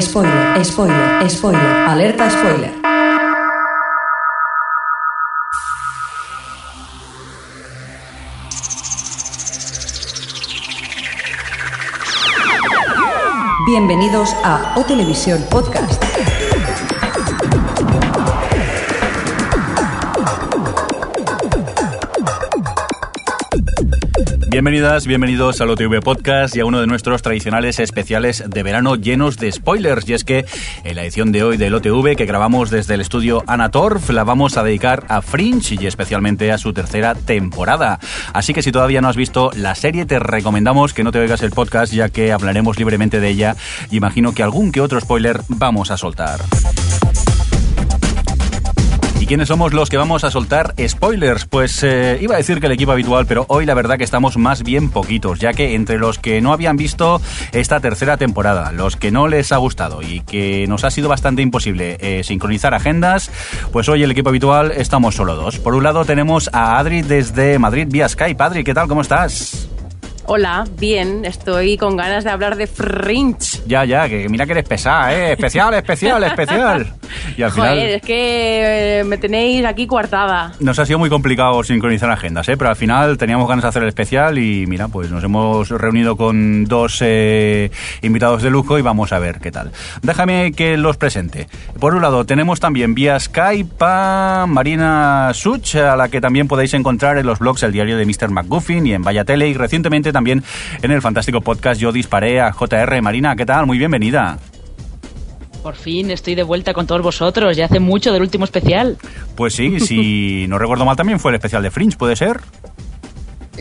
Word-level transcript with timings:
spoiler, 0.00 0.64
spoiler, 0.64 1.30
spoiler, 1.30 1.88
alerta 1.88 2.30
spoiler. 2.30 2.72
Bienvenidos 13.66 14.34
a 14.44 14.74
O 14.76 14.84
Televisión 14.84 15.44
Podcast. 15.50 16.02
Bienvenidas, 24.56 25.06
bienvenidos 25.06 25.60
al 25.60 25.68
OTV 25.68 26.00
Podcast 26.00 26.56
y 26.56 26.60
a 26.60 26.64
uno 26.64 26.80
de 26.80 26.86
nuestros 26.86 27.20
tradicionales 27.20 27.78
especiales 27.78 28.42
de 28.48 28.62
verano 28.62 28.96
llenos 28.96 29.36
de 29.36 29.52
spoilers. 29.52 30.08
Y 30.08 30.14
es 30.14 30.24
que 30.24 30.46
en 30.82 30.96
la 30.96 31.02
edición 31.02 31.30
de 31.30 31.42
hoy 31.42 31.58
del 31.58 31.74
OTV 31.74 32.16
que 32.16 32.24
grabamos 32.24 32.70
desde 32.70 32.94
el 32.94 33.02
estudio 33.02 33.44
Anatorf 33.48 34.08
la 34.08 34.24
vamos 34.24 34.56
a 34.56 34.62
dedicar 34.62 35.04
a 35.10 35.20
Fringe 35.20 35.76
y 35.78 35.86
especialmente 35.86 36.52
a 36.52 36.56
su 36.56 36.72
tercera 36.72 37.14
temporada. 37.14 38.00
Así 38.32 38.54
que 38.54 38.62
si 38.62 38.72
todavía 38.72 39.02
no 39.02 39.08
has 39.08 39.16
visto 39.16 39.50
la 39.54 39.74
serie 39.74 40.06
te 40.06 40.18
recomendamos 40.18 40.94
que 40.94 41.04
no 41.04 41.12
te 41.12 41.18
oigas 41.18 41.42
el 41.42 41.50
podcast 41.50 41.92
ya 41.92 42.08
que 42.08 42.32
hablaremos 42.32 42.78
libremente 42.78 43.20
de 43.20 43.28
ella 43.28 43.56
imagino 43.90 44.32
que 44.32 44.42
algún 44.42 44.72
que 44.72 44.80
otro 44.80 44.98
spoiler 44.98 45.42
vamos 45.48 45.90
a 45.90 45.98
soltar. 45.98 46.40
¿Y 49.26 49.28
quiénes 49.28 49.48
somos 49.48 49.74
los 49.74 49.90
que 49.90 49.96
vamos 49.96 50.22
a 50.22 50.30
soltar 50.30 50.72
spoilers? 50.86 51.46
Pues 51.46 51.82
eh, 51.82 52.16
iba 52.20 52.34
a 52.34 52.36
decir 52.36 52.60
que 52.60 52.66
el 52.66 52.72
equipo 52.72 52.92
habitual, 52.92 53.26
pero 53.26 53.44
hoy 53.48 53.66
la 53.66 53.74
verdad 53.74 53.98
que 53.98 54.04
estamos 54.04 54.36
más 54.36 54.62
bien 54.62 54.88
poquitos, 54.88 55.40
ya 55.40 55.52
que 55.52 55.74
entre 55.74 55.98
los 55.98 56.20
que 56.20 56.40
no 56.40 56.52
habían 56.52 56.76
visto 56.76 57.20
esta 57.50 57.80
tercera 57.80 58.18
temporada, 58.18 58.70
los 58.70 58.94
que 58.94 59.10
no 59.10 59.26
les 59.26 59.50
ha 59.50 59.56
gustado 59.56 60.00
y 60.00 60.20
que 60.20 60.66
nos 60.68 60.84
ha 60.84 60.92
sido 60.92 61.08
bastante 61.08 61.42
imposible 61.42 61.96
eh, 61.98 62.22
sincronizar 62.22 62.72
agendas, 62.72 63.32
pues 63.72 63.88
hoy 63.88 64.04
el 64.04 64.12
equipo 64.12 64.28
habitual 64.28 64.70
estamos 64.70 65.16
solo 65.16 65.34
dos. 65.34 65.58
Por 65.58 65.74
un 65.74 65.82
lado 65.82 66.04
tenemos 66.04 66.48
a 66.52 66.78
Adri 66.78 67.02
desde 67.02 67.58
Madrid 67.58 67.88
vía 67.90 68.08
Skype. 68.08 68.40
Adri, 68.40 68.62
¿qué 68.62 68.74
tal? 68.74 68.86
¿Cómo 68.86 69.00
estás? 69.00 69.68
Hola, 70.28 70.64
bien, 70.76 71.24
estoy 71.24 71.76
con 71.76 71.96
ganas 71.96 72.24
de 72.24 72.30
hablar 72.30 72.56
de 72.56 72.66
Fringe. 72.66 73.60
Ya, 73.64 73.84
ya, 73.84 74.08
que 74.08 74.28
mira 74.28 74.44
que 74.44 74.52
eres 74.52 74.68
pesada, 74.68 75.14
¿eh? 75.14 75.32
Especial, 75.32 75.72
especial, 75.74 76.24
especial. 76.24 76.94
Y 77.36 77.42
al 77.42 77.52
final... 77.52 77.68
Joder, 77.74 77.90
es 77.90 78.02
que 78.02 78.98
eh, 79.00 79.04
me 79.04 79.18
tenéis 79.18 79.64
aquí 79.64 79.86
coartada. 79.86 80.52
Nos 80.58 80.80
ha 80.80 80.86
sido 80.86 80.98
muy 80.98 81.10
complicado 81.10 81.62
sincronizar 81.62 82.10
agendas, 82.10 82.48
¿eh? 82.48 82.56
Pero 82.56 82.70
al 82.70 82.76
final 82.76 83.18
teníamos 83.18 83.48
ganas 83.48 83.62
de 83.62 83.68
hacer 83.68 83.82
el 83.84 83.88
especial 83.88 84.38
y 84.38 84.66
mira, 84.66 84.88
pues 84.88 85.12
nos 85.12 85.22
hemos 85.22 85.68
reunido 85.68 86.16
con 86.16 86.64
dos 86.64 86.98
eh, 87.02 87.70
invitados 88.02 88.42
de 88.42 88.50
lujo 88.50 88.80
y 88.80 88.82
vamos 88.82 89.12
a 89.12 89.20
ver 89.20 89.38
qué 89.38 89.52
tal. 89.52 89.70
Déjame 90.02 90.50
que 90.50 90.76
los 90.76 90.96
presente. 90.96 91.46
Por 91.78 91.94
un 91.94 92.02
lado, 92.02 92.26
tenemos 92.26 92.58
también 92.58 92.94
vía 92.94 93.20
Skype 93.20 93.76
a 93.78 94.46
Marina 94.48 95.30
Such, 95.34 95.76
a 95.76 95.94
la 95.94 96.08
que 96.08 96.20
también 96.20 96.48
podéis 96.48 96.74
encontrar 96.74 97.16
en 97.16 97.26
los 97.26 97.38
blogs 97.38 97.62
El 97.62 97.70
Diario 97.70 97.96
de 97.96 98.06
Mr. 98.06 98.30
McGuffin 98.30 98.86
y 98.88 98.92
en 98.92 99.02
Vaya 99.02 99.24
Tele 99.24 99.46
y 99.48 99.54
recientemente 99.54 100.15
también 100.16 100.42
en 100.80 100.90
el 100.90 101.02
fantástico 101.02 101.42
podcast 101.42 101.78
Yo 101.78 101.92
Disparé 101.92 102.40
a 102.40 102.50
JR. 102.50 103.02
Marina, 103.02 103.36
¿qué 103.36 103.44
tal? 103.44 103.66
Muy 103.66 103.76
bienvenida. 103.76 104.38
Por 105.62 105.74
fin 105.74 106.10
estoy 106.10 106.34
de 106.34 106.42
vuelta 106.42 106.72
con 106.72 106.86
todos 106.86 107.02
vosotros, 107.02 107.54
ya 107.54 107.66
hace 107.66 107.80
mucho 107.80 108.14
del 108.14 108.22
último 108.22 108.46
especial. 108.46 108.96
Pues 109.34 109.52
sí, 109.52 109.78
si 109.78 110.46
no 110.48 110.58
recuerdo 110.58 110.86
mal 110.86 110.96
también 110.96 111.20
fue 111.20 111.32
el 111.32 111.34
especial 111.34 111.62
de 111.62 111.70
Fringe, 111.70 111.98
¿puede 111.98 112.16
ser? 112.16 112.40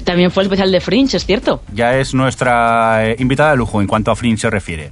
También 0.06 0.32
fue 0.32 0.44
el 0.44 0.48
especial 0.48 0.72
de 0.72 0.80
Fringe, 0.80 1.18
es 1.18 1.26
cierto. 1.26 1.62
Ya 1.74 1.98
es 1.98 2.14
nuestra 2.14 3.06
eh, 3.10 3.18
invitada 3.20 3.52
de 3.52 3.58
lujo 3.58 3.82
en 3.82 3.88
cuanto 3.88 4.12
a 4.12 4.16
Fringe 4.16 4.40
se 4.40 4.50
refiere. 4.50 4.92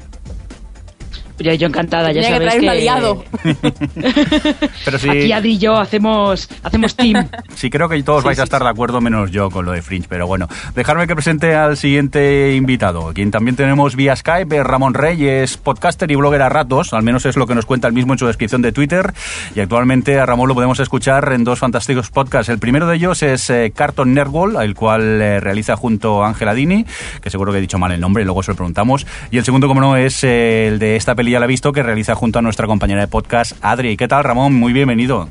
Yo, 1.40 1.54
yo 1.54 1.68
encantada, 1.68 2.12
ya 2.12 2.22
Tenía 2.22 2.38
sabéis 2.38 2.54
que 2.54 2.60
que... 2.60 2.62
traer 2.62 2.64
un 2.64 2.70
aliado. 2.70 3.24
Pero 4.86 5.00
sí, 5.00 5.10
Aquí 5.10 5.32
Adri 5.32 5.54
y 5.54 5.58
yo 5.58 5.78
hacemos, 5.78 6.50
hacemos 6.64 6.96
team. 6.96 7.28
sí 7.56 7.70
creo 7.70 7.90
que 7.90 8.02
todos 8.04 8.24
vais 8.24 8.40
a 8.40 8.44
estar 8.44 8.64
de 8.64 8.70
acuerdo 8.70 9.02
menos 9.02 9.32
yo 9.32 9.50
con 9.50 9.66
lo 9.66 9.72
de 9.72 9.82
Fringe, 9.82 10.08
pero 10.10 10.28
bueno, 10.28 10.48
dejarme 10.76 11.08
que 11.08 11.16
presente 11.16 11.56
al 11.56 11.78
siguiente 11.78 12.56
invitado, 12.56 13.14
quien 13.14 13.32
también 13.32 13.56
tenemos 13.56 13.96
vía 13.96 14.16
Skype, 14.16 14.58
es 14.58 14.64
Ramón 14.64 14.94
Reyes, 14.94 15.58
podcaster 15.58 16.10
y 16.12 16.16
blogger 16.16 16.42
a 16.42 16.50
ratos, 16.50 16.94
al 16.94 17.04
menos 17.04 17.26
es 17.26 17.38
lo 17.38 17.48
que 17.48 17.56
nos 17.56 17.66
cuenta 17.66 17.88
el 17.88 17.94
mismo 17.94 18.14
en 18.14 18.20
su 18.20 18.28
descripción 18.28 18.62
de 18.62 18.72
Twitter, 18.72 19.14
y 19.56 19.60
actualmente 19.60 20.20
a 20.20 20.26
Ramón 20.26 20.50
lo 20.50 20.56
podemos 20.56 20.80
escuchar 20.80 21.32
en 21.34 21.44
dos 21.44 21.60
fantásticos 21.60 22.10
podcasts. 22.10 22.50
El 22.50 22.60
primero 22.60 22.88
de 22.88 22.96
ellos 22.96 23.24
es 23.24 23.50
eh, 23.50 23.72
Carton 23.76 24.14
Nerdwall, 24.14 24.62
el 24.62 24.76
cual 24.76 25.22
eh, 25.22 25.40
realiza 25.40 25.76
junto 25.76 26.24
a 26.24 26.28
Ángela 26.28 26.54
Dini, 26.54 26.86
que 27.22 27.30
seguro 27.30 27.52
que 27.52 27.60
he 27.60 27.62
dicho 27.62 27.80
mal 27.80 27.92
el 27.92 28.02
nombre, 28.02 28.24
y 28.24 28.26
luego 28.26 28.44
se 28.44 28.52
lo 28.52 28.56
preguntamos, 28.56 29.06
y 29.32 29.38
el 29.38 29.46
segundo, 29.46 29.68
como 29.68 29.82
no, 29.82 29.96
es 29.96 30.24
eh, 30.24 30.68
el 30.68 30.80
de 30.80 30.96
esta 30.96 31.16
peli 31.24 31.32
ya 31.32 31.40
la 31.40 31.46
he 31.46 31.48
visto, 31.48 31.72
que 31.72 31.82
realiza 31.82 32.16
junto 32.16 32.40
a 32.40 32.42
nuestra 32.42 32.68
compañera 32.68 33.00
de 33.00 33.08
podcast, 33.08 33.54
Adri. 33.62 33.96
¿Qué 33.96 34.10
tal, 34.10 34.26
Ramón? 34.26 34.54
Muy 34.54 34.74
bienvenido. 34.74 35.30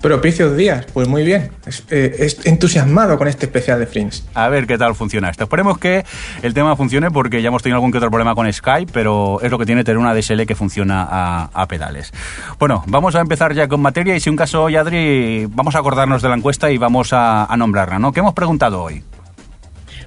Propicios 0.00 0.56
días, 0.56 0.86
pues 0.94 1.08
muy 1.08 1.24
bien. 1.24 1.50
Es, 1.66 1.84
eh, 1.90 2.14
es 2.20 2.46
entusiasmado 2.46 3.18
con 3.18 3.26
este 3.26 3.46
especial 3.46 3.80
de 3.80 3.86
Fringe. 3.86 4.22
A 4.34 4.48
ver 4.48 4.68
qué 4.68 4.78
tal 4.78 4.94
funciona 4.94 5.28
esto. 5.28 5.44
Esperemos 5.44 5.78
que 5.78 6.04
el 6.42 6.54
tema 6.54 6.76
funcione 6.76 7.10
porque 7.10 7.42
ya 7.42 7.48
hemos 7.48 7.62
tenido 7.62 7.76
algún 7.76 7.90
que 7.90 7.98
otro 7.98 8.08
problema 8.08 8.36
con 8.36 8.50
Skype, 8.50 8.92
pero 8.92 9.40
es 9.42 9.50
lo 9.50 9.58
que 9.58 9.66
tiene 9.66 9.82
tener 9.82 9.98
una 9.98 10.14
DSL 10.14 10.46
que 10.46 10.54
funciona 10.54 11.06
a, 11.10 11.50
a 11.52 11.66
pedales. 11.66 12.12
Bueno, 12.60 12.84
vamos 12.86 13.16
a 13.16 13.20
empezar 13.20 13.52
ya 13.52 13.66
con 13.66 13.82
materia 13.82 14.14
y 14.14 14.20
si 14.20 14.30
un 14.30 14.36
caso 14.36 14.62
hoy, 14.62 14.76
Adri, 14.76 15.46
vamos 15.50 15.74
a 15.74 15.80
acordarnos 15.80 16.22
de 16.22 16.28
la 16.28 16.36
encuesta 16.36 16.70
y 16.70 16.78
vamos 16.78 17.12
a, 17.12 17.44
a 17.44 17.56
nombrarla, 17.56 17.98
¿no? 17.98 18.12
¿Qué 18.12 18.20
hemos 18.20 18.32
preguntado 18.32 18.82
hoy? 18.82 19.02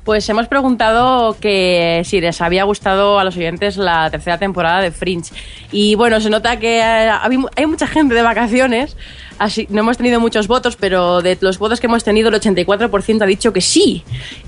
Pues 0.04 0.28
hemos 0.28 0.48
preguntado 0.50 1.38
que 1.40 2.02
si 2.04 2.20
les 2.20 2.42
había 2.42 2.66
gustado 2.66 3.20
a 3.20 3.24
los 3.24 3.38
oyentes 3.38 3.78
la 3.78 4.10
tercera 4.12 4.38
temporada 4.38 4.82
de 4.82 4.92
Fringe. 4.92 5.32
Y 5.72 5.96
bueno, 5.96 6.20
se 6.20 6.30
nota 6.30 6.60
que 6.60 6.80
eh, 6.80 7.10
hay 7.56 7.66
mucha 7.66 7.88
gente 7.88 8.14
de 8.14 8.22
vacaciones, 8.22 8.98
así 9.40 9.66
no 9.70 9.80
hemos 9.80 9.96
tenido 9.96 10.20
muchos 10.20 10.50
votos, 10.50 10.76
pero 10.76 11.22
de 11.22 11.38
los 11.40 11.58
votos 11.58 11.80
que 11.80 11.88
hemos 11.88 12.04
tenido, 12.04 12.28
el 12.28 12.36
84% 12.36 13.22
ha 13.22 13.26
dicho 13.26 13.54
que 13.54 13.62
sí. 13.62 14.04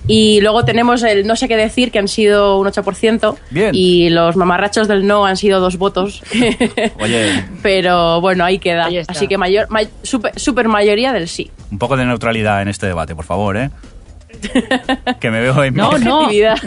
Y 0.07 0.41
luego 0.41 0.65
tenemos 0.65 1.03
el 1.03 1.25
no 1.25 1.37
sé 1.37 1.47
qué 1.47 1.55
decir, 1.55 1.89
que 1.89 1.99
han 1.99 2.09
sido 2.09 2.59
un 2.59 2.67
8%. 2.67 3.37
Bien. 3.49 3.71
Y 3.73 4.09
los 4.09 4.35
mamarrachos 4.35 4.89
del 4.89 5.07
no 5.07 5.25
han 5.25 5.37
sido 5.37 5.61
dos 5.61 5.77
votos. 5.77 6.21
Oye. 6.99 7.45
Pero 7.63 8.19
bueno, 8.19 8.43
ahí 8.43 8.59
queda. 8.59 8.87
Ahí. 8.87 9.01
Así 9.07 9.27
que 9.29 9.37
mayor, 9.37 9.67
may- 9.69 9.87
super, 10.03 10.37
super 10.37 10.67
mayoría 10.67 11.13
del 11.13 11.29
sí. 11.29 11.49
Un 11.71 11.79
poco 11.79 11.95
de 11.95 12.05
neutralidad 12.05 12.61
en 12.61 12.67
este 12.67 12.87
debate, 12.87 13.15
por 13.15 13.23
favor, 13.25 13.55
¿eh? 13.55 13.69
Que 15.19 15.31
me 15.31 15.41
veo 15.41 15.63
en 15.63 15.73
No, 15.73 15.97
no. 15.97 16.19
Objetividad. 16.21 16.57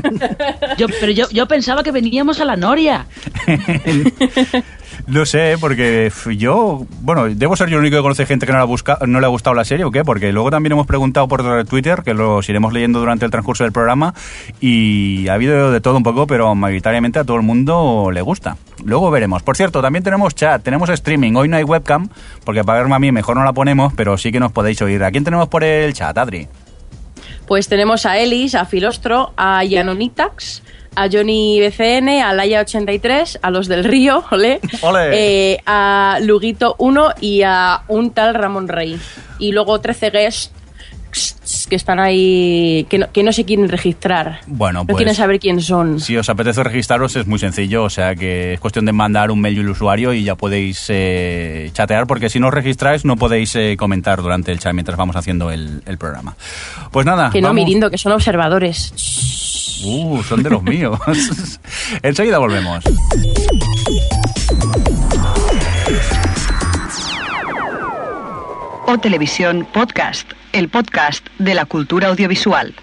Yo, 0.77 0.87
pero 1.01 1.13
yo, 1.13 1.29
yo 1.31 1.47
pensaba 1.47 1.83
que 1.83 1.93
veníamos 1.93 2.41
a 2.41 2.45
la 2.45 2.57
Noria. 2.57 3.07
No 5.09 5.25
sé, 5.25 5.57
porque 5.59 6.13
yo, 6.37 6.87
bueno, 7.01 7.29
debo 7.31 7.57
ser 7.57 7.71
yo 7.71 7.77
el 7.77 7.81
único 7.81 7.97
que 7.97 8.03
conoce 8.03 8.27
gente 8.27 8.45
que 8.45 8.53
no 8.53 8.59
le, 8.59 8.65
ha 8.65 9.07
no 9.07 9.21
le 9.21 9.27
ha 9.27 9.31
gustado 9.31 9.55
la 9.55 9.65
serie 9.65 9.87
o 9.87 9.91
qué, 9.91 10.05
porque 10.05 10.33
luego 10.33 10.51
también 10.51 10.73
hemos 10.73 10.87
preguntado 10.87 11.27
por 11.27 11.65
Twitter, 11.65 12.03
que 12.03 12.13
los 12.13 12.47
iremos 12.51 12.75
leyendo 12.75 12.99
durante 12.99 13.25
el 13.25 13.31
transcurso 13.31 13.65
del 13.65 13.73
programa, 13.73 14.13
y 14.61 15.27
ha 15.29 15.33
habido 15.33 15.73
de 15.73 15.81
todo 15.81 15.97
un 15.97 16.03
poco, 16.03 16.27
pero 16.27 16.55
mayoritariamente 16.55 17.19
a 17.19 17.25
todo 17.25 17.39
el 17.39 17.43
mundo 17.43 18.11
le 18.13 18.21
gusta. 18.21 18.59
Luego 18.85 19.11
veremos. 19.11 19.43
Por 19.43 19.57
cierto, 19.57 19.81
también 19.81 20.05
tenemos 20.05 20.35
chat, 20.35 20.63
tenemos 20.63 20.91
streaming. 20.91 21.35
Hoy 21.37 21.49
no 21.49 21.57
hay 21.57 21.65
webcam, 21.65 22.11
porque 22.45 22.63
para 22.63 22.81
verme 22.81 22.97
a 22.97 22.99
mí 22.99 23.11
mejor 23.11 23.37
no 23.37 23.45
la 23.45 23.55
ponemos, 23.55 23.95
pero 23.95 24.19
sí 24.19 24.31
que 24.31 24.41
nos 24.41 24.53
podéis 24.53 24.83
oír. 24.83 25.03
¿A 25.05 25.11
quién 25.11 25.25
tenemos 25.25 25.49
por 25.49 25.65
el 25.65 25.95
chat, 25.95 26.19
Adri? 26.19 26.49
Pues 27.49 27.67
tenemos 27.67 28.05
a 28.05 28.19
Elis, 28.19 28.55
a 28.55 28.67
Filostro, 28.67 29.33
a 29.39 29.65
Yanonitax, 29.65 30.63
a 30.95 31.09
Johnny 31.11 31.59
BCN, 31.61 32.21
a 32.21 32.35
Laia83, 32.35 33.39
a 33.41 33.51
los 33.51 33.69
del 33.69 33.85
Río, 33.85 34.23
ole, 34.31 34.61
eh, 35.13 35.59
a 35.65 36.19
Luguito 36.21 36.77
1 36.79 37.15
y 37.23 37.43
a 37.43 37.85
un 37.89 38.11
tal 38.11 38.35
Ramón 38.35 38.69
Rey. 38.69 39.01
Y 39.39 39.53
luego 39.53 39.81
13 39.81 40.11
guests 40.11 40.53
que 41.69 41.77
están 41.77 41.99
ahí, 41.99 42.87
que 42.91 42.99
no, 42.99 43.11
que 43.13 43.23
no 43.23 43.33
se 43.33 43.45
quieren 43.45 43.69
registrar. 43.69 44.41
Bueno, 44.47 44.81
No 44.81 44.87
pues- 44.87 44.97
quieren 44.99 45.15
saber 45.15 45.39
quién 45.41 45.61
son. 45.61 46.01
Si 46.01 46.17
os 46.17 46.29
apetece 46.29 46.63
registraros 46.63 47.17
es 47.17 47.27
muy 47.27 47.39
sencillo, 47.39 47.85
o 47.85 47.91
sea 47.91 48.15
que 48.15 48.55
es 48.55 48.61
cuestión 48.61 48.85
de 48.85 48.93
mandar 48.93 49.31
un 49.31 49.41
mail 49.41 49.57
y 49.57 49.61
el 49.61 49.69
usuario 49.71 50.13
y 50.13 50.25
ya 50.25 50.35
podéis 50.35 50.87
eh, 50.89 51.71
chatear, 51.73 52.07
porque 52.07 52.29
si 52.31 52.41
no 52.41 52.49
os 52.49 52.55
registráis 52.55 53.05
no 53.05 53.17
podéis 53.17 53.55
eh, 53.57 53.77
comentar 53.79 54.23
durante 54.23 54.53
el 54.53 54.59
chat 54.59 54.75
mientras 54.75 54.97
vamos 54.99 55.17
haciendo 55.17 55.51
el, 55.51 55.83
el 55.87 55.99
programa. 55.99 56.37
Pues 56.91 57.07
nada. 57.07 57.31
Que 57.31 57.41
no, 57.41 57.49
vamos- 57.49 57.65
Mirindo, 57.65 57.91
que 57.91 57.99
son 57.99 58.13
observadores. 58.13 58.93
Uh, 59.85 60.23
son 60.25 60.43
de 60.43 60.51
los 60.51 60.63
míos. 60.63 60.99
Enseguida 62.03 62.39
volvemos. 62.39 62.85
O 68.87 68.99
Televisión 68.99 69.67
Podcast, 69.73 70.27
el 70.53 70.69
podcast 70.69 71.27
de 71.39 71.55
la 71.55 71.65
cultura 71.65 72.09
audiovisual. 72.09 72.75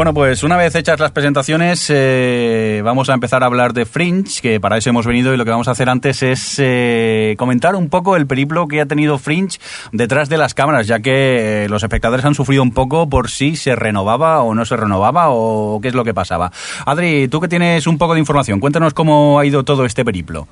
Bueno, 0.00 0.14
pues 0.14 0.44
una 0.44 0.56
vez 0.56 0.74
hechas 0.76 0.98
las 0.98 1.10
presentaciones, 1.10 1.86
eh, 1.90 2.80
vamos 2.82 3.10
a 3.10 3.12
empezar 3.12 3.42
a 3.42 3.46
hablar 3.46 3.74
de 3.74 3.84
Fringe, 3.84 4.40
que 4.40 4.58
para 4.58 4.78
eso 4.78 4.88
hemos 4.88 5.04
venido 5.04 5.34
y 5.34 5.36
lo 5.36 5.44
que 5.44 5.50
vamos 5.50 5.68
a 5.68 5.72
hacer 5.72 5.90
antes 5.90 6.22
es 6.22 6.54
eh, 6.58 7.34
comentar 7.36 7.76
un 7.76 7.90
poco 7.90 8.16
el 8.16 8.26
periplo 8.26 8.66
que 8.66 8.80
ha 8.80 8.86
tenido 8.86 9.18
Fringe 9.18 9.58
detrás 9.92 10.30
de 10.30 10.38
las 10.38 10.54
cámaras, 10.54 10.86
ya 10.86 11.00
que 11.00 11.64
eh, 11.64 11.68
los 11.68 11.82
espectadores 11.82 12.24
han 12.24 12.34
sufrido 12.34 12.62
un 12.62 12.72
poco 12.72 13.10
por 13.10 13.28
si 13.28 13.56
se 13.56 13.76
renovaba 13.76 14.40
o 14.40 14.54
no 14.54 14.64
se 14.64 14.74
renovaba 14.74 15.26
o 15.28 15.80
qué 15.82 15.88
es 15.88 15.94
lo 15.94 16.04
que 16.04 16.14
pasaba. 16.14 16.50
Adri, 16.86 17.28
tú 17.28 17.38
que 17.38 17.48
tienes 17.48 17.86
un 17.86 17.98
poco 17.98 18.14
de 18.14 18.20
información, 18.20 18.58
cuéntanos 18.58 18.94
cómo 18.94 19.38
ha 19.38 19.44
ido 19.44 19.64
todo 19.64 19.84
este 19.84 20.02
periplo. 20.02 20.48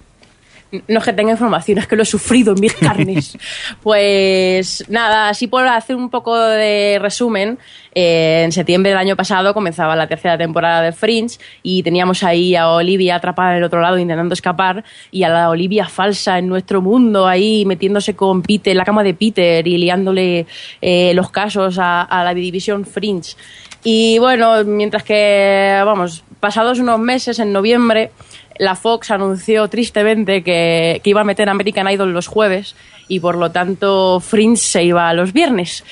No 0.86 0.98
es 0.98 1.04
que 1.04 1.12
tenga 1.14 1.30
información, 1.30 1.78
es 1.78 1.86
que 1.86 1.96
lo 1.96 2.02
he 2.02 2.06
sufrido 2.06 2.52
en 2.52 2.60
mis 2.60 2.74
carnes. 2.74 3.38
pues 3.82 4.84
nada, 4.88 5.30
así 5.30 5.46
por 5.46 5.66
hacer 5.66 5.96
un 5.96 6.10
poco 6.10 6.38
de 6.38 6.98
resumen, 7.00 7.58
eh, 7.94 8.42
en 8.44 8.52
septiembre 8.52 8.90
del 8.90 8.98
año 8.98 9.16
pasado 9.16 9.54
comenzaba 9.54 9.96
la 9.96 10.06
tercera 10.06 10.36
temporada 10.36 10.82
de 10.82 10.92
Fringe 10.92 11.38
y 11.62 11.82
teníamos 11.82 12.22
ahí 12.22 12.54
a 12.54 12.68
Olivia 12.68 13.16
atrapada 13.16 13.52
en 13.52 13.58
el 13.58 13.64
otro 13.64 13.80
lado 13.80 13.98
intentando 13.98 14.34
escapar 14.34 14.84
y 15.10 15.22
a 15.22 15.30
la 15.30 15.48
Olivia 15.48 15.88
falsa 15.88 16.38
en 16.38 16.48
nuestro 16.48 16.82
mundo 16.82 17.26
ahí 17.26 17.64
metiéndose 17.64 18.14
con 18.14 18.42
Peter, 18.42 18.76
la 18.76 18.84
cama 18.84 19.02
de 19.02 19.14
Peter 19.14 19.66
y 19.66 19.78
liándole 19.78 20.46
eh, 20.82 21.12
los 21.14 21.30
casos 21.30 21.78
a, 21.78 22.02
a 22.02 22.24
la 22.24 22.34
división 22.34 22.84
Fringe. 22.84 23.36
Y 23.84 24.18
bueno, 24.18 24.64
mientras 24.64 25.02
que, 25.04 25.80
vamos, 25.84 26.24
pasados 26.40 26.78
unos 26.78 26.98
meses, 26.98 27.38
en 27.38 27.52
noviembre, 27.52 28.10
la 28.58 28.74
Fox 28.76 29.10
anunció 29.10 29.68
tristemente 29.68 30.42
que, 30.42 31.00
que, 31.02 31.10
iba 31.10 31.20
a 31.20 31.24
meter 31.24 31.48
American 31.48 31.88
Idol 31.90 32.12
los 32.12 32.26
jueves 32.26 32.76
y 33.08 33.20
por 33.20 33.36
lo 33.36 33.50
tanto 33.50 34.20
Fringe 34.20 34.60
se 34.62 34.84
iba 34.84 35.08
a 35.08 35.14
los 35.14 35.32
viernes. 35.32 35.84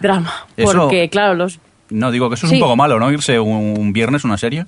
Drama. 0.00 0.46
Eso- 0.56 0.72
Porque, 0.72 1.08
claro, 1.08 1.34
los. 1.34 1.58
No, 1.90 2.10
digo 2.10 2.28
que 2.28 2.34
eso 2.36 2.46
es 2.46 2.50
Sí. 2.50 2.56
un 2.56 2.62
poco 2.62 2.76
malo, 2.76 2.98
¿no? 2.98 3.10
Irse 3.10 3.38
un, 3.38 3.76
un 3.78 3.92
viernes 3.92 4.24
una 4.24 4.38
serie. 4.38 4.66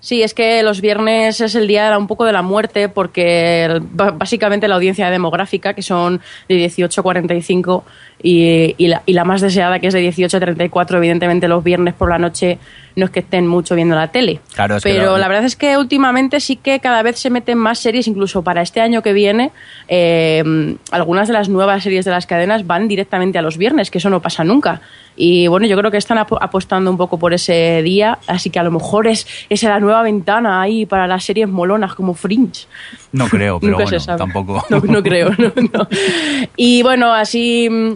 Sí, 0.00 0.22
es 0.22 0.32
que 0.32 0.62
los 0.62 0.80
viernes 0.80 1.40
es 1.40 1.56
el 1.56 1.66
día 1.66 1.98
un 1.98 2.06
poco 2.06 2.24
de 2.24 2.32
la 2.32 2.42
muerte 2.42 2.88
porque 2.88 3.80
básicamente 4.14 4.68
la 4.68 4.76
audiencia 4.76 5.10
demográfica, 5.10 5.74
que 5.74 5.82
son 5.82 6.20
de 6.48 6.54
18 6.54 7.00
a 7.00 7.02
45, 7.02 7.84
y, 8.22 8.74
y, 8.78 8.88
la, 8.88 9.02
y 9.06 9.12
la 9.12 9.24
más 9.24 9.40
deseada, 9.40 9.78
que 9.78 9.86
es 9.88 9.94
de 9.94 10.00
18 10.00 10.36
a 10.36 10.40
34, 10.40 10.98
evidentemente 10.98 11.46
los 11.48 11.62
viernes 11.62 11.94
por 11.94 12.08
la 12.10 12.18
noche 12.18 12.58
no 12.96 13.04
es 13.04 13.10
que 13.12 13.20
estén 13.20 13.46
mucho 13.46 13.76
viendo 13.76 13.94
la 13.94 14.08
tele. 14.08 14.40
Claro, 14.54 14.76
es 14.76 14.82
Pero 14.82 15.18
la 15.18 15.28
verdad 15.28 15.44
es 15.44 15.54
que 15.54 15.76
últimamente 15.78 16.40
sí 16.40 16.56
que 16.56 16.80
cada 16.80 17.00
vez 17.02 17.16
se 17.20 17.30
meten 17.30 17.56
más 17.56 17.78
series, 17.78 18.08
incluso 18.08 18.42
para 18.42 18.60
este 18.60 18.80
año 18.80 19.02
que 19.02 19.12
viene, 19.12 19.52
eh, 19.86 20.76
algunas 20.90 21.28
de 21.28 21.34
las 21.34 21.48
nuevas 21.48 21.82
series 21.84 22.04
de 22.04 22.10
las 22.10 22.26
cadenas 22.26 22.66
van 22.66 22.88
directamente 22.88 23.38
a 23.38 23.42
los 23.42 23.56
viernes, 23.56 23.90
que 23.90 23.98
eso 23.98 24.10
no 24.10 24.20
pasa 24.20 24.42
nunca. 24.42 24.80
Y 25.16 25.46
bueno, 25.46 25.66
yo 25.66 25.76
creo 25.76 25.90
que 25.92 25.96
están 25.96 26.18
apo- 26.18 26.38
apostando 26.40 26.90
un 26.90 26.96
poco 26.96 27.18
por 27.18 27.32
ese 27.34 27.82
día, 27.82 28.18
así 28.26 28.50
que 28.50 28.58
a 28.58 28.62
lo 28.64 28.70
mejor 28.72 29.06
es, 29.06 29.26
es 29.48 29.62
la 29.62 29.78
nueva 29.80 30.02
ventana 30.02 30.60
ahí 30.60 30.84
para 30.86 31.06
las 31.06 31.24
series 31.24 31.48
molonas 31.48 31.94
como 31.94 32.14
Fringe. 32.14 32.66
No 33.12 33.28
creo, 33.28 33.60
pero 33.60 33.74
bueno, 33.78 33.98
tampoco. 34.16 34.64
No, 34.70 34.80
no 34.80 35.02
creo, 35.02 35.30
no, 35.38 35.52
no. 35.72 35.88
Y 36.56 36.82
bueno, 36.82 37.12
así 37.12 37.68
mm, 37.70 37.92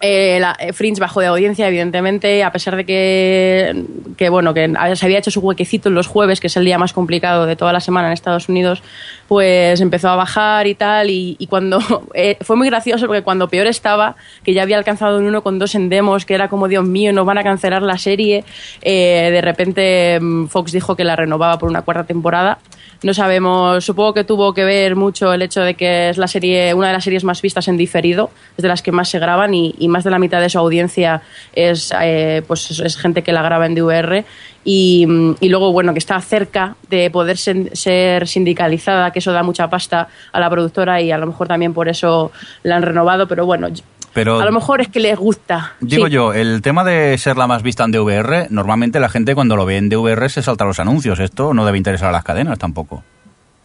eh, 0.00 0.38
la, 0.40 0.56
eh, 0.60 0.72
Fringe 0.72 1.00
bajó 1.00 1.20
de 1.20 1.26
audiencia, 1.26 1.66
evidentemente, 1.66 2.44
a 2.44 2.52
pesar 2.52 2.76
de 2.76 2.84
que, 2.84 3.84
que, 4.16 4.28
bueno, 4.28 4.54
que 4.54 4.72
se 4.94 5.06
había 5.06 5.18
hecho 5.18 5.30
su 5.30 5.40
huequecito 5.40 5.88
en 5.88 5.94
los 5.94 6.06
jueves, 6.06 6.40
que 6.40 6.46
es 6.46 6.56
el 6.56 6.64
día 6.64 6.78
más 6.78 6.92
complicado 6.92 7.46
de 7.46 7.56
toda 7.56 7.72
la 7.72 7.80
semana 7.80 8.08
en 8.08 8.14
Estados 8.14 8.48
Unidos, 8.48 8.82
pues 9.26 9.80
empezó 9.80 10.08
a 10.08 10.16
bajar 10.16 10.66
y 10.66 10.74
tal. 10.74 11.10
Y, 11.10 11.36
y 11.38 11.46
cuando 11.48 11.80
eh, 12.14 12.36
fue 12.40 12.56
muy 12.56 12.68
gracioso 12.68 13.06
porque 13.06 13.22
cuando 13.22 13.48
peor 13.48 13.66
estaba, 13.66 14.16
que 14.44 14.54
ya 14.54 14.62
había 14.62 14.78
alcanzado 14.78 15.18
un 15.18 15.32
1,2 15.32 15.74
en 15.74 15.88
demos, 15.88 16.24
que 16.24 16.34
era 16.34 16.48
como 16.48 16.68
Dios 16.68 16.84
mío, 16.84 17.12
nos 17.12 17.26
van 17.26 17.38
a 17.38 17.42
cancelar 17.42 17.82
la 17.82 17.98
serie, 17.98 18.44
eh, 18.82 19.30
de 19.32 19.40
repente 19.40 20.18
mm, 20.20 20.46
Fox 20.46 20.72
dijo 20.72 20.94
que 20.94 21.04
la 21.04 21.16
renovaba 21.16 21.58
por 21.58 21.68
una 21.68 21.82
cuarta 21.82 22.04
temporada. 22.04 22.58
No 23.00 23.14
sabemos, 23.14 23.84
supongo 23.84 24.12
que 24.12 24.24
tuvo 24.24 24.52
que 24.52 24.64
ver 24.64 24.96
mucho 24.96 25.32
el 25.32 25.42
hecho 25.42 25.60
de 25.60 25.74
que 25.74 26.08
es 26.08 26.18
la 26.18 26.26
serie, 26.26 26.74
una 26.74 26.88
de 26.88 26.94
las 26.94 27.04
series 27.04 27.22
más 27.22 27.40
vistas 27.40 27.68
en 27.68 27.76
diferido, 27.76 28.30
es 28.56 28.62
de 28.62 28.66
las 28.68 28.82
que 28.82 28.90
más 28.90 29.08
se 29.08 29.20
graban 29.20 29.54
y, 29.54 29.72
más 29.86 30.02
de 30.02 30.10
la 30.10 30.18
mitad 30.18 30.40
de 30.40 30.48
su 30.48 30.58
audiencia 30.58 31.22
es, 31.54 31.94
eh, 32.00 32.42
pues 32.48 32.72
es- 32.80 32.96
gente 32.96 33.22
que 33.22 33.32
la 33.32 33.42
graba 33.42 33.66
en 33.66 33.76
DVR 33.76 34.24
y, 34.64 35.06
y 35.38 35.48
luego, 35.48 35.70
bueno, 35.72 35.92
que 35.92 36.00
está 36.00 36.20
cerca 36.20 36.74
de 36.90 37.08
poder 37.10 37.36
ser 37.38 38.26
sindicalizada, 38.26 39.12
que 39.12 39.20
eso 39.20 39.30
da 39.32 39.44
mucha 39.44 39.70
pasta 39.70 40.08
a 40.32 40.40
la 40.40 40.50
productora 40.50 41.00
y 41.00 41.12
a 41.12 41.18
lo 41.18 41.26
mejor 41.28 41.46
también 41.46 41.72
por 41.74 41.88
eso 41.88 42.32
la 42.64 42.74
han 42.76 42.82
renovado, 42.82 43.28
pero 43.28 43.46
bueno, 43.46 43.68
Pero 44.14 44.40
a 44.40 44.44
lo 44.44 44.52
mejor 44.52 44.80
es 44.80 44.88
que 44.88 45.00
les 45.00 45.16
gusta. 45.16 45.72
Digo 45.80 46.06
Sí. 46.06 46.12
yo, 46.12 46.32
el 46.32 46.62
tema 46.62 46.84
de 46.84 47.16
ser 47.18 47.36
la 47.36 47.46
más 47.46 47.62
vista 47.62 47.84
en 47.84 47.92
DVR, 47.92 48.46
normalmente 48.50 49.00
la 49.00 49.08
gente 49.08 49.34
cuando 49.34 49.56
lo 49.56 49.66
ve 49.66 49.76
en 49.76 49.88
DVR 49.88 50.28
se 50.28 50.42
salta 50.42 50.64
los 50.64 50.80
anuncios. 50.80 51.20
Esto 51.20 51.54
no 51.54 51.64
debe 51.64 51.78
interesar 51.78 52.08
a 52.08 52.12
las 52.12 52.24
cadenas 52.24 52.58
tampoco. 52.58 53.04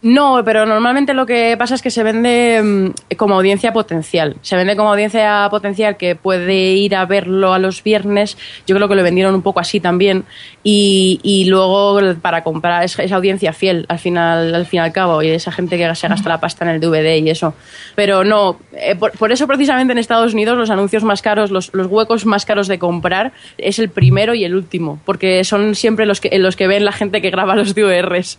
No, 0.04 0.42
pero 0.44 0.66
normalmente 0.66 1.14
lo 1.14 1.24
que 1.24 1.56
pasa 1.56 1.74
es 1.74 1.80
que 1.80 1.90
se 1.90 2.02
vende 2.02 2.60
mm, 2.62 3.14
como 3.16 3.36
audiencia 3.36 3.72
potencial. 3.72 4.36
Se 4.42 4.54
vende 4.54 4.76
como 4.76 4.90
audiencia 4.90 5.48
potencial 5.50 5.96
que 5.96 6.14
puede 6.14 6.72
ir 6.72 6.94
a 6.94 7.06
verlo 7.06 7.54
a 7.54 7.58
los 7.58 7.82
viernes. 7.82 8.36
Yo 8.66 8.76
creo 8.76 8.86
que 8.86 8.96
lo 8.96 9.02
vendieron 9.02 9.34
un 9.34 9.40
poco 9.40 9.60
así 9.60 9.80
también. 9.80 10.26
Y, 10.62 11.46
luego 11.48 11.98
para 12.20 12.44
comprar 12.44 12.84
es- 12.84 12.98
esa 12.98 13.16
audiencia 13.16 13.54
fiel 13.54 13.86
al 13.88 13.98
final, 13.98 14.54
al 14.54 14.66
fin 14.66 14.80
y 14.80 14.82
al 14.82 14.92
cabo. 14.92 15.22
Y 15.22 15.28
esa 15.28 15.50
gente 15.50 15.78
que 15.78 15.94
se 15.94 16.06
gasta 16.06 16.28
la 16.28 16.38
pasta 16.38 16.66
en 16.66 16.72
el 16.72 16.80
DVD 16.80 17.16
y 17.16 17.30
eso. 17.30 17.54
Pero 17.94 18.24
no, 18.24 18.58
eh, 18.74 18.96
por, 18.96 19.32
eso 19.32 19.46
precisamente 19.46 19.92
en 19.92 19.98
Estados 19.98 20.34
Unidos 20.34 20.58
los 20.58 20.68
anuncios 20.68 21.02
más 21.02 21.22
caros, 21.22 21.50
los, 21.50 21.70
huecos 21.72 22.26
más 22.26 22.44
caros 22.44 22.68
de 22.68 22.78
comprar 22.78 23.32
es 23.56 23.78
el 23.78 23.88
primero 23.88 24.34
y 24.34 24.44
el 24.44 24.54
último. 24.54 25.00
Porque 25.06 25.44
son 25.44 25.74
siempre 25.74 26.04
los 26.04 26.20
que, 26.20 26.38
los 26.38 26.56
que 26.56 26.66
ven 26.66 26.84
la 26.84 26.92
gente 26.92 27.22
que 27.22 27.30
graba 27.30 27.56
los 27.56 27.74
DVRs. 27.74 28.38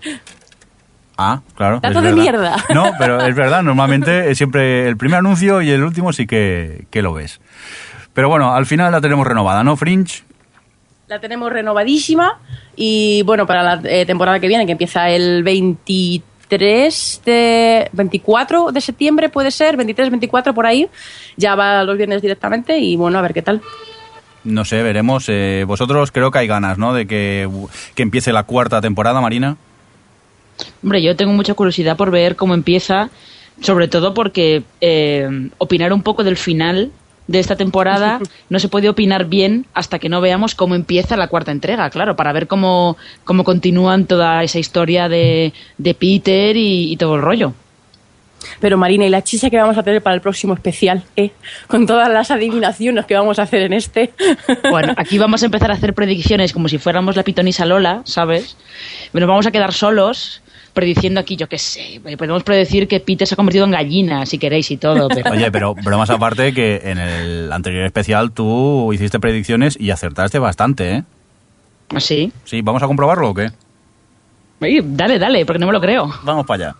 Ah, 1.18 1.42
claro. 1.56 1.80
Dato 1.82 2.00
es 2.00 2.04
de 2.04 2.14
mierda. 2.14 2.58
No, 2.74 2.92
pero 3.00 3.22
es 3.26 3.36
verdad, 3.36 3.64
normalmente 3.64 4.30
es 4.32 4.38
siempre 4.38 4.88
el 4.88 4.98
primer 4.98 5.20
anuncio 5.20 5.62
y 5.62 5.72
el 5.72 5.84
último 5.84 6.14
sí 6.14 6.28
que, 6.28 6.86
que 6.90 7.02
lo 7.02 7.14
ves. 7.14 7.40
Pero 8.14 8.30
bueno, 8.30 8.54
al 8.54 8.66
final 8.66 8.92
la 8.92 9.02
tenemos 9.02 9.26
renovada, 9.28 9.64
¿no, 9.64 9.76
Fringe? 9.76 10.24
La 11.08 11.20
tenemos 11.20 11.52
renovadísima 11.52 12.40
y 12.76 13.22
bueno, 13.24 13.46
para 13.46 13.62
la 13.62 13.82
eh, 13.84 14.06
temporada 14.06 14.40
que 14.40 14.48
viene, 14.48 14.66
que 14.66 14.72
empieza 14.72 15.10
el 15.10 15.44
23 15.44 17.22
de 17.24 17.90
24 17.92 18.72
de 18.72 18.82
septiembre 18.82 19.30
puede 19.30 19.52
ser, 19.52 19.78
23, 19.78 20.10
24 20.10 20.54
por 20.54 20.66
ahí, 20.66 20.90
ya 21.38 21.56
va 21.56 21.84
los 21.84 21.96
viernes 21.98 22.22
directamente 22.22 22.80
y 22.80 22.96
bueno, 22.96 23.20
a 23.20 23.22
ver 23.22 23.34
qué 23.34 23.42
tal. 23.42 23.62
No 24.44 24.64
sé, 24.64 24.82
veremos. 24.84 25.26
Eh, 25.28 25.64
vosotros 25.68 26.12
creo 26.12 26.32
que 26.32 26.40
hay 26.40 26.48
ganas, 26.48 26.78
¿no? 26.78 26.94
De 26.94 27.08
que, 27.08 27.50
que 27.96 28.04
empiece 28.04 28.32
la 28.32 28.44
cuarta 28.44 28.80
temporada, 28.80 29.20
Marina. 29.20 29.58
Hombre, 30.84 31.02
yo 31.02 31.16
tengo 31.16 31.34
mucha 31.34 31.54
curiosidad 31.54 31.98
por 31.98 32.12
ver 32.12 32.36
cómo 32.36 32.54
empieza, 32.54 33.10
sobre 33.62 33.88
todo 33.88 34.13
porque 34.13 34.63
eh, 34.81 35.50
opinar 35.57 35.94
un 35.94 36.04
poco 36.04 36.24
del 36.24 36.38
final 36.38 36.92
de 37.28 37.40
esta 37.40 37.56
temporada 37.56 38.19
no 38.50 38.60
se 38.60 38.69
puede 38.69 38.90
opinar 38.90 39.25
bien 39.25 39.66
hasta 39.74 40.00
que 40.00 40.10
no 40.10 40.22
veamos 40.22 40.56
cómo 40.56 40.75
empieza 40.75 41.18
la 41.18 41.28
cuarta 41.28 41.52
entrega, 41.52 41.90
claro, 41.90 42.16
para 42.16 42.34
ver 42.34 42.48
cómo, 42.48 42.98
cómo 43.24 43.44
continúan 43.44 44.06
toda 44.06 44.44
esa 44.44 44.60
historia 44.60 45.10
de, 45.10 45.53
de 45.77 45.94
Peter 45.94 46.56
y, 46.56 46.91
y 46.91 46.98
todo 46.98 47.15
el 47.15 47.22
rollo. 47.22 47.53
Pero 48.60 48.77
Marina, 48.77 49.06
¿y 49.06 49.10
la 49.10 49.24
chicha 49.24 49.50
que 49.50 49.58
vamos 49.58 49.77
a 49.77 49.84
tener 49.84 50.01
para 50.01 50.15
el 50.15 50.22
próximo 50.22 50.53
especial? 50.53 51.03
¿eh? 51.15 51.32
Con 51.68 51.86
todas 51.88 52.10
las 52.10 52.32
adivinaciones 52.32 53.06
que 53.06 53.15
vamos 53.15 53.39
a 53.39 53.44
hacer 53.44 53.63
en 53.63 53.74
este. 53.74 54.13
Bueno, 54.70 54.94
aquí 54.98 55.18
vamos 55.18 55.41
a 55.44 55.46
empezar 55.46 55.72
a 55.72 55.75
hacer 55.75 55.94
predicciones 55.94 56.51
como 56.51 56.68
si 56.68 56.77
fuéramos 56.77 57.15
la 57.15 57.24
pitonisa 57.24 57.65
Lola, 57.65 58.01
¿sabes? 58.03 58.58
Nos 59.13 59.27
vamos 59.27 59.46
a 59.46 59.51
quedar 59.51 59.74
solos 59.74 60.41
prediciendo 60.75 61.20
aquí, 61.20 61.36
yo 61.38 61.48
qué 61.50 61.58
sé, 61.58 62.00
podemos 62.17 62.44
predecir 62.44 62.88
que 62.88 63.00
Peter 63.00 63.27
se 63.27 63.34
ha 63.34 63.38
convertido 63.38 63.65
en 63.65 63.72
gallina, 63.72 64.25
si 64.27 64.38
queréis 64.38 64.70
y 64.70 64.77
todo, 64.77 65.08
pero... 65.08 65.32
Oye, 65.32 65.50
pero 65.51 65.74
bromas 65.74 66.12
aparte 66.12 66.53
que 66.53 66.82
en 66.84 67.00
el 67.00 67.51
anterior 67.51 67.84
especial 67.86 68.32
tú 68.34 68.94
hiciste 68.94 69.20
predicciones 69.20 69.75
y 69.79 69.89
acertaste 69.89 70.38
bastante, 70.38 70.91
¿eh? 70.98 71.03
¿Así? 71.96 72.32
Sí, 72.44 72.62
¿vamos 72.62 72.84
a 72.84 72.88
comprobarlo 72.88 73.29
o 73.29 73.34
qué? 73.34 73.51
Dale, 74.60 75.17
dale, 75.17 75.46
porque 75.46 75.60
no 75.60 75.67
me 75.67 75.74
lo 75.74 75.82
creo. 75.82 76.12
Vamos 76.24 76.46
para 76.46 76.65
allá. 76.70 76.75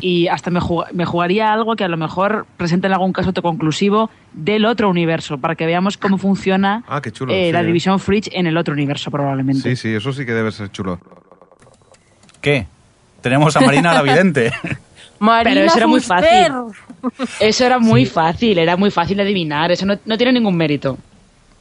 Y 0.00 0.28
hasta 0.28 0.50
me, 0.50 0.60
jug- 0.60 0.90
me 0.92 1.04
jugaría 1.04 1.52
algo 1.52 1.76
que 1.76 1.84
a 1.84 1.88
lo 1.88 1.96
mejor 1.96 2.46
presenta 2.56 2.86
en 2.86 2.94
algún 2.94 3.12
caso 3.12 3.28
autoconclusivo 3.28 4.10
del 4.32 4.64
otro 4.64 4.88
universo, 4.88 5.38
para 5.38 5.54
que 5.54 5.66
veamos 5.66 5.98
cómo 5.98 6.16
funciona 6.18 6.82
Ah, 6.88 7.00
qué 7.02 7.12
chulo, 7.12 7.32
eh, 7.34 7.46
sí, 7.46 7.52
la 7.52 7.60
eh. 7.60 7.66
división 7.66 7.98
Fridge 8.00 8.30
en 8.32 8.46
el 8.46 8.56
otro 8.56 8.72
universo, 8.74 9.10
probablemente. 9.10 9.62
Sí, 9.62 9.76
sí, 9.76 9.94
eso 9.94 10.12
sí 10.12 10.24
que 10.24 10.32
debe 10.32 10.50
ser 10.52 10.70
chulo. 10.70 10.98
¿Qué? 12.40 12.66
Tenemos 13.24 13.56
a 13.56 13.60
Marina 13.62 13.94
la 13.94 14.02
vidente. 14.02 14.52
Marina 15.18 15.54
Pero 15.54 15.66
eso 15.66 15.76
era 15.78 15.86
muy 15.86 16.00
Fuster. 16.00 16.52
fácil. 16.52 17.26
Eso 17.40 17.64
era 17.64 17.78
muy 17.78 18.04
fácil, 18.04 18.58
era 18.58 18.76
muy 18.76 18.90
fácil 18.90 19.16
de 19.16 19.22
adivinar, 19.22 19.72
eso 19.72 19.86
no, 19.86 19.98
no 20.04 20.16
tiene 20.18 20.34
ningún 20.34 20.56
mérito. 20.56 20.98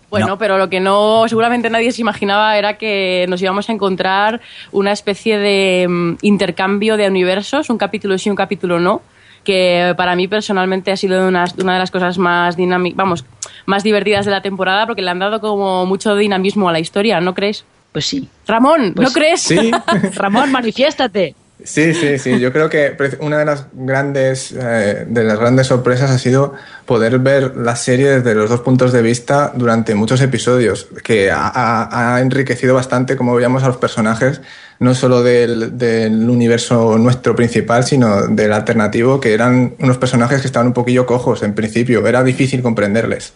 Bueno, 0.09 0.27
No. 0.27 0.37
pero 0.37 0.57
lo 0.57 0.69
que 0.69 0.79
no, 0.81 1.23
seguramente 1.29 1.69
nadie 1.69 1.91
se 1.93 2.01
imaginaba 2.01 2.57
era 2.57 2.77
que 2.77 3.25
nos 3.29 3.41
íbamos 3.41 3.69
a 3.69 3.71
encontrar 3.73 4.41
una 4.73 4.91
especie 4.91 5.39
de 5.39 5.87
mm, 5.87 6.17
intercambio 6.21 6.97
de 6.97 7.07
universos, 7.07 7.69
un 7.69 7.77
capítulo 7.77 8.17
sí, 8.17 8.29
un 8.29 8.35
capítulo 8.35 8.79
no, 8.79 9.01
que 9.45 9.93
para 9.97 10.15
mí 10.17 10.27
personalmente 10.27 10.91
ha 10.91 10.97
sido 10.97 11.27
una, 11.27 11.45
una 11.57 11.73
de 11.73 11.79
las 11.79 11.91
cosas 11.91 12.17
más 12.17 12.57
dinámicas, 12.57 12.97
vamos, 12.97 13.25
más 13.65 13.83
divertidas 13.83 14.25
de 14.25 14.31
la 14.31 14.41
temporada 14.41 14.85
porque 14.85 15.01
le 15.01 15.09
han 15.11 15.19
dado 15.19 15.39
como 15.39 15.85
mucho 15.85 16.15
dinamismo 16.15 16.67
a 16.67 16.73
la 16.73 16.79
historia, 16.79 17.19
¿no 17.21 17.33
crees? 17.33 17.65
Pues 17.93 18.05
sí. 18.05 18.27
Ramón, 18.47 18.87
¿no 18.89 18.93
Pues 18.95 19.13
crees? 19.13 19.41
Sí, 19.41 19.71
Ramón, 20.15 20.51
manifiéstate. 20.51 21.35
Sí, 21.63 21.93
sí, 21.93 22.17
sí. 22.19 22.39
Yo 22.39 22.51
creo 22.51 22.69
que 22.69 22.95
una 23.19 23.37
de 23.39 23.45
las 23.45 23.65
grandes, 23.73 24.51
eh, 24.51 25.05
de 25.07 25.23
las 25.23 25.39
grandes 25.39 25.67
sorpresas 25.67 26.11
ha 26.11 26.17
sido 26.19 26.53
poder 26.85 27.19
ver 27.19 27.55
la 27.57 27.75
serie 27.75 28.09
desde 28.09 28.35
los 28.35 28.49
dos 28.49 28.61
puntos 28.61 28.91
de 28.91 29.01
vista 29.01 29.51
durante 29.55 29.95
muchos 29.95 30.21
episodios, 30.21 30.87
que 31.03 31.31
ha, 31.31 31.47
ha- 31.47 32.15
ha 32.15 32.21
enriquecido 32.21 32.75
bastante 32.75 33.15
como 33.15 33.33
veíamos 33.35 33.63
a 33.63 33.67
los 33.67 33.77
personajes, 33.77 34.41
no 34.79 34.93
solo 34.95 35.23
del, 35.23 35.77
del 35.77 36.29
universo 36.29 36.97
nuestro 36.97 37.35
principal, 37.35 37.83
sino 37.83 38.27
del 38.27 38.51
alternativo, 38.53 39.19
que 39.19 39.33
eran 39.33 39.75
unos 39.79 39.97
personajes 39.97 40.41
que 40.41 40.47
estaban 40.47 40.67
un 40.67 40.73
poquillo 40.73 41.05
cojos 41.05 41.43
en 41.43 41.53
principio. 41.55 42.05
Era 42.05 42.23
difícil 42.23 42.61
comprenderles. 42.61 43.33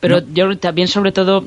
Pero 0.00 0.20
yo 0.32 0.58
también, 0.58 0.88
sobre 0.88 1.12
todo, 1.12 1.46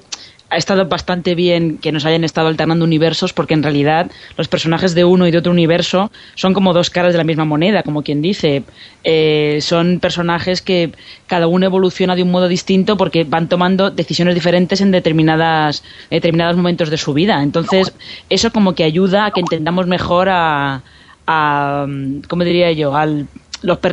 ha 0.50 0.58
estado 0.58 0.86
bastante 0.86 1.34
bien 1.36 1.80
que 1.80 1.92
nos 1.92 2.06
hayan 2.06 2.24
estado 2.24 2.48
alternando 2.48 2.86
universos, 2.86 3.34
porque 3.34 3.54
en 3.56 3.64
realidad 3.64 4.12
los 4.38 4.48
personajes 4.48 4.94
de 4.94 5.04
uno 5.04 5.28
y 5.28 5.32
de 5.32 5.40
otro 5.40 5.52
universo 5.52 6.12
son 6.36 6.54
como 6.54 6.74
dos 6.74 6.90
caras 6.90 7.14
de 7.14 7.18
la 7.18 7.24
misma 7.24 7.46
moneda, 7.46 7.84
como 7.84 8.04
quien 8.04 8.22
dice. 8.22 8.64
Eh, 9.04 9.60
son 9.62 10.00
personajes 10.00 10.62
que 10.62 10.92
cada 11.28 11.48
uno 11.48 11.66
evoluciona 11.66 12.16
de 12.16 12.24
un 12.24 12.32
modo 12.32 12.48
distinto 12.48 12.96
porque 12.96 13.24
van 13.24 13.50
tomando 13.50 13.90
decisiones 13.90 14.36
diferentes 14.36 14.82
en 14.82 14.92
determinadas 14.92 15.84
determinados 16.10 16.56
momentos 16.56 16.90
de 16.90 16.98
su 16.98 17.14
vida. 17.14 17.42
Entonces, 17.42 17.94
eso 18.30 18.52
como 18.52 18.76
que 18.76 18.84
ayuda 18.84 19.26
a 19.26 19.32
que 19.32 19.42
entendamos 19.42 19.88
mejor 19.88 20.30
a, 20.30 20.84
¿cómo 21.28 22.44
diría 22.44 22.72
yo? 22.72 22.96
Al 22.96 23.28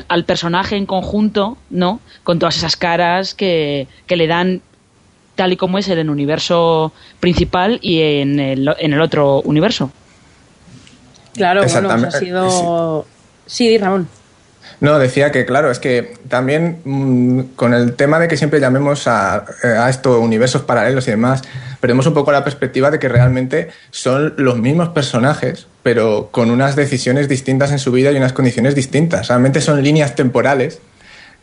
al 0.09 0.25
personaje 0.25 0.77
en 0.77 0.85
conjunto, 0.85 1.57
¿no? 1.71 2.01
Con 2.25 2.39
todas 2.39 2.59
esas 2.59 2.77
caras 2.77 3.33
que, 3.33 3.87
que 4.07 4.17
le 4.17 4.27
dan 4.27 4.61
tal 5.35 5.53
y 5.53 5.57
como 5.57 5.79
es 5.79 5.89
en 5.89 5.99
el 5.99 6.11
universo 6.11 6.93
principal 7.21 7.79
y 7.83 8.01
en 8.01 8.39
el, 8.41 8.75
en 8.79 8.93
el 8.93 9.01
otro 9.01 9.41
universo. 9.43 9.91
Claro, 11.35 11.65
bueno, 11.67 11.91
ha 11.91 12.11
sido... 12.11 13.07
Sí, 13.47 13.77
Ramón. 13.79 14.09
No, 14.81 14.99
decía 14.99 15.31
que 15.31 15.45
claro, 15.45 15.71
es 15.71 15.79
que 15.79 16.15
también 16.29 16.81
mm, 16.85 17.41
con 17.57 17.75
el 17.75 17.95
tema 17.95 18.19
de 18.19 18.29
que 18.29 18.37
siempre 18.37 18.61
llamemos 18.61 19.07
a, 19.07 19.45
eh, 19.63 19.69
a 19.69 19.89
esto 19.89 20.21
universos 20.21 20.63
paralelos 20.63 21.07
y 21.09 21.13
demás, 21.13 21.43
perdemos 21.81 22.07
un 22.07 22.15
poco 22.15 22.33
la 22.33 22.45
perspectiva 22.45 22.91
de 22.91 22.99
que 22.99 23.09
realmente 23.09 23.69
son 23.91 24.35
los 24.37 24.59
mismos 24.59 24.89
personajes, 24.91 25.67
pero 25.83 26.29
con 26.31 26.51
unas 26.51 26.77
decisiones 26.77 27.29
distintas 27.29 27.73
en 27.73 27.79
su 27.79 27.93
vida 27.93 28.11
y 28.13 28.17
unas 28.17 28.33
condiciones 28.33 28.75
distintas. 28.75 29.29
Realmente 29.29 29.61
son 29.61 29.83
líneas 29.83 30.15
temporales 30.15 30.81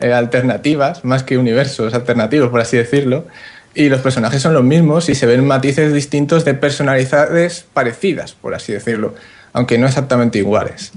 eh, 0.00 0.12
alternativas, 0.12 1.04
más 1.04 1.22
que 1.22 1.36
universos 1.36 1.92
alternativos, 1.94 2.48
por 2.48 2.60
así 2.60 2.76
decirlo. 2.76 3.26
Y 3.74 3.88
los 3.88 4.00
personajes 4.00 4.42
son 4.42 4.54
los 4.54 4.64
mismos 4.64 5.08
y 5.08 5.14
se 5.14 5.26
ven 5.26 5.46
matices 5.46 5.92
distintos 5.92 6.44
de 6.44 6.54
personalidades 6.54 7.66
parecidas, 7.72 8.32
por 8.32 8.54
así 8.54 8.72
decirlo, 8.72 9.14
aunque 9.52 9.78
no 9.78 9.86
exactamente 9.86 10.38
iguales. 10.38 10.92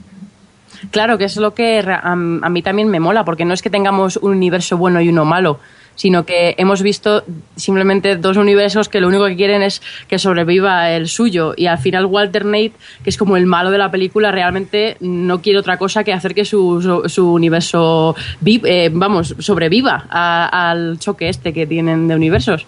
Claro, 0.91 1.17
que 1.17 1.25
es 1.25 1.37
lo 1.37 1.53
que 1.53 1.83
a 1.87 2.15
mí 2.15 2.61
también 2.61 2.89
me 2.89 2.99
mola, 2.99 3.23
porque 3.23 3.45
no 3.45 3.53
es 3.53 3.61
que 3.61 3.69
tengamos 3.69 4.17
un 4.17 4.31
universo 4.31 4.77
bueno 4.77 4.99
y 5.01 5.09
uno 5.09 5.23
malo, 5.23 5.59
sino 5.95 6.25
que 6.25 6.55
hemos 6.57 6.81
visto 6.81 7.23
simplemente 7.55 8.15
dos 8.15 8.38
universos 8.38 8.89
que 8.89 9.00
lo 9.00 9.07
único 9.07 9.25
que 9.25 9.35
quieren 9.35 9.62
es 9.62 9.81
que 10.07 10.19
sobreviva 10.19 10.91
el 10.91 11.07
suyo. 11.07 11.53
Y 11.55 11.67
al 11.67 11.77
final 11.77 12.05
Walter 12.05 12.45
Nate, 12.45 12.73
que 13.03 13.09
es 13.09 13.17
como 13.17 13.38
el 13.38 13.45
malo 13.45 13.71
de 13.71 13.77
la 13.77 13.91
película, 13.91 14.31
realmente 14.31 14.97
no 15.00 15.41
quiere 15.41 15.59
otra 15.59 15.77
cosa 15.77 16.03
que 16.03 16.13
hacer 16.13 16.33
que 16.33 16.45
su, 16.45 17.03
su, 17.07 17.33
universo, 17.33 18.15
eh, 18.45 18.89
vamos, 18.91 19.35
sobreviva 19.39 20.07
al 20.09 21.00
choque 21.00 21.29
este 21.29 21.53
que 21.53 21.67
tienen 21.67 22.07
de 22.07 22.15
universos. 22.15 22.65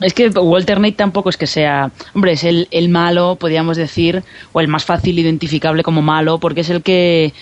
Es 0.00 0.12
que 0.12 0.28
Walter 0.28 0.80
Nate 0.80 0.92
tampoco 0.94 1.30
es 1.30 1.36
que 1.36 1.46
sea, 1.46 1.92
hombre, 2.14 2.32
es 2.32 2.42
el, 2.42 2.66
el 2.72 2.88
malo, 2.88 3.36
podríamos 3.36 3.76
decir, 3.76 4.24
o 4.52 4.60
el 4.60 4.66
más 4.66 4.84
fácil 4.84 5.18
identificable 5.18 5.84
como 5.84 6.02
malo, 6.02 6.38
porque 6.38 6.62
es 6.62 6.70
el 6.70 6.82
que 6.82 7.32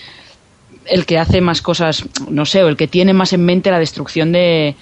el 0.85 1.05
que 1.05 1.17
hace 1.17 1.41
más 1.41 1.61
cosas, 1.61 2.03
no 2.29 2.45
sé, 2.45 2.63
o 2.63 2.67
el 2.67 2.77
que 2.77 2.87
tiene 2.87 3.13
más 3.13 3.33
en 3.33 3.45
mente 3.45 3.71
la 3.71 3.79
destrucción 3.79 4.31
de, 4.31 4.75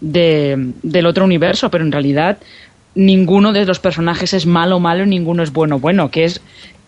de- 0.00 0.72
del 0.82 1.06
otro 1.06 1.24
universo, 1.24 1.70
pero 1.70 1.84
en 1.84 1.92
realidad 1.92 2.38
ninguno 2.94 3.52
de 3.52 3.64
los 3.64 3.80
personajes 3.80 4.34
es 4.34 4.46
malo 4.46 4.78
malo, 4.80 5.04
ninguno 5.06 5.42
es 5.42 5.52
bueno 5.52 5.78
bueno, 5.78 6.10
que 6.10 6.24
es 6.24 6.40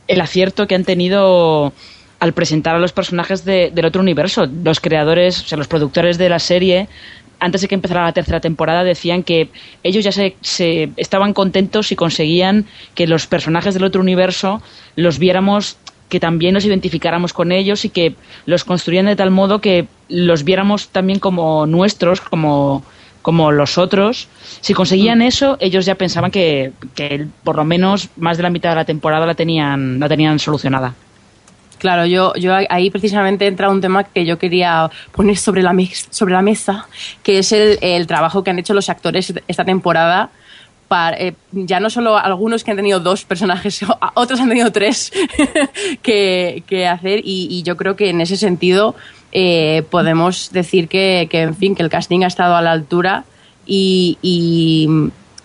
el 0.08 0.20
acierto 0.20 0.66
que 0.66 0.74
han 0.76 0.84
tenido 0.84 1.72
al 2.20 2.32
presentar 2.32 2.76
a 2.76 2.78
los 2.78 2.92
personajes 2.92 3.44
de- 3.44 3.70
del 3.74 3.84
otro 3.86 4.00
universo. 4.02 4.46
Los 4.64 4.80
creadores, 4.80 5.40
o 5.42 5.48
sea, 5.48 5.58
los 5.58 5.68
productores 5.68 6.16
de 6.18 6.28
la 6.28 6.38
serie, 6.38 6.88
antes 7.40 7.60
de 7.60 7.68
que 7.68 7.74
empezara 7.74 8.04
la 8.04 8.12
tercera 8.12 8.40
temporada, 8.40 8.84
decían 8.84 9.22
que 9.22 9.48
ellos 9.82 10.04
ya 10.04 10.12
se, 10.12 10.36
se 10.40 10.88
estaban 10.96 11.34
contentos 11.34 11.88
si 11.88 11.96
conseguían 11.96 12.64
que 12.94 13.06
los 13.06 13.26
personajes 13.26 13.74
del 13.74 13.84
otro 13.84 14.00
universo 14.00 14.62
los 14.94 15.18
viéramos 15.18 15.76
que 16.08 16.20
también 16.20 16.54
nos 16.54 16.64
identificáramos 16.64 17.32
con 17.32 17.52
ellos 17.52 17.84
y 17.84 17.90
que 17.90 18.14
los 18.44 18.64
construían 18.64 19.06
de 19.06 19.16
tal 19.16 19.30
modo 19.30 19.60
que 19.60 19.88
los 20.08 20.44
viéramos 20.44 20.88
también 20.88 21.18
como 21.18 21.66
nuestros, 21.66 22.20
como, 22.20 22.84
como 23.22 23.50
los 23.50 23.76
otros. 23.78 24.28
Si 24.60 24.72
conseguían 24.72 25.22
eso, 25.22 25.56
ellos 25.60 25.84
ya 25.84 25.96
pensaban 25.96 26.30
que, 26.30 26.72
que 26.94 27.26
por 27.42 27.56
lo 27.56 27.64
menos 27.64 28.08
más 28.16 28.36
de 28.36 28.44
la 28.44 28.50
mitad 28.50 28.70
de 28.70 28.76
la 28.76 28.84
temporada 28.84 29.26
la 29.26 29.34
tenían, 29.34 29.98
la 29.98 30.08
tenían 30.08 30.38
solucionada. 30.38 30.94
Claro, 31.78 32.06
yo, 32.06 32.32
yo 32.36 32.54
ahí 32.70 32.90
precisamente 32.90 33.46
entra 33.46 33.68
un 33.68 33.80
tema 33.80 34.04
que 34.04 34.24
yo 34.24 34.38
quería 34.38 34.90
poner 35.12 35.36
sobre 35.36 35.62
la, 35.62 35.74
sobre 36.10 36.32
la 36.32 36.40
mesa, 36.40 36.86
que 37.22 37.38
es 37.38 37.52
el, 37.52 37.78
el 37.82 38.06
trabajo 38.06 38.42
que 38.42 38.50
han 38.50 38.58
hecho 38.58 38.72
los 38.72 38.88
actores 38.88 39.34
esta 39.46 39.64
temporada. 39.64 40.30
Para, 40.88 41.16
eh, 41.18 41.34
ya 41.52 41.80
no 41.80 41.90
solo 41.90 42.16
algunos 42.16 42.62
que 42.62 42.70
han 42.70 42.76
tenido 42.76 43.00
dos 43.00 43.24
personajes, 43.24 43.80
otros 44.14 44.40
han 44.40 44.48
tenido 44.48 44.70
tres 44.70 45.12
que, 46.02 46.88
hacer 46.88 47.20
y, 47.24 47.62
yo 47.64 47.76
creo 47.76 47.96
que 47.96 48.10
en 48.10 48.20
ese 48.20 48.36
sentido 48.36 48.94
eh, 49.32 49.82
podemos 49.90 50.50
decir 50.52 50.88
que, 50.88 51.28
en 51.30 51.56
fin, 51.56 51.74
que 51.74 51.82
el 51.82 51.90
casting 51.90 52.22
ha 52.22 52.28
estado 52.28 52.54
a 52.54 52.62
la 52.62 52.72
altura 52.72 53.24
y, 53.66 54.88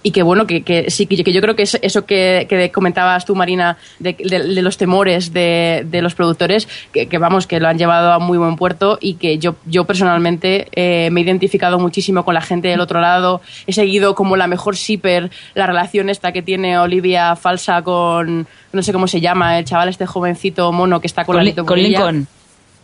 y 0.03 0.11
que 0.11 0.23
bueno, 0.23 0.47
que, 0.47 0.63
que 0.63 0.89
sí, 0.89 1.05
que, 1.05 1.23
que 1.23 1.31
yo 1.31 1.41
creo 1.41 1.55
que 1.55 1.63
es 1.63 1.77
eso 1.81 2.05
que, 2.05 2.47
que 2.49 2.71
comentabas 2.71 3.23
tú, 3.25 3.35
Marina, 3.35 3.77
de, 3.99 4.13
de- 4.17 4.47
de 4.53 4.61
los 4.61 4.77
temores 4.77 5.31
de, 5.31 5.85
de 5.85 6.01
los 6.01 6.15
productores, 6.15 6.67
que, 6.91 7.07
que 7.07 7.17
vamos, 7.19 7.45
que 7.45 7.59
lo 7.59 7.67
han 7.67 7.77
llevado 7.77 8.11
a 8.11 8.17
muy 8.19 8.37
buen 8.37 8.55
puerto 8.55 8.97
y 8.99 9.13
que 9.15 9.37
yo, 9.37 9.55
yo 9.65 9.85
personalmente 9.85 10.67
eh, 10.73 11.09
me 11.11 11.21
he 11.21 11.23
identificado 11.23 11.77
muchísimo 11.77 12.25
con 12.25 12.33
la 12.33 12.41
gente 12.41 12.67
del 12.69 12.79
otro 12.81 12.99
lado, 12.99 13.41
he 13.67 13.73
seguido 13.73 14.15
como 14.15 14.35
la 14.37 14.47
mejor 14.47 14.75
shipper 14.75 15.29
la 15.53 15.67
relación 15.67 16.09
esta 16.09 16.31
que 16.31 16.41
tiene 16.41 16.79
Olivia 16.79 17.35
falsa 17.35 17.81
con, 17.83 18.47
no 18.73 18.81
sé 18.83 18.91
cómo 18.93 19.07
se 19.07 19.21
llama, 19.21 19.59
el 19.59 19.65
chaval 19.65 19.89
este 19.89 20.05
jovencito 20.07 20.71
mono 20.71 20.99
que 20.99 21.07
está 21.07 21.25
con, 21.25 21.35
Con, 21.35 21.45
la 21.45 21.53
con 21.63 21.79
Lincoln. 21.79 22.27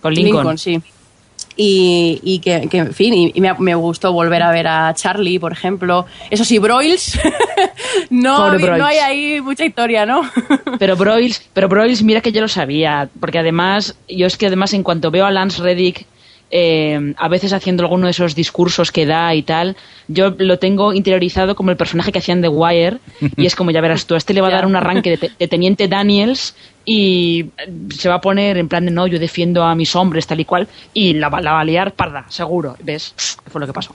Con 0.01 0.13
Lincoln. 0.13 0.57
sí. 0.57 0.79
Y, 1.59 2.19
y 2.23 2.39
que, 2.39 2.67
que, 2.69 2.77
en 2.77 2.93
fin, 2.93 3.13
y, 3.15 3.31
y 3.33 3.41
me, 3.41 3.51
me 3.57 3.73
gustó 3.73 4.13
volver 4.13 4.43
a 4.43 4.51
ver 4.51 4.67
a 4.67 4.93
Charlie, 4.93 5.39
por 5.39 5.51
ejemplo. 5.51 6.05
Eso 6.29 6.45
sí, 6.45 6.59
Broyles, 6.59 7.19
no, 8.11 8.53
no 8.57 8.85
hay 8.85 8.97
ahí 8.97 9.41
mucha 9.41 9.65
historia, 9.65 10.05
¿no? 10.05 10.21
Pero 10.79 10.95
Broyles, 10.95 11.49
pero 11.53 11.67
Broyles, 11.67 12.03
mira 12.03 12.21
que 12.21 12.31
yo 12.31 12.41
lo 12.41 12.47
sabía, 12.47 13.09
porque 13.19 13.39
además, 13.39 13.95
yo 14.07 14.27
es 14.27 14.37
que 14.37 14.47
además 14.47 14.73
en 14.73 14.83
cuanto 14.83 15.09
veo 15.09 15.25
a 15.25 15.31
Lance 15.31 15.61
Reddick 15.61 16.05
eh, 16.51 17.13
a 17.17 17.27
veces 17.27 17.51
haciendo 17.53 17.83
alguno 17.83 18.05
de 18.07 18.11
esos 18.11 18.35
discursos 18.35 18.91
que 18.91 19.05
da 19.05 19.33
y 19.35 19.43
tal, 19.43 19.75
yo 20.07 20.33
lo 20.37 20.59
tengo 20.59 20.93
interiorizado 20.93 21.55
como 21.55 21.71
el 21.71 21.77
personaje 21.77 22.11
que 22.11 22.19
hacían 22.19 22.41
de 22.41 22.47
Wire 22.47 22.97
y 23.35 23.45
es 23.45 23.55
como 23.55 23.71
ya 23.71 23.81
verás 23.81 24.05
tú, 24.05 24.15
a 24.15 24.17
este 24.17 24.33
le 24.33 24.41
va 24.41 24.47
a 24.47 24.51
dar 24.57 24.65
un 24.65 24.75
arranque 24.75 25.09
de, 25.11 25.17
te- 25.17 25.31
de 25.37 25.47
Teniente 25.47 25.87
Daniels 25.87 26.55
y 26.85 27.47
se 27.89 28.07
va 28.07 28.15
a 28.15 28.21
poner 28.21 28.57
en 28.57 28.69
plan 28.69 28.85
de 28.85 28.91
no, 28.91 29.07
yo 29.07 29.19
defiendo 29.19 29.63
a 29.63 29.75
mis 29.75 29.93
hombres 29.95 30.25
tal 30.25 30.39
y 30.39 30.45
cual 30.45 30.67
y 30.93 31.13
la, 31.13 31.27
va- 31.29 31.41
la 31.41 31.51
va 31.53 31.59
a 31.59 31.65
liar 31.65 31.91
parda, 31.93 32.25
seguro, 32.29 32.77
¿ves? 32.81 33.13
¿Qué 33.43 33.49
fue 33.49 33.59
lo 33.59 33.67
que 33.67 33.73
pasó? 33.73 33.93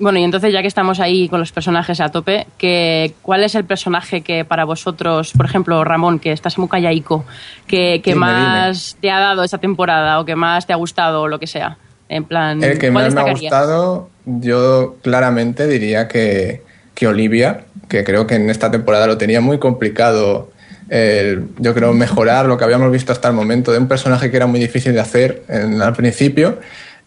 Bueno, 0.00 0.18
y 0.18 0.24
entonces 0.24 0.52
ya 0.52 0.62
que 0.62 0.68
estamos 0.68 1.00
ahí 1.00 1.28
con 1.28 1.40
los 1.40 1.50
personajes 1.52 2.00
a 2.00 2.10
tope, 2.10 2.46
que, 2.56 3.14
¿cuál 3.22 3.42
es 3.42 3.54
el 3.54 3.64
personaje 3.64 4.20
que 4.20 4.44
para 4.44 4.64
vosotros, 4.64 5.32
por 5.36 5.46
ejemplo, 5.46 5.82
Ramón, 5.84 6.18
que 6.20 6.30
estás 6.32 6.56
muy 6.58 6.68
callaico, 6.68 7.24
que, 7.66 8.00
que 8.02 8.12
Dime, 8.12 8.20
más 8.26 8.96
te 9.00 9.10
ha 9.10 9.18
dado 9.18 9.42
esta 9.42 9.58
temporada 9.58 10.20
o 10.20 10.24
que 10.24 10.36
más 10.36 10.66
te 10.66 10.72
ha 10.72 10.76
gustado 10.76 11.22
o 11.22 11.28
lo 11.28 11.38
que 11.40 11.46
sea? 11.48 11.78
En 12.08 12.24
plan, 12.24 12.62
El 12.62 12.78
que 12.78 12.90
¿cuál 12.92 13.04
más 13.06 13.14
me 13.14 13.20
ha 13.20 13.30
gustado, 13.32 14.08
yo 14.24 14.96
claramente 15.02 15.66
diría 15.66 16.06
que, 16.08 16.62
que 16.94 17.06
Olivia, 17.06 17.64
que 17.88 18.04
creo 18.04 18.26
que 18.26 18.36
en 18.36 18.50
esta 18.50 18.70
temporada 18.70 19.06
lo 19.06 19.18
tenía 19.18 19.40
muy 19.40 19.58
complicado. 19.58 20.50
el, 20.90 21.48
yo 21.58 21.74
creo 21.74 21.92
mejorar 21.92 22.46
lo 22.46 22.56
que 22.56 22.64
habíamos 22.64 22.90
visto 22.90 23.12
hasta 23.12 23.28
el 23.28 23.34
momento 23.34 23.72
de 23.72 23.78
un 23.78 23.88
personaje 23.88 24.30
que 24.30 24.36
era 24.38 24.46
muy 24.46 24.58
difícil 24.58 24.94
de 24.94 25.00
hacer 25.00 25.42
en- 25.48 25.82
al 25.82 25.92
principio 25.92 26.60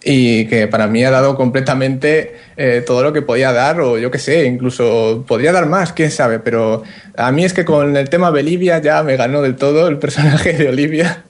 y 0.04 0.48
que 0.48 0.68
para 0.68 0.88
mí 0.88 1.04
ha 1.04 1.12
dado 1.12 1.36
completamente 1.36 2.36
eh, 2.58 2.84
todo 2.86 3.04
lo 3.04 3.14
que 3.14 3.22
podía 3.22 3.52
dar 3.52 3.82
o 3.82 3.98
yo 3.98 4.10
qué 4.10 4.20
sé, 4.20 4.46
incluso 4.46 5.24
podría 5.28 5.52
dar 5.52 5.68
más, 5.68 5.94
quién 5.94 6.12
sabe, 6.12 6.40
pero 6.40 6.84
a 7.16 7.32
mí 7.32 7.44
es 7.46 7.54
que 7.54 7.66
con 7.66 7.96
el 7.96 8.10
tema 8.10 8.32
Bolivia 8.32 8.80
ya 8.80 9.04
me 9.04 9.16
ganó 9.16 9.42
del 9.42 9.56
todo 9.56 9.88
el 9.88 10.00
personaje 10.00 10.54
de 10.54 10.70
Olivia. 10.70 11.24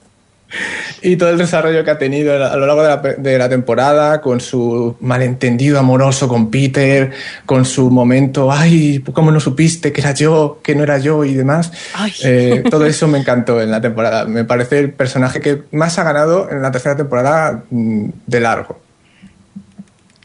y 1.02 1.16
todo 1.16 1.30
el 1.30 1.38
desarrollo 1.38 1.84
que 1.84 1.90
ha 1.90 1.98
tenido 1.98 2.32
a 2.32 2.56
lo 2.56 2.66
largo 2.66 2.82
de 2.82 2.88
la, 2.88 2.96
de 2.96 3.38
la, 3.38 3.48
temporada, 3.48 4.20
con 4.20 4.40
su 4.40 4.96
malentendido 5.00 5.78
amoroso 5.78 6.28
con 6.28 6.50
Peter, 6.50 7.10
con 7.46 7.64
su 7.64 7.90
momento, 7.90 8.50
ay, 8.50 9.02
¿cómo 9.12 9.30
no 9.30 9.40
supiste 9.40 9.92
que 9.92 10.00
era 10.00 10.12
yo, 10.12 10.60
que 10.62 10.74
no 10.74 10.82
era 10.82 10.98
yo 10.98 11.24
y 11.24 11.34
demás? 11.34 11.72
Eh, 12.24 12.62
todo 12.70 12.86
eso 12.86 13.08
me 13.08 13.18
encantó 13.18 13.60
en 13.60 13.70
la 13.70 13.80
temporada. 13.80 14.24
Me 14.24 14.44
parece 14.44 14.78
el 14.78 14.92
personaje 14.92 15.40
que 15.40 15.62
más 15.72 15.98
ha 15.98 16.04
ganado 16.04 16.50
en 16.50 16.62
la 16.62 16.70
tercera 16.70 16.96
temporada 16.96 17.64
mm, 17.70 18.08
de 18.26 18.40
largo. 18.40 18.80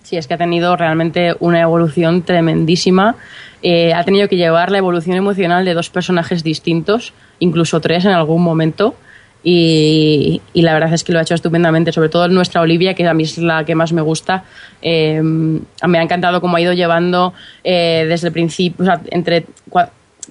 Sí, 0.04 0.16
es 0.16 0.28
que 0.28 0.36
ha 0.36 0.38
tenido 0.38 0.76
realmente 0.78 1.36
una 1.40 1.60
evolución 1.60 2.22
tremendísima. 2.22 3.16
Eh, 3.62 3.94
ha 3.94 4.06
tenido 4.06 4.30
que 4.30 4.38
llevar 4.38 4.72
la 4.72 4.78
evolución 4.78 5.18
emocional 5.18 5.66
de 5.66 5.74
dos 5.74 5.90
personajes 5.90 6.44
distintos, 6.44 7.14
incluso 7.40 7.82
tres 7.82 8.06
en 8.06 8.12
algún 8.12 8.42
momento 8.42 8.96
y, 9.44 10.42
la 10.54 10.74
verdad 10.74 10.94
es 10.94 11.04
que 11.04 11.14
lo 11.14 11.20
ha 11.20 11.22
hecho 11.22 11.36
estupendamente, 11.36 11.92
sobre 11.92 12.10
todo 12.10 12.28
nuestra 12.28 12.62
Olivia, 12.62 12.94
que 12.94 13.08
a 13.08 13.14
mí 13.14 13.24
es 13.24 13.38
la 13.38 13.64
que 13.64 13.76
más 13.76 13.94
me 13.94 14.02
gusta. 14.02 14.44
Eh, 14.82 15.22
me 15.22 15.98
ha 15.98 16.02
encantado 16.02 16.42
cómo 16.42 16.58
ha 16.58 16.62
ido 16.62 16.74
llevando 16.74 17.34
eh, 17.64 18.06
desde 18.10 18.28
el 18.28 18.34
principio, 18.34 18.84
o 18.84 18.86
sea, 18.86 19.02
entre 19.12 19.46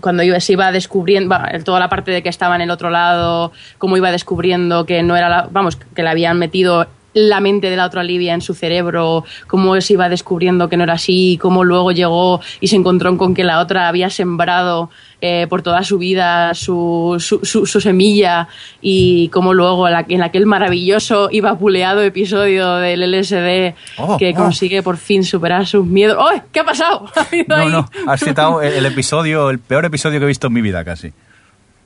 cuando 0.01 0.23
se 0.41 0.53
iba 0.53 0.71
descubriendo, 0.73 1.35
toda 1.65 1.81
la 1.81 1.89
parte 1.89 2.11
de 2.11 2.23
que 2.23 2.29
estaba 2.29 2.55
en 2.55 2.63
el 2.63 2.71
otro 2.71 2.91
lado, 2.91 3.53
cómo 3.79 3.97
iba 3.97 4.11
descubriendo 4.11 4.85
que 4.85 5.03
no 5.03 5.17
era 5.17 5.29
la, 5.29 5.49
vamos, 5.51 5.77
que 5.77 6.03
le 6.03 6.09
habían 6.09 6.39
metido 6.39 6.87
la 7.17 7.41
mente 7.41 7.71
de 7.71 7.77
la 7.77 7.87
otra 7.87 8.03
Olivia 8.03 8.35
en 8.35 8.43
su 8.43 8.53
cerebro, 8.53 9.25
cómo 9.47 9.81
se 9.81 9.95
iba 9.95 10.11
descubriendo 10.11 10.69
que 10.69 10.77
no 10.77 10.85
era 10.85 10.93
así, 10.93 11.39
cómo 11.41 11.65
luego 11.65 11.91
llegó 11.91 12.43
y 12.61 12.69
se 12.69 12.77
encontró 12.77 13.17
con 13.17 13.35
que 13.35 13.43
la 13.43 13.61
otra 13.61 13.89
había 13.89 14.11
sembrado 14.11 14.91
eh, 15.23 15.47
por 15.49 15.63
toda 15.63 15.83
su 15.83 15.97
vida 15.97 16.53
su, 16.53 17.17
su, 17.19 17.67
semilla 17.81 18.49
y 18.83 19.29
cómo 19.31 19.55
luego 19.55 19.89
en 19.89 20.23
aquel 20.23 20.45
maravilloso 20.45 21.31
y 21.33 21.41
vapuleado 21.41 22.03
episodio 22.03 22.75
del 22.77 23.11
LSD 23.11 23.75
oh, 23.97 24.19
que 24.19 24.33
oh. 24.33 24.35
consigue 24.35 24.83
por 24.83 24.99
fin 24.99 25.25
superar 25.25 25.67
sus 25.67 25.87
miedos. 25.87 26.19
¡Oh! 26.21 26.39
¿Qué 26.53 26.61
ha 26.61 26.65
pasado? 26.65 27.11
no, 27.49 27.69
no, 27.71 27.89
has 28.07 28.21
citado 28.21 28.61
el, 28.61 28.85
episodio, 28.85 29.49
el 29.49 29.59
peor 29.59 29.87
episodio 29.87 30.19
que 30.19 30.25
he 30.25 30.29
visto 30.29 30.49
en 30.49 30.53
mi 30.53 30.61
vida 30.61 30.85
casi. 30.85 31.15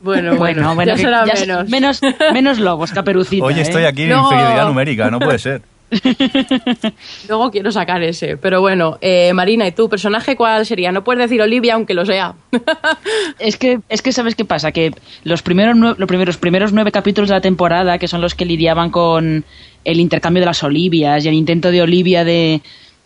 Bueno, 0.00 0.37
bueno, 0.37 0.75
bueno, 0.75 0.92
ya 0.92 0.97
será 0.97 1.25
menos. 1.25 1.69
menos. 1.69 2.00
Menos 2.33 2.59
lobos, 2.59 2.90
caperucita. 2.92 3.45
Hoy 3.45 3.61
estoy 3.61 3.83
¿eh? 3.83 3.87
aquí 3.87 4.02
en 4.04 4.19
inferioridad 4.19 4.66
numérica, 4.66 5.11
no 5.11 5.19
puede 5.19 5.38
ser. 5.38 5.62
Luego 7.28 7.50
quiero 7.50 7.73
sacar 7.73 8.02
ese. 8.02 8.37
Pero 8.37 8.61
bueno, 8.61 8.99
eh, 9.00 9.33
Marina, 9.35 9.66
¿y 9.66 9.73
tu 9.73 9.88
personaje 9.88 10.37
cuál 10.37 10.64
sería? 10.64 10.92
No 10.92 11.04
puedes 11.04 11.21
decir 11.21 11.42
Olivia, 11.42 11.75
aunque 11.75 11.95
lo 11.95 12.07
sea. 12.07 12.35
es 13.38 13.57
que, 13.57 13.80
es 13.88 14.00
que 14.00 14.12
¿sabes 14.12 14.35
qué 14.35 14.45
pasa? 14.45 14.73
Que 14.73 14.92
los 15.25 15.42
primeros, 15.42 15.76
los 15.76 16.09
primeros, 16.09 16.37
primeros 16.37 16.73
nueve 16.73 16.92
capítulos 16.92 17.28
de 17.28 17.35
la 17.35 17.40
temporada, 17.40 17.99
que 17.99 18.09
son 18.09 18.21
los 18.21 18.35
que 18.35 18.45
lidiaban 18.45 18.90
con 18.90 19.45
el 19.85 20.00
intercambio 20.00 20.40
de 20.40 20.47
las 20.47 20.62
Olivias 20.62 21.25
y 21.25 21.28
el 21.28 21.35
intento 21.35 21.71
de 21.71 21.83
Olivia 21.83 22.25
de, 22.25 22.61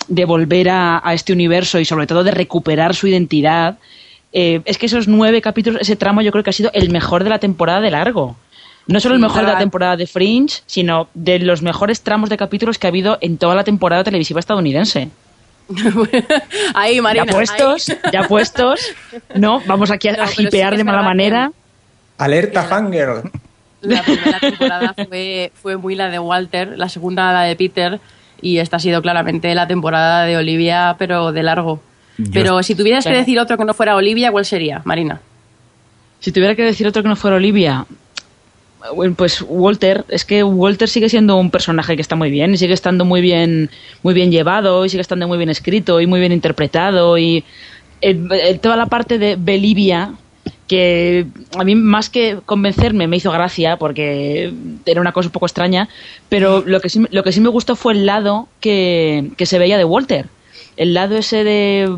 de 0.08 0.24
volver 0.24 0.68
a, 0.70 1.02
este 1.12 1.32
universo 1.32 1.78
y 1.80 1.84
sobre 1.84 2.06
todo 2.06 2.24
de 2.24 2.30
recuperar 2.30 2.94
su 2.94 3.06
identidad, 3.06 3.78
eh, 4.36 4.62
es 4.64 4.78
que 4.78 4.86
esos 4.86 5.06
nueve 5.06 5.40
capítulos, 5.40 5.80
ese 5.80 5.94
tramo 5.94 6.20
yo 6.20 6.32
creo 6.32 6.42
que 6.42 6.50
ha 6.50 6.52
sido 6.52 6.70
el 6.74 6.90
mejor 6.90 7.22
de 7.22 7.30
la 7.30 7.38
temporada 7.38 7.80
de 7.80 7.92
largo. 7.92 8.36
No 8.88 8.98
solo 8.98 9.14
el 9.14 9.20
mejor 9.20 9.46
de 9.46 9.52
la 9.52 9.58
temporada 9.58 9.96
de 9.96 10.08
Fringe, 10.08 10.62
sino 10.66 11.08
de 11.14 11.38
los 11.38 11.62
mejores 11.62 12.02
tramos 12.02 12.28
de 12.28 12.36
capítulos 12.36 12.76
que 12.76 12.86
ha 12.86 12.90
habido 12.90 13.16
en 13.20 13.38
toda 13.38 13.54
la 13.54 13.62
temporada 13.64 14.02
televisiva 14.02 14.40
estadounidense. 14.40 15.08
ahí, 16.74 17.00
Marina. 17.00 17.24
Ya 17.24 17.32
puestos, 17.32 17.96
ya 18.12 18.28
puestos. 18.28 18.92
No, 19.36 19.62
vamos 19.66 19.90
aquí 19.92 20.08
a, 20.08 20.26
hipear 20.36 20.76
de 20.76 20.84
mala 20.84 21.02
manera. 21.02 21.52
Alerta 22.18 22.64
fangirl. 22.64 23.30
La 23.80 24.02
primera 24.02 24.40
temporada 24.40 24.94
fue, 25.08 25.52
fue 25.54 25.76
muy 25.76 25.94
la 25.94 26.10
de 26.10 26.18
Walter, 26.18 26.76
la 26.76 26.88
segunda 26.88 27.32
la 27.32 27.42
de 27.42 27.54
Peter, 27.54 28.00
y 28.42 28.58
esta 28.58 28.76
ha 28.76 28.80
sido 28.80 29.00
claramente 29.00 29.54
la 29.54 29.66
temporada 29.66 30.24
de 30.24 30.36
Olivia, 30.36 30.96
pero 30.98 31.32
de 31.32 31.42
largo. 31.42 31.80
Pero 32.32 32.62
si 32.62 32.74
tuvieras 32.74 33.04
que 33.04 33.12
decir 33.12 33.38
otro 33.38 33.56
que 33.56 33.64
no 33.64 33.74
fuera 33.74 33.96
Olivia, 33.96 34.30
¿cuál 34.30 34.44
sería, 34.44 34.82
Marina? 34.84 35.20
Si 36.20 36.32
tuviera 36.32 36.54
que 36.54 36.62
decir 36.62 36.86
otro 36.86 37.02
que 37.02 37.08
no 37.08 37.16
fuera 37.16 37.36
Olivia, 37.36 37.86
pues 39.16 39.44
Walter, 39.46 40.04
es 40.08 40.24
que 40.24 40.42
Walter 40.42 40.88
sigue 40.88 41.08
siendo 41.08 41.36
un 41.36 41.50
personaje 41.50 41.96
que 41.96 42.02
está 42.02 42.16
muy 42.16 42.30
bien 42.30 42.54
y 42.54 42.58
sigue 42.58 42.74
estando 42.74 43.04
muy 43.04 43.20
bien, 43.20 43.70
muy 44.02 44.14
bien 44.14 44.30
llevado 44.30 44.84
y 44.84 44.88
sigue 44.88 45.00
estando 45.00 45.26
muy 45.26 45.38
bien 45.38 45.50
escrito 45.50 46.00
y 46.00 46.06
muy 46.06 46.20
bien 46.20 46.32
interpretado 46.32 47.16
y 47.18 47.44
toda 48.60 48.76
la 48.76 48.86
parte 48.86 49.18
de 49.18 49.36
Belivia 49.38 50.12
que 50.66 51.26
a 51.58 51.64
mí 51.64 51.74
más 51.74 52.10
que 52.10 52.38
convencerme 52.44 53.06
me 53.06 53.16
hizo 53.16 53.30
gracia 53.30 53.76
porque 53.76 54.52
era 54.86 55.00
una 55.00 55.12
cosa 55.12 55.28
un 55.28 55.32
poco 55.32 55.46
extraña, 55.46 55.88
pero 56.28 56.62
lo 56.66 56.80
que 56.80 56.88
sí, 56.88 57.04
lo 57.10 57.22
que 57.22 57.32
sí 57.32 57.40
me 57.40 57.48
gustó 57.48 57.76
fue 57.76 57.92
el 57.92 58.06
lado 58.06 58.48
que, 58.60 59.30
que 59.36 59.46
se 59.46 59.58
veía 59.58 59.78
de 59.78 59.84
Walter. 59.84 60.26
El 60.76 60.94
lado 60.94 61.16
ese 61.16 61.44
de 61.44 61.96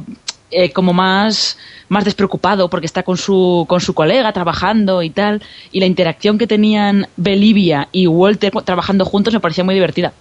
eh, 0.51 0.73
como 0.73 0.93
más, 0.93 1.59
más 1.89 2.05
despreocupado 2.05 2.71
porque 2.71 2.87
está 2.87 3.03
con 3.03 3.17
su, 3.17 3.65
con 3.69 3.81
su 3.81 3.95
colega 3.95 4.33
trabajando 4.33 5.03
y 5.03 5.11
tal. 5.11 5.43
Y 5.73 5.81
la 5.81 5.87
interacción 5.87 6.39
que 6.39 6.47
tenían 6.47 7.09
Belivia 7.17 7.89
y 7.93 8.07
Walter 8.07 8.53
trabajando 8.65 9.05
juntos 9.05 9.35
me 9.35 9.41
parecía 9.41 9.65
muy 9.65 9.75
divertida. 9.75 10.13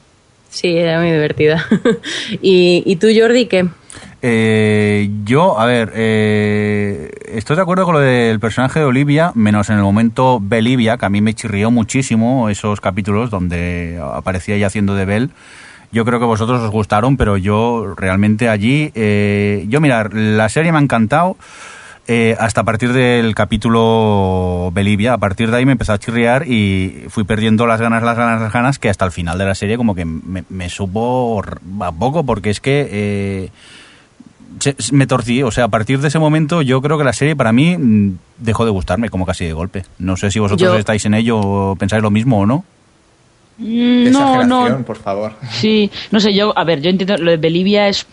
Sí, 0.49 0.75
era 0.75 0.99
muy 0.99 1.11
divertida. 1.11 1.65
¿Y, 2.41 2.81
¿Y, 2.85 2.95
tú, 2.95 3.07
Jordi, 3.15 3.45
qué? 3.45 3.67
Eh, 4.21 5.09
yo, 5.23 5.59
a 5.59 5.65
ver, 5.65 5.91
eh, 5.93 7.11
estoy 7.25 7.57
de 7.57 7.61
acuerdo 7.61 7.85
con 7.85 7.93
lo 7.93 7.99
del 7.99 8.39
personaje 8.39 8.79
de 8.79 8.85
Olivia, 8.85 9.31
menos 9.35 9.69
en 9.69 9.75
el 9.75 9.83
momento 9.83 10.39
Belivia, 10.41 10.97
que 10.97 11.05
a 11.05 11.09
mí 11.09 11.21
me 11.21 11.33
chirrió 11.33 11.69
muchísimo 11.69 12.49
esos 12.49 12.81
capítulos 12.81 13.29
donde 13.29 14.01
aparecía 14.01 14.55
ella 14.55 14.67
haciendo 14.67 14.95
de 14.95 15.05
Bell. 15.05 15.29
Yo 15.95 16.03
creo 16.03 16.19
que 16.19 16.25
vosotros 16.25 16.59
os 16.59 16.71
gustaron, 16.71 17.15
pero 17.15 17.37
yo 17.37 17.93
realmente 17.95 18.49
allí, 18.49 18.91
eh, 18.95 19.63
yo 19.69 19.79
mirar, 19.79 20.13
la 20.13 20.49
serie 20.49 20.73
me 20.73 20.77
ha 20.77 20.81
encantado. 20.81 21.37
Eh, 22.05 22.35
hasta 22.37 22.61
a 22.61 22.63
partir 22.65 22.91
del 22.91 23.33
capítulo 23.33 24.71
Belivia, 24.73 25.13
a 25.13 25.17
partir 25.19 25.49
de 25.49 25.55
ahí 25.55 25.65
me 25.65 25.71
empezó 25.71 25.93
a 25.93 25.97
chirriar 25.97 26.49
y 26.49 27.05
fui 27.07 27.23
perdiendo 27.23 27.65
las 27.65 27.79
ganas, 27.79 28.03
las 28.03 28.17
ganas, 28.17 28.41
las 28.41 28.51
ganas, 28.51 28.77
que 28.77 28.89
hasta 28.89 29.05
el 29.05 29.13
final 29.13 29.37
de 29.37 29.45
la 29.45 29.55
serie 29.55 29.77
como 29.77 29.95
que 29.95 30.03
me, 30.03 30.69
supo 30.69 31.41
a 31.79 31.91
poco, 31.93 32.25
porque 32.25 32.49
es 32.49 32.59
que 32.59 32.89
eh, 32.91 33.49
me 34.91 35.07
torcí, 35.07 35.43
o 35.43 35.51
sea, 35.51 35.63
a 35.63 35.69
partir 35.69 36.01
de 36.01 36.09
ese 36.09 36.19
momento 36.19 36.61
yo 36.61 36.81
creo 36.81 36.97
que 36.97 37.05
la 37.05 37.13
serie 37.13 37.37
para 37.37 37.53
mí 37.53 37.77
mm, 37.77 38.17
dejó 38.39 38.65
de 38.65 38.71
gustarme 38.71 39.09
como 39.09 39.25
casi 39.25 39.45
de 39.45 39.53
golpe. 39.53 39.85
No 39.97 40.17
sé 40.17 40.29
si 40.29 40.39
vosotros 40.39 40.77
estáis 40.77 41.05
en 41.05 41.13
ello 41.13 41.77
pensáis 41.79 42.03
lo 42.03 42.11
mismo 42.11 42.41
o 42.41 42.45
no. 42.45 42.65
Mm, 43.57 44.11
no, 44.11 44.43
no. 44.43 44.85
por 44.85 44.97
favor. 44.97 45.33
Sí, 45.49 45.89
no 46.11 46.19
sé, 46.19 46.33
yo, 46.33 46.57
a 46.57 46.63
ver, 46.63 46.81
yo 46.81 46.89
entiendo, 46.89 47.17
lo 47.17 47.31
de 47.31 47.37
Bolivia 47.37 47.87
es, 47.87 48.05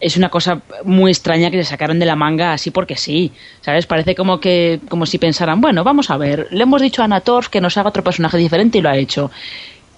es 0.00 0.16
una 0.16 0.28
cosa 0.28 0.60
muy 0.84 1.10
extraña 1.10 1.50
que 1.50 1.62
se 1.62 1.70
sacaron 1.70 1.98
de 1.98 2.06
la 2.06 2.16
manga 2.16 2.52
así 2.52 2.70
porque 2.70 2.96
sí, 2.96 3.32
¿sabes? 3.60 3.86
Parece 3.86 4.14
como 4.14 4.40
que, 4.40 4.80
como 4.88 5.06
si 5.06 5.18
pensaran, 5.18 5.60
bueno, 5.60 5.84
vamos 5.84 6.10
a 6.10 6.16
ver, 6.16 6.48
le 6.50 6.62
hemos 6.62 6.82
dicho 6.82 7.02
a 7.02 7.06
Anator 7.06 7.48
que 7.48 7.60
nos 7.60 7.76
haga 7.78 7.88
otro 7.88 8.04
personaje 8.04 8.36
diferente 8.36 8.78
y 8.78 8.80
lo 8.82 8.90
ha 8.90 8.96
hecho. 8.96 9.30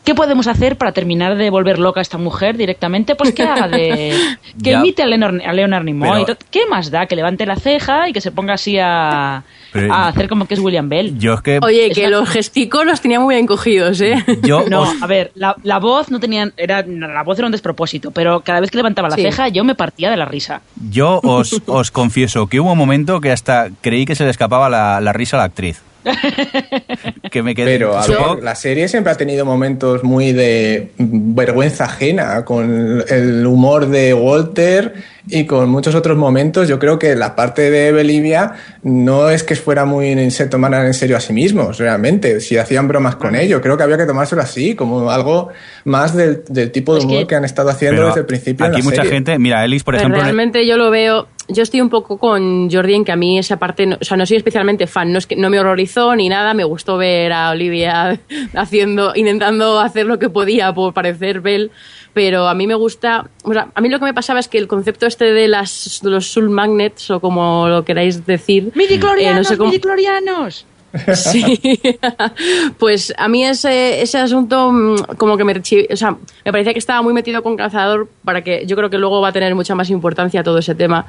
¿Qué 0.07 0.15
podemos 0.15 0.47
hacer 0.47 0.77
para 0.77 0.93
terminar 0.93 1.35
de 1.35 1.51
volver 1.51 1.81
loca 1.81 1.99
a 1.99 2.03
esta 2.03 2.17
mujer 2.17 2.57
directamente? 2.57 3.17
Pues 3.17 3.33
que 3.33 3.43
haga 3.43 3.67
de. 3.67 4.17
que 4.63 4.71
imite 4.71 5.03
a, 5.03 5.07
Leonard, 5.07 5.83
Nimoy. 5.83 6.25
¿Qué 6.49 6.61
más 6.71 6.93
da? 6.93 7.07
Que 7.07 7.17
levante 7.17 7.45
la 7.45 7.57
ceja 7.57 8.09
y 8.09 8.13
que 8.13 8.21
se 8.21 8.31
ponga 8.31 8.55
así 8.55 8.79
a, 8.79 9.39
a 9.39 10.07
hacer 10.07 10.29
como 10.29 10.47
que 10.47 10.55
es 10.55 10.61
William 10.61 10.89
Bell. 10.89 11.19
Yo 11.19 11.35
es 11.35 11.41
que. 11.41 11.59
Oye, 11.61 11.91
que 11.91 12.07
los 12.07 12.29
gesticos 12.29 12.87
los 12.87 13.01
tenía 13.01 13.19
muy 13.19 13.35
bien 13.35 13.49
cogidos, 13.49 14.01
¿eh? 14.01 14.25
Yo 14.45 14.67
no, 14.71 14.85
a 14.85 15.07
ver, 15.09 15.33
la, 15.35 15.57
la, 15.65 15.81
voz 15.81 16.09
no 16.09 16.21
tenía. 16.21 16.53
Era, 16.57 16.85
la 16.87 17.25
voz 17.25 17.41
era 17.41 17.47
un 17.47 17.53
despropósito, 17.53 18.13
pero 18.13 18.43
cada 18.43 18.61
vez 18.61 18.71
que 18.71 18.77
levantaba 18.77 19.09
la 19.09 19.17
ceja 19.17 19.49
yo 19.49 19.65
me 19.65 19.75
partía 19.75 20.09
de 20.09 20.17
la 20.17 20.27
risa. 20.27 20.63
Yo 20.89 21.19
os, 21.25 21.61
os 21.67 21.91
confieso 21.91 22.47
que 22.47 22.61
hubo 22.61 22.71
un 22.71 22.79
momento 22.79 23.21
que 23.21 23.33
hasta 23.33 23.71
creí 23.81 24.05
que 24.05 24.15
se 24.15 24.23
le 24.23 24.31
escapaba 24.31 24.69
la, 24.69 25.01
la 25.01 25.13
risa 25.13 25.37
a 25.37 25.39
la 25.39 25.45
actriz. 25.47 25.83
que 27.31 27.43
me 27.43 27.55
quedé. 27.55 27.67
Pero 27.67 27.97
a 27.97 28.07
ver, 28.07 28.43
la 28.43 28.55
serie 28.55 28.89
siempre 28.89 29.13
ha 29.13 29.17
tenido 29.17 29.45
momentos 29.45 30.05
muy 30.05 30.33
de 30.33 30.91
vergüenza 30.99 31.85
ajena 31.85 32.45
con 32.45 33.05
el 33.09 33.47
humor 33.47 33.89
de 33.89 34.15
Walter 34.15 34.95
y 35.29 35.45
con 35.45 35.69
muchos 35.69 35.95
otros 35.95 36.17
momentos. 36.17 36.69
Yo 36.69 36.79
creo 36.79 36.99
que 36.99 37.15
la 37.17 37.35
parte 37.35 37.71
de 37.71 37.93
Bolivia 37.93 38.53
no 38.83 39.31
es 39.31 39.43
que 39.43 39.57
fuera 39.57 39.85
muy 39.85 40.31
se 40.31 40.47
tomaran 40.47 40.87
en 40.87 40.95
serio 40.95 41.17
a 41.17 41.21
sí 41.21 41.33
mismos, 41.33 41.79
realmente. 41.79 42.41
Si 42.41 42.57
hacían 42.57 42.89
bromas 42.89 43.17
con 43.17 43.35
ello, 43.35 43.61
creo 43.61 43.77
que 43.77 43.83
había 43.83 43.97
que 43.97 44.07
tomárselo 44.07 44.43
así, 44.43 44.75
como 44.75 45.11
algo 45.11 45.49
más 45.85 46.15
del, 46.15 46.43
tipo 46.71 46.95
de 46.95 47.05
humor 47.05 47.27
que, 47.27 47.35
han 47.35 47.45
estado 47.45 47.71
haciendo 47.71 48.07
desde 48.07 48.21
el 48.21 48.27
principio. 48.27 48.67
Aquí 48.67 48.83
mucha 48.83 49.05
gente, 49.05 49.39
mira, 49.39 49.65
Ellis, 49.65 49.83
por 49.83 49.97
ejemplo. 49.97 50.21
Realmente 50.21 50.67
yo 50.67 50.77
lo 50.77 50.91
veo 50.91 51.29
yo 51.49 51.63
estoy 51.63 51.81
un 51.81 51.91
poco 51.91 52.19
con 52.19 52.71
Jordi 52.71 52.95
en 52.95 53.05
que 53.05 53.13
a 53.13 53.17
mí 53.17 53.39
esa 53.39 53.59
parte, 53.59 53.89
o 54.01 54.05
sea, 54.05 54.17
no 54.17 54.27
soy 54.27 54.37
especialmente 54.37 54.87
fan, 54.87 55.13
no, 55.13 55.19
es 55.19 55.27
que, 55.27 55.37
no 55.37 55.51
me 55.51 55.61
horrorizó 55.61 56.15
ni 56.17 56.29
nada, 56.29 56.55
me 56.55 56.65
gustó 56.65 56.97
ver 56.97 57.33
a 57.33 57.51
Olivia 57.51 58.21
haciendo, 58.55 59.13
intentando 59.15 59.81
hacer 59.81 60.07
lo 60.07 60.19
que 60.19 60.29
podía 60.29 60.73
por 60.73 60.93
parecer 60.93 61.41
Bell, 61.41 61.71
pero 62.13 62.49
a 62.49 62.55
mí 62.55 62.67
me 62.67 62.75
gusta, 62.75 63.29
o 63.45 63.53
sea, 63.53 63.69
a 63.75 63.81
mí 63.81 63.89
lo 63.89 63.99
que 63.99 64.07
me 64.07 64.15
pasaba 64.15 64.41
es 64.41 64.49
que 64.49 64.59
el 64.59 64.69
concepto 64.69 65.07
este 65.07 65.33
de, 65.33 65.49
las, 65.49 66.01
los 66.03 66.27
soul 66.33 66.51
magnets, 66.51 67.11
o 67.11 67.21
como 67.21 67.69
lo 67.69 67.85
queráis 67.85 68.27
decir... 68.27 68.73
¡Midiclorianos, 68.75 69.51
eh, 69.51 69.57
no 69.57 70.51
sé 70.51 70.76
Sí, 71.15 71.81
pues 72.79 73.15
a 73.17 73.29
mí 73.29 73.45
ese, 73.45 74.03
ese 74.03 74.19
asunto 74.19 74.71
mm, 74.73 75.17
como 75.17 75.37
que 75.37 75.45
me, 75.45 75.53
o 75.53 75.97
sea, 75.97 76.17
me 76.45 76.53
parecía 76.53 76.73
que 76.73 76.79
estaba 76.79 77.03
muy 77.03 77.13
metido 77.13 77.43
con 77.43 77.57
Cazador 77.57 78.09
para 78.25 78.43
que 78.43 78.65
yo 78.67 78.77
creo 78.77 78.91
que 78.91 78.99
luego 78.99 79.21
va 79.21 79.29
a 79.29 79.33
tener 79.33 79.55
mucha 79.55 79.75
más 79.75 79.91
importancia 79.91 80.43
todo 80.43 80.59
ese 80.59 80.75
tema. 80.75 81.07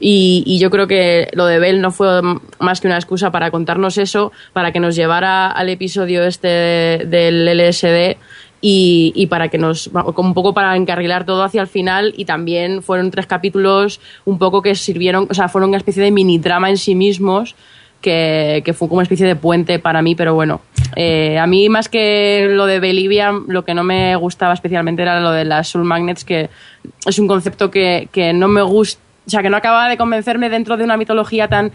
Y, 0.00 0.42
y 0.46 0.58
yo 0.58 0.70
creo 0.70 0.86
que 0.86 1.28
lo 1.32 1.46
de 1.46 1.58
Bell 1.58 1.80
no 1.80 1.90
fue 1.90 2.20
más 2.58 2.80
que 2.80 2.86
una 2.86 2.96
excusa 2.96 3.30
para 3.30 3.50
contarnos 3.50 3.98
eso, 3.98 4.32
para 4.52 4.72
que 4.72 4.80
nos 4.80 4.96
llevara 4.96 5.50
al 5.50 5.68
episodio 5.68 6.24
este 6.24 6.48
del 6.48 7.46
LSD 7.46 8.16
y, 8.66 9.12
y 9.14 9.26
para 9.26 9.48
que 9.48 9.58
nos 9.58 9.88
un 9.88 10.32
poco 10.32 10.54
para 10.54 10.74
encarrilar 10.74 11.26
todo 11.26 11.42
hacia 11.42 11.60
el 11.60 11.66
final 11.66 12.14
y 12.16 12.24
también 12.24 12.82
fueron 12.82 13.10
tres 13.10 13.26
capítulos 13.26 14.00
un 14.24 14.38
poco 14.38 14.62
que 14.62 14.74
sirvieron 14.74 15.26
o 15.28 15.34
sea 15.34 15.48
fueron 15.48 15.68
una 15.68 15.76
especie 15.76 16.02
de 16.02 16.10
mini 16.10 16.38
drama 16.38 16.70
en 16.70 16.78
sí 16.78 16.94
mismos 16.94 17.56
que, 18.04 18.74
fue 18.76 18.88
como 18.88 18.98
una 18.98 19.04
especie 19.04 19.26
de 19.26 19.34
puente 19.34 19.78
para 19.78 20.02
mí 20.02 20.14
pero 20.14 20.34
bueno 20.34 20.60
eh, 20.94 21.38
a 21.38 21.46
mí 21.46 21.68
más 21.70 21.88
que 21.88 22.46
lo 22.50 22.66
de 22.66 22.78
Bolivia 22.78 23.32
lo 23.48 23.64
que 23.64 23.74
no 23.74 23.82
me 23.82 24.14
gustaba 24.16 24.52
especialmente 24.52 25.02
era 25.02 25.20
lo 25.20 25.30
de 25.30 25.44
las 25.44 25.68
soul 25.68 25.84
magnets 25.84 26.24
que 26.24 26.50
es 27.06 27.18
un 27.18 27.26
concepto 27.26 27.70
que, 27.70 28.08
que 28.12 28.32
no 28.32 28.48
me 28.48 28.62
gusta 28.62 29.02
o 29.26 29.30
sea, 29.30 29.40
que 29.40 29.48
no 29.48 29.56
acababa 29.56 29.88
de 29.88 29.96
convencerme 29.96 30.50
dentro 30.50 30.76
de 30.76 30.84
una 30.84 30.98
mitología 30.98 31.48
tan 31.48 31.72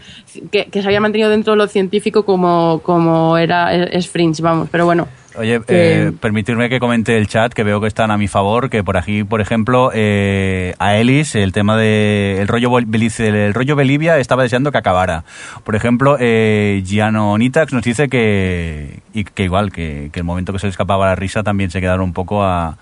que, 0.52 0.66
que 0.66 0.82
se 0.82 0.86
había 0.86 1.00
mantenido 1.00 1.30
dentro 1.30 1.54
de 1.54 1.56
lo 1.56 1.66
científico 1.66 2.24
como, 2.24 2.80
como 2.84 3.36
era 3.36 3.74
es 3.74 4.08
Fringe, 4.08 4.40
vamos, 4.40 4.68
pero 4.70 4.84
bueno. 4.84 5.08
Oye, 5.36 5.60
eh, 5.68 6.10
permitirme 6.20 6.68
que 6.68 6.80
comente 6.80 7.16
el 7.16 7.28
chat, 7.28 7.52
que 7.52 7.62
veo 7.62 7.80
que 7.80 7.86
están 7.86 8.10
a 8.10 8.18
mi 8.18 8.26
favor, 8.26 8.68
que 8.68 8.82
por 8.82 8.96
aquí, 8.96 9.22
por 9.22 9.40
ejemplo, 9.40 9.92
eh, 9.94 10.74
a 10.80 10.96
Elis, 10.96 11.36
el 11.36 11.52
tema 11.52 11.76
de 11.76 12.38
el 12.40 12.48
rollo, 12.48 12.70
el 12.78 13.54
rollo 13.54 13.76
Bolivia 13.76 14.18
estaba 14.18 14.42
deseando 14.42 14.72
que 14.72 14.78
acabara. 14.78 15.24
Por 15.62 15.76
ejemplo, 15.76 16.16
eh, 16.18 16.82
Giano 16.84 17.38
Nitax 17.38 17.72
nos 17.72 17.84
dice 17.84 18.08
que, 18.08 19.00
y 19.14 19.22
que 19.22 19.44
igual, 19.44 19.70
que, 19.70 20.10
que 20.12 20.18
el 20.18 20.24
momento 20.24 20.52
que 20.52 20.58
se 20.58 20.66
le 20.66 20.72
escapaba 20.72 21.06
la 21.06 21.14
risa 21.14 21.44
también 21.44 21.70
se 21.70 21.80
quedaron 21.80 22.02
un 22.02 22.12
poco 22.12 22.42
a, 22.42 22.76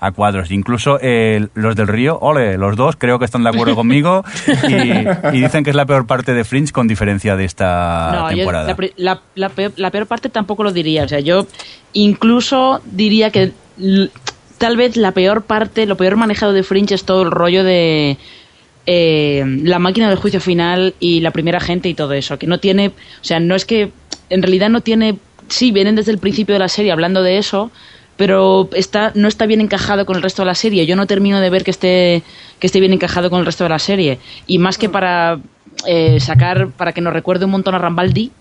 a 0.00 0.12
cuadros. 0.12 0.50
Incluso 0.50 0.98
eh, 1.02 1.48
los 1.54 1.74
del 1.76 1.88
Río, 1.88 2.18
ole, 2.20 2.56
los 2.56 2.76
dos 2.76 2.94
creo 2.96 3.18
que 3.18 3.24
están 3.24 3.42
de 3.42 3.50
acuerdo 3.50 3.74
conmigo 3.82 4.24
y, 4.68 5.36
y 5.36 5.40
dicen 5.42 5.64
que 5.64 5.70
es 5.70 5.76
la 5.76 5.86
peor 5.86 6.06
parte 6.06 6.34
de 6.34 6.44
Fringe 6.44 6.72
con 6.72 6.86
diferencia 6.86 7.34
de 7.36 7.44
esta 7.44 8.10
No, 8.12 8.30
yo 8.30 8.36
temporada. 8.36 8.68
la, 8.68 8.76
pri- 8.76 8.92
la- 8.96 9.20
la 9.34 9.48
peor, 9.48 9.72
la 9.76 9.90
peor 9.90 10.06
parte 10.06 10.28
tampoco 10.28 10.62
lo 10.62 10.72
diría. 10.72 11.04
O 11.04 11.08
sea, 11.08 11.20
yo 11.20 11.46
incluso 11.92 12.80
diría 12.84 13.30
que 13.30 13.52
tal 14.58 14.76
vez 14.76 14.96
la 14.96 15.12
peor 15.12 15.42
parte, 15.42 15.86
lo 15.86 15.96
peor 15.96 16.16
manejado 16.16 16.52
de 16.52 16.62
Fringe 16.62 16.94
es 16.94 17.04
todo 17.04 17.22
el 17.22 17.30
rollo 17.30 17.64
de 17.64 18.18
eh, 18.86 19.44
la 19.64 19.78
máquina 19.78 20.08
del 20.08 20.18
juicio 20.18 20.40
final 20.40 20.94
y 21.00 21.20
la 21.20 21.30
primera 21.30 21.60
gente 21.60 21.88
y 21.88 21.94
todo 21.94 22.12
eso. 22.12 22.38
Que 22.38 22.46
no 22.46 22.58
tiene, 22.58 22.88
o 22.88 22.92
sea, 23.24 23.40
no 23.40 23.54
es 23.54 23.64
que, 23.64 23.90
en 24.30 24.42
realidad 24.42 24.68
no 24.68 24.80
tiene, 24.80 25.18
sí, 25.48 25.72
vienen 25.72 25.94
desde 25.96 26.12
el 26.12 26.18
principio 26.18 26.54
de 26.54 26.58
la 26.60 26.68
serie 26.68 26.92
hablando 26.92 27.22
de 27.22 27.38
eso, 27.38 27.70
pero 28.18 28.68
está, 28.72 29.12
no 29.14 29.28
está 29.28 29.46
bien 29.46 29.60
encajado 29.60 30.04
con 30.04 30.16
el 30.16 30.22
resto 30.22 30.42
de 30.42 30.46
la 30.46 30.56
serie. 30.56 30.84
Yo 30.86 30.96
no 30.96 31.06
termino 31.06 31.40
de 31.40 31.50
ver 31.50 31.62
que 31.62 31.70
esté, 31.70 32.24
que 32.58 32.66
esté 32.66 32.80
bien 32.80 32.92
encajado 32.92 33.30
con 33.30 33.38
el 33.38 33.46
resto 33.46 33.62
de 33.62 33.70
la 33.70 33.78
serie. 33.78 34.18
Y 34.48 34.58
más 34.58 34.76
que 34.76 34.88
para 34.88 35.38
eh, 35.86 36.18
sacar, 36.18 36.72
para 36.72 36.92
que 36.92 37.00
nos 37.00 37.12
recuerde 37.12 37.44
un 37.44 37.52
montón 37.52 37.76
a 37.76 37.78
Rambaldi, 37.78 38.32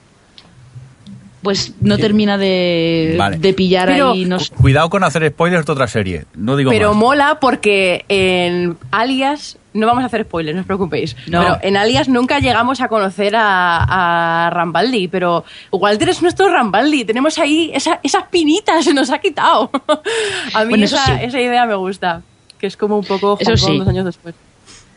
pues 1.47 1.71
no 1.79 1.97
termina 1.97 2.37
de, 2.37 3.15
Vale. 3.17 3.37
de 3.37 3.53
pillar 3.53 3.87
Pero- 3.87 4.11
ahí. 4.11 4.25
No 4.25 4.37
sé. 4.37 4.53
Cuidado 4.53 4.89
con 4.89 5.01
hacer 5.05 5.25
spoilers 5.29 5.65
de 5.65 5.71
otra 5.71 5.87
serie. 5.87 6.25
No 6.35 6.57
digo 6.57 6.71
Pero 6.71 6.89
más. 6.89 6.97
mola 6.97 7.37
porque 7.39 8.03
en 8.09 8.75
Alias, 8.91 9.57
no 9.73 9.87
vamos 9.87 10.03
a 10.03 10.07
hacer 10.07 10.25
spoilers, 10.25 10.55
no 10.55 10.59
os 10.63 10.67
preocupéis, 10.67 11.15
No. 11.27 11.39
pero 11.39 11.57
en 11.61 11.77
Alias 11.77 12.09
nunca 12.09 12.39
llegamos 12.39 12.81
a 12.81 12.89
conocer 12.89 13.33
a, 13.37 14.47
a 14.47 14.49
Rambaldi, 14.49 15.07
pero 15.07 15.45
Walter 15.71 16.09
es 16.09 16.21
nuestro 16.21 16.49
Rambaldi, 16.49 17.05
tenemos 17.05 17.37
ahí 17.37 17.71
esa, 17.73 18.01
esas 18.03 18.23
pinitas, 18.25 18.83
se 18.83 18.93
nos 18.93 19.09
ha 19.09 19.19
quitado. 19.19 19.71
a 20.53 20.63
mí 20.65 20.69
Bueno, 20.71 20.83
esa, 20.83 21.05
sí. 21.05 21.11
esa 21.21 21.39
idea 21.39 21.65
me 21.65 21.75
gusta, 21.75 22.23
que 22.59 22.67
es 22.67 22.75
como 22.75 22.97
un 22.99 23.05
poco 23.05 23.37
Eso 23.39 23.51
Hong 23.51 23.57
Kong 23.57 23.71
sí. 23.71 23.77
dos 23.79 23.87
años 23.87 24.03
después. 24.03 24.35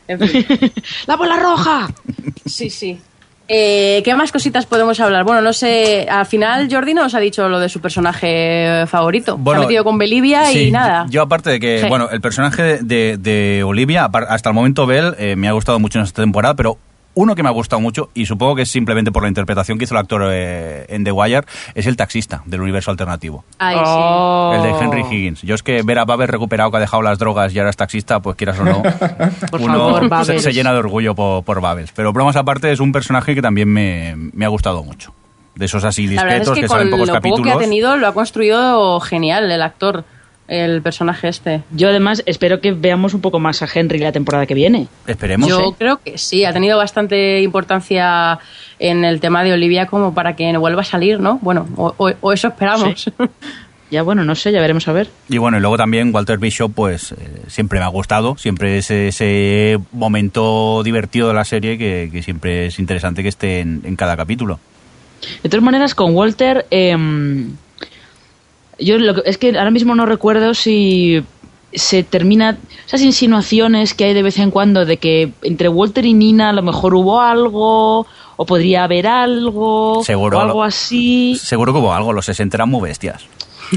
En 0.08 0.18
fin. 0.18 0.44
¡La 1.06 1.14
bola 1.14 1.36
roja! 1.36 1.88
Sí, 2.44 2.68
sí. 2.70 2.98
Eh, 3.52 4.00
¿Qué 4.04 4.14
más 4.14 4.30
cositas 4.30 4.64
podemos 4.64 5.00
hablar? 5.00 5.24
Bueno, 5.24 5.40
no 5.40 5.52
sé, 5.52 6.06
al 6.08 6.24
final 6.24 6.68
Jordi 6.70 6.94
nos 6.94 7.16
ha 7.16 7.18
dicho 7.18 7.48
lo 7.48 7.58
de 7.58 7.68
su 7.68 7.80
personaje 7.80 8.84
favorito. 8.86 9.40
Se 9.44 9.50
ha 9.56 9.58
metido 9.58 9.82
con 9.82 9.98
Bolivia 9.98 10.44
sí, 10.44 10.68
y 10.68 10.70
nada. 10.70 11.06
Yo, 11.10 11.20
aparte 11.22 11.50
de 11.50 11.58
que, 11.58 11.80
Sí. 11.80 11.88
bueno, 11.88 12.08
el 12.12 12.20
personaje 12.20 12.78
de, 12.80 13.16
de- 13.18 13.64
Olivia, 13.64 14.08
hasta 14.28 14.50
el 14.50 14.54
momento 14.54 14.86
Bell, 14.86 15.16
eh, 15.18 15.34
me 15.34 15.48
ha 15.48 15.52
gustado 15.52 15.80
mucho 15.80 15.98
en 15.98 16.04
esta 16.04 16.22
temporada, 16.22 16.54
pero 16.54 16.78
uno 17.14 17.34
que 17.34 17.42
me 17.42 17.48
ha 17.48 17.52
gustado 17.52 17.80
mucho, 17.80 18.10
y 18.14 18.26
supongo 18.26 18.56
que 18.56 18.62
es 18.62 18.70
simplemente 18.70 19.12
por 19.12 19.22
la 19.22 19.28
interpretación 19.28 19.78
que 19.78 19.84
hizo 19.84 19.94
el 19.94 20.00
actor 20.00 20.22
eh, 20.30 20.86
en 20.88 21.04
The 21.04 21.12
Wire, 21.12 21.46
es 21.74 21.86
el 21.86 21.96
taxista 21.96 22.42
del 22.46 22.60
universo 22.60 22.90
alternativo. 22.90 23.44
Ay, 23.58 23.76
sí. 23.76 23.82
Oh. 23.84 24.52
El 24.54 24.62
de 24.62 24.70
Henry 24.78 25.02
Higgins. 25.02 25.42
Yo 25.42 25.54
es 25.54 25.62
que 25.62 25.82
ver 25.82 25.98
a 25.98 26.04
Babel 26.04 26.28
recuperado 26.28 26.70
que 26.70 26.76
ha 26.78 26.80
dejado 26.80 27.02
las 27.02 27.18
drogas 27.18 27.54
y 27.54 27.58
ahora 27.58 27.70
es 27.70 27.76
taxista, 27.76 28.20
pues 28.20 28.36
quieras 28.36 28.58
o 28.60 28.64
no, 28.64 28.82
Por 29.50 29.60
uno 29.60 30.08
favor, 30.08 30.24
se, 30.24 30.52
llena 30.52 30.72
de 30.72 30.78
orgullo 30.78 31.14
por, 31.14 31.44
por. 31.44 31.60
Pero 31.94 32.12
bromas 32.12 32.36
aparte, 32.36 32.72
es 32.72 32.80
un 32.80 32.92
personaje 32.92 33.34
que 33.34 33.42
también 33.42 33.68
me, 33.68 34.14
me 34.16 34.44
ha 34.44 34.48
gustado 34.48 34.82
mucho. 34.82 35.12
De 35.54 35.66
esos 35.66 35.84
así 35.84 36.04
es 36.04 36.10
discretos 36.10 36.54
que, 36.54 36.62
que, 36.62 36.66
con 36.68 36.78
salen 36.78 36.90
pocos 36.90 37.08
lo 37.08 37.14
poco 37.14 37.22
que 37.22 37.30
capítulos. 37.30 37.56
ha 37.56 37.58
tenido 37.58 37.96
lo 37.96 38.06
ha 38.06 38.14
construido 38.14 38.98
genial 39.00 39.50
el 39.50 39.62
actor, 39.62 40.04
el 40.50 40.82
personaje 40.82 41.28
este. 41.28 41.62
Yo 41.70 41.88
además 41.88 42.22
espero 42.26 42.60
que 42.60 42.72
veamos 42.72 43.14
un 43.14 43.20
poco 43.22 43.38
más 43.38 43.62
a 43.62 43.68
Henry 43.72 43.98
la 43.98 44.12
temporada 44.12 44.44
que 44.46 44.54
viene. 44.54 44.88
Esperemos. 45.06 45.48
Yo 45.48 45.60
¿eh? 45.60 45.74
creo 45.78 46.00
que 46.04 46.18
sí, 46.18 46.44
ha 46.44 46.52
tenido 46.52 46.76
bastante 46.76 47.40
importancia 47.40 48.38
en 48.78 49.04
el 49.04 49.20
tema 49.20 49.42
de 49.44 49.52
Olivia 49.52 49.86
como 49.86 50.12
para 50.12 50.36
que 50.36 50.54
vuelva 50.58 50.82
a 50.82 50.84
salir, 50.84 51.20
¿no? 51.20 51.38
Bueno, 51.40 51.68
o, 51.76 51.94
o- 51.96 52.12
o 52.20 52.32
eso 52.32 52.48
esperamos. 52.48 53.10
Ya 53.92 54.02
bueno, 54.04 54.22
no 54.22 54.36
sé, 54.36 54.52
ya 54.52 54.60
veremos 54.60 54.86
a 54.86 54.92
ver. 54.92 55.10
Y 55.28 55.38
bueno, 55.38 55.56
y 55.58 55.60
luego 55.60 55.76
también 55.76 56.14
Walter 56.14 56.38
Bishop, 56.38 56.72
pues 56.72 57.10
eh, 57.10 57.16
siempre 57.48 57.80
me 57.80 57.84
ha 57.84 57.88
gustado, 57.88 58.36
siempre 58.38 58.78
es 58.78 58.88
ese 58.88 59.80
momento 59.90 60.82
divertido 60.84 61.26
de 61.26 61.34
la 61.34 61.44
serie 61.44 61.76
que, 61.76 62.08
que 62.12 62.22
siempre 62.22 62.66
es 62.66 62.78
interesante 62.78 63.24
que 63.24 63.28
esté 63.28 63.58
en, 63.58 63.80
en 63.84 63.96
cada 63.96 64.16
capítulo. 64.16 64.60
De 65.42 65.48
todas 65.48 65.64
maneras, 65.64 65.96
con 65.96 66.14
Walter, 66.14 66.66
em, 66.70 67.50
yo 68.80 68.98
lo 68.98 69.14
que- 69.16 69.22
es 69.30 69.38
que 69.38 69.48
ahora 69.58 69.70
mismo 69.70 69.94
no 69.94 70.06
recuerdo 70.06 70.54
si 70.54 71.22
se 71.72 72.02
termina 72.02 72.58
esas 72.86 73.02
insinuaciones 73.02 73.94
que 73.94 74.04
hay 74.06 74.14
de 74.14 74.22
vez 74.24 74.38
en 74.38 74.50
cuando 74.50 74.84
de 74.84 74.96
que 74.96 75.30
entre 75.42 75.68
Walter 75.68 76.04
y 76.04 76.14
Nina 76.14 76.50
a 76.50 76.52
lo 76.52 76.62
mejor 76.62 76.94
hubo 76.94 77.20
algo 77.20 78.06
o 78.36 78.46
podría 78.46 78.84
haber 78.84 79.06
algo 79.06 80.02
Seguro. 80.04 80.38
o 80.38 80.40
algo 80.40 80.62
así. 80.64 81.36
Seguro 81.40 81.72
que 81.72 81.78
hubo 81.78 81.92
algo, 81.94 82.12
los 82.12 82.24
60 82.26 82.56
eran 82.56 82.68
muy 82.70 82.88
bestias. 82.88 83.24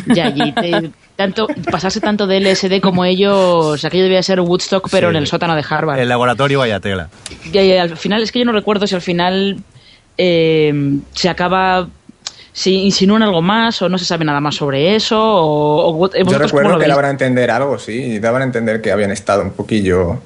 Ya, 0.07 0.29
y 0.35 0.51
te- 0.53 0.89
tanto, 1.15 1.45
pasarse 1.69 2.01
tanto 2.01 2.25
de 2.25 2.37
LSD 2.37 2.81
como 2.81 3.05
ellos, 3.05 3.85
aquello 3.85 4.03
debía 4.05 4.23
ser 4.23 4.39
Woodstock, 4.41 4.87
pero 4.89 5.09
Sí. 5.09 5.11
en 5.11 5.15
el 5.17 5.27
sótano 5.27 5.53
de 5.55 5.63
Harvard. 5.69 5.99
El 5.99 6.09
laboratorio 6.09 6.57
vaya 6.59 6.79
tela. 6.79 7.09
Y, 7.53 7.59
y 7.59 7.71
al 7.77 7.95
final, 7.97 8.23
es 8.23 8.31
que 8.31 8.39
yo 8.39 8.45
no 8.45 8.53
recuerdo 8.53 8.87
si 8.87 8.95
al 8.95 9.01
final 9.01 9.57
eh, 10.17 10.73
se 11.13 11.29
acaba, 11.29 11.87
si 12.53 12.75
insinúan 12.85 13.23
algo 13.23 13.41
más 13.41 13.81
o 13.81 13.89
no 13.89 13.97
se 13.97 14.05
sabe 14.05 14.23
nada 14.25 14.39
más 14.39 14.55
sobre 14.55 14.95
eso. 14.95 15.19
O, 15.19 15.89
o 15.89 15.93
vosotros 15.93 16.31
Yo 16.31 16.37
recuerdo 16.37 16.77
que 16.79 16.87
daban 16.87 17.05
a 17.05 17.09
entender 17.09 17.51
algo, 17.51 17.77
sí, 17.79 17.93
y 17.93 18.19
daban 18.19 18.43
a 18.43 18.45
entender 18.45 18.79
que 18.81 18.91
habían 18.91 19.11
estado 19.11 19.41
un 19.41 19.51
poquillo 19.51 20.21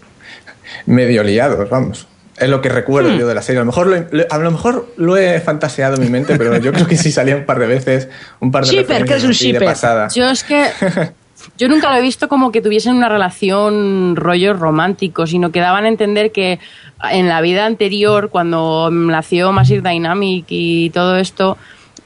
medio 0.86 1.24
liados, 1.24 1.70
vamos. 1.70 2.08
Es 2.38 2.50
lo 2.50 2.62
que 2.62 2.70
recuerdo 2.70 3.10
Hmm. 3.10 3.18
yo 3.18 3.28
de 3.28 3.34
la 3.34 3.42
serie. 3.42 3.58
A 3.60 3.62
lo, 3.62 3.66
mejor 3.66 3.88
lo, 3.88 3.96
lo- 4.12 4.26
a 4.30 4.38
lo 4.38 4.52
mejor 4.52 4.94
lo 4.98 5.18
he 5.18 5.40
fantaseado 5.40 5.96
en 5.96 6.02
mi 6.02 6.10
mente, 6.10 6.38
pero 6.38 6.58
yo 6.58 6.72
creo 6.72 6.86
que 6.86 6.96
sí 6.98 7.12
salía 7.12 7.36
un 7.36 7.46
par 7.46 7.58
de 7.60 7.66
veces, 7.68 8.10
un 8.40 8.52
par 8.52 8.64
de 8.66 8.72
Shipper, 8.72 9.06
que 9.06 9.16
es 9.16 9.24
un 9.24 9.32
shipper. 9.32 9.64
pasada. 9.66 10.08
Yo 10.14 10.30
es 10.30 10.44
que 10.44 10.66
yo 11.58 11.68
nunca 11.68 11.90
lo 11.90 11.98
he 11.98 12.02
visto 12.02 12.28
como 12.28 12.52
que 12.52 12.62
tuviesen 12.62 12.96
una 12.96 13.10
relación 13.10 14.16
rollo 14.16 14.54
romántico, 14.54 15.26
sino 15.26 15.52
que 15.52 15.60
daban 15.62 15.86
a 15.86 15.88
entender 15.88 16.32
que 16.32 16.60
en 17.10 17.28
la 17.28 17.42
vida 17.42 17.66
anterior, 17.66 18.30
cuando 18.30 18.90
nació 18.92 19.52
Massive 19.52 19.88
Dynamic 19.90 20.46
y 20.50 20.90
todo 20.92 21.18
esto, 21.18 21.58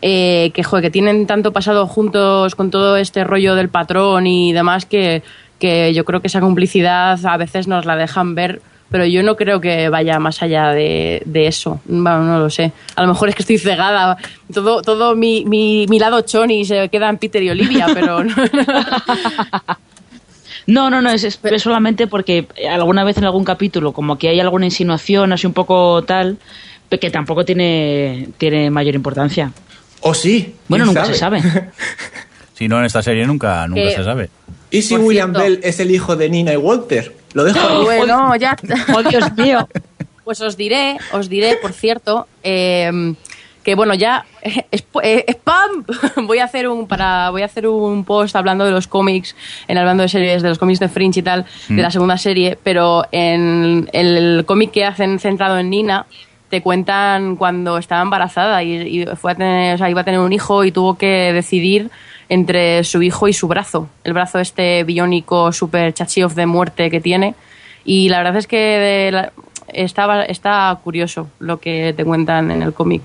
eh, 0.02 0.52
que, 0.54 0.64
joder, 0.64 0.84
que 0.86 0.92
tienen 0.92 1.28
tanto 1.28 1.52
pasado 1.54 1.88
juntos 1.88 2.56
con 2.56 2.72
todo 2.72 2.98
este 2.98 3.24
rollo 3.24 3.56
del 3.56 3.70
patrón 3.70 4.28
y 4.28 4.52
demás 4.54 4.86
que, 4.86 5.22
que 5.60 5.94
yo 5.94 6.06
creo 6.06 6.22
que 6.22 6.28
esa 6.28 6.40
complicidad 6.42 7.20
a 7.26 7.38
veces 7.38 7.68
nos 7.68 7.86
la 7.86 7.96
dejan 7.96 8.36
ver 8.36 8.62
pero 8.90 9.06
yo 9.06 9.24
no 9.24 9.38
creo 9.38 9.62
que 9.62 9.88
vaya 9.88 10.20
más 10.20 10.42
allá 10.44 10.72
de, 10.72 11.22
de 11.26 11.48
eso. 11.48 11.80
Bueno, 11.86 12.26
no 12.26 12.40
lo 12.40 12.50
sé. 12.50 12.74
A 12.98 13.02
lo 13.04 13.08
mejor 13.08 13.30
es 13.30 13.36
que 13.36 13.44
estoy 13.44 13.58
cegada. 13.58 14.18
Todo, 14.54 14.82
todo 14.82 15.16
mi, 15.16 15.46
mi, 15.46 15.86
mi 15.88 15.98
lado 15.98 16.20
choni 16.24 16.66
se 16.66 16.90
queda 16.90 17.08
en 17.08 17.18
Peter 17.18 17.42
y 17.42 17.50
Olivia, 17.52 17.88
pero 17.94 18.22
no. 18.26 18.36
No, 20.68 20.90
no, 20.90 21.02
no, 21.02 21.10
es, 21.10 21.24
es- 21.24 21.40
es 21.42 21.62
solamente 21.64 22.08
porque 22.08 22.48
alguna 22.70 23.04
vez 23.04 23.18
en 23.18 23.24
algún 23.26 23.44
capítulo, 23.44 23.94
como 23.94 24.18
que 24.18 24.30
hay 24.30 24.40
alguna 24.40 24.66
insinuación 24.66 25.34
así 25.34 25.48
un 25.48 25.54
poco 25.54 26.04
tal, 26.04 26.38
que 26.90 27.10
tampoco 27.10 27.46
tiene, 27.46 28.28
tiene 28.38 28.70
mayor 28.70 28.96
importancia. 28.96 29.52
O 30.02 30.14
sí. 30.14 30.56
Bueno, 30.68 30.86
¿quién 30.86 30.96
nunca 30.96 31.06
se 31.06 31.16
sabe. 31.18 31.42
Si 32.54 32.68
no, 32.68 32.78
en 32.78 32.86
esta 32.86 33.02
serie 33.02 33.26
nunca, 33.26 33.68
nunca 33.68 33.82
Que- 33.82 33.96
se 33.96 34.04
sabe. 34.04 34.30
¿Y 34.70 34.84
si 34.84 34.94
Por 34.96 35.04
William 35.06 35.32
cierto. 35.34 35.44
Bell 35.50 35.60
es 35.64 35.80
el 35.80 35.90
hijo 35.90 36.16
de 36.16 36.30
Nina 36.30 36.54
y 36.54 36.58
Walter? 36.58 37.16
Lo 37.34 37.44
dejo 37.44 37.60
ahí. 37.60 37.84
bueno, 37.98 38.36
ya. 38.36 38.56
¡Oh, 38.96 39.02
Dios 39.02 39.36
mío! 39.36 39.68
Pues 40.24 40.40
os 40.42 40.56
diré, 40.58 40.98
os 41.12 41.28
diré, 41.28 41.56
por 41.58 41.74
cierto, 41.74 42.28
eh, 42.44 43.16
que 43.64 43.74
bueno, 43.74 43.96
ya 43.96 44.26
sp- 44.70 45.02
eh, 45.04 45.26
spam. 45.28 45.86
voy 46.28 46.38
a 46.38 46.44
hacer 46.46 46.68
un 46.68 46.88
para 46.88 47.32
voy 47.32 47.42
a 47.42 47.46
hacer 47.46 47.68
un 47.68 48.06
post 48.06 48.36
hablando 48.36 48.64
de 48.64 48.72
los 48.72 48.88
cómics, 48.88 49.36
en 49.68 49.80
hablando 49.80 50.04
de 50.04 50.10
series 50.10 50.44
de 50.44 50.50
los 50.50 50.60
cómics 50.60 50.80
de 50.80 50.88
Fringe 50.90 51.20
y 51.20 51.24
tal, 51.24 51.46
de 51.68 51.82
la 51.82 51.90
segunda 51.90 52.18
serie, 52.20 52.58
pero 52.64 53.06
en, 53.12 53.90
el 53.94 54.44
cómic 54.46 54.70
que 54.72 54.86
hacen 54.86 55.18
centrado 55.20 55.58
en 55.58 55.70
Nina 55.72 56.06
te 56.52 56.62
cuentan 56.62 57.36
cuando 57.38 57.80
estaba 57.80 58.04
embarazada 58.04 58.62
y, 58.62 58.74
y 59.02 59.06
fue 59.16 59.32
a 59.32 59.36
tener, 59.36 59.74
o 59.74 59.78
sea, 59.80 59.90
iba 59.90 60.02
a 60.02 60.04
tener 60.04 60.20
un 60.20 60.32
hijo 60.34 60.64
y 60.64 60.72
tuvo 60.72 60.96
que 61.00 61.32
decidir 61.34 61.90
entre 62.30 62.84
su 62.84 63.02
hijo 63.02 63.28
y 63.28 63.34
su 63.34 63.48
brazo, 63.48 63.90
el 64.04 64.14
brazo 64.14 64.38
este 64.40 64.84
biónico 64.84 65.52
super 65.52 65.92
chachíos 65.94 66.36
de 66.36 66.46
muerte 66.46 66.92
que 66.92 67.02
tiene. 67.02 67.34
Y 67.84 68.10
la 68.10 68.20
verdad 68.20 68.36
es 68.38 68.46
que 68.48 69.10
la- 69.12 69.32
está, 69.74 70.24
está 70.26 70.78
curioso 70.84 71.28
lo 71.40 71.60
que 71.60 71.94
te 71.98 72.06
cuentan 72.06 72.52
en 72.52 72.62
el 72.62 72.74
cómic. 72.74 73.02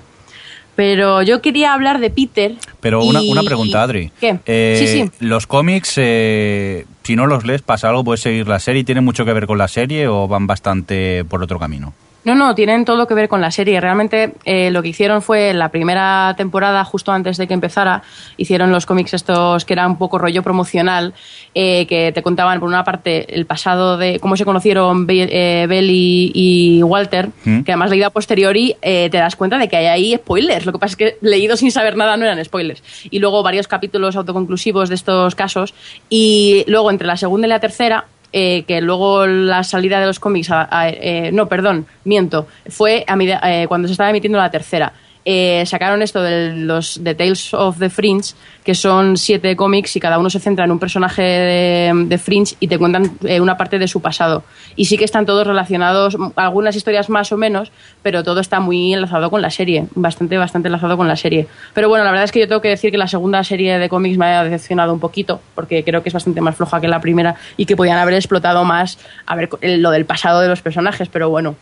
Pero 0.74 1.22
yo 1.22 1.40
quería 1.40 1.72
hablar 1.72 2.00
de 2.00 2.10
Peter. 2.10 2.54
Pero 2.80 3.02
y- 3.02 3.08
una, 3.08 3.20
una 3.22 3.42
pregunta, 3.42 3.82
Adri. 3.82 4.10
¿Qué? 4.20 4.38
Eh, 4.44 4.76
sí, 4.78 4.86
sí. 5.04 5.10
¿Los 5.20 5.46
cómics, 5.46 5.94
eh, 5.96 6.84
si 7.02 7.16
no 7.16 7.26
los 7.26 7.46
lees, 7.46 7.62
pasa 7.62 7.88
algo? 7.88 8.04
¿Puedes 8.04 8.20
seguir 8.20 8.46
la 8.46 8.58
serie? 8.58 8.84
¿Tiene 8.84 9.00
mucho 9.00 9.24
que 9.24 9.32
ver 9.32 9.46
con 9.46 9.56
la 9.56 9.68
serie 9.68 10.06
o 10.06 10.28
van 10.28 10.46
bastante 10.46 11.24
por 11.24 11.42
otro 11.42 11.58
camino? 11.58 11.94
No, 12.26 12.34
no, 12.34 12.56
tienen 12.56 12.84
todo 12.84 13.06
que 13.06 13.14
ver 13.14 13.28
con 13.28 13.40
la 13.40 13.52
serie. 13.52 13.80
Realmente 13.80 14.34
eh, 14.44 14.72
lo 14.72 14.82
que 14.82 14.88
hicieron 14.88 15.22
fue 15.22 15.50
en 15.50 15.60
la 15.60 15.68
primera 15.68 16.34
temporada, 16.36 16.82
justo 16.84 17.12
antes 17.12 17.36
de 17.36 17.46
que 17.46 17.54
empezara, 17.54 18.02
hicieron 18.36 18.72
los 18.72 18.84
cómics 18.84 19.14
estos 19.14 19.64
que 19.64 19.74
eran 19.74 19.92
un 19.92 19.96
poco 19.96 20.18
rollo 20.18 20.42
promocional, 20.42 21.14
eh, 21.54 21.86
que 21.86 22.10
te 22.10 22.22
contaban 22.24 22.58
por 22.58 22.68
una 22.68 22.82
parte 22.82 23.32
el 23.32 23.46
pasado 23.46 23.96
de 23.96 24.18
cómo 24.18 24.36
se 24.36 24.44
conocieron 24.44 25.06
Be- 25.06 25.28
eh, 25.30 25.66
Bell 25.68 25.88
y, 25.88 26.32
y 26.34 26.82
Walter, 26.82 27.28
¿Mm? 27.44 27.60
que 27.62 27.70
además 27.70 27.90
leído 27.90 28.08
a 28.08 28.10
posteriori 28.10 28.74
eh, 28.82 29.08
te 29.08 29.18
das 29.18 29.36
cuenta 29.36 29.56
de 29.56 29.68
que 29.68 29.76
hay 29.76 29.86
ahí 29.86 30.16
spoilers. 30.16 30.66
Lo 30.66 30.72
que 30.72 30.80
pasa 30.80 30.94
es 30.94 30.96
que 30.96 31.16
leído 31.20 31.56
sin 31.56 31.70
saber 31.70 31.96
nada 31.96 32.16
no 32.16 32.24
eran 32.24 32.44
spoilers. 32.44 32.82
Y 33.08 33.20
luego 33.20 33.44
varios 33.44 33.68
capítulos 33.68 34.16
autoconclusivos 34.16 34.88
de 34.88 34.96
estos 34.96 35.36
casos. 35.36 35.74
Y 36.10 36.64
luego 36.66 36.90
entre 36.90 37.06
la 37.06 37.16
segunda 37.16 37.46
y 37.46 37.50
la 37.50 37.60
tercera 37.60 38.06
eh, 38.38 38.64
que 38.68 38.82
luego 38.82 39.26
la 39.26 39.64
salida 39.64 39.98
de 39.98 40.04
los 40.04 40.20
cómics, 40.20 40.50
a- 40.50 40.68
eh, 40.90 41.30
no, 41.32 41.48
perdón, 41.48 41.86
miento, 42.04 42.46
fue 42.68 43.02
a 43.08 43.16
eh, 43.42 43.66
cuando 43.66 43.88
se 43.88 43.92
estaba 43.92 44.10
emitiendo 44.10 44.36
la 44.38 44.50
tercera. 44.50 44.92
Eh, 45.28 45.66
sacaron 45.66 46.02
esto 46.02 46.22
de 46.22 46.54
los 46.54 47.00
The 47.02 47.16
Tales 47.16 47.52
of 47.52 47.80
the 47.80 47.90
Fringe, 47.90 48.34
que 48.62 48.76
son 48.76 49.16
siete 49.16 49.56
cómics 49.56 49.96
y 49.96 50.00
cada 50.00 50.20
uno 50.20 50.30
se 50.30 50.38
centra 50.38 50.64
en 50.64 50.70
un 50.70 50.78
personaje 50.78 51.20
de, 51.20 51.92
de 52.06 52.18
Fringe 52.18 52.54
y 52.60 52.68
te 52.68 52.78
cuentan 52.78 53.18
eh, 53.24 53.40
una 53.40 53.56
parte 53.56 53.80
de 53.80 53.88
su 53.88 54.00
pasado. 54.00 54.44
Y 54.76 54.84
sí 54.84 54.96
que 54.96 55.04
están 55.04 55.26
todos 55.26 55.44
relacionados, 55.44 56.16
algunas 56.36 56.76
historias 56.76 57.10
más 57.10 57.32
o 57.32 57.36
menos, 57.36 57.72
pero 58.04 58.22
todo 58.22 58.38
está 58.38 58.60
muy 58.60 58.94
enlazado 58.94 59.28
con 59.28 59.42
la 59.42 59.50
serie, 59.50 59.88
bastante, 59.96 60.38
bastante 60.38 60.68
enlazado 60.68 60.96
con 60.96 61.08
la 61.08 61.16
serie. 61.16 61.48
Pero 61.74 61.88
bueno, 61.88 62.04
la 62.04 62.12
verdad 62.12 62.26
es 62.26 62.30
que 62.30 62.38
yo 62.38 62.46
tengo 62.46 62.60
que 62.60 62.68
decir 62.68 62.92
que 62.92 62.98
la 62.98 63.08
segunda 63.08 63.42
serie 63.42 63.80
de 63.80 63.88
cómics 63.88 64.18
me 64.18 64.26
ha 64.26 64.44
decepcionado 64.44 64.92
un 64.92 65.00
poquito, 65.00 65.40
porque 65.56 65.82
creo 65.82 66.04
que 66.04 66.10
es 66.10 66.14
bastante 66.14 66.40
más 66.40 66.54
floja 66.54 66.80
que 66.80 66.86
la 66.86 67.00
primera 67.00 67.34
y 67.56 67.66
que 67.66 67.74
podían 67.74 67.98
haber 67.98 68.14
explotado 68.14 68.64
más 68.64 68.96
a 69.26 69.34
ver 69.34 69.48
lo 69.60 69.90
del 69.90 70.04
pasado 70.04 70.40
de 70.40 70.46
los 70.46 70.62
personajes, 70.62 71.08
pero 71.08 71.30
bueno 71.30 71.56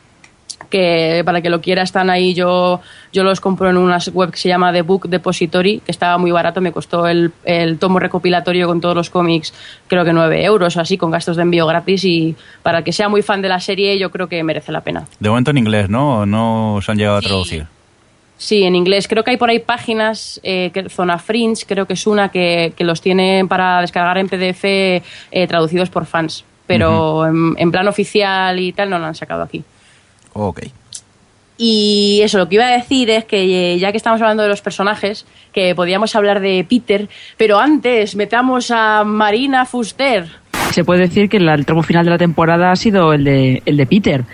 que 0.75 1.23
para 1.25 1.41
que 1.41 1.51
lo 1.51 1.61
quiera 1.61 1.83
están 1.83 2.11
ahí 2.11 2.35
yo 2.35 2.81
yo 3.13 3.23
los 3.23 3.41
compro 3.41 3.71
en 3.71 3.77
una 3.77 3.99
web 4.13 4.33
que 4.33 4.39
se 4.39 4.49
llama 4.49 4.73
The 4.73 4.83
Book 4.83 5.09
Depository 5.09 5.79
que 5.79 5.93
estaba 5.93 6.19
muy 6.19 6.33
barato 6.33 6.61
me 6.61 6.73
costó 6.73 7.07
el, 7.07 7.31
el 7.45 7.79
tomo 7.79 8.01
recopilatorio 8.01 8.67
con 8.67 8.81
todos 8.81 8.97
los 8.97 9.09
cómics 9.09 9.55
creo 9.87 10.05
que 10.05 10.13
9 10.13 10.45
euros 10.45 10.77
así 10.77 10.99
con 10.99 11.13
gastos 11.13 11.37
de 11.37 11.43
envío 11.43 11.65
gratis 11.69 12.05
y 12.05 12.35
para 12.65 12.79
el 12.79 12.85
que 12.85 12.91
sea 12.91 13.09
muy 13.09 13.23
fan 13.23 13.41
de 13.41 13.49
la 13.49 13.61
serie 13.61 13.97
yo 14.01 14.11
creo 14.11 14.29
que 14.29 14.43
merece 14.43 14.73
la 14.73 14.81
pena 14.81 15.07
De 15.21 15.29
momento 15.29 15.53
en 15.53 15.59
inglés, 15.59 15.89
¿no? 15.89 16.27
No 16.27 16.81
se 16.85 16.91
han 16.91 16.99
llegado 16.99 17.19
a 17.19 17.21
traducir. 17.21 17.67
Sí, 18.37 18.65
en 18.65 18.75
inglés. 18.75 19.07
Creo 19.07 19.23
que 19.23 19.31
hay 19.31 19.37
por 19.37 19.49
ahí 19.49 19.61
páginas, 19.61 20.41
eh, 20.43 20.71
que, 20.75 20.89
Zona 20.89 21.19
Fringe, 21.19 21.65
creo 21.67 21.87
que 21.87 21.93
es 21.93 22.05
una 22.07 22.31
que, 22.31 22.73
que 22.77 22.83
los 22.83 23.01
tiene 23.01 23.47
para 23.49 23.81
descargar 23.81 24.19
en 24.19 24.29
PDF 24.29 24.65
eh, 24.65 25.03
traducidos 25.47 25.89
por 25.89 26.05
fans. 26.05 26.45
Pero 26.67 27.27
en, 27.27 27.55
en 27.59 27.71
plan 27.71 27.87
oficial 27.87 28.59
y 28.59 28.73
tal 28.73 28.91
no 28.91 28.99
lo 28.99 29.07
han 29.07 29.15
sacado 29.15 29.43
aquí. 29.45 29.63
Ok. 30.35 30.61
Y 31.57 32.21
eso, 32.23 32.39
lo 32.39 32.49
que 32.49 32.57
iba 32.57 32.67
a 32.67 32.73
decir 32.73 33.11
es 33.11 33.25
que 33.25 33.75
eh, 33.75 33.79
ya 33.79 33.93
que 33.93 33.97
estamos 33.97 34.21
hablando 34.21 34.43
de 34.43 34.49
los 34.49 34.61
personajes, 34.61 35.25
que 35.53 35.75
podíamos 35.75 36.17
hablar 36.17 36.41
de 36.41 36.67
Peter, 36.69 37.09
pero 37.37 37.59
antes 37.61 38.17
metamos 38.17 38.71
a 38.73 39.05
Marina 39.05 39.65
Fuster. 39.65 40.27
Se 40.73 40.85
puede 40.85 41.03
decir 41.03 41.29
que 41.29 41.37
el 41.37 41.65
tramo 41.65 41.83
final 41.83 42.05
de 42.05 42.11
la 42.11 42.19
temporada 42.19 42.73
ha 42.73 42.77
sido 42.77 43.13
el 43.13 43.23
de, 43.23 43.63
el 43.65 43.77
de 43.77 43.87
Peter, 43.87 44.25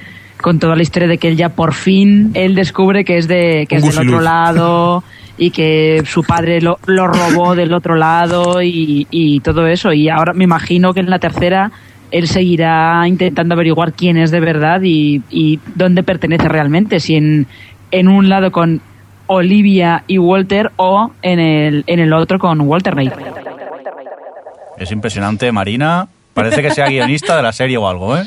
con 0.40 0.58
toda 0.58 0.74
la 0.74 0.82
historia 0.82 1.08
de 1.08 1.18
que 1.18 1.28
él 1.28 1.36
ya 1.36 1.50
por 1.50 1.74
fin 1.74 2.30
él 2.32 2.54
descubre 2.54 3.04
que 3.04 3.18
es 3.18 3.28
de 3.28 3.66
que 3.68 3.76
es 3.76 3.82
del 3.82 4.08
otro 4.08 4.22
lado 4.22 5.04
y 5.36 5.50
que 5.50 6.02
su 6.06 6.22
padre 6.22 6.62
lo, 6.62 6.78
lo 6.86 7.06
robó 7.06 7.54
del 7.54 7.74
otro 7.74 7.96
lado 7.96 8.62
y, 8.62 9.06
y 9.10 9.40
todo 9.40 9.66
eso. 9.66 9.92
Y 9.92 10.08
ahora 10.08 10.32
me 10.32 10.44
imagino 10.44 10.94
que 10.94 11.00
en 11.00 11.10
la 11.10 11.18
tercera 11.18 11.70
él 12.10 12.28
seguirá 12.28 13.02
intentando 13.06 13.54
averiguar 13.54 13.92
quién 13.92 14.16
es 14.16 14.30
de 14.30 14.40
verdad 14.40 14.80
y, 14.82 15.22
y 15.30 15.58
dónde 15.74 16.02
pertenece 16.02 16.48
realmente, 16.48 17.00
si 17.00 17.16
en, 17.16 17.46
en 17.90 18.08
un 18.08 18.28
lado 18.28 18.50
con 18.52 18.80
Olivia 19.26 20.02
y 20.06 20.18
Walter 20.18 20.72
o 20.76 21.12
en 21.22 21.38
el, 21.38 21.84
en 21.86 22.00
el 22.00 22.12
otro 22.12 22.38
con 22.38 22.60
Walter 22.62 22.94
Knight. 22.94 23.12
Es 24.78 24.90
impresionante, 24.92 25.52
Marina. 25.52 26.08
Parece 26.34 26.62
que 26.62 26.70
sea 26.70 26.86
guionista 26.88 27.36
de 27.36 27.42
la 27.42 27.52
serie 27.52 27.76
o 27.76 27.86
algo, 27.88 28.16
¿eh? 28.16 28.26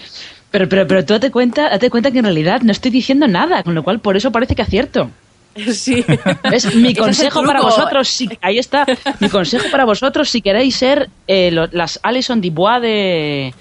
Pero, 0.51 0.69
pero, 0.69 0.85
pero 0.87 1.03
tú 1.03 1.13
date 1.13 1.31
cuenta, 1.31 1.69
date 1.69 1.89
cuenta 1.89 2.11
que 2.11 2.19
en 2.19 2.25
realidad 2.25 2.61
no 2.61 2.71
estoy 2.71 2.91
diciendo 2.91 3.27
nada, 3.27 3.63
con 3.63 3.73
lo 3.73 3.81
cual 3.83 3.99
por 3.99 4.15
eso 4.15 4.31
parece 4.31 4.53
que 4.55 4.61
acierto. 4.61 5.09
Sí. 5.55 6.03
Es 6.51 6.75
mi 6.75 6.89
es 6.89 6.97
consejo 6.97 7.43
para 7.43 7.61
vosotros, 7.61 8.07
si, 8.07 8.27
ahí 8.41 8.57
está, 8.59 8.85
mi 9.19 9.29
consejo 9.29 9.65
para 9.71 9.85
vosotros 9.85 10.29
si 10.29 10.41
queréis 10.41 10.75
ser 10.75 11.09
eh, 11.27 11.51
lo- 11.51 11.67
las 11.71 11.99
Alison 12.03 12.41
Dubois 12.41 12.81
de, 12.81 13.53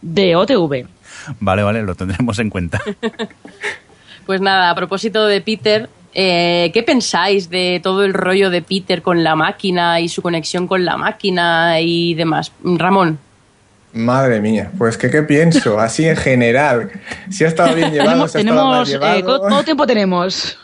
de 0.00 0.36
OTV. 0.36 0.86
Vale, 1.40 1.62
vale, 1.62 1.82
lo 1.82 1.94
tendremos 1.94 2.38
en 2.38 2.50
cuenta. 2.50 2.80
Pues 4.26 4.42
nada, 4.42 4.68
a 4.68 4.74
propósito 4.74 5.26
de 5.26 5.40
Peter, 5.40 5.88
eh, 6.12 6.70
¿qué 6.74 6.82
pensáis 6.82 7.48
de 7.48 7.80
todo 7.82 8.04
el 8.04 8.12
rollo 8.12 8.50
de 8.50 8.60
Peter 8.60 9.00
con 9.00 9.24
la 9.24 9.34
máquina 9.36 10.00
y 10.00 10.10
su 10.10 10.20
conexión 10.20 10.66
con 10.66 10.84
la 10.84 10.98
máquina 10.98 11.80
y 11.80 12.12
demás? 12.12 12.52
Ramón. 12.62 13.18
Madre 13.94 14.38
mía, 14.40 14.70
pues 14.76 14.98
que 14.98 15.08
qué 15.08 15.22
pienso, 15.22 15.80
así 15.80 16.06
en 16.06 16.14
general. 16.14 16.90
Si 17.30 17.42
ha 17.42 17.48
estado 17.48 17.74
bien 17.74 17.90
llevado, 17.92 18.10
Tenemos, 18.10 18.32
si 18.32 18.36
ha 18.36 18.40
estado 18.42 18.66
mal 18.66 19.18
eh. 19.18 19.22
¿cuánto 19.24 19.64
tiempo 19.64 19.86
tenemos? 19.86 20.58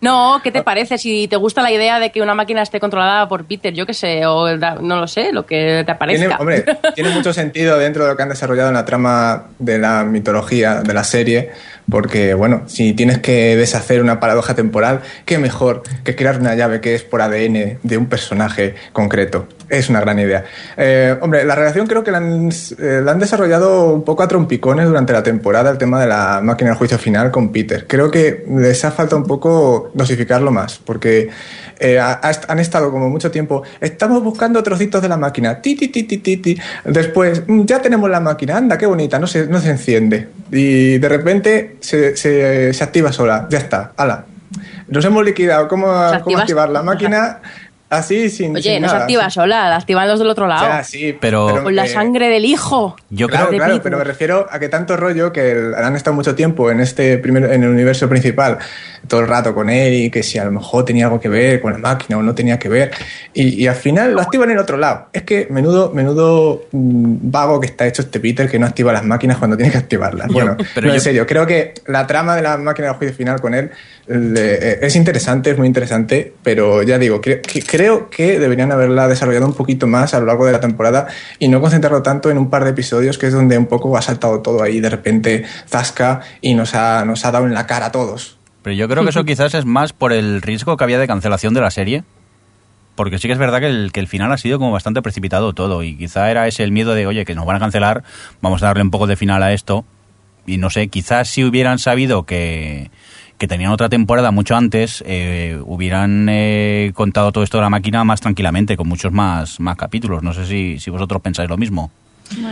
No, 0.00 0.40
¿qué 0.44 0.52
te 0.52 0.62
parece? 0.62 0.98
Si 0.98 1.26
te 1.26 1.36
gusta 1.36 1.62
la 1.62 1.72
idea 1.72 1.98
de 1.98 2.12
que 2.12 2.20
una 2.20 2.34
máquina 2.34 2.60
esté 2.60 2.78
controlada 2.80 3.28
por 3.28 3.46
Peter, 3.46 3.72
yo 3.72 3.86
qué 3.86 3.94
sé, 3.94 4.26
o 4.26 4.56
da- 4.58 4.76
no 4.80 5.00
lo 5.00 5.08
sé, 5.08 5.32
lo 5.32 5.46
que 5.46 5.84
te 5.86 5.94
Tiene, 5.94 5.98
parezca. 5.98 6.36
hombre, 6.36 6.64
tiene 6.94 7.10
mucho 7.14 7.32
sentido 7.32 7.78
dentro 7.78 8.04
de 8.04 8.10
lo 8.10 8.16
que 8.16 8.22
han 8.22 8.28
desarrollado 8.28 8.68
en 8.68 8.74
la 8.74 8.84
trama 8.84 9.44
de 9.58 9.78
la 9.78 10.04
mitología 10.04 10.82
de 10.82 10.92
la 10.94 11.02
serie, 11.02 11.50
porque, 11.90 12.34
bueno, 12.34 12.62
si 12.66 12.92
tienes 12.92 13.18
que 13.18 13.56
deshacer 13.56 14.00
una 14.02 14.20
paradoja 14.20 14.54
temporal, 14.54 15.02
qué 15.24 15.38
mejor 15.38 15.82
que 16.04 16.16
crear 16.16 16.40
una 16.40 16.54
llave 16.54 16.80
que 16.80 16.94
es 16.94 17.02
por 17.02 17.22
ADN 17.22 17.78
de 17.82 17.96
un 17.96 18.06
personaje 18.06 18.74
concreto. 18.92 19.46
Es 19.68 19.88
una 19.88 20.00
gran 20.00 20.18
idea. 20.18 20.44
Eh, 20.76 21.16
hombre, 21.20 21.44
la 21.44 21.56
relación 21.56 21.86
creo 21.86 22.04
que 22.04 22.12
la 22.12 22.18
han, 22.18 22.50
eh, 22.50 23.00
la 23.04 23.12
han 23.12 23.18
desarrollado 23.18 23.92
un 23.92 24.04
poco 24.04 24.22
a 24.22 24.28
trompicones 24.28 24.86
durante 24.86 25.12
la 25.12 25.22
temporada, 25.22 25.70
el 25.70 25.78
tema 25.78 26.00
de 26.00 26.06
la 26.06 26.40
máquina 26.42 26.70
del 26.70 26.78
juicio 26.78 26.98
final 26.98 27.30
con 27.30 27.50
Peter. 27.50 27.86
Creo 27.86 28.10
que 28.10 28.44
les 28.48 28.84
ha 28.84 28.90
falta 28.92 29.16
un 29.16 29.24
poco 29.24 29.90
dosificarlo 29.94 30.52
más, 30.52 30.78
porque 30.78 31.30
eh, 31.78 31.98
ha- 31.98 32.20
ha- 32.22 32.40
han 32.48 32.58
estado 32.58 32.90
como 32.90 33.08
mucho 33.10 33.30
tiempo, 33.30 33.62
estamos 33.80 34.22
buscando 34.22 34.62
trocitos 34.62 35.02
de 35.02 35.08
la 35.08 35.16
máquina, 35.16 35.60
ti, 35.60 35.74
ti, 35.76 35.88
ti, 35.88 36.04
ti, 36.04 36.18
ti, 36.18 36.36
ti. 36.38 36.56
Después, 36.84 37.42
"Mm, 37.46 37.64
ya 37.64 37.80
tenemos 37.80 38.08
la 38.10 38.20
máquina, 38.20 38.56
anda, 38.56 38.78
qué 38.78 38.86
bonita, 38.86 39.18
no 39.18 39.26
se, 39.26 39.46
no 39.46 39.60
se 39.60 39.70
enciende. 39.70 40.28
Y 40.50 40.98
de 40.98 41.08
repente 41.08 41.76
se, 41.80 42.16
se- 42.16 42.72
se 42.72 42.84
activa 42.84 43.12
sola, 43.12 43.46
ya 43.50 43.58
está, 43.58 43.92
ala. 43.96 44.24
Nos 44.88 45.04
hemos 45.04 45.24
liquidado 45.24 45.66
cómo, 45.68 45.86
¿Se 45.86 46.20
cómo 46.20 46.36
activa 46.38 46.40
activar 46.40 46.68
la 46.70 46.82
máquina 46.90 47.38
así 47.90 48.28
sin... 48.30 48.54
Oye, 48.56 48.62
sin 48.74 48.82
no 48.82 48.88
se 48.88 48.94
nada, 48.94 49.04
activa 49.04 49.24
así. 49.26 49.34
sola, 49.34 49.68
la 49.68 49.76
activan 49.76 50.08
los 50.08 50.18
del 50.18 50.28
otro 50.28 50.44
O 50.44 50.48
lado. 50.48 50.66
sea, 50.66 50.84
sí, 50.84 51.16
Pero- 51.20 51.62
con 51.62 51.74
la 51.76 51.84
eh, 51.86 51.88
sangre 51.88 52.28
del 52.28 52.44
hijo. 52.44 52.96
Yo 53.10 53.28
claro, 53.28 53.48
creo 53.48 53.58
claro, 53.60 53.80
pero 53.82 53.98
me 53.98 54.04
refiero 54.04 54.46
a 54.50 54.58
que 54.58 54.68
tanto 54.68 54.96
rollo 54.96 55.32
que 55.32 55.52
el- 55.52 55.74
han 55.74 55.94
estado 55.96 56.14
mucho 56.16 56.34
tiempo 56.34 56.70
en 56.70 56.80
este 56.80 57.18
primer, 57.18 57.44
en 57.52 57.62
el 57.62 57.70
universo 57.70 58.08
principal, 58.08 58.58
todo 59.08 59.20
el 59.20 59.28
rato 59.28 59.54
con 59.54 59.70
él 59.70 59.94
y 59.94 60.10
que 60.10 60.22
si 60.22 60.38
a 60.38 60.44
lo 60.44 60.50
mejor 60.50 60.84
tenía 60.84 61.04
algo 61.06 61.20
que 61.20 61.28
ver 61.28 61.60
con 61.60 61.72
la 61.72 61.78
máquina 61.78 62.18
o 62.18 62.22
no 62.22 62.34
tenía 62.34 62.58
que 62.58 62.68
ver, 62.68 62.90
y, 63.32 63.62
y 63.62 63.66
al 63.68 63.76
final 63.76 64.12
lo 64.14 64.20
activan 64.20 64.48
en 64.50 64.56
el 64.56 64.62
otro 64.62 64.76
lado. 64.76 65.06
Es 65.12 65.22
que 65.22 65.46
menudo, 65.50 65.92
menudo 65.92 66.64
mm, 66.72 67.16
vago 67.30 67.60
que 67.60 67.66
está 67.66 67.86
hecho 67.86 68.02
este 68.02 68.18
Peter 68.18 68.50
que 68.50 68.58
no 68.58 68.66
activa 68.66 68.92
las 68.92 69.04
máquinas 69.04 69.36
cuando 69.38 69.56
tiene 69.56 69.70
que 69.70 69.78
activarlas. 69.78 70.26
Yo- 70.28 70.32
Bueno, 70.34 70.56
pero 70.74 70.88
no, 70.88 70.92
en 70.92 70.98
yo- 70.98 71.04
serio, 71.04 71.26
creo 71.26 71.46
que 71.46 71.74
la 71.86 72.06
trama 72.06 72.34
de 72.34 72.42
la 72.42 72.56
máquina 72.56 72.88
del 72.88 72.96
juicio 72.96 73.16
final 73.16 73.40
con 73.40 73.54
él 73.54 73.70
le- 74.08 74.54
eh, 74.54 74.78
es 74.82 74.96
interesante, 74.96 75.50
es 75.50 75.58
muy 75.58 75.66
interesante, 75.68 76.32
pero 76.42 76.82
ya 76.82 76.98
digo, 76.98 77.20
cre- 77.20 77.40
que- 77.42 77.60
creo 77.76 78.08
que 78.08 78.38
deberían 78.38 78.72
haberla 78.72 79.06
desarrollado 79.06 79.44
un 79.44 79.52
poquito 79.52 79.86
más 79.86 80.14
a 80.14 80.20
lo 80.20 80.24
largo 80.24 80.46
de 80.46 80.52
la 80.52 80.60
temporada 80.60 81.08
y 81.38 81.48
no 81.48 81.60
concentrarlo 81.60 82.02
tanto 82.02 82.30
en 82.30 82.38
un 82.38 82.48
par 82.48 82.64
de 82.64 82.70
episodios 82.70 83.18
que 83.18 83.26
es 83.26 83.34
donde 83.34 83.58
un 83.58 83.66
poco 83.66 83.94
ha 83.98 84.02
saltado 84.02 84.40
todo 84.40 84.62
ahí 84.62 84.80
de 84.80 84.88
repente 84.88 85.44
zasca 85.68 86.22
y 86.40 86.54
nos 86.54 86.74
ha, 86.74 87.04
nos 87.04 87.26
ha 87.26 87.32
dado 87.32 87.44
en 87.44 87.52
la 87.52 87.66
cara 87.66 87.86
a 87.86 87.92
todos. 87.92 88.38
Pero 88.62 88.74
yo 88.74 88.88
creo 88.88 89.02
que 89.04 89.10
eso 89.10 89.24
quizás 89.26 89.52
es 89.52 89.66
más 89.66 89.92
por 89.92 90.14
el 90.14 90.40
riesgo 90.40 90.78
que 90.78 90.84
había 90.84 90.98
de 90.98 91.06
cancelación 91.06 91.52
de 91.52 91.60
la 91.60 91.70
serie. 91.70 92.04
Porque 92.94 93.18
sí 93.18 93.28
que 93.28 93.32
es 93.32 93.38
verdad 93.38 93.60
que 93.60 93.66
el, 93.66 93.92
que 93.92 94.00
el 94.00 94.08
final 94.08 94.32
ha 94.32 94.38
sido 94.38 94.58
como 94.58 94.72
bastante 94.72 95.02
precipitado 95.02 95.52
todo. 95.52 95.82
Y 95.82 95.98
quizá 95.98 96.30
era 96.30 96.46
ese 96.48 96.64
el 96.64 96.72
miedo 96.72 96.94
de, 96.94 97.06
oye, 97.06 97.26
que 97.26 97.34
nos 97.34 97.44
van 97.44 97.56
a 97.56 97.60
cancelar, 97.60 98.04
vamos 98.40 98.62
a 98.62 98.68
darle 98.68 98.84
un 98.84 98.90
poco 98.90 99.06
de 99.06 99.16
final 99.16 99.42
a 99.42 99.52
esto. 99.52 99.84
Y 100.46 100.56
no 100.56 100.70
sé, 100.70 100.88
quizás 100.88 101.28
si 101.28 101.44
hubieran 101.44 101.78
sabido 101.78 102.24
que, 102.24 102.90
que 103.38 103.46
tenían 103.46 103.70
otra 103.72 103.88
temporada 103.88 104.30
mucho 104.30 104.56
antes, 104.56 105.02
eh, 105.06 105.58
hubieran 105.64 106.26
eh, 106.30 106.92
contado 106.94 107.32
todo 107.32 107.44
esto 107.44 107.58
de 107.58 107.62
la 107.62 107.70
máquina 107.70 108.02
más 108.04 108.20
tranquilamente, 108.20 108.76
con 108.76 108.88
muchos 108.88 109.12
más, 109.12 109.60
más 109.60 109.76
capítulos. 109.76 110.22
No 110.22 110.32
sé 110.32 110.46
si, 110.46 110.78
si 110.78 110.90
vosotros 110.90 111.20
pensáis 111.20 111.48
lo 111.50 111.56
mismo. 111.56 111.90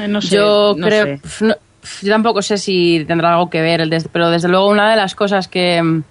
No 0.09 0.21
sé, 0.21 0.37
yo 0.37 0.75
no 0.77 0.87
creo. 0.87 1.19
sé. 1.25 1.45
no- 1.47 1.55
yo 2.03 2.11
tampoco 2.13 2.41
sé 2.43 2.57
si 2.59 3.05
tendrá 3.07 3.33
algo 3.35 3.51
que 3.51 3.61
ver, 3.61 3.87
pero 4.13 4.31
desde 4.31 4.49
luego 4.49 4.69
una 4.71 4.89
de 4.91 4.97
las 4.97 5.15
cosas 5.15 5.49
que, 5.49 5.83
mm, 5.83 6.03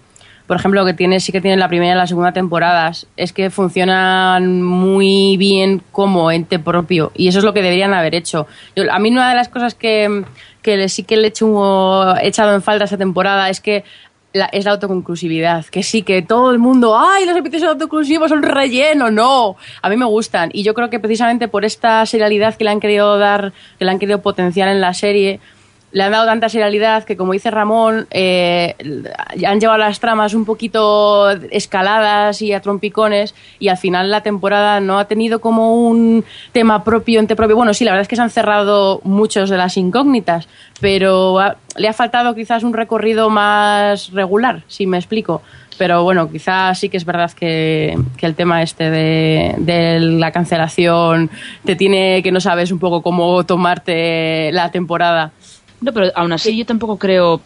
por 0.46 0.58
ejemplo, 0.58 0.86
que 0.86 0.94
tiene, 0.94 1.20
sí 1.20 1.32
que 1.32 1.42
tiene 1.42 1.58
la 1.58 1.68
primera 1.68 1.94
y 1.94 1.98
la 1.98 2.06
segunda 2.06 2.32
temporadas, 2.32 3.08
es 3.18 3.34
que 3.34 3.50
funcionan 3.50 4.62
muy 4.62 5.36
bien 5.38 5.82
como 5.92 6.32
ente 6.32 6.60
propio. 6.60 7.12
Y 7.16 7.28
eso 7.28 7.40
es 7.40 7.46
lo 7.46 7.54
que 7.54 7.62
deberían 7.62 7.94
haber 7.94 8.14
hecho. 8.16 8.46
Yo- 8.76 8.92
a 8.92 9.00
mí 9.00 9.10
una 9.10 9.30
de 9.30 9.36
las 9.36 9.50
cosas 9.50 9.74
que, 9.76 10.08
mm, 10.10 10.24
que 10.62 10.88
sí 10.90 11.04
que 11.04 11.18
le 11.18 11.24
he, 11.24 11.28
hecho 11.30 12.16
he 12.18 12.28
echado 12.28 12.54
en 12.54 12.62
falta 12.62 12.86
esta 12.86 12.98
temporada 12.98 13.50
es 13.50 13.60
que 13.60 13.84
la- 14.34 14.46
es 14.48 14.66
la 14.66 14.72
autoconclusividad. 14.72 15.66
Que 15.66 15.84
sí, 15.84 16.02
que 16.02 16.22
todo 16.22 16.52
el 16.52 16.60
mundo, 16.60 16.98
¡ay, 17.00 17.26
los 17.26 17.38
episodios 17.38 17.70
autoconclusivos 17.70 18.30
son 18.30 18.44
relleno! 18.44 19.10
No, 19.12 19.56
a 19.82 19.90
mí 19.90 19.96
me 19.98 20.06
gustan. 20.06 20.50
Y 20.54 20.64
yo 20.64 20.74
creo 20.74 20.90
que 20.90 21.00
precisamente 21.00 21.48
por 21.48 21.66
esta 21.66 22.06
serialidad 22.06 22.56
que 22.56 22.64
le 22.64 22.72
han 22.72 22.80
querido 22.80 23.18
dar, 23.18 23.54
que 23.80 23.86
le 23.86 23.92
han 23.92 24.00
querido 24.00 24.22
potenciar 24.22 24.68
en 24.70 24.82
la 24.82 24.94
serie, 24.94 25.40
le 25.94 26.04
han 26.04 26.12
dado 26.12 26.26
tanta 26.26 26.50
serialidad 26.50 27.04
que, 27.04 27.16
como 27.16 27.34
dice 27.34 27.52
Ramón, 27.52 28.08
eh, 28.10 28.76
han 29.48 29.60
llevado 29.60 29.78
las 29.78 30.00
tramas 30.00 30.34
un 30.34 30.44
poquito 30.44 31.30
escaladas 31.52 32.42
y 32.42 32.52
a 32.52 32.62
trompicones 32.62 33.36
y 33.60 33.68
al 33.68 33.78
final 33.78 34.10
la 34.10 34.22
temporada 34.22 34.80
no 34.80 34.98
ha 34.98 35.06
tenido 35.06 35.40
como 35.40 35.88
un 35.88 36.26
tema 36.52 36.84
propio, 36.84 37.20
ente 37.20 37.36
propio. 37.36 37.56
Bueno, 37.56 37.76
sí, 37.76 37.86
la 37.86 37.92
verdad 37.92 38.02
es 38.02 38.08
que 38.08 38.16
se 38.16 38.24
han 38.24 38.32
cerrado 38.32 39.02
muchos 39.04 39.52
de 39.52 39.58
las 39.58 39.78
incógnitas, 39.78 40.48
pero 40.82 41.38
le 41.78 41.88
ha 41.88 41.94
faltado 41.94 42.34
quizás 42.34 42.64
un 42.64 42.74
recorrido 42.74 43.30
más 43.30 44.12
regular, 44.12 44.64
si 44.68 44.88
me 44.88 44.98
explico. 44.98 45.44
Pero 45.78 46.04
bueno, 46.04 46.30
quizás 46.32 46.80
sí 46.80 46.90
que 46.90 46.98
es 46.98 47.06
verdad 47.06 47.32
que, 47.32 47.98
el 48.20 48.36
tema 48.36 48.62
este 48.64 48.90
de 48.90 50.00
la 50.00 50.32
cancelación 50.32 51.30
te 51.66 51.76
tiene 51.76 52.24
que 52.24 52.32
no 52.32 52.40
sabes 52.40 52.72
un 52.72 52.80
poco 52.80 53.02
cómo 53.02 53.44
tomarte 53.44 54.52
la 54.54 54.72
temporada. 54.72 55.32
No, 55.84 55.92
pero 55.94 56.12
aún 56.16 56.32
así 56.34 56.56
yo 56.58 56.66
tampoco 56.66 56.98
creo. 56.98 57.42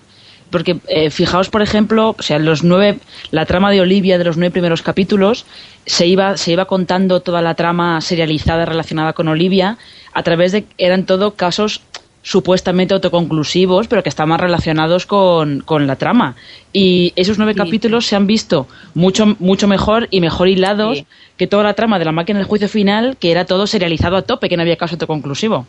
Porque 0.49 0.77
eh, 0.87 1.09
fijaos, 1.09 1.49
por 1.49 1.61
ejemplo, 1.61 2.15
o 2.17 2.21
sea, 2.21 2.39
los 2.39 2.63
nueve, 2.63 2.99
la 3.31 3.45
trama 3.45 3.69
de 3.69 3.81
Olivia 3.81 4.17
de 4.17 4.23
los 4.23 4.37
nueve 4.37 4.51
primeros 4.51 4.81
capítulos 4.81 5.45
se 5.85 6.07
iba, 6.07 6.37
se 6.37 6.53
iba 6.53 6.63
contando 6.65 7.19
toda 7.19 7.41
la 7.41 7.53
trama 7.55 7.99
serializada 7.99 8.63
relacionada 8.65 9.11
con 9.11 9.27
Olivia 9.27 9.77
a 10.13 10.23
través 10.23 10.53
de 10.53 10.63
eran 10.77 11.05
todo 11.05 11.31
casos 11.33 11.81
supuestamente 12.21 12.93
autoconclusivos, 12.93 13.87
pero 13.87 14.03
que 14.03 14.09
estaban 14.09 14.39
relacionados 14.39 15.05
con, 15.05 15.61
con 15.61 15.85
la 15.85 15.97
trama. 15.97 16.35
Y 16.71 17.11
esos 17.17 17.37
nueve 17.37 17.53
Sí. 17.53 17.57
capítulos 17.59 18.05
se 18.05 18.15
han 18.15 18.25
visto 18.27 18.67
mucho, 18.93 19.35
mucho 19.39 19.67
mejor 19.67 20.07
y 20.11 20.21
mejor 20.21 20.47
hilados 20.47 20.99
Sí. 20.99 21.05
que 21.37 21.47
toda 21.47 21.63
la 21.63 21.73
trama 21.73 21.99
de 21.99 22.05
la 22.05 22.11
máquina 22.13 22.39
del 22.39 22.47
juicio 22.47 22.69
final, 22.69 23.17
que 23.17 23.31
era 23.31 23.43
todo 23.45 23.67
serializado 23.67 24.15
a 24.15 24.21
tope, 24.21 24.47
que 24.47 24.55
no 24.55 24.61
había 24.61 24.77
caso 24.77 24.95
autoconclusivo. 24.95 25.65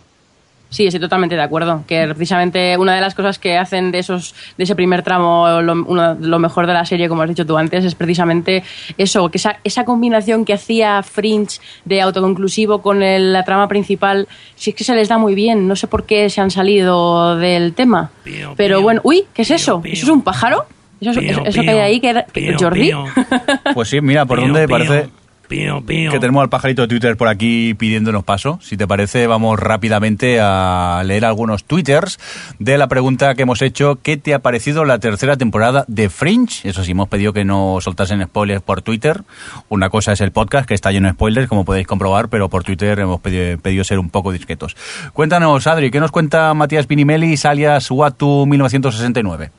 Sí, 0.71 0.87
estoy 0.87 1.01
totalmente 1.01 1.35
de 1.35 1.41
acuerdo. 1.43 1.83
Que 1.87 2.07
precisamente 2.09 2.77
una 2.77 2.95
de 2.95 3.01
las 3.01 3.15
cosas 3.15 3.39
que 3.39 3.57
hacen 3.57 3.91
de 3.91 4.01
esos, 4.01 4.35
de 4.59 4.65
ese 4.65 4.75
primer 4.77 5.03
tramo 5.03 5.63
lo, 5.63 5.73
uno- 5.73 6.15
lo 6.21 6.39
mejor 6.39 6.67
de 6.67 6.75
la 6.75 6.85
serie, 6.85 7.09
como 7.09 7.23
has 7.23 7.29
dicho 7.31 7.47
tú 7.47 7.57
antes, 7.57 7.85
es 7.87 7.95
precisamente 7.95 8.63
eso, 8.99 9.31
que 9.31 9.39
esa, 9.39 9.59
esa 9.65 9.85
combinación 9.87 10.45
que 10.45 10.53
hacía 10.53 11.03
Fringe 11.03 11.59
de 11.87 12.03
autoconclusivo 12.03 12.83
con 12.83 13.03
el- 13.03 13.33
la 13.33 13.45
trama 13.45 13.67
principal, 13.69 14.29
sí 14.57 14.71
es 14.71 14.77
que 14.77 14.85
se 14.85 14.95
les 14.95 15.09
da 15.09 15.17
muy 15.17 15.35
bien. 15.35 15.67
No 15.69 15.75
sé 15.75 15.87
por 15.87 16.05
qué 16.05 16.29
se 16.29 16.41
han 16.43 16.51
salido 16.51 17.37
del 17.37 17.73
tema. 17.73 18.11
Pero 18.57 18.83
bueno, 18.83 19.01
uy, 19.05 19.25
¿qué 19.33 19.43
es 19.43 19.51
eso? 19.51 19.81
¿Eso 19.85 20.05
es 20.05 20.11
un 20.11 20.23
pájaro? 20.23 20.67
¿Eso, 21.01 21.13
es- 21.13 21.31
eso- 21.31 21.43
eso 21.47 21.63
que 21.63 21.71
hay 21.71 21.79
ahí? 21.79 22.01
que 22.01 22.11
era- 22.11 22.25
que- 22.25 22.55
¿Jordi? 22.59 22.91
Pues 23.75 23.89
sí, 23.89 24.01
mira, 24.01 24.27
por 24.27 24.41
dónde 24.41 24.69
parece 24.69 25.09
que 25.49 26.19
tenemos 26.21 26.43
al 26.43 26.49
pajarito 26.49 26.83
de 26.83 26.89
Twitter 26.89 27.17
por 27.17 27.29
aquí 27.29 27.75
pidiéndonos 27.75 28.25
paso. 28.25 28.59
Si 28.63 28.77
te 28.77 28.87
parece, 28.87 29.27
vamos 29.27 29.59
rápidamente 29.59 30.39
a 30.41 31.03
leer 31.05 31.25
algunos 31.25 31.65
twitters 31.65 32.19
de 32.59 32.79
la 32.79 32.87
pregunta 32.89 33.35
que 33.35 33.43
hemos 33.43 33.63
hecho. 33.63 33.99
¿Qué 34.03 34.17
te 34.17 34.35
ha 34.35 34.41
parecido 34.41 34.85
la 34.85 34.99
tercera 34.99 35.37
temporada 35.37 35.85
de 35.89 36.11
Fringe? 36.11 36.69
Eso 36.69 36.85
sí, 36.85 36.93
hemos 36.93 37.09
pedido 37.09 37.33
que 37.33 37.45
no 37.45 37.79
soltasen 37.81 38.23
spoilers 38.23 38.63
por 38.63 38.83
Twitter. 38.83 39.23
Una 39.69 39.91
cosa 39.91 40.13
es 40.13 40.21
el 40.21 40.33
podcast, 40.33 40.69
que 40.69 40.75
está 40.75 40.93
lleno 40.93 41.09
de 41.09 41.15
spoilers, 41.15 41.49
como 41.49 41.65
podéis 41.65 41.87
comprobar, 41.87 42.29
pero 42.29 42.49
por 42.49 42.65
Twitter 42.65 42.99
hemos 42.99 43.21
pedido, 43.21 43.85
ser 43.85 43.99
un 43.99 44.11
poco 44.11 44.33
discretos. 44.33 44.77
Cuéntanos, 45.13 45.67
Adri, 45.67 45.91
¿qué 45.91 46.01
nos 46.01 46.11
cuenta 46.11 46.53
Matías 46.55 46.87
Pinimelis, 46.87 47.45
alias 47.45 47.91
Watu 47.91 48.47
1969? 48.47 49.51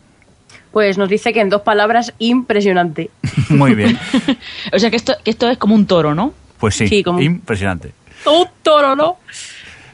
Pues 0.72 0.98
nos 0.98 1.10
dice 1.10 1.34
que 1.34 1.42
en 1.42 1.50
dos 1.50 1.62
palabras, 1.62 2.14
impresionante. 2.20 3.10
Muy 3.50 3.74
bien. 3.76 3.98
O 4.74 4.80
sea 4.80 4.90
que 4.90 4.96
esto, 4.98 5.14
que 5.24 5.32
esto 5.32 5.50
es 5.50 5.58
como 5.58 5.76
un 5.76 5.86
toro, 5.88 6.14
¿no? 6.16 6.34
Pues 6.60 6.76
sí, 6.76 6.88
Sí, 6.88 7.04
como- 7.04 7.20
impresionante. 7.22 7.92
un 8.26 8.46
toro, 8.62 8.96
¿no? 8.96 9.18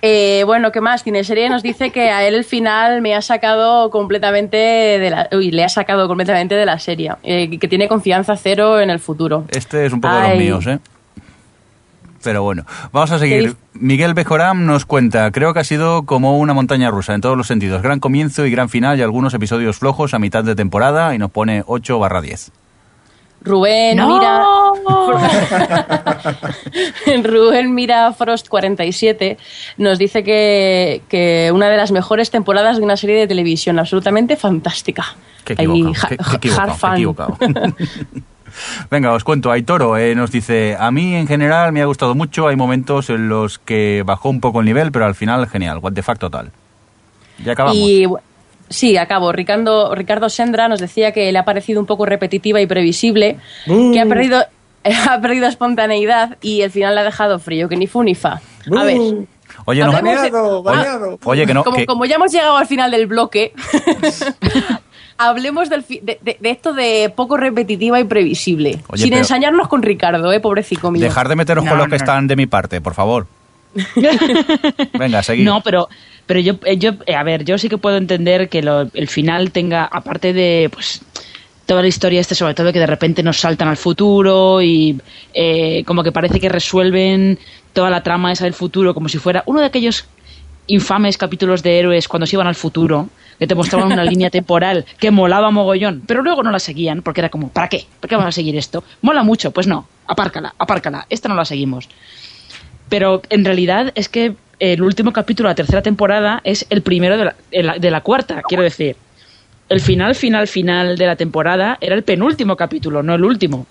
Eh, 0.02 0.44
bueno, 0.46 0.72
¿qué 0.72 0.82
más? 0.82 1.04
Tiene 1.04 1.24
serie 1.24 1.50
nos 1.50 1.64
dice 1.64 1.90
que 1.92 2.10
a 2.12 2.28
él 2.28 2.36
el 2.36 2.44
final 2.44 3.02
me 3.02 3.16
ha 3.16 3.22
sacado 3.24 3.90
completamente 3.90 4.56
de 4.58 5.10
la... 5.10 5.30
Uy, 5.32 5.50
le 5.50 5.64
ha 5.64 5.70
sacado 5.70 6.08
completamente 6.08 6.54
de 6.54 6.66
la 6.66 6.78
serie. 6.78 7.12
Eh, 7.24 7.58
que 7.58 7.68
tiene 7.68 7.88
confianza 7.88 8.36
cero 8.36 8.80
en 8.80 8.92
el 8.92 9.00
futuro. 9.00 9.46
Este 9.50 9.86
es 9.86 9.94
un 9.94 10.02
poco 10.02 10.14
de 10.16 10.30
los 10.30 10.38
míos, 10.38 10.68
¿eh? 10.68 10.78
Pero 12.26 12.44
bueno, 12.44 12.66
vamos 12.92 13.12
a 13.12 13.16
¿Qué 13.16 13.20
seguir. 13.30 13.56
Miguel 13.74 14.14
Bejoram 14.14 14.66
nos 14.66 14.86
cuenta, 14.86 15.32
creo 15.32 15.54
que 15.54 15.60
ha 15.62 15.64
sido 15.64 16.04
como 16.04 16.38
una 16.40 16.54
montaña 16.54 16.90
rusa 16.92 17.14
en 17.14 17.22
todos 17.22 17.38
los 17.38 17.48
sentidos. 17.48 17.82
Gran 17.82 18.00
comienzo 18.02 18.46
y 18.46 18.52
gran 18.52 18.68
final 18.68 19.00
y 19.00 19.02
algunos 19.04 19.34
episodios 19.34 19.78
flojos 19.78 20.14
a 20.14 20.20
mitad 20.20 20.44
de 20.44 20.56
temporada 20.56 21.16
y 21.16 21.18
nos 21.20 21.32
pone 21.32 21.64
8 21.66 21.98
barra 22.00 22.20
10. 22.22 22.52
Rubén 23.42 23.96
¡No! 23.98 24.08
mira... 24.18 24.44
Rubén 27.24 27.74
mira 27.76 28.12
Frost 28.14 28.48
47 28.48 29.38
nos 29.78 30.00
dice 30.00 30.24
que, 30.24 31.02
que 31.10 31.52
una 31.54 31.70
de 31.70 31.78
las 31.78 31.92
mejores 31.92 32.32
temporadas 32.32 32.78
de 32.78 32.84
una 32.84 32.98
serie 32.98 33.18
de 33.18 33.28
televisión, 33.28 33.78
absolutamente 33.80 34.36
fantástica. 34.36 35.06
Qué 35.44 35.54
Ahí, 35.60 35.66
equivocado, 35.66 35.94
ja- 35.96 36.08
qué- 36.10 36.18
qué 36.18 36.24
ja- 36.24 36.36
equivocado, 36.66 36.72
hard 36.72 36.80
qué 36.80 36.96
equivocado. 36.96 37.38
Venga, 38.91 39.13
os 39.13 39.24
cuento. 39.24 39.52
Aitoro 39.52 39.98
eh, 39.98 40.15
nos 40.15 40.32
dice, 40.32 40.76
a 40.80 40.91
mí 40.91 41.15
en 41.15 41.28
general 41.28 41.72
me 41.72 41.82
ha 41.82 41.86
gustado 41.86 42.15
mucho. 42.15 42.48
Hay 42.48 42.56
momentos 42.56 43.10
en 43.10 43.30
los 43.30 43.60
que 43.60 44.04
bajó 44.06 44.30
un 44.30 44.39
poco 44.41 44.60
el 44.60 44.65
nivel, 44.65 44.91
pero 44.91 45.06
al 45.06 45.15
final 45.15 45.48
genial. 45.48 45.80
What 45.82 45.94
the 45.94 46.02
fuck 46.04 46.18
total. 46.20 46.52
Ya 47.44 47.54
acabamos. 47.54 47.78
Y 47.78 48.06
sí, 48.70 48.98
acabo. 48.98 49.32
Ricardo, 49.32 49.94
Ricardo 49.96 50.30
Sendra 50.30 50.68
nos 50.68 50.80
decía 50.80 51.12
que 51.12 51.32
le 51.32 51.39
ha 51.39 51.46
parecido 51.46 51.80
un 51.80 51.86
poco 51.86 52.06
repetitiva 52.06 52.62
y 52.62 52.65
previsible, 52.68 53.38
que 53.65 54.00
ha 54.00 54.06
perdido, 54.06 54.44
ha 55.10 55.20
perdido 55.22 55.48
espontaneidad 55.48 56.38
y 56.41 56.62
el 56.62 56.72
final 56.72 56.96
le 56.96 57.02
ha 57.02 57.04
dejado 57.04 57.39
frío, 57.39 57.68
que 57.68 57.76
ni 57.78 57.88
fu 57.88 58.04
ni 58.04 58.15
fa. 58.15 58.39
A 58.78 58.84
ver, 58.84 58.98
Oye, 59.65 59.84
no, 59.84 59.91
Baneado, 59.91 60.63
baneado. 60.63 61.20
oye, 61.24 61.46
que 61.46 61.54
no, 61.54 61.63
como, 61.63 61.78
que- 61.78 61.86
como 61.86 62.06
ya 62.06 62.15
hemos 62.15 62.32
llegado 62.32 62.58
al 62.58 62.68
final 62.68 62.91
del 62.91 63.06
bloque, 63.08 63.54
hablemos 65.17 65.69
del 65.69 65.84
fi- 65.84 65.99
de, 66.01 66.19
de- 66.21 66.38
de 66.39 66.49
esto 66.49 66.73
de 66.73 67.12
poco 67.15 67.38
repetitiva 67.38 67.99
y 67.99 68.04
previsible. 68.04 68.80
Oye, 68.88 69.01
sin 69.04 69.10
pero- 69.12 69.21
ensañarnos 69.21 69.67
con 69.67 69.82
Ricardo, 69.84 70.32
eh, 70.32 70.39
pobrecito 70.39 70.91
mío. 70.91 71.01
dejar 71.04 71.30
de 71.30 71.36
meteros 71.36 71.63
con 71.63 71.71
No, 71.73 71.78
los 71.78 71.86
que 71.86 71.91
no. 71.91 71.95
están 71.97 72.28
de 72.28 72.36
mi 72.36 72.45
parte, 72.47 72.82
por 72.82 72.93
favor. 72.93 73.28
Venga, 74.97 75.21
seguid. 75.23 75.45
No, 75.45 75.62
pero, 75.62 75.89
pero 76.25 76.39
yo, 76.39 76.54
eh, 76.65 76.78
yo, 76.78 76.91
eh, 77.06 77.15
a 77.15 77.23
ver, 77.23 77.43
yo 77.45 77.58
sí 77.58 77.69
que 77.69 77.78
puedo 77.78 77.97
entender 77.97 78.49
que 78.49 78.62
lo- 78.62 78.89
el 78.93 79.08
final 79.08 79.51
tenga, 79.51 79.86
aparte 79.86 80.34
de, 80.34 80.69
pues, 80.73 81.01
toda 81.65 81.82
la 81.82 81.88
historia 81.88 82.21
este, 82.21 82.36
sobre 82.36 82.54
todo 82.54 82.71
que 82.71 82.80
de 82.80 82.86
repente 82.86 83.23
nos 83.23 83.39
saltan 83.39 83.67
al 83.67 83.78
futuro 83.78 84.62
y 84.62 84.99
eh, 85.34 85.84
como 85.86 86.04
que 86.04 86.12
parece 86.12 86.39
que 86.39 86.47
resuelven 86.49 87.39
toda 87.73 87.89
la 87.89 88.04
trama 88.04 88.32
esa 88.32 88.43
del 88.45 88.54
futuro 88.54 88.93
como 88.93 89.10
si 89.10 89.17
fuera 89.17 89.41
uno 89.47 89.60
de 89.60 89.65
aquellos 89.65 90.06
infames 90.67 91.17
capítulos 91.17 91.63
de 91.63 91.80
héroes 91.80 92.08
cuando 92.08 92.28
se 92.28 92.36
iban 92.36 92.47
al 92.47 92.56
futuro, 92.56 93.10
que 93.39 93.48
te 93.48 93.56
mostraban 93.56 93.91
una 93.91 94.04
línea 94.04 94.30
temporal 94.30 94.86
que 95.00 95.12
molaba 95.12 95.52
mogollón, 95.52 96.02
pero 96.06 96.21
luego 96.24 96.43
no 96.43 96.52
la 96.52 96.60
seguían 96.60 97.02
porque 97.02 97.21
era 97.21 97.30
como, 97.30 97.50
¿para 97.50 97.67
qué? 97.69 97.86
¿Para 98.00 98.10
qué 98.10 98.15
vamos 98.15 98.30
a 98.30 98.32
seguir 98.32 98.56
esto? 98.56 98.84
Mola 99.02 99.24
mucho, 99.24 99.52
pues 99.52 99.67
no, 99.67 99.88
apárcala, 100.08 100.54
apárcala, 100.58 101.06
esta 101.10 101.28
no 101.30 101.36
la 101.36 101.45
seguimos. 101.45 101.89
Pero 102.89 103.21
en 103.30 103.43
realidad 103.45 103.91
es 103.95 104.10
que 104.10 104.36
el 104.60 104.82
último 104.82 105.12
capítulo 105.12 105.50
de 105.50 105.52
la 105.52 105.56
tercera 105.56 105.82
temporada 105.82 106.39
es 106.43 106.65
el 106.69 106.82
primero 106.82 107.17
de 107.17 107.25
la, 107.63 107.77
de 107.77 107.92
la- 107.92 108.02
cuarta, 108.02 108.42
quiero 108.48 108.63
decir. 108.63 108.96
El 109.67 109.81
final, 109.81 110.13
final, 110.15 110.48
final 110.48 110.96
de 110.96 111.06
la 111.08 111.15
temporada 111.15 111.77
era 111.81 111.96
el 111.96 112.04
penúltimo 112.04 112.56
capítulo, 112.56 113.02
no 113.02 113.15
el 113.15 113.23
último. 113.25 113.65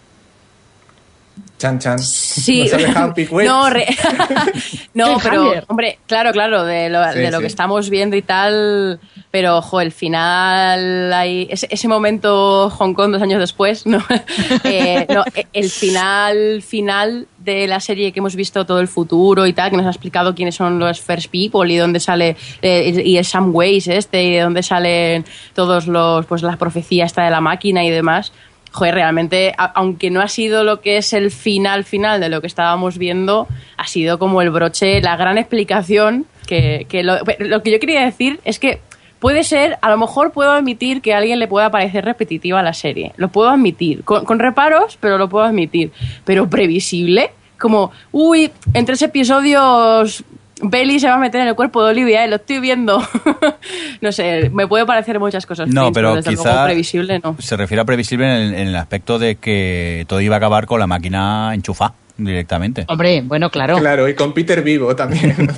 Chan, 1.57 1.79
chan. 1.79 1.99
Sí, 1.99 2.69
no, 3.45 3.71
re- 3.71 3.87
no, 4.95 5.19
pero 5.23 5.53
hombre, 5.69 5.99
claro, 6.07 6.33
claro, 6.33 6.65
de 6.65 6.89
lo, 6.91 7.13
Sí, 7.13 7.19
de 7.21 7.31
lo 7.31 7.37
sí. 7.39 7.43
que 7.43 7.47
estamos 7.47 7.91
viendo 7.91 8.17
y 8.17 8.23
tal, 8.23 8.99
pero 9.31 9.59
ojo, 9.59 9.81
el 9.81 9.93
final, 9.93 11.13
hay, 11.13 11.47
ese, 11.51 11.69
ese 11.71 11.87
momento 11.89 12.71
Hong 12.71 12.93
Kong 12.95 13.13
dos 13.13 13.23
años 13.23 13.39
después, 13.41 13.87
no, 13.87 13.99
Eh, 14.65 15.07
no, 15.09 15.25
eh, 15.35 15.47
el 15.53 15.71
final 15.71 16.63
final 16.63 17.29
de 17.39 17.67
la 17.69 17.79
serie 17.81 18.11
que 18.13 18.19
hemos 18.19 18.35
visto 18.37 18.65
todo 18.67 18.81
el 18.81 18.89
futuro 18.89 19.47
y 19.47 19.53
tal, 19.53 19.71
que 19.71 19.77
nos 19.77 19.87
ha 19.87 19.91
explicado 19.91 20.35
quiénes 20.35 20.55
son 20.57 20.79
los 20.79 21.01
First 21.01 21.31
People 21.31 21.73
y 21.73 21.77
dónde 21.77 22.01
sale 22.01 22.37
eh, 22.63 23.03
y 23.05 23.17
el 23.17 23.25
Sam 23.25 23.55
Ways 23.55 23.87
este 23.89 24.25
y 24.25 24.33
de 24.35 24.41
dónde 24.41 24.63
salen 24.63 25.25
todos 25.55 25.87
los 25.87 26.27
pues 26.27 26.43
la 26.43 26.57
profecía 26.57 27.05
esta 27.05 27.23
de 27.25 27.31
la 27.31 27.41
máquina 27.41 27.85
y 27.85 27.91
demás 27.91 28.33
joder, 28.75 28.95
realmente, 28.95 29.55
aunque 29.57 30.11
no 30.11 30.21
ha 30.21 30.27
sido 30.27 30.65
lo 30.65 30.81
que 30.81 30.97
es 30.97 31.13
el 31.13 31.31
final 31.31 31.85
final 31.85 32.21
de 32.21 32.29
lo 32.29 32.41
que 32.41 32.49
estábamos 32.49 32.99
viendo, 32.99 33.47
ha 33.77 33.87
sido 33.87 34.19
como 34.19 34.43
el 34.43 34.51
broche, 34.51 35.01
la 35.01 35.17
gran 35.17 35.39
explicación 35.39 36.27
que, 36.49 36.85
que 36.89 37.05
lo, 37.05 37.19
lo 37.39 37.63
que 37.63 37.71
yo 37.71 37.79
quería 37.79 38.05
decir 38.05 38.41
es 38.45 38.59
que 38.59 38.81
puede 39.21 39.45
ser, 39.45 39.79
a 39.81 39.91
lo 39.91 39.97
mejor 39.97 40.33
puedo 40.33 40.51
admitir 40.51 41.03
que 41.03 41.15
a 41.15 41.19
alguien 41.19 41.39
le 41.39 41.47
pueda 41.47 41.71
parecer 41.71 42.05
repetitiva 42.05 42.65
la 42.65 42.73
serie, 42.73 43.13
lo 43.17 43.29
puedo 43.29 43.49
admitir, 43.49 44.03
con, 44.03 44.25
con 44.25 44.41
reparos, 44.41 44.99
pero 45.01 45.19
lo 45.19 45.29
puedo 45.29 45.45
admitir, 45.45 45.93
pero 46.25 46.51
previsible, 46.51 47.31
como, 47.61 47.93
uy, 48.11 48.51
en 48.73 48.85
tres 48.87 49.03
episodios 49.03 50.25
Belly 50.63 51.01
se 51.01 51.09
va 51.09 51.15
a 51.15 51.19
meter 51.19 51.41
en 51.41 51.49
el 51.49 51.55
cuerpo 51.55 51.85
de 51.85 51.91
Olivia, 51.91 52.25
eh, 52.25 52.29
lo 52.29 52.37
estoy 52.37 52.61
viendo. 52.61 53.03
no 54.01 54.13
sé, 54.13 54.51
me 54.51 54.67
puede 54.67 54.87
parecer 54.87 55.19
muchas 55.19 55.47
cosas. 55.47 55.69
No, 55.69 55.93
pero 55.93 56.15
desde 56.15 56.33
luego 56.33 56.45
quizá 56.45 56.65
previsible 56.65 57.21
no. 57.23 57.37
se 57.39 57.57
refiere 57.57 57.81
a 57.81 57.85
previsible 57.85 58.27
en 58.27 58.43
el, 58.43 58.55
en 58.55 58.69
el 58.69 58.77
aspecto 58.77 59.19
de 59.19 59.37
que 59.37 60.05
todo 60.09 60.21
iba 60.21 60.37
a 60.37 60.39
acabar 60.39 60.67
con 60.67 60.81
la 60.81 60.87
máquina 60.87 61.53
enchufada 61.55 61.95
directamente. 62.17 62.85
Hombre, 62.89 63.23
bueno, 63.23 63.51
claro. 63.51 63.79
Claro, 63.79 64.09
y 64.09 64.15
con 64.15 64.33
Peter 64.33 64.63
vivo 64.63 64.95
también. 64.95 65.35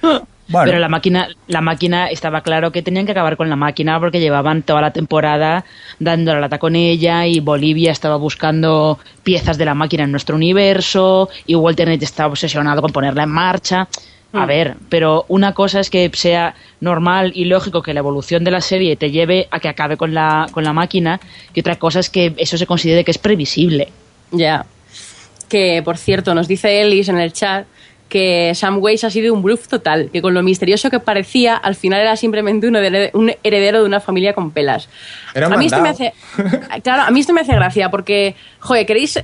Bueno, 0.50 0.66
Pero 0.66 0.78
la 0.80 0.88
máquina, 0.88 1.28
la 1.46 1.60
máquina 1.60 2.08
estaba 2.08 2.40
claro 2.42 2.72
que 2.72 2.82
tenían 2.82 3.06
que 3.06 3.12
acabar 3.12 3.36
con 3.36 3.48
la 3.48 3.56
máquina 3.56 4.00
porque 4.00 4.18
llevaban 4.20 4.62
toda 4.62 4.80
la 4.80 4.90
temporada 4.92 5.64
dando 6.00 6.34
la 6.34 6.40
lata 6.40 6.58
con 6.58 6.74
ella 6.76 7.24
y 7.26 7.38
Bolivia 7.40 7.92
estaba 7.92 8.16
buscando 8.16 8.98
piezas 9.22 9.58
de 9.58 9.64
la 9.64 9.74
máquina 9.74 10.04
en 10.04 10.10
nuestro 10.10 10.34
universo 10.36 11.28
y 11.46 11.54
Walter 11.54 11.86
Knight 11.86 12.02
estaba 12.02 12.30
obsesionado 12.30 12.82
con 12.82 12.92
ponerla 12.92 13.22
en 13.22 13.30
marcha. 13.30 13.86
A 14.32 14.44
Mm. 14.44 14.46
ver, 14.46 14.76
pero 14.88 15.24
una 15.28 15.54
cosa 15.54 15.80
es 15.80 15.90
que 15.90 16.08
sea 16.14 16.54
normal 16.80 17.32
y 17.34 17.46
lógico 17.46 17.82
que 17.82 17.92
la 17.94 17.98
evolución 18.00 18.44
de 18.44 18.52
la 18.52 18.60
serie 18.60 18.94
te 18.96 19.10
lleve 19.10 19.48
a 19.50 19.58
que 19.58 19.68
acabe 19.68 19.96
con 19.96 20.14
la, 20.14 20.46
con 20.52 20.62
la 20.62 20.72
máquina 20.72 21.18
y 21.52 21.60
otra 21.60 21.76
cosa 21.76 21.98
es 22.00 22.10
que 22.10 22.32
eso 22.36 22.56
se 22.56 22.66
considere 22.66 23.02
que 23.04 23.10
es 23.10 23.18
previsible. 23.18 23.88
Ya. 24.30 24.64
Que, 25.48 25.82
por 25.84 25.96
cierto, 25.96 26.32
nos 26.34 26.46
dice 26.46 26.80
Ellis 26.80 27.08
en 27.08 27.18
el 27.18 27.32
chat 27.32 27.66
que 28.10 28.54
Sam 28.54 28.78
Weiss 28.82 29.04
ha 29.04 29.10
sido 29.10 29.32
un 29.32 29.40
bluff 29.40 29.68
total, 29.68 30.10
que 30.12 30.20
con 30.20 30.34
lo 30.34 30.42
misterioso 30.42 30.90
que 30.90 31.00
parecía, 31.00 31.56
al 31.56 31.76
final 31.76 32.00
era 32.00 32.16
simplemente 32.16 32.68
un 32.68 32.76
heredero, 32.76 33.18
un 33.18 33.32
heredero 33.42 33.80
de 33.80 33.86
una 33.86 34.00
familia 34.00 34.34
con 34.34 34.50
pelas. 34.50 34.90
Era 35.34 35.46
un 35.46 35.54
a 35.54 35.56
mí 35.56 35.66
esto 35.66 35.80
me 35.80 35.88
hace, 35.88 36.12
claro, 36.82 37.04
a 37.04 37.10
mí 37.10 37.20
esto 37.20 37.32
me 37.32 37.40
hace 37.40 37.54
gracia 37.54 37.90
porque, 37.90 38.34
joder, 38.58 38.84
queréis 38.84 39.22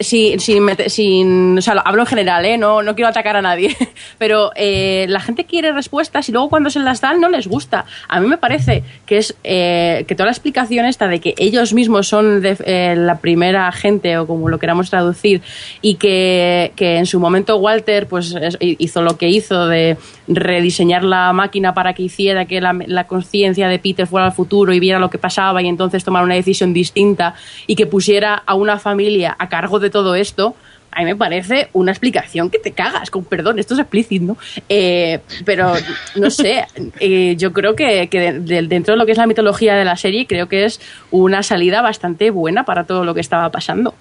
sin, 0.00 0.40
sin, 0.40 1.58
hablo 1.84 2.02
en 2.02 2.06
general, 2.06 2.44
¿eh? 2.44 2.58
no, 2.58 2.82
no 2.82 2.94
quiero 2.94 3.08
atacar 3.08 3.36
a 3.36 3.42
nadie, 3.42 3.76
pero 4.18 4.50
eh, 4.54 5.06
la 5.08 5.20
gente 5.20 5.44
quiere 5.44 5.72
respuestas 5.72 6.28
y 6.28 6.32
luego 6.32 6.48
cuando 6.50 6.70
se 6.70 6.80
las 6.80 7.00
dan 7.00 7.20
no 7.20 7.28
les 7.28 7.46
gusta. 7.46 7.86
A 8.08 8.20
mí 8.20 8.26
me 8.26 8.38
parece 8.38 8.82
que 9.06 9.18
es 9.18 9.34
eh, 9.44 10.04
que 10.06 10.14
toda 10.14 10.26
la 10.26 10.32
explicación 10.32 10.84
esta 10.86 11.08
de 11.08 11.20
que 11.20 11.34
ellos 11.38 11.72
mismos 11.72 12.08
son 12.08 12.42
la 12.42 13.18
primera 13.20 13.70
gente 13.72 14.18
o 14.18 14.26
como 14.26 14.48
lo 14.48 14.58
queramos 14.58 14.90
traducir 14.90 15.40
y 15.80 15.94
que, 15.94 16.72
en 16.78 17.06
su 17.06 17.20
momento 17.20 17.56
Walter 17.56 18.06
pues 18.06 18.34
es- 18.34 18.58
hizo 18.60 19.02
lo 19.02 19.16
que 19.16 19.28
hizo 19.28 19.66
de 19.66 19.96
rediseñar 20.28 21.04
la 21.04 21.32
máquina 21.32 21.74
para 21.74 21.94
que 21.94 22.02
hiciera 22.02 22.44
que 22.46 22.60
la, 22.60 22.76
la 22.86 23.06
conciencia 23.06 23.68
de 23.68 23.78
Peter 23.78 24.06
fuera 24.06 24.26
al 24.26 24.32
futuro 24.32 24.72
y 24.72 24.80
viera 24.80 24.98
lo 24.98 25.10
que 25.10 25.18
pasaba 25.18 25.62
y 25.62 25.68
entonces 25.68 26.04
tomar 26.04 26.22
una 26.24 26.34
decisión 26.34 26.72
distinta 26.72 27.34
y 27.66 27.76
que 27.76 27.86
pusiera 27.86 28.42
a 28.46 28.54
una 28.54 28.78
familia 28.78 29.34
a 29.38 29.48
cargo 29.48 29.69
de 29.78 29.90
todo 29.90 30.14
esto, 30.14 30.54
a 30.92 31.00
mí 31.00 31.04
me 31.04 31.14
parece 31.16 31.68
una 31.72 31.92
explicación 31.92 32.50
que 32.50 32.58
te 32.58 32.72
cagas, 32.72 33.10
con 33.10 33.24
perdón, 33.24 33.58
esto 33.60 33.74
es 33.74 33.80
explícito, 33.80 34.24
¿no? 34.24 34.36
Eh, 34.68 35.20
pero, 35.44 35.72
no 36.16 36.30
sé, 36.30 36.64
eh, 37.00 37.36
yo 37.36 37.52
creo 37.52 37.76
que, 37.76 38.08
que 38.08 38.18
de- 38.18 38.40
de- 38.40 38.62
dentro 38.66 38.94
de 38.94 38.98
lo 38.98 39.06
que 39.06 39.12
es 39.12 39.18
la 39.18 39.26
mitología 39.28 39.74
de 39.76 39.84
la 39.84 39.96
serie, 39.96 40.26
creo 40.26 40.48
que 40.48 40.64
es 40.64 40.80
una 41.12 41.42
salida 41.44 41.80
bastante 41.80 42.30
buena 42.30 42.64
para 42.64 42.84
todo 42.84 43.04
lo 43.04 43.14
que 43.14 43.20
estaba 43.20 43.50
pasando. 43.50 43.94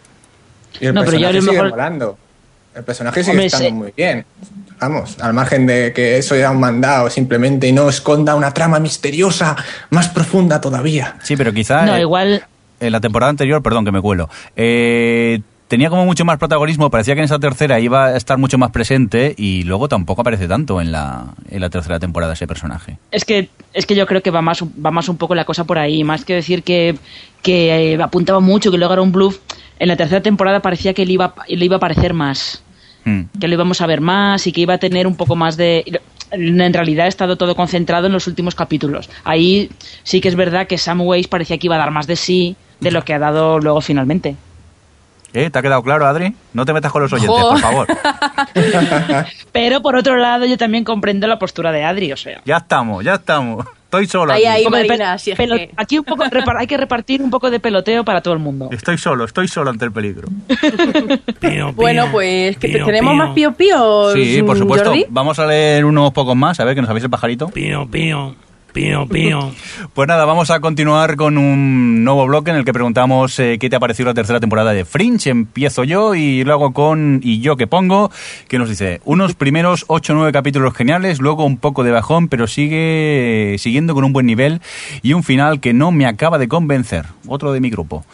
Y 0.81 0.87
el 0.87 0.93
No, 0.95 1.01
pero 1.01 1.11
personaje 1.11 1.33
lo 1.35 1.41
sigue 1.41 1.53
mejor- 1.53 1.69
molando. 1.69 2.17
El 2.75 2.83
personaje 2.83 3.21
sigue 3.23 3.31
Hombre, 3.31 3.45
estando 3.47 3.65
sí. 3.67 3.73
muy 3.73 3.93
bien. 3.97 4.25
Vamos, 4.79 5.19
al 5.19 5.33
margen 5.33 5.65
de 5.65 5.91
que 5.91 6.17
eso 6.17 6.35
era 6.35 6.51
un 6.51 6.59
mandado 6.59 7.09
simplemente 7.09 7.67
y 7.67 7.71
no 7.73 7.89
esconda 7.89 8.35
una 8.35 8.53
trama 8.53 8.79
misteriosa 8.79 9.55
más 9.89 10.07
profunda 10.09 10.61
todavía. 10.61 11.17
sí, 11.21 11.35
pero 11.35 11.51
quizá 11.51 11.85
No, 11.85 11.95
eh, 11.95 12.01
igual 12.01 12.43
en 12.79 12.91
la 12.91 13.01
temporada 13.01 13.29
anterior, 13.31 13.61
perdón 13.61 13.83
que 13.85 13.91
me 13.91 13.99
cuelo, 14.01 14.29
eh, 14.55 15.41
tenía 15.69 15.89
como 15.89 16.05
mucho 16.05 16.25
más 16.25 16.37
protagonismo, 16.37 16.89
parecía 16.89 17.13
que 17.15 17.21
en 17.21 17.25
esa 17.25 17.39
tercera 17.39 17.79
iba 17.79 18.07
a 18.07 18.17
estar 18.17 18.37
mucho 18.37 18.57
más 18.57 18.71
presente 18.71 19.33
y 19.37 19.63
luego 19.63 19.87
tampoco 19.87 20.21
aparece 20.21 20.49
tanto 20.49 20.81
en 20.81 20.91
la, 20.91 21.35
en 21.49 21.61
la 21.61 21.69
tercera 21.69 21.99
temporada 21.99 22.33
ese 22.33 22.47
personaje. 22.47 22.97
Es 23.11 23.23
que, 23.23 23.49
es 23.73 23.85
que 23.85 23.95
yo 23.95 24.05
creo 24.05 24.21
que 24.21 24.31
va 24.31 24.41
más, 24.41 24.61
va 24.63 24.91
más 24.91 25.07
un 25.07 25.15
poco 25.15 25.35
la 25.35 25.45
cosa 25.45 25.63
por 25.63 25.79
ahí, 25.79 26.03
más 26.03 26.25
que 26.25 26.33
decir 26.33 26.63
que, 26.63 26.95
que 27.41 27.93
eh, 27.93 28.01
apuntaba 28.03 28.41
mucho, 28.41 28.71
que 28.71 28.77
luego 28.77 28.93
era 28.93 29.01
un 29.01 29.13
bluff. 29.13 29.39
En 29.79 29.87
la 29.87 29.95
tercera 29.95 30.21
temporada 30.21 30.61
parecía 30.61 30.93
que 30.93 31.05
le 31.05 31.13
iba, 31.13 31.33
le 31.47 31.63
iba 31.63 31.77
a 31.77 31.79
parecer 31.79 32.13
más, 32.13 32.61
Hmm. 33.05 33.23
que 33.39 33.47
lo 33.47 33.53
íbamos 33.53 33.81
a 33.81 33.87
ver 33.87 34.01
más 34.01 34.45
y 34.45 34.51
que 34.51 34.61
iba 34.61 34.73
a 34.73 34.77
tener 34.77 35.07
un 35.07 35.15
poco 35.15 35.35
más 35.35 35.57
de... 35.57 36.01
En 36.31 36.73
realidad 36.73 37.05
ha 37.05 37.09
estado 37.09 37.37
todo 37.37 37.55
concentrado 37.55 38.05
en 38.07 38.13
los 38.13 38.27
últimos 38.27 38.53
capítulos. 38.53 39.09
Ahí 39.23 39.71
sí 40.03 40.21
que 40.21 40.27
es 40.27 40.35
verdad 40.35 40.67
que 40.67 40.77
Sam 40.77 41.01
Weiss 41.01 41.27
parecía 41.27 41.57
que 41.57 41.67
iba 41.67 41.75
a 41.75 41.79
dar 41.79 41.91
más 41.91 42.05
de 42.05 42.15
sí 42.15 42.55
de 42.79 42.91
lo 42.91 43.03
que 43.03 43.13
ha 43.13 43.19
dado 43.19 43.59
luego 43.59 43.81
finalmente. 43.81 44.35
¿Eh? 45.33 45.49
¿Te 45.49 45.59
ha 45.59 45.61
quedado 45.61 45.83
claro, 45.83 46.05
Adri? 46.07 46.33
No 46.53 46.65
te 46.65 46.73
metas 46.73 46.91
con 46.91 47.03
los 47.03 47.13
oyentes, 47.13 47.35
Jo. 47.39 47.49
por 47.51 47.59
favor. 47.59 47.87
Pero 49.51 49.81
por 49.81 49.95
otro 49.95 50.15
lado 50.17 50.45
yo 50.45 50.57
también 50.57 50.83
comprendo 50.83 51.27
la 51.27 51.37
postura 51.39 51.71
de 51.71 51.83
Adri, 51.83 52.11
o 52.11 52.17
sea... 52.17 52.41
Ya 52.45 52.57
estamos, 52.57 53.03
ya 53.03 53.15
estamos. 53.15 53.65
Estoy 53.85 54.05
solo 54.05 54.33
Ahí, 54.33 54.45
aquí. 54.45 54.47
ahí. 54.57 54.59
Un 54.61 54.65
poco 54.65 54.77
de 54.77 54.87
Marina, 54.87 55.17
si 55.17 55.31
es 55.31 55.37
que- 55.37 55.71
Aquí 55.75 55.97
un 55.97 56.05
poco 56.05 56.23
hay 56.57 56.67
que 56.67 56.77
repartir 56.77 57.23
un 57.23 57.31
poco 57.31 57.49
de 57.49 57.59
peloteo 57.59 58.03
para 58.05 58.21
todo 58.21 58.35
el 58.35 58.39
mundo. 58.39 58.69
Estoy 58.71 58.97
solo, 58.99 59.25
estoy 59.25 59.47
solo 59.47 59.71
ante 59.71 59.85
el 59.85 59.91
peligro. 59.91 60.27
Bueno, 61.75 62.07
pues 62.11 62.57
que 62.57 62.67
te- 62.69 62.83
tenemos 62.83 63.15
más 63.15 63.31
pío 63.33 63.53
pío. 63.53 64.11
Sí, 64.13 64.43
por 64.43 64.57
supuesto. 64.57 64.89
Jordi. 64.89 65.05
Vamos 65.09 65.39
a 65.39 65.45
leer 65.45 65.85
unos 65.85 66.11
pocos 66.11 66.35
más, 66.35 66.59
a 66.59 66.65
ver 66.65 66.75
que 66.75 66.81
nos 66.81 66.87
sabéis 66.87 67.03
el 67.05 67.09
pajarito. 67.09 67.47
Pío, 67.49 67.87
pío, 67.89 68.35
pío, 68.73 69.07
pío. 69.07 69.51
Pues 69.93 70.07
nada, 70.07 70.25
vamos 70.25 70.51
a 70.51 70.59
continuar 70.59 71.15
con 71.15 71.37
un 71.37 72.03
nuevo 72.03 72.25
bloque 72.27 72.51
en 72.51 72.57
el 72.57 72.65
que 72.65 72.73
preguntamos 72.73 73.37
eh, 73.39 73.57
qué 73.59 73.69
te 73.69 73.75
ha 73.75 73.79
parecido 73.79 74.07
la 74.07 74.13
tercera 74.13 74.39
temporada 74.39 74.71
de 74.73 74.85
Fringe. 74.85 75.29
Empiezo 75.29 75.83
yo 75.83 76.15
y 76.15 76.43
luego 76.43 76.73
con 76.73 77.19
y 77.23 77.39
yo 77.39 77.57
que 77.57 77.67
pongo, 77.67 78.11
que 78.47 78.59
nos 78.59 78.69
dice 78.69 79.01
unos 79.05 79.33
primeros 79.35 79.85
8 79.87 80.13
o 80.13 80.15
9 80.15 80.31
capítulos 80.31 80.73
geniales, 80.73 81.19
luego 81.19 81.45
un 81.45 81.57
poco 81.57 81.83
de 81.83 81.91
bajón, 81.91 82.27
pero 82.27 82.47
sigue 82.47 83.55
siguiendo 83.57 83.93
con 83.93 84.03
un 84.03 84.13
buen 84.13 84.25
nivel 84.25 84.61
y 85.01 85.13
un 85.13 85.23
final 85.23 85.59
que 85.59 85.73
no 85.73 85.91
me 85.91 86.05
acaba 86.05 86.37
de 86.37 86.47
convencer. 86.47 87.05
Otro 87.27 87.51
de 87.51 87.59
mi 87.59 87.69
grupo. 87.69 88.05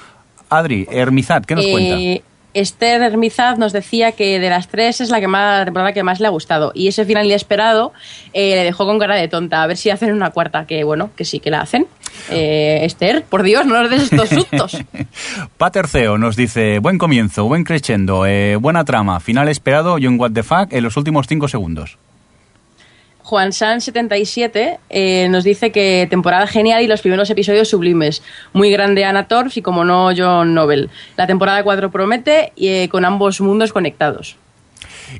Adri, 0.49 0.88
Hermizat, 0.91 1.45
¿qué 1.45 1.56
nos 1.56 1.66
Eh, 1.66 1.72
cuenta? 1.72 2.35
Esther 2.56 3.01
Hermizad 3.01 3.58
nos 3.58 3.74
decía 3.74 4.14
que 4.14 4.39
de 4.39 4.49
las 4.49 4.70
tres 4.70 5.01
es 5.01 5.10
la 5.10 5.20
que 5.20 5.28
más 5.28 5.60
la 5.60 5.66
temporada 5.66 5.91
que 5.91 6.03
más 6.03 6.22
le 6.22 6.28
ha 6.28 6.30
gustado. 6.30 6.72
Y 6.74 6.88
ese 6.88 7.06
final 7.06 7.26
inesperado 7.26 7.91
eh, 8.34 8.56
le 8.56 8.64
dejó 8.64 8.86
con 8.86 8.97
cara 8.97 9.16
de 9.16 9.28
tonta. 9.28 9.62
A 9.62 9.68
ver 9.68 9.76
si 9.76 9.89
hacen 9.89 10.14
una 10.14 10.32
cuarta 10.32 10.66
que 10.66 10.84
bueno 10.86 11.12
que 11.18 11.26
sí 11.26 11.41
que 11.41 11.51
la 11.51 11.62
hacen. 11.62 11.86
Eh, 12.30 12.80
Esther 12.84 13.24
por 13.26 13.43
Dios 13.43 13.66
no 13.66 13.82
nos 13.82 13.89
des 13.89 14.03
estos 14.03 14.30
sustos. 14.30 14.78
Paterceo 15.58 16.18
nos 16.18 16.38
dice, 16.38 16.80
buen 16.80 16.97
comienzo, 16.97 17.43
buen 17.43 17.66
crescendo, 17.66 18.26
eh, 18.26 18.56
buena 18.56 18.86
trama, 18.86 19.20
final 19.20 19.49
esperado 19.49 19.97
y 19.97 20.08
un 20.08 20.18
what 20.18 20.32
the 20.32 20.41
fuck 20.41 20.72
en 20.72 20.84
los 20.84 20.95
últimos 20.95 21.28
5 21.28 21.49
segundos. 21.49 21.97
Juan 23.26 23.54
San 23.54 23.82
77 23.82 24.80
eh, 24.88 25.28
nos 25.30 25.44
dice 25.44 25.72
que 25.72 26.06
temporada 26.08 26.46
genial 26.46 26.84
y 26.84 26.88
los 26.88 27.02
primeros 27.02 27.28
episodios 27.32 27.68
sublimes. 27.68 28.22
Muy 28.54 28.70
grande 28.70 29.04
Anna 29.04 29.28
Torf 29.28 29.58
y 29.58 29.64
como 29.64 29.84
no 29.84 30.12
John 30.16 30.54
Nobel. 30.54 30.92
La 31.18 31.26
temporada 31.26 31.64
4 31.64 31.90
promete 31.90 32.54
y 32.56 32.68
eh, 32.68 32.88
con 32.88 33.04
ambos 33.04 33.42
mundos 33.42 33.74
conectados. 33.74 34.38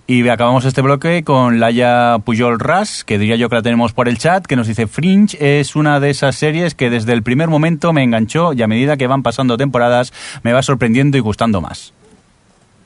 Y 0.06 0.28
acabamos 0.30 0.66
este 0.66 0.82
bloque 0.82 1.24
con 1.24 1.60
Laia 1.60 2.18
Pujol 2.24 2.60
Ras, 2.60 3.04
que 3.04 3.18
diría 3.18 3.38
yo 3.38 3.50
que 3.50 3.56
la 3.56 3.64
tenemos 3.64 3.92
por 3.92 4.08
el 4.08 4.20
chat, 4.20 4.46
que 4.46 4.56
nos 4.56 4.68
dice 4.68 4.86
Fringe 4.86 5.60
es 5.60 5.76
una 5.76 6.00
de 6.00 6.12
esas 6.12 6.36
series 6.36 6.76
que 6.76 6.92
desde 6.92 7.12
el 7.12 7.24
primer 7.24 7.48
momento 7.50 7.92
me 7.92 8.04
enganchó 8.04 8.54
y 8.54 8.62
a 8.62 8.68
medida 8.68 8.98
que 8.98 9.08
van 9.08 9.24
pasando 9.24 9.58
temporadas 9.58 10.14
me 10.44 10.54
va 10.54 10.62
sorprendiendo 10.62 11.18
y 11.18 11.22
gustando 11.22 11.60
más. 11.60 11.92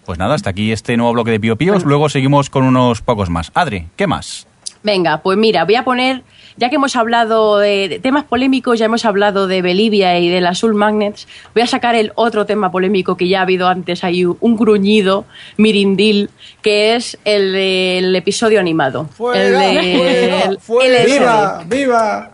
Pues 0.05 0.17
nada, 0.17 0.35
hasta 0.35 0.51
aquí 0.51 0.71
este 0.71 0.95
nuevo 0.95 1.11
bloque 1.11 1.31
de 1.31 1.41
Pío 1.41 1.57
Píos, 1.57 1.83
luego 1.83 2.07
seguimos 2.07 2.49
con 2.49 2.63
unos 2.63 3.01
pocos 3.01 3.29
más. 3.29 3.51
Adri, 3.53 3.89
¿qué 3.97 4.07
más? 4.07 4.48
Venga, 4.81 5.17
pues 5.21 5.37
mira, 5.37 5.65
voy 5.65 5.75
a 5.75 5.83
poner 5.83 6.23
ya 6.55 6.69
que 6.69 6.75
hemos 6.75 6.95
hablado 6.95 7.57
de, 7.57 7.99
temas 8.03 8.25
polémicos, 8.25 8.79
ya 8.79 8.85
hemos 8.85 9.05
hablado 9.05 9.47
de 9.47 9.61
Bolivia 9.61 10.19
y 10.19 10.29
de 10.29 10.41
las 10.41 10.59
Soul 10.59 10.73
Magnets, 10.75 11.27
voy 11.53 11.63
a 11.63 11.67
sacar 11.67 11.95
el 11.95 12.11
otro 12.15 12.45
tema 12.45 12.69
polémico 12.71 13.15
que 13.15 13.27
ya 13.29 13.39
ha 13.39 13.43
habido 13.43 13.67
antes, 13.67 14.03
hay 14.03 14.25
un 14.25 14.55
gruñido 14.57 15.25
mirindil, 15.57 16.29
que 16.61 16.95
es 16.95 17.17
el 17.23 17.53
del 17.53 18.15
episodio 18.15 18.59
animado. 18.59 19.09
el 19.33 19.53
de 19.53 20.43
el 20.43 20.59
fuera, 20.59 21.03
LSD. 21.03 21.13
¡Viva! 21.19 21.63
¡Viva! 21.65 22.31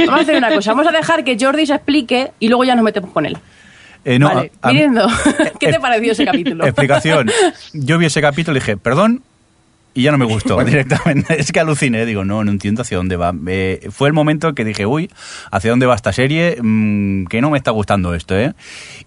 Vamos 0.00 0.20
a 0.20 0.22
hacer 0.22 0.36
una 0.36 0.54
cosa, 0.54 0.72
vamos 0.72 0.86
a 0.86 0.92
dejar 0.96 1.24
que 1.24 1.36
Jordi 1.38 1.66
se 1.66 1.74
explique 1.74 2.32
y 2.38 2.48
luego 2.48 2.64
ya 2.64 2.74
nos 2.74 2.84
metemos 2.84 3.10
con 3.10 3.26
él. 3.26 3.36
Eh, 4.04 4.18
no, 4.18 4.28
vale, 4.28 4.52
a- 4.62 4.68
a- 4.68 4.72
Mirindo, 4.72 5.06
¿qué 5.60 5.72
te 5.72 5.80
pareció 5.80 6.12
ese 6.12 6.24
capítulo? 6.24 6.64
Explicación. 6.64 7.30
Yo 7.72 7.98
vi 7.98 8.06
ese 8.06 8.20
capítulo 8.20 8.56
y 8.56 8.60
dije, 8.60 8.76
perdón, 8.76 9.22
y 9.96 10.02
ya 10.02 10.12
no 10.12 10.18
me 10.18 10.26
gustó 10.26 10.58
directamente. 10.64 11.40
Es 11.40 11.50
que 11.50 11.58
aluciné, 11.58 12.06
digo, 12.06 12.24
no, 12.24 12.44
no 12.44 12.50
entiendo 12.52 12.82
hacia 12.82 12.96
dónde 12.98 13.16
va. 13.16 13.34
Eh, 13.48 13.88
fue 13.90 14.06
el 14.08 14.14
momento 14.14 14.54
que 14.54 14.64
dije, 14.64 14.86
uy, 14.86 15.10
¿hacia 15.50 15.70
dónde 15.70 15.86
va 15.86 15.94
esta 15.96 16.12
serie? 16.12 16.58
Mm, 16.62 17.24
que 17.26 17.40
no 17.40 17.50
me 17.50 17.58
está 17.58 17.72
gustando 17.72 18.14
esto, 18.14 18.38
¿eh? 18.38 18.52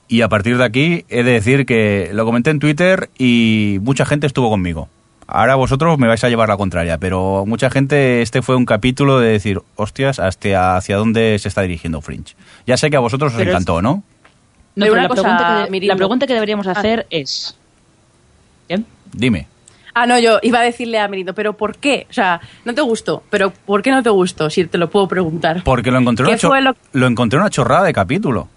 Y 0.07 0.21
a 0.21 0.27
partir 0.29 0.57
de 0.57 0.65
aquí 0.65 1.05
he 1.07 1.23
de 1.23 1.31
decir 1.31 1.65
que 1.65 2.09
lo 2.13 2.25
comenté 2.25 2.49
en 2.49 2.59
Twitter 2.59 3.09
y 3.17 3.77
mucha 3.83 4.05
gente 4.05 4.27
estuvo 4.27 4.49
conmigo. 4.49 4.89
Ahora 5.31 5.53
vosotros 5.53 5.99
me 5.99 6.07
vais 6.07 6.23
a 6.23 6.29
llevar 6.29 6.49
la 6.49 6.57
contraria, 6.57 6.97
pero 6.97 7.45
mucha 7.45 7.69
gente, 7.69 8.23
este 8.23 8.41
fue 8.41 8.55
un 8.55 8.65
capítulo 8.65 9.19
de 9.19 9.29
decir, 9.29 9.61
hostias, 9.75 10.17
hasta 10.17 10.75
hacia 10.75 10.97
dónde 10.97 11.37
se 11.37 11.47
está 11.49 11.61
dirigiendo 11.61 12.01
Fringe. 12.01 12.33
Ya 12.65 12.77
sé 12.77 12.89
que 12.89 12.95
a 12.97 12.99
vosotros 12.99 13.33
os 13.33 13.37
Pero 13.37 13.51
es- 13.51 13.55
encantó, 13.55 13.79
¿no? 13.83 14.01
No, 14.75 14.85
Pero 14.85 14.91
pero 14.91 14.93
una 14.93 15.01
la, 15.03 15.07
cosa, 15.09 15.21
pregunta 15.21 15.63
que, 15.65 15.71
Mirindo. 15.71 15.93
la 15.93 15.97
pregunta 15.97 16.25
que 16.27 16.33
deberíamos 16.33 16.65
Ah. 16.67 16.71
hacer 16.71 17.05
es... 17.11 17.55
¿Bien? 18.67 18.85
Dime. 19.13 19.45
Ah, 20.01 20.05
no, 20.05 20.17
yo 20.19 20.39
iba 20.43 20.59
a 20.59 20.63
decirle 20.63 20.99
a 20.99 21.07
Mirindo, 21.07 21.33
pero 21.33 21.53
¿por 21.53 21.75
qué? 21.77 22.07
O 22.09 22.13
sea, 22.13 22.39
no 22.65 22.73
te 22.73 22.81
gustó, 22.81 23.23
pero 23.29 23.51
¿por 23.51 23.81
qué 23.81 23.91
no 23.91 24.01
te 24.03 24.09
gustó? 24.09 24.49
Si 24.49 24.63
te 24.65 24.77
lo 24.77 24.89
puedo 24.89 25.07
preguntar. 25.07 25.61
Porque 25.63 25.91
lo 25.91 25.97
encontré, 25.99 26.25
¿Qué 26.25 26.31
una, 26.31 26.37
cho- 26.37 26.61
lo- 26.61 26.75
lo 26.93 27.07
encontré 27.07 27.37
una 27.39 27.49
chorrada 27.49 27.83
de 27.83 27.93
capítulo. 27.93 28.47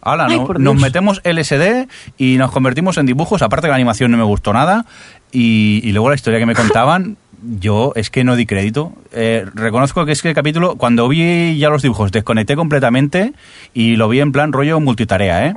Hala, 0.00 0.26
Ay, 0.30 0.38
no- 0.38 0.46
nos 0.58 0.80
metemos 0.80 1.20
LSD 1.24 1.88
y 2.16 2.36
nos 2.38 2.50
convertimos 2.52 2.96
en 2.96 3.06
dibujos. 3.06 3.42
Aparte 3.42 3.66
que 3.66 3.70
la 3.70 3.74
animación 3.74 4.10
no 4.12 4.16
me 4.16 4.22
gustó 4.24 4.52
nada. 4.52 4.86
Y, 5.32 5.80
y 5.84 5.92
luego 5.92 6.08
la 6.08 6.14
historia 6.14 6.38
que 6.38 6.46
me 6.46 6.54
contaban, 6.54 7.16
yo 7.60 7.92
es 7.96 8.08
que 8.10 8.22
no 8.24 8.36
di 8.36 8.46
crédito. 8.46 8.92
Eh, 9.12 9.44
reconozco 9.54 10.06
que 10.06 10.12
es 10.12 10.22
que 10.22 10.28
el 10.30 10.34
capítulo, 10.34 10.76
cuando 10.76 11.08
vi 11.08 11.58
ya 11.58 11.68
los 11.70 11.82
dibujos, 11.82 12.12
desconecté 12.12 12.54
completamente 12.56 13.32
y 13.74 13.96
lo 13.96 14.08
vi 14.08 14.20
en 14.20 14.32
plan 14.32 14.52
rollo 14.52 14.78
multitarea, 14.80 15.46
¿eh? 15.48 15.54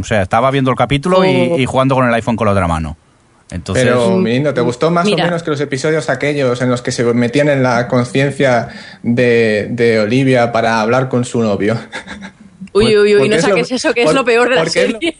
O 0.00 0.02
sea, 0.02 0.22
estaba 0.22 0.50
viendo 0.50 0.70
el 0.70 0.76
capítulo 0.76 1.24
y, 1.24 1.50
Oh. 1.52 1.58
y 1.58 1.66
jugando 1.66 1.94
con 1.94 2.08
el 2.08 2.14
iPhone 2.14 2.34
con 2.36 2.46
la 2.46 2.52
otra 2.52 2.66
mano. 2.66 2.96
Entonces, 3.54 3.84
Pero, 3.84 4.16
Mirindo, 4.18 4.52
¿te 4.52 4.60
gustó 4.60 4.90
más 4.90 5.04
Mira. 5.06 5.22
o 5.24 5.26
menos 5.28 5.42
que 5.44 5.50
los 5.50 5.60
episodios 5.60 6.10
aquellos 6.10 6.60
en 6.60 6.70
los 6.70 6.82
que 6.82 6.90
se 6.90 7.04
metían 7.04 7.48
en 7.48 7.62
la 7.62 7.86
conciencia 7.86 8.68
de, 9.02 9.68
de 9.70 10.00
Olivia 10.00 10.50
para 10.50 10.80
hablar 10.80 11.08
con 11.08 11.24
su 11.24 11.40
novio? 11.40 11.78
Uy, 12.72 12.96
uy, 12.96 13.14
uy, 13.16 13.28
no 13.28 13.36
es 13.36 13.42
saques 13.42 13.70
lo- 13.70 13.76
eso, 13.76 13.94
que 13.94 14.02
es 14.02 14.12
lo 14.12 14.24
peor 14.24 14.48
de 14.48 14.56
la 14.56 14.62
porque 14.64 14.84
es 14.84 14.92
lo 14.92 14.98
serie. 14.98 15.16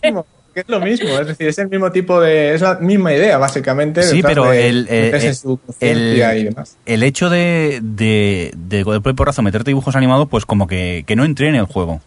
es 0.54 0.64
lo 0.68 0.80
mismo, 0.80 1.08
es 1.20 1.26
decir, 1.28 1.46
es 1.48 1.58
el 1.58 1.68
mismo 1.68 1.92
tipo 1.92 2.20
de. 2.20 2.54
Es 2.54 2.60
la 2.62 2.74
misma 2.80 3.12
idea, 3.12 3.38
básicamente. 3.38 4.02
Sí, 4.02 4.22
pero 4.22 4.50
de 4.50 4.68
el, 4.68 4.86
eh, 4.90 5.10
eh, 5.14 5.34
su 5.34 5.60
el- 5.80 6.16
y 6.40 6.44
demás. 6.44 6.76
el 6.86 7.02
hecho 7.04 7.30
de, 7.30 7.78
de, 7.82 8.52
de 8.56 8.82
con 8.84 8.94
el 8.94 9.02
propio 9.02 9.16
porrazo 9.16 9.42
meterte 9.42 9.70
dibujos 9.70 9.94
animados, 9.94 10.28
pues 10.28 10.44
como 10.46 10.66
que, 10.66 11.04
que 11.06 11.14
no 11.14 11.24
entré 11.24 11.48
en 11.48 11.54
el 11.54 11.66
juego. 11.66 12.00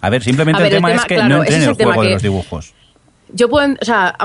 A 0.00 0.10
ver, 0.10 0.22
simplemente 0.22 0.60
A 0.60 0.62
ver, 0.62 0.72
el 0.72 0.76
el 0.76 0.78
tema, 0.78 0.88
tema, 0.90 1.00
es 1.02 1.06
que 1.08 1.14
claro, 1.16 1.28
no 1.30 1.36
entré 1.42 1.56
ese 1.56 1.64
en 1.64 1.70
el 1.70 1.76
el 1.80 1.84
juego 1.86 2.02
de 2.04 2.10
los 2.10 2.22
dibujos. 2.22 2.74
Yo 3.32 3.48
puedo, 3.48 3.74
o 3.80 3.84
sea, 3.84 4.16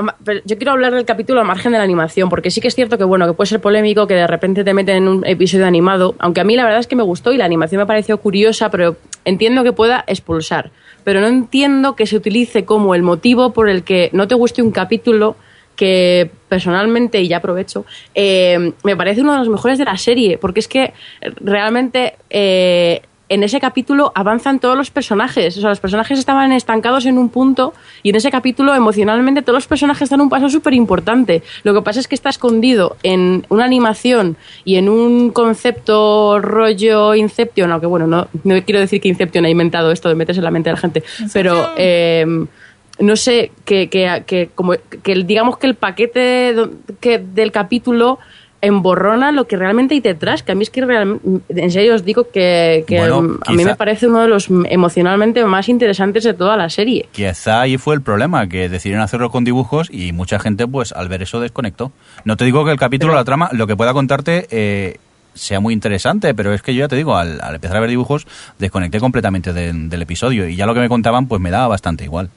yo 0.44 0.56
quiero 0.56 0.72
hablar 0.72 0.94
del 0.94 1.04
capítulo 1.04 1.40
al 1.40 1.46
margen 1.46 1.72
de 1.72 1.78
la 1.78 1.84
animación, 1.84 2.28
porque 2.28 2.50
sí 2.50 2.60
que 2.60 2.68
es 2.68 2.74
cierto 2.74 2.98
que 2.98 3.04
bueno, 3.04 3.26
que 3.26 3.32
puede 3.32 3.48
ser 3.48 3.60
polémico 3.60 4.06
que 4.06 4.14
de 4.14 4.26
repente 4.26 4.62
te 4.62 4.74
meten 4.74 4.96
en 4.96 5.08
un 5.08 5.26
episodio 5.26 5.66
animado, 5.66 6.14
aunque 6.18 6.42
a 6.42 6.44
mí 6.44 6.54
la 6.54 6.64
verdad 6.64 6.80
es 6.80 6.86
que 6.86 6.96
me 6.96 7.02
gustó 7.02 7.32
y 7.32 7.36
la 7.36 7.44
animación 7.44 7.80
me 7.80 7.86
pareció 7.86 8.18
curiosa, 8.18 8.70
pero 8.70 8.96
entiendo 9.24 9.64
que 9.64 9.72
pueda 9.72 10.04
expulsar, 10.06 10.70
pero 11.02 11.20
no 11.20 11.26
entiendo 11.26 11.96
que 11.96 12.06
se 12.06 12.16
utilice 12.16 12.64
como 12.64 12.94
el 12.94 13.02
motivo 13.02 13.52
por 13.52 13.68
el 13.68 13.84
que 13.84 14.10
no 14.12 14.28
te 14.28 14.34
guste 14.34 14.62
un 14.62 14.70
capítulo 14.70 15.36
que 15.76 16.30
personalmente, 16.48 17.22
y 17.22 17.28
ya 17.28 17.38
aprovecho, 17.38 17.86
eh, 18.14 18.72
me 18.84 18.96
parece 18.96 19.22
uno 19.22 19.32
de 19.32 19.38
los 19.38 19.48
mejores 19.48 19.78
de 19.78 19.86
la 19.86 19.96
serie, 19.96 20.36
porque 20.36 20.60
es 20.60 20.68
que 20.68 20.92
realmente 21.40 22.16
eh, 22.28 23.00
en 23.30 23.44
ese 23.44 23.60
capítulo 23.60 24.10
avanzan 24.14 24.58
todos 24.58 24.76
los 24.76 24.90
personajes. 24.90 25.56
O 25.56 25.60
sea, 25.60 25.70
los 25.70 25.80
personajes 25.80 26.18
estaban 26.18 26.50
estancados 26.52 27.06
en 27.06 27.16
un 27.16 27.30
punto 27.30 27.72
y 28.02 28.10
en 28.10 28.16
ese 28.16 28.30
capítulo 28.30 28.74
emocionalmente 28.74 29.40
todos 29.40 29.56
los 29.56 29.66
personajes 29.68 30.10
dan 30.10 30.20
un 30.20 30.28
paso 30.28 30.50
súper 30.50 30.74
importante. 30.74 31.42
Lo 31.62 31.72
que 31.72 31.80
pasa 31.80 32.00
es 32.00 32.08
que 32.08 32.16
está 32.16 32.28
escondido 32.28 32.96
en 33.04 33.46
una 33.48 33.64
animación 33.64 34.36
y 34.64 34.76
en 34.76 34.88
un 34.88 35.30
concepto 35.30 36.40
rollo 36.40 37.14
Inception, 37.14 37.70
aunque 37.70 37.86
bueno, 37.86 38.08
no, 38.08 38.26
no 38.42 38.62
quiero 38.64 38.80
decir 38.80 39.00
que 39.00 39.08
Inception 39.08 39.44
ha 39.44 39.48
inventado 39.50 39.92
esto 39.92 40.08
de 40.08 40.16
meterse 40.16 40.40
en 40.40 40.44
la 40.44 40.50
mente 40.50 40.70
de 40.70 40.74
la 40.74 40.80
gente, 40.80 41.04
pero... 41.32 41.70
eh, 41.76 42.26
no 42.98 43.16
sé, 43.16 43.50
que, 43.64 43.88
que, 43.88 44.24
que 44.26 44.50
como 44.54 44.74
que 45.02 45.14
digamos 45.24 45.56
que 45.56 45.66
el 45.66 45.74
paquete 45.74 46.54
que 47.00 47.18
del 47.18 47.50
capítulo 47.50 48.18
emborrona 48.62 49.32
lo 49.32 49.46
que 49.46 49.56
realmente 49.56 49.94
hay 49.94 50.00
detrás, 50.00 50.42
que 50.42 50.52
a 50.52 50.54
mí 50.54 50.62
es 50.62 50.70
que 50.70 50.84
realmente, 50.84 51.40
en 51.48 51.70
serio 51.70 51.94
os 51.94 52.04
digo 52.04 52.28
que, 52.30 52.84
que 52.86 52.98
Bueno, 52.98 53.38
a 53.46 53.52
mí 53.52 53.64
me 53.64 53.74
parece 53.74 54.06
uno 54.06 54.20
de 54.20 54.28
los 54.28 54.48
emocionalmente 54.68 55.44
más 55.46 55.68
interesantes 55.68 56.24
de 56.24 56.34
toda 56.34 56.56
la 56.56 56.68
serie. 56.68 57.08
Quizá 57.12 57.62
ahí 57.62 57.78
fue 57.78 57.94
el 57.94 58.02
problema, 58.02 58.46
que 58.48 58.68
decidieron 58.68 59.02
hacerlo 59.02 59.30
con 59.30 59.44
dibujos 59.44 59.88
y 59.90 60.12
mucha 60.12 60.38
gente, 60.38 60.66
pues 60.66 60.92
al 60.92 61.08
ver 61.08 61.22
eso, 61.22 61.40
desconectó. 61.40 61.92
No 62.24 62.36
te 62.36 62.44
digo 62.44 62.64
que 62.64 62.72
el 62.72 62.78
capítulo, 62.78 63.14
la 63.14 63.24
trama, 63.24 63.48
lo 63.52 63.66
que 63.66 63.76
pueda 63.76 63.92
contarte 63.94 64.46
eh, 64.50 64.98
sea 65.32 65.60
muy 65.60 65.72
interesante, 65.72 66.34
pero 66.34 66.52
es 66.52 66.60
que 66.60 66.74
yo 66.74 66.80
ya 66.80 66.88
te 66.88 66.96
digo, 66.96 67.16
al, 67.16 67.40
al 67.40 67.54
empezar 67.54 67.78
a 67.78 67.80
ver 67.80 67.88
dibujos, 67.90 68.26
desconecté 68.58 69.00
completamente 69.00 69.52
del- 69.54 69.88
del 69.88 70.02
episodio 70.02 70.46
y 70.48 70.56
ya 70.56 70.66
lo 70.66 70.74
que 70.74 70.80
me 70.80 70.88
contaban, 70.88 71.28
pues 71.28 71.40
me 71.40 71.50
daba 71.50 71.68
bastante 71.68 72.04
igual. 72.04 72.28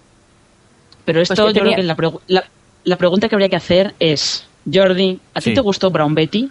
Pero 1.05 1.19
esto 1.19 1.35
Pues 1.35 1.53
que 1.53 1.59
yo 1.59 1.63
creo 1.65 1.75
que 1.75 1.83
la, 1.83 1.97
pregu- 1.97 2.21
la, 2.27 2.45
la 2.85 2.95
pregunta 2.97 3.27
que 3.27 3.35
habría 3.35 3.49
que 3.49 3.57
hacer 3.57 3.93
es, 3.99 4.47
Jordi, 4.71 5.19
¿a 5.33 5.39
ti 5.41 5.49
Sí. 5.49 5.53
te 5.55 5.61
gustó 5.61 5.89
Brown 5.91 6.13
Betty? 6.15 6.49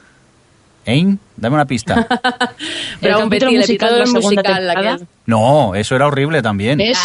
¿Ein? 0.85 1.19
Dame 1.37 1.55
una 1.55 1.65
pista. 1.65 2.07
Capítulo 3.01 3.29
Betty, 3.29 3.45
el 3.47 3.59
musical 3.61 3.99
la 4.01 4.07
segunda 4.07 4.21
musical, 4.29 4.67
la 4.67 4.75
que- 4.75 4.81
temporada. 4.81 5.07
No, 5.27 5.75
eso 5.77 5.95
era 5.95 6.07
horrible 6.09 6.43
también. 6.43 6.79
¿Ves? 6.79 6.99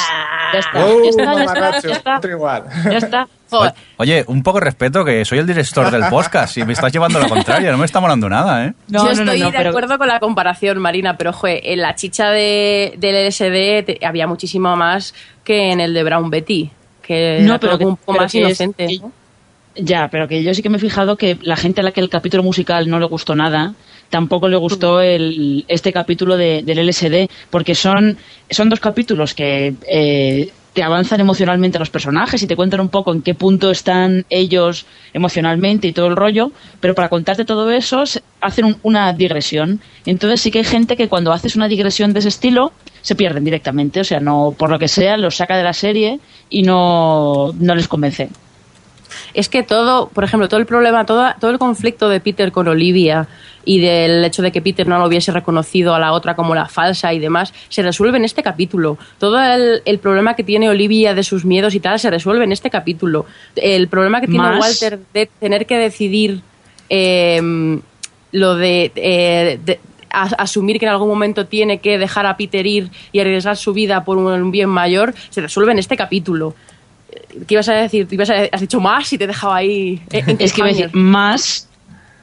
Ya 0.53 0.59
está, 0.59 0.85
¡Oh, 0.85 1.03
ya 1.03 1.09
está, 1.09 1.23
ya 1.35 1.43
está, 1.43 1.81
ya 1.87 1.93
está, 1.93 2.17
Otro 2.17 2.31
igual. 2.31 2.63
ya 2.85 2.97
está. 2.97 3.27
Joder, 3.49 3.73
Oye, 3.97 4.25
un 4.27 4.43
poco 4.43 4.59
de 4.59 4.65
respeto, 4.65 5.05
que 5.05 5.23
soy 5.23 5.37
el 5.39 5.47
director 5.47 5.89
del 5.91 6.09
podcast 6.09 6.57
y 6.57 6.65
me 6.65 6.73
estás 6.73 6.91
llevando 6.91 7.17
la 7.19 7.29
contraria, 7.29 7.71
no 7.71 7.77
me 7.77 7.85
está 7.85 7.99
molando 8.01 8.27
nada, 8.27 8.65
¿eh? 8.65 8.73
No, 8.89 8.99
yo 8.99 9.13
no, 9.13 9.23
no, 9.25 9.31
estoy 9.31 9.39
no, 9.39 9.51
de 9.51 9.57
pero- 9.57 9.69
acuerdo 9.69 9.97
con 9.97 10.07
la 10.07 10.19
comparación, 10.19 10.79
Marina, 10.79 11.15
pero 11.17 11.31
joder, 11.31 11.61
en 11.63 11.81
la 11.81 11.95
chicha 11.95 12.29
de, 12.31 12.95
del 12.97 13.27
LSD 13.27 13.83
te- 13.85 13.99
había 14.05 14.25
muchísimo 14.27 14.75
más 14.75 15.13
que 15.45 15.71
en 15.71 15.79
el 15.79 15.93
de 15.93 16.03
Brown 16.03 16.29
Betty, 16.29 16.71
que 17.01 17.39
No, 17.41 17.51
era 17.55 17.59
pero 17.59 17.77
un 17.87 17.95
poco 17.97 18.19
más 18.19 18.33
inocente. 18.35 18.87
que- 18.87 18.99
¿no? 18.99 19.11
Ya, 19.79 20.07
pero 20.09 20.27
que 20.27 20.41
yo 20.43 20.53
sí 20.53 20.63
que 20.63 20.69
me 20.69 20.77
he 20.77 20.79
fijado 20.79 21.17
que 21.17 21.37
la 21.41 21.55
gente 21.55 21.81
a 21.81 21.83
la 21.83 21.91
que 21.91 22.01
el 22.01 22.09
capítulo 22.09 22.41
musical 22.43 22.89
no 22.89 22.99
le 22.99 23.05
gustó 23.05 23.35
nada, 23.35 23.75
tampoco 24.09 24.47
le 24.47 24.57
gustó 24.57 25.01
el, 25.01 25.65
este 25.67 25.93
capítulo 25.93 26.35
de- 26.37 26.63
del 26.63 26.79
LSD, 26.79 27.29
porque 27.51 27.75
son, 27.75 28.17
son 28.49 28.69
dos 28.69 28.79
capítulos 28.79 29.33
que 29.35 29.75
eh, 29.87 30.49
te 30.73 30.81
avanzan 30.83 31.19
emocionalmente 31.19 31.77
a 31.77 31.79
los 31.79 31.89
personajes 31.91 32.41
y 32.41 32.47
te 32.47 32.55
cuentan 32.55 32.79
un 32.79 32.89
poco 32.89 33.11
en 33.13 33.21
qué 33.21 33.35
punto 33.35 33.69
están 33.69 34.25
ellos 34.29 34.85
emocionalmente 35.13 35.87
y 35.87 35.91
todo 35.93 36.07
el 36.07 36.15
rollo, 36.15 36.51
pero 36.79 36.95
para 36.95 37.09
contarte 37.09 37.45
todo 37.45 37.69
eso 37.71 38.03
hacen 38.41 38.65
un- 38.65 38.77
una 38.83 39.11
digresión. 39.13 39.79
Entonces 40.05 40.41
sí 40.41 40.49
que 40.49 40.59
hay 40.59 40.65
gente 40.65 40.95
que 40.97 41.07
cuando 41.09 41.33
haces 41.33 41.55
una 41.55 41.67
digresión 41.67 42.13
de 42.13 42.19
ese 42.19 42.29
estilo 42.29 42.71
se 43.01 43.15
pierden 43.15 43.43
directamente, 43.43 43.99
o 43.99 44.03
sea, 44.03 44.19
no 44.19 44.55
por 44.57 44.69
lo 44.71 44.79
que 44.79 44.87
sea 44.87 45.17
los 45.17 45.35
saca 45.35 45.55
de 45.57 45.63
la 45.63 45.73
serie 45.73 46.19
y 46.49 46.63
no, 46.63 47.53
no 47.59 47.75
les 47.75 47.87
convence. 47.87 48.29
Es 49.33 49.49
que 49.49 49.63
todo, 49.63 50.09
por 50.09 50.23
ejemplo, 50.23 50.47
todo 50.49 50.59
el 50.59 50.65
problema, 50.65 51.05
todo, 51.05 51.27
todo 51.39 51.51
el 51.51 51.59
conflicto 51.59 52.09
de 52.09 52.19
Peter 52.19 52.51
con 52.51 52.67
Olivia 52.67 53.27
y 53.65 53.79
del 53.81 54.23
hecho 54.23 54.41
de 54.41 54.51
que 54.51 54.61
Peter 54.61 54.87
no 54.87 54.97
lo 54.97 55.05
hubiese 55.07 55.31
reconocido 55.31 55.93
a 55.93 55.99
la 55.99 56.13
otra 56.13 56.35
como 56.35 56.55
la 56.55 56.67
falsa 56.67 57.13
y 57.13 57.19
demás, 57.19 57.53
se 57.67 57.81
resuelve 57.83 58.17
en 58.17 58.23
este 58.23 58.41
capítulo. 58.41 58.97
Todo 59.19 59.41
el, 59.43 59.81
el 59.83 59.99
problema 59.99 60.35
que 60.35 60.43
tiene 60.43 60.69
Olivia 60.69 61.13
de 61.13 61.23
sus 61.23 61.43
miedos 61.43 61.75
y 61.75 61.81
tal 61.81 61.99
se 61.99 62.09
resuelve 62.09 62.45
en 62.45 62.53
este 62.53 62.69
capítulo. 62.69 63.25
El 63.57 63.89
problema 63.89 64.21
que 64.21 64.27
tiene 64.27 64.43
Más- 64.47 64.59
Walter 64.81 64.99
de 65.13 65.25
tener 65.39 65.65
que 65.65 65.77
decidir 65.77 66.41
eh, 66.89 67.79
lo 68.31 68.55
de, 68.55 68.91
eh, 68.95 69.59
de- 69.65 69.79
asumir 70.09 70.79
que 70.79 70.85
en 70.85 70.91
algún 70.91 71.09
momento 71.09 71.45
tiene 71.45 71.79
que 71.79 71.97
dejar 71.97 72.25
a 72.25 72.37
Peter 72.37 72.65
ir 72.65 72.89
y 73.11 73.19
arriesgar 73.19 73.57
su 73.57 73.73
vida 73.73 74.03
por 74.05 74.17
un 74.17 74.51
bien 74.51 74.69
mayor, 74.69 75.13
se 75.29 75.41
resuelve 75.41 75.73
en 75.73 75.79
este 75.79 75.97
capítulo. 75.97 76.55
¿Qué 77.47 77.53
ibas 77.55 77.69
a 77.69 77.73
decir? 77.73 78.07
¿Te 78.07 78.15
ibas 78.15 78.29
a- 78.29 78.47
has 78.51 78.61
dicho 78.61 78.79
más 78.79 79.11
y 79.13 79.17
te 79.17 79.23
he 79.23 79.27
dejado 79.27 79.53
ahí. 79.53 80.01
en- 80.11 80.29
en 80.31 80.37
Es 80.39 80.53
que 80.53 80.61
iba 80.61 80.67
a 80.67 80.71
decir, 80.71 80.89
más 80.93 81.67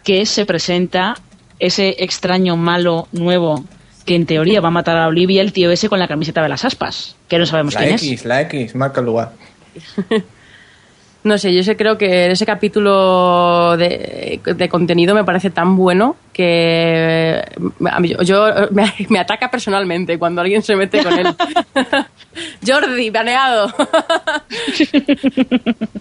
que 0.02 0.26
se 0.26 0.44
presenta 0.46 1.14
ese 1.58 1.96
extraño 1.98 2.56
malo 2.56 3.08
nuevo 3.12 3.64
que 4.04 4.14
en 4.16 4.26
teoría 4.26 4.60
va 4.60 4.68
a 4.68 4.70
matar 4.70 4.96
a 4.98 5.06
Olivia, 5.06 5.40
el 5.40 5.52
tío 5.52 5.70
ese 5.70 5.88
con 5.88 5.98
la 5.98 6.08
camiseta 6.08 6.42
de 6.42 6.48
las 6.50 6.64
aspas, 6.64 7.16
que 7.28 7.38
no 7.38 7.46
sabemos 7.46 7.72
La 7.74 7.80
quién 7.80 7.94
X, 7.94 8.24
la 8.26 8.42
X, 8.42 8.74
marca 8.74 9.00
el 9.00 9.06
lugar. 9.06 9.32
No 11.24 11.38
sé, 11.38 11.54
yo 11.54 11.62
sé, 11.62 11.74
creo 11.76 11.96
que 11.96 12.30
ese 12.30 12.44
capítulo 12.44 13.76
de, 13.78 14.40
de 14.44 14.68
contenido 14.68 15.14
me 15.14 15.24
parece 15.24 15.48
tan 15.50 15.74
bueno 15.74 16.16
que 16.34 17.42
a 17.90 17.98
mí- 18.00 18.10
yo, 18.10 18.22
yo- 18.22 18.68
me, 18.72 18.92
me 19.08 19.18
ataca 19.18 19.50
personalmente 19.50 20.18
cuando 20.18 20.42
alguien 20.42 20.62
se 20.62 20.76
mete 20.76 21.02
con 21.02 21.18
él. 21.18 21.34
Jordi, 22.66 23.08
baneado. 23.10 23.72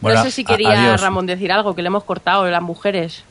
Bueno, 0.02 0.20
no 0.20 0.24
sé 0.26 0.32
si 0.32 0.44
quería 0.44 0.72
adiós. 0.88 1.02
Ramón 1.02 1.26
decir 1.26 1.52
algo, 1.52 1.74
que 1.76 1.82
le 1.82 1.88
hemos 1.88 2.04
cortado 2.04 2.50
las 2.50 2.62
mujeres. 2.62 3.24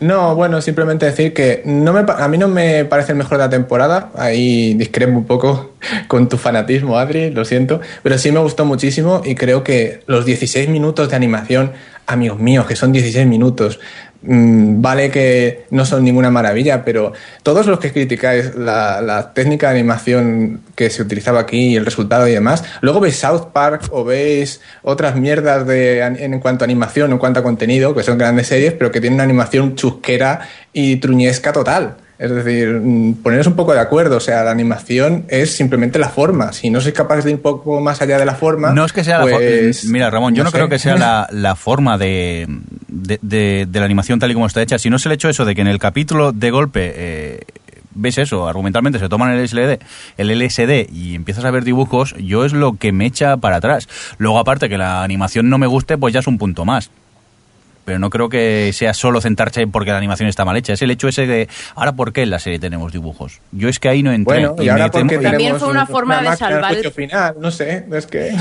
No, 0.00 0.34
bueno, 0.34 0.62
simplemente 0.62 1.04
decir 1.04 1.34
que 1.34 1.62
no 1.66 1.92
me, 1.92 2.04
a 2.10 2.26
mí 2.26 2.38
no 2.38 2.48
me 2.48 2.86
parece 2.86 3.12
el 3.12 3.18
mejor 3.18 3.36
de 3.36 3.44
la 3.44 3.50
temporada. 3.50 4.10
Ahí 4.14 4.72
discrepo 4.72 5.12
un 5.12 5.26
poco 5.26 5.74
con 6.08 6.28
tu 6.28 6.38
fanatismo, 6.38 6.98
Adri, 6.98 7.30
lo 7.30 7.44
siento. 7.44 7.82
Pero 8.02 8.16
sí 8.16 8.32
me 8.32 8.40
gustó 8.40 8.64
muchísimo 8.64 9.20
y 9.24 9.34
creo 9.34 9.62
que 9.62 10.00
los 10.06 10.24
16 10.24 10.70
minutos 10.70 11.10
de 11.10 11.16
animación, 11.16 11.72
amigos 12.06 12.38
míos, 12.38 12.66
que 12.66 12.76
son 12.76 12.92
16 12.92 13.26
minutos, 13.26 13.78
vale 14.22 15.10
que 15.10 15.64
no 15.70 15.84
son 15.84 16.04
ninguna 16.04 16.30
maravilla, 16.30 16.84
pero 16.84 17.12
todos 17.42 17.66
los 17.66 17.78
que 17.78 17.92
criticáis 17.92 18.54
la, 18.54 19.00
la 19.00 19.32
técnica 19.32 19.68
de 19.68 19.78
animación 19.78 20.60
que 20.74 20.90
se 20.90 21.02
utilizaba 21.02 21.40
aquí 21.40 21.68
y 21.68 21.76
el 21.76 21.84
resultado 21.84 22.28
y 22.28 22.32
demás, 22.32 22.64
luego 22.82 23.00
veis 23.00 23.16
South 23.16 23.48
Park 23.52 23.88
o 23.90 24.04
veis 24.04 24.60
otras 24.82 25.16
mierdas 25.16 25.66
de, 25.66 26.00
en 26.00 26.38
cuanto 26.40 26.64
a 26.64 26.66
animación, 26.66 27.12
en 27.12 27.18
cuanto 27.18 27.40
a 27.40 27.42
contenido, 27.42 27.94
que 27.94 28.02
son 28.02 28.18
grandes 28.18 28.48
series, 28.48 28.74
pero 28.74 28.90
que 28.90 29.00
tienen 29.00 29.14
una 29.14 29.24
animación 29.24 29.74
chusquera 29.74 30.40
y 30.72 30.96
truñesca 30.96 31.52
total. 31.52 31.96
Es 32.20 32.30
decir, 32.30 32.68
mm, 32.68 33.14
poneros 33.22 33.46
un 33.46 33.54
poco 33.56 33.72
de 33.72 33.80
acuerdo. 33.80 34.18
O 34.18 34.20
sea, 34.20 34.44
la 34.44 34.50
animación 34.50 35.24
es 35.28 35.56
simplemente 35.56 35.98
la 35.98 36.10
forma. 36.10 36.52
Si 36.52 36.68
no 36.68 36.80
sois 36.82 36.94
capaces 36.94 37.24
de 37.24 37.30
ir 37.30 37.36
un 37.36 37.42
poco 37.42 37.80
más 37.80 38.02
allá 38.02 38.18
de 38.18 38.26
la 38.26 38.34
forma. 38.34 38.72
No 38.72 38.84
es 38.84 38.92
que 38.92 39.02
sea 39.02 39.18
la 39.18 39.22
pues, 39.24 39.80
forma. 39.80 39.92
Mira, 39.92 40.10
Ramón, 40.10 40.34
yo 40.34 40.44
no, 40.44 40.50
sé. 40.50 40.56
creo 40.58 40.68
que 40.68 40.78
sea 40.78 40.96
la, 40.96 41.26
la 41.32 41.56
forma 41.56 41.96
de, 41.96 42.46
de, 42.88 43.18
de- 43.22 43.66
de 43.66 43.78
la 43.80 43.86
animación 43.86 44.18
tal 44.18 44.30
y 44.30 44.34
como 44.34 44.46
está 44.46 44.60
hecha, 44.60 44.78
sino 44.78 44.96
es 44.96 45.06
el 45.06 45.12
hecho 45.12 45.30
eso 45.30 45.46
de 45.46 45.54
que 45.54 45.62
en 45.62 45.68
el 45.68 45.78
capítulo 45.78 46.32
de 46.32 46.50
golpe 46.50 46.92
eh, 46.94 47.40
ves 47.94 48.18
eso, 48.18 48.46
argumentalmente 48.46 48.98
se 48.98 49.08
toman 49.08 49.32
el 49.32 49.42
LSD, 49.44 49.78
el 50.18 50.38
LSD 50.38 50.92
y 50.92 51.14
empiezas 51.14 51.44
a 51.46 51.50
ver 51.50 51.64
dibujos, 51.64 52.14
yo 52.18 52.44
es 52.44 52.52
lo 52.52 52.74
que 52.74 52.92
me 52.92 53.06
echa 53.06 53.38
para 53.38 53.56
atrás. 53.56 53.88
Luego, 54.18 54.38
aparte 54.38 54.68
que 54.68 54.76
la 54.78 55.02
animación 55.02 55.48
no 55.48 55.56
me 55.58 55.66
guste, 55.66 55.96
pues 55.98 56.12
ya 56.12 56.20
es 56.20 56.26
un 56.26 56.36
punto 56.38 56.64
más. 56.66 56.90
Pero 57.84 57.98
no 57.98 58.10
creo 58.10 58.28
que 58.28 58.70
sea 58.72 58.94
solo 58.94 59.20
centrarse 59.20 59.62
en 59.62 59.70
porque 59.72 59.90
la 59.90 59.96
animación 59.98 60.28
está 60.28 60.44
mal 60.44 60.56
hecha. 60.56 60.74
Es 60.74 60.82
el 60.82 60.90
hecho 60.90 61.08
ese 61.08 61.26
de, 61.26 61.48
ahora, 61.74 61.92
¿por 61.92 62.12
qué 62.12 62.22
en 62.22 62.30
la 62.30 62.38
serie 62.38 62.58
tenemos 62.58 62.92
dibujos? 62.92 63.40
Yo 63.52 63.68
es 63.68 63.78
que 63.80 63.88
ahí 63.88 64.02
no 64.02 64.12
entré. 64.12 64.46
Bueno, 64.46 64.62
y, 64.62 64.68
ahora 64.68 64.84
me 64.84 64.90
temo- 64.90 65.00
porque 65.08 65.18
También 65.18 65.56
fue 65.58 65.68
una 65.68 65.86
forma 65.86 66.20
de 66.22 66.36
salvar 66.36 66.74
el- 66.74 66.90
final, 66.92 67.34
no 67.40 67.50
sé, 67.50 67.86
es 67.92 68.06
que... 68.06 68.32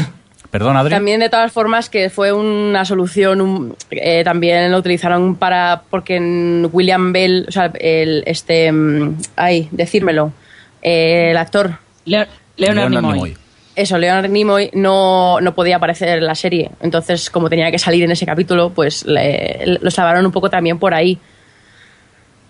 Perdón, 0.52 0.76
Adri. 0.78 0.90
También 0.90 1.20
de 1.20 1.30
todas 1.30 1.52
formas 1.52 1.90
que 1.90 2.10
fue 2.10 2.32
una 2.34 2.84
solución, 2.84 3.40
un- 3.40 3.76
eh, 3.92 4.24
también 4.24 4.72
lo 4.72 4.80
utilizaron 4.80 5.36
para, 5.36 5.84
porque 5.92 6.16
en 6.16 6.68
William 6.72 7.14
Bell, 7.14 7.46
o 7.48 7.52
sea, 7.52 7.72
el, 7.80 8.24
este, 8.26 8.72
mm, 8.72 9.18
ay, 9.36 9.68
decírmelo, 9.72 10.34
eh, 10.82 11.30
el 11.32 11.38
actor, 11.38 11.78
Leo- 12.06 12.26
Leonard, 12.58 12.90
Leonard 12.90 12.92
Nimoy. 13.14 13.14
Nimoy. 13.30 13.38
Eso, 13.82 13.98
Leonard 13.98 14.30
Nimoy 14.30 14.70
no, 14.74 15.40
no 15.42 15.54
podía 15.56 15.78
aparecer 15.78 16.18
en 16.20 16.26
la 16.26 16.36
serie, 16.36 16.72
entonces 16.82 17.30
como 17.30 17.50
tenía 17.50 17.72
que 17.72 17.80
salir 17.80 18.04
en 18.04 18.12
ese 18.12 18.26
capítulo, 18.26 18.70
pues 18.72 19.06
le- 19.06 19.80
lo 19.82 19.90
salvaron 19.92 20.26
un 20.26 20.32
poco 20.32 20.50
también 20.50 20.78
por 20.80 20.94
ahí. 20.94 21.18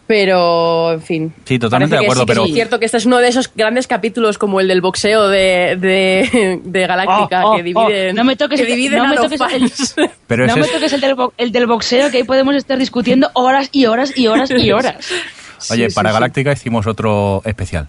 Pero, 0.08 0.94
en 0.94 1.02
fin. 1.04 1.34
Sí, 1.46 1.60
totalmente 1.60 1.96
de 1.96 2.02
acuerdo, 2.04 2.24
sí 2.24 2.28
pero- 2.28 2.46
Es 2.46 2.54
cierto 2.54 2.80
que 2.80 2.86
este 2.86 2.98
es 2.98 3.06
uno 3.06 3.20
de 3.20 3.28
esos 3.28 3.52
grandes 3.54 3.86
capítulos 3.86 4.40
como 4.40 4.60
el 4.60 4.68
del 4.68 4.82
boxeo 4.82 5.28
de, 5.28 5.76
de, 5.80 6.60
de 6.64 6.88
Galáctica, 6.88 7.46
Oh, 7.46 7.54
oh, 7.54 7.56
que 7.58 7.62
dividen, 7.62 8.10
oh, 8.10 8.14
no 8.18 8.24
me 8.24 8.36
toques, 8.36 8.60
que 8.60 8.66
el- 8.66 8.72
dividen 8.76 8.98
no 9.00 9.06
a 9.06 9.08
me 9.10 9.16
toques 9.18 9.40
el- 9.40 9.70
fans. 9.70 9.96
Pero 10.28 10.48
no 10.48 10.52
ese 10.54 10.60
me 10.62 10.66
es- 10.66 10.72
toques 10.72 10.94
el 10.94 11.02
del, 11.02 11.14
bo- 11.14 11.34
el 11.38 11.52
del 11.52 11.68
boxeo, 11.68 12.10
que 12.10 12.18
ahí 12.18 12.24
podemos 12.24 12.56
estar 12.56 12.80
discutiendo 12.80 13.30
horas 13.34 13.70
y 13.72 13.86
horas 13.86 14.18
y 14.18 14.26
horas 14.26 14.50
y 14.50 14.72
horas. 14.72 14.96
Oye, 15.70 15.90
Sí, 15.90 15.94
para 15.96 16.10
sí, 16.10 16.14
sí. 16.14 16.20
Galáctica 16.20 16.52
hicimos 16.54 16.88
otro 16.88 17.44
especial. 17.46 17.88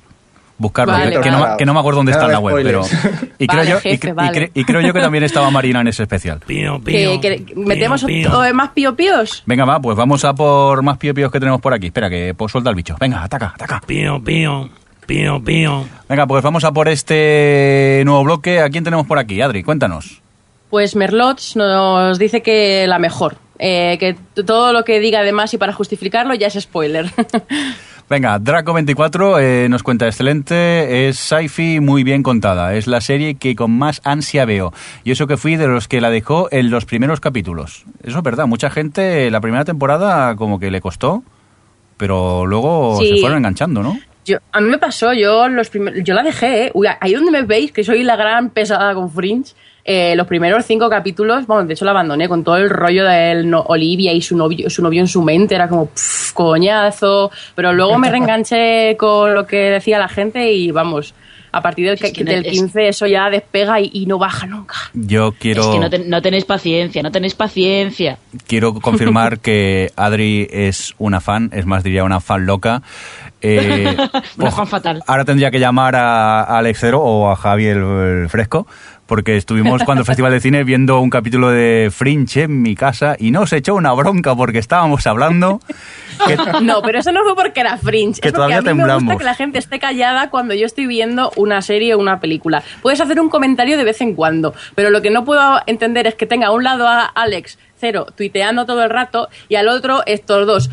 Buscarlo, 0.61 0.93
Vale, 0.93 1.13
que, 1.17 1.21
que 1.23 1.31
no, 1.31 1.41
vale. 1.41 1.57
que 1.57 1.65
no 1.65 1.73
me 1.73 1.81
acuerdo 1.81 1.97
dónde 2.01 2.13
está 2.13 2.27
en 2.27 2.33
la 2.33 2.39
web, 2.39 2.63
pero... 2.63 2.83
Y, 3.39 3.47
creo 3.47 3.65
yo, 3.65 3.79
y 3.79 3.81
jefe, 3.81 3.99
cre- 4.09 4.11
y, 4.11 4.13
vale. 4.13 4.39
cre- 4.39 4.51
y 4.53 4.65
creo 4.65 4.81
yo 4.83 4.93
que 4.93 5.01
también 5.01 5.25
estaba 5.25 5.51
Marina 5.51 5.81
en 5.81 5.89
ese 5.89 6.03
especial. 6.03 6.41
Pío, 6.47 6.79
Que, 6.85 6.93
pío. 6.93 7.21
que 7.23 7.37
pío, 7.47 7.57
metemos 7.57 8.05
pío. 8.05 8.29
otro- 8.29 8.55
más 8.55 8.69
pío 8.73 8.95
píos. 8.95 9.43
Venga, 9.47 9.65
va, 9.65 9.81
pues 9.81 9.97
vamos 9.97 10.23
a 10.27 10.35
por 10.35 10.83
más 10.83 10.99
pío 10.99 11.15
píos 11.15 11.33
que 11.33 11.41
tenemos 11.41 11.63
por 11.63 11.73
aquí. 11.73 11.87
Espera, 11.87 12.11
que 12.11 12.35
pues, 12.37 12.53
suelta 12.53 12.69
el 12.69 12.77
bicho. 12.77 12.95
Venga, 13.01 13.23
ataca, 13.25 13.53
ataca. 13.55 13.81
Pío, 13.87 14.23
pío. 14.23 14.69
Pío, 15.07 15.43
pío. 15.43 15.87
Venga, 16.09 16.27
pues 16.27 16.45
vamos 16.45 16.63
a 16.65 16.73
por 16.73 16.89
este 16.89 18.03
nuevo 18.05 18.23
bloque. 18.23 18.61
¿A 18.61 18.69
quién 18.69 18.85
tenemos 18.85 19.07
por 19.07 19.19
aquí? 19.19 19.41
Adri, 19.41 19.63
cuéntanos. 19.63 20.21
Pues 20.69 20.95
Merlots 20.95 21.57
nos 21.57 22.19
dice 22.19 22.43
que 22.43 22.87
la 22.87 22.99
mejor. 22.99 23.37
Eh, 23.59 23.97
que 23.99 24.17
todo 24.45 24.73
lo 24.73 24.85
que 24.85 25.01
diga 25.01 25.21
además 25.21 25.53
y 25.55 25.59
para 25.59 25.73
justificarlo 25.73 26.35
ya 26.35 26.47
es 26.49 26.55
spoiler. 26.61 27.11
Venga, 28.11 28.41
Draco24 28.41 29.37
eh, 29.41 29.69
nos 29.71 29.85
cuenta 29.85 30.07
excelente, 30.07 31.09
es 31.09 31.17
sci-fi 31.17 31.79
muy 31.79 32.03
bien 32.03 32.25
contada, 32.25 32.75
es 32.75 32.89
la 32.89 33.01
serie 33.01 33.37
que 33.37 33.55
con 33.55 33.71
más 33.79 34.01
ansia 34.03 34.45
veo. 34.45 34.73
Y 35.05 35.13
eso 35.13 35.29
que 35.29 35.37
fui 35.37 35.55
de 35.55 35.69
los 35.69 35.87
que 35.87 36.01
la 36.01 36.11
dejó 36.11 36.49
en 36.51 36.71
los 36.71 36.87
primeros 36.87 37.21
capítulos. 37.21 37.85
Eso 38.03 38.19
es 38.19 38.25
verdad, 38.25 38.47
mucha 38.49 38.69
gente 38.69 39.31
la 39.31 39.41
primera 39.41 39.65
temporada 39.65 40.35
como 40.35 40.59
que 40.59 40.73
le 40.73 40.81
costó, 40.81 41.23
pero 41.99 42.47
luego 42.47 42.99
Sí. 43.01 43.11
se 43.15 43.21
fueron 43.21 43.39
enganchando, 43.39 43.81
¿no? 43.83 43.97
yo, 44.27 44.39
a 44.53 44.61
mí 44.61 44.69
me 44.69 44.79
pasó, 44.79 45.13
yo 45.13 45.49
los 45.49 45.71
primer- 45.71 46.03
yo 46.05 46.15
la 46.15 46.23
dejé, 46.23 46.67
¿eh? 46.67 46.71
Uy, 46.75 46.87
ahí 47.01 47.15
donde 47.15 47.31
me 47.31 47.43
veis, 47.43 47.73
que 47.73 47.83
soy 47.85 48.03
la 48.05 48.17
gran 48.17 48.51
pesada 48.51 48.93
con 48.95 49.11
Fringe, 49.11 49.55
eh, 49.93 50.15
los 50.15 50.27
primeros 50.29 50.65
cinco 50.67 50.89
capítulos, 50.89 51.47
bueno, 51.49 51.65
de 51.67 51.75
hecho 51.75 51.85
la 51.85 51.91
abandoné 51.91 52.29
con 52.29 52.45
todo 52.45 52.57
el 52.59 52.71
rollo 52.71 53.05
de 53.05 53.33
él, 53.33 53.51
no- 53.51 53.63
Olivia 53.63 54.13
y 54.13 54.23
su 54.23 54.37
novio, 54.37 54.71
su 54.71 54.83
novio 54.83 55.01
en 55.01 55.09
su 55.09 55.21
mente, 55.23 55.55
era 55.57 55.67
como 55.69 55.87
pff, 55.87 56.33
coñazo, 56.33 57.31
pero 57.57 57.73
luego 57.73 57.99
me 57.99 58.09
reenganché 58.11 58.97
con 58.97 59.35
lo 59.35 59.47
que 59.47 59.57
decía 59.71 59.99
la 59.99 60.09
gente 60.09 60.53
y 60.53 60.71
vamos, 60.71 61.13
a 61.53 61.61
partir 61.63 61.87
del, 61.87 61.99
Es 62.01 62.13
que 62.13 62.23
no- 62.23 62.31
del 62.31 62.47
es- 62.47 62.53
15 62.53 62.89
eso 62.89 63.07
ya 63.09 63.29
despega 63.31 63.81
y, 63.81 63.91
y 63.93 64.07
no 64.07 64.19
baja 64.19 64.47
nunca. 64.47 64.77
Yo 64.95 65.33
quiero, 65.33 65.63
Es 65.63 65.67
que 65.69 65.79
no, 65.81 65.91
ten- 65.91 66.09
no 66.09 66.23
tenéis 66.23 66.45
paciencia, 66.45 67.03
no 67.03 67.11
tenéis 67.11 67.35
paciencia. 67.35 68.19
quiero 68.47 68.73
confirmar 68.75 69.41
que 69.41 69.91
Adri 69.97 70.47
es 70.53 70.95
una 70.99 71.21
fan, 71.21 71.51
es 71.53 71.67
más, 71.67 71.83
diría 71.83 72.05
una 72.05 72.21
fan 72.21 72.47
loca. 72.47 72.83
Eh, 73.43 73.97
Una 74.37 74.51
fan 74.51 74.67
fatal. 74.67 75.03
Ahora 75.07 75.25
tendría 75.25 75.51
que 75.51 75.59
llamar 75.59 75.97
a, 75.97 76.43
a 76.43 76.59
Alex 76.59 76.79
Cero 76.79 77.01
o 77.01 77.31
a 77.31 77.37
Javier 77.37 77.79
el 77.79 78.29
Fresco, 78.29 78.67
porque 79.11 79.37
estuvimos 79.37 79.83
cuando 79.83 80.03
el 80.03 80.07
Festival 80.07 80.31
de 80.31 80.39
Cine 80.39 80.63
viendo 80.63 81.01
un 81.01 81.11
capítulo 81.11 81.51
de 81.51 81.91
Fringe 81.93 82.45
en 82.45 82.63
mi 82.63 82.77
casa 82.77 83.17
y 83.19 83.33
nos 83.33 83.53
echó 83.53 83.75
una 83.75 83.93
bronca 83.93 84.37
porque 84.37 84.61
estábamos 84.61 85.05
hablando. 85.09 85.61
que- 86.29 86.37
No, 86.63 86.81
pero 86.81 87.01
eso 87.01 87.11
no 87.11 87.25
fue 87.25 87.35
porque 87.35 87.59
era 87.59 87.77
Fringe. 87.77 88.21
Que 88.21 88.29
es 88.29 88.35
todavía 88.35 88.59
a 88.59 88.63
mí 88.63 88.73
me 88.73 88.95
gusta 88.95 89.17
que 89.19 89.25
la 89.25 89.35
gente 89.35 89.59
esté 89.59 89.81
callada 89.81 90.31
cuando 90.31 90.55
yo 90.55 90.65
estoy 90.65 90.87
viendo 90.87 91.33
una 91.35 91.61
serie 91.61 91.93
o 91.95 91.99
una 91.99 92.21
película. 92.21 92.63
Puedes 92.83 93.01
hacer 93.01 93.19
un 93.21 93.29
comentario 93.31 93.77
de 93.77 93.83
vez 93.83 94.01
en 94.01 94.15
cuando, 94.15 94.55
pero 94.77 94.91
lo 94.91 95.03
que 95.03 95.11
no 95.11 95.25
puedo 95.25 95.61
entender 95.67 96.07
es 96.07 96.15
que 96.15 96.27
tenga 96.27 96.47
a 96.47 96.51
un 96.53 96.63
lado 96.63 96.87
a 96.87 97.05
Alex, 97.07 97.59
cero, 97.81 98.07
tuiteando 98.17 98.65
todo 98.65 98.85
el 98.85 98.91
rato, 98.91 99.29
y 99.49 99.57
al 99.57 99.67
otro 99.67 100.03
estos 100.07 100.47
dos. 100.47 100.71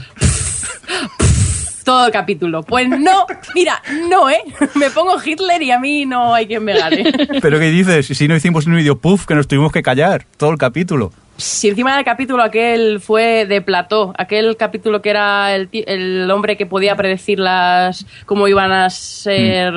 Todo 1.88 2.08
el 2.08 2.12
capítulo. 2.12 2.64
Pues 2.64 2.90
no, 2.90 3.26
mira, 3.56 3.82
no, 4.10 4.30
¿eh? 4.30 4.42
Me 4.76 4.90
pongo 4.90 5.16
Hitler 5.26 5.62
y 5.64 5.72
a 5.72 5.80
mí 5.80 6.06
no 6.06 6.34
hay 6.36 6.46
quien 6.46 6.62
me 6.66 6.78
gane. 6.78 7.14
¿Pero 7.42 7.60
qué 7.60 7.70
dices? 7.72 8.06
Si 8.08 8.28
no 8.28 8.36
hicimos 8.36 8.68
un 8.68 8.76
video 8.76 8.98
puff 8.98 9.26
que 9.26 9.34
nos 9.36 9.48
tuvimos 9.48 9.72
que 9.72 9.82
callar 9.82 10.26
todo 10.36 10.52
el 10.52 10.58
capítulo. 10.58 11.14
Si 11.38 11.70
encima 11.70 11.96
del 11.96 12.04
capítulo 12.04 12.44
aquel 12.44 13.00
fue 13.00 13.46
de 13.46 13.62
plató, 13.62 14.14
aquel 14.18 14.58
capítulo 14.58 15.02
que 15.02 15.12
era 15.12 15.56
el, 15.56 15.70
el 15.72 16.30
hombre 16.30 16.58
que 16.58 16.66
podía 16.66 16.94
predecir 16.98 17.40
las 17.40 18.06
cómo 18.26 18.50
iban 18.50 18.74
a 18.74 18.90
ser, 18.90 19.72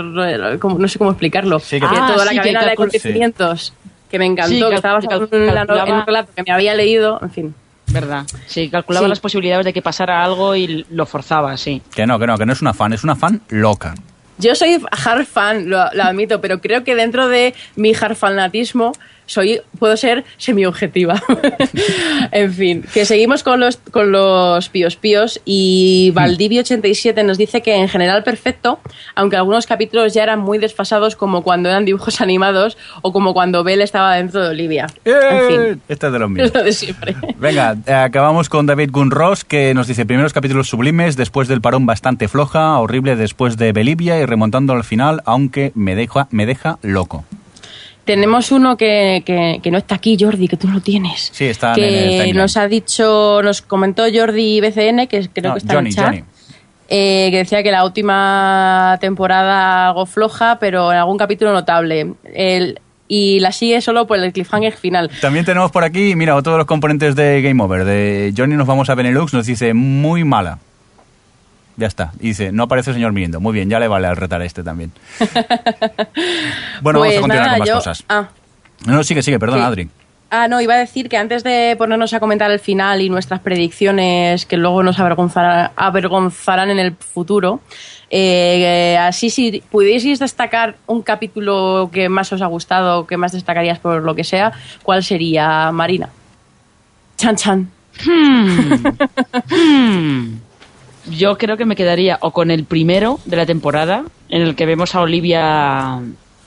cómo- 0.59 0.79
no 0.81 0.89
sé 0.89 0.99
cómo 0.99 1.11
explicarlo, 1.13 1.61
Sí, 1.61 1.79
que- 1.79 1.87
Ah, 1.87 2.11
toda 2.13 2.25
la 2.25 2.31
sí, 2.33 2.37
que 2.39 2.43
cadena 2.43 2.65
de 2.65 2.73
acontecimientos, 2.73 3.73
que 4.11 4.19
me 4.19 4.27
encantó, 4.27 4.49
Sí, 4.53 4.59
que 4.59 4.65
cal- 4.65 4.75
estaba 4.75 4.99
en, 5.01 5.23
un 5.23 6.07
relato 6.07 6.33
que 6.35 6.43
me 6.43 6.51
había 6.51 6.75
leído, 6.75 7.21
en 7.23 7.31
fin. 7.31 7.55
¿Verdad? 7.93 8.25
Sí, 8.47 8.69
calculaba 8.71 9.07
Sí. 9.07 9.11
las 9.11 9.21
posibilidades 9.21 9.65
de 9.67 9.73
que 9.73 9.83
pasara 9.83 10.23
algo 10.25 10.55
y 10.57 10.87
lo 10.91 11.07
forzaba, 11.07 11.57
sí. 11.57 11.83
Que 11.95 12.07
no, 12.07 12.19
que 12.19 12.27
no, 12.27 12.39
que 12.39 12.47
no 12.47 12.53
es 12.53 12.61
una 12.63 12.73
fan, 12.75 12.93
es 12.93 13.03
una 13.05 13.17
fan 13.17 13.41
loca. 13.49 13.95
Yo 14.39 14.55
soy 14.55 14.81
hard 15.05 15.27
fan, 15.27 15.69
lo, 15.69 15.85
lo 15.93 16.03
admito, 16.03 16.41
pero 16.41 16.61
creo 16.61 16.83
que 16.85 16.95
dentro 16.95 17.29
de 17.29 17.55
mi 17.77 17.93
hard 17.95 18.15
fanatismo 18.17 18.93
soy, 19.31 19.61
puedo 19.79 19.97
ser 19.97 20.25
semi-objetiva. 20.39 21.23
en 22.33 22.53
fin, 22.53 22.85
que 22.93 23.05
seguimos 23.05 23.45
con 23.45 23.61
los, 23.61 23.77
con 23.77 24.11
los 24.11 24.69
píos 24.69 24.97
píos 24.97 25.41
y 25.45 26.13
Valdivio87 26.17 27.25
nos 27.25 27.39
dice 27.39 27.63
que 27.63 27.77
en 27.77 27.89
general 27.89 28.25
perfecto, 28.25 28.81
aunque 29.15 29.37
algunos 29.37 29.67
capítulos 29.67 30.15
ya 30.15 30.25
eran 30.25 30.41
muy 30.41 30.59
desfasados 30.59 31.15
como 31.15 31.45
cuando 31.45 31.69
eran 31.69 31.85
dibujos 31.85 32.21
animados 32.21 32.77
o 33.03 33.13
como 33.13 33.33
cuando 33.33 33.63
Belle 33.63 33.85
estaba 33.85 34.17
dentro 34.17 34.43
de 34.43 34.49
Olivia. 34.49 34.89
En 35.05 35.49
fin, 35.49 35.83
Este 35.89 36.07
es 36.09 36.13
de 36.13 36.19
los 36.19 36.29
míos. 36.29 36.49
es 36.49 36.55
lo 36.55 36.65
de 36.65 36.73
siempre. 36.73 37.15
Venga, 37.39 37.77
eh, 37.87 37.93
acabamos 37.93 38.49
con 38.49 38.67
David 38.67 38.91
Gunross, 38.91 39.45
que 39.45 39.75
nos 39.75 39.87
dice 39.87 40.07
primeros 40.07 40.33
capítulos 40.33 40.69
sublimes, 40.69 41.17
después 41.17 41.47
del 41.47 41.61
parón 41.61 41.87
bastante 41.87 42.27
floja, 42.27 42.77
horrible 42.79 43.15
después 43.15 43.57
de 43.57 43.71
Belivia 43.71 44.19
y 44.19 44.27
remontando 44.27 44.73
al 44.73 44.83
final, 44.83 45.23
aunque 45.25 45.71
me 45.77 45.95
deja, 45.95 46.27
me 46.33 46.47
deja 46.47 46.79
loco. 46.83 47.25
Tenemos 48.15 48.51
uno 48.51 48.77
que, 48.77 49.23
que- 49.25 49.61
que 49.63 49.71
no 49.71 49.79
está 49.79 49.95
aquí, 49.95 50.17
Jordi, 50.19 50.49
que 50.49 50.57
tú 50.57 50.67
lo 50.69 50.81
tienes. 50.81 51.31
Sí, 51.33 51.45
está 51.45 51.69
en 51.71 51.75
que 51.77 51.89
el 51.89 52.11
timeline. 52.11 52.37
nos 52.37 52.57
ha 52.57 52.67
dicho, 52.67 53.41
nos 53.43 53.63
comentó 53.63 54.03
Jordi 54.13 54.61
BCN, 54.61 55.07
que 55.07 55.29
creo 55.33 55.51
No, 55.51 55.55
que 55.55 55.59
está 55.59 55.75
Johnny, 55.75 55.79
en 55.79 55.87
el 55.87 55.95
chat. 55.95 56.07
Johnny. 56.07 56.25
eh, 56.89 57.29
que 57.31 57.37
decía 57.37 57.63
que 57.63 57.71
la 57.71 57.85
última 57.85 58.99
temporada 59.01 59.87
algo 59.89 60.07
floja, 60.07 60.59
pero 60.59 60.91
en 60.93 60.99
algún 60.99 61.19
capítulo 61.19 61.53
notable. 61.53 62.15
El- 62.35 62.81
y 63.07 63.41
la 63.41 63.53
sigue 63.53 63.81
solo 63.81 64.07
por 64.07 64.19
el 64.19 64.33
cliffhanger 64.33 64.73
final. 64.77 65.11
También 65.21 65.45
tenemos 65.45 65.71
por 65.73 65.83
aquí, 65.85 66.15
mira, 66.17 66.35
otro 66.37 66.53
de 66.53 66.59
los 66.59 66.67
componentes 66.67 67.15
de 67.17 67.43
Game 67.43 67.63
Over. 67.63 67.85
De 67.85 68.33
Johnny 68.37 68.55
nos 68.57 68.67
vamos 68.67 68.89
a 68.91 68.95
Benelux, 68.95 69.33
nos 69.35 69.47
dice 69.47 69.73
muy 69.75 70.23
mala. 70.25 70.59
Ya 71.77 71.87
está. 71.87 72.13
Y 72.21 72.29
dice, 72.29 72.53
no 72.53 72.65
aparece 72.65 72.91
el 72.91 72.97
señor 72.97 73.13
Mirindo. 73.13 73.41
Muy 73.41 73.55
bien, 73.55 73.71
ya 73.71 73.81
le 73.81 73.89
vale 73.89 74.07
al 74.07 74.17
retar 74.17 74.43
a 74.43 74.45
este 74.45 74.63
también. 74.63 74.93
bueno, 76.83 77.01
vamos 77.01 77.17
a 77.17 77.19
Pues 77.19 77.21
continuar 77.21 77.47
nada, 77.47 77.51
con 77.53 77.59
más 77.61 77.69
yo- 77.69 77.75
cosas. 77.77 78.05
Ah, 78.09 78.29
No, 78.87 78.95
no, 78.95 79.05
sigue, 79.05 79.23
sigue, 79.23 79.39
perdón, 79.39 79.59
Sí. 79.61 79.65
Adri. 79.65 79.89
Ah, 80.33 80.47
no, 80.47 80.61
iba 80.61 80.75
a 80.75 80.79
decir 80.79 81.09
que 81.09 81.17
antes 81.17 81.43
de 81.43 81.75
ponernos 81.77 82.15
a 82.15 82.21
comentar 82.21 82.53
el 82.53 82.61
final 82.61 83.01
y 83.03 83.11
nuestras 83.11 83.41
predicciones 83.41 84.47
que 84.47 84.57
luego 84.57 84.85
nos 84.85 85.01
avergonzarán, 85.01 85.73
avergonzarán 85.75 86.71
en 86.71 86.79
el 86.79 86.95
futuro, 86.95 87.59
eh, 88.11 88.97
así 89.01 89.29
si 89.29 89.61
pudieseis 89.73 90.21
destacar 90.21 90.77
un 90.87 91.03
capítulo 91.03 91.91
que 91.93 92.09
más 92.09 92.33
os 92.33 92.43
ha 92.43 92.47
gustado, 92.47 93.09
que 93.09 93.17
más 93.17 93.33
destacarías 93.33 93.81
por 93.81 94.03
lo 94.05 94.15
que 94.15 94.23
sea, 94.23 94.53
¿cuál 94.85 95.03
sería, 95.03 95.73
Marina? 95.73 96.09
Chan 97.17 97.35
Chan. 97.37 97.69
Hmm. 98.07 98.85
Yo 101.09 101.39
creo 101.39 101.57
que 101.57 101.65
me 101.65 101.77
quedaría 101.77 102.19
o 102.21 102.31
con 102.33 102.51
el 102.51 102.65
primero 102.65 103.19
de 103.25 103.37
la 103.37 103.47
temporada, 103.47 104.05
en 104.29 104.43
el 104.43 104.55
que 104.55 104.67
vemos 104.67 104.95
a 104.95 105.01
Olivia 105.01 106.01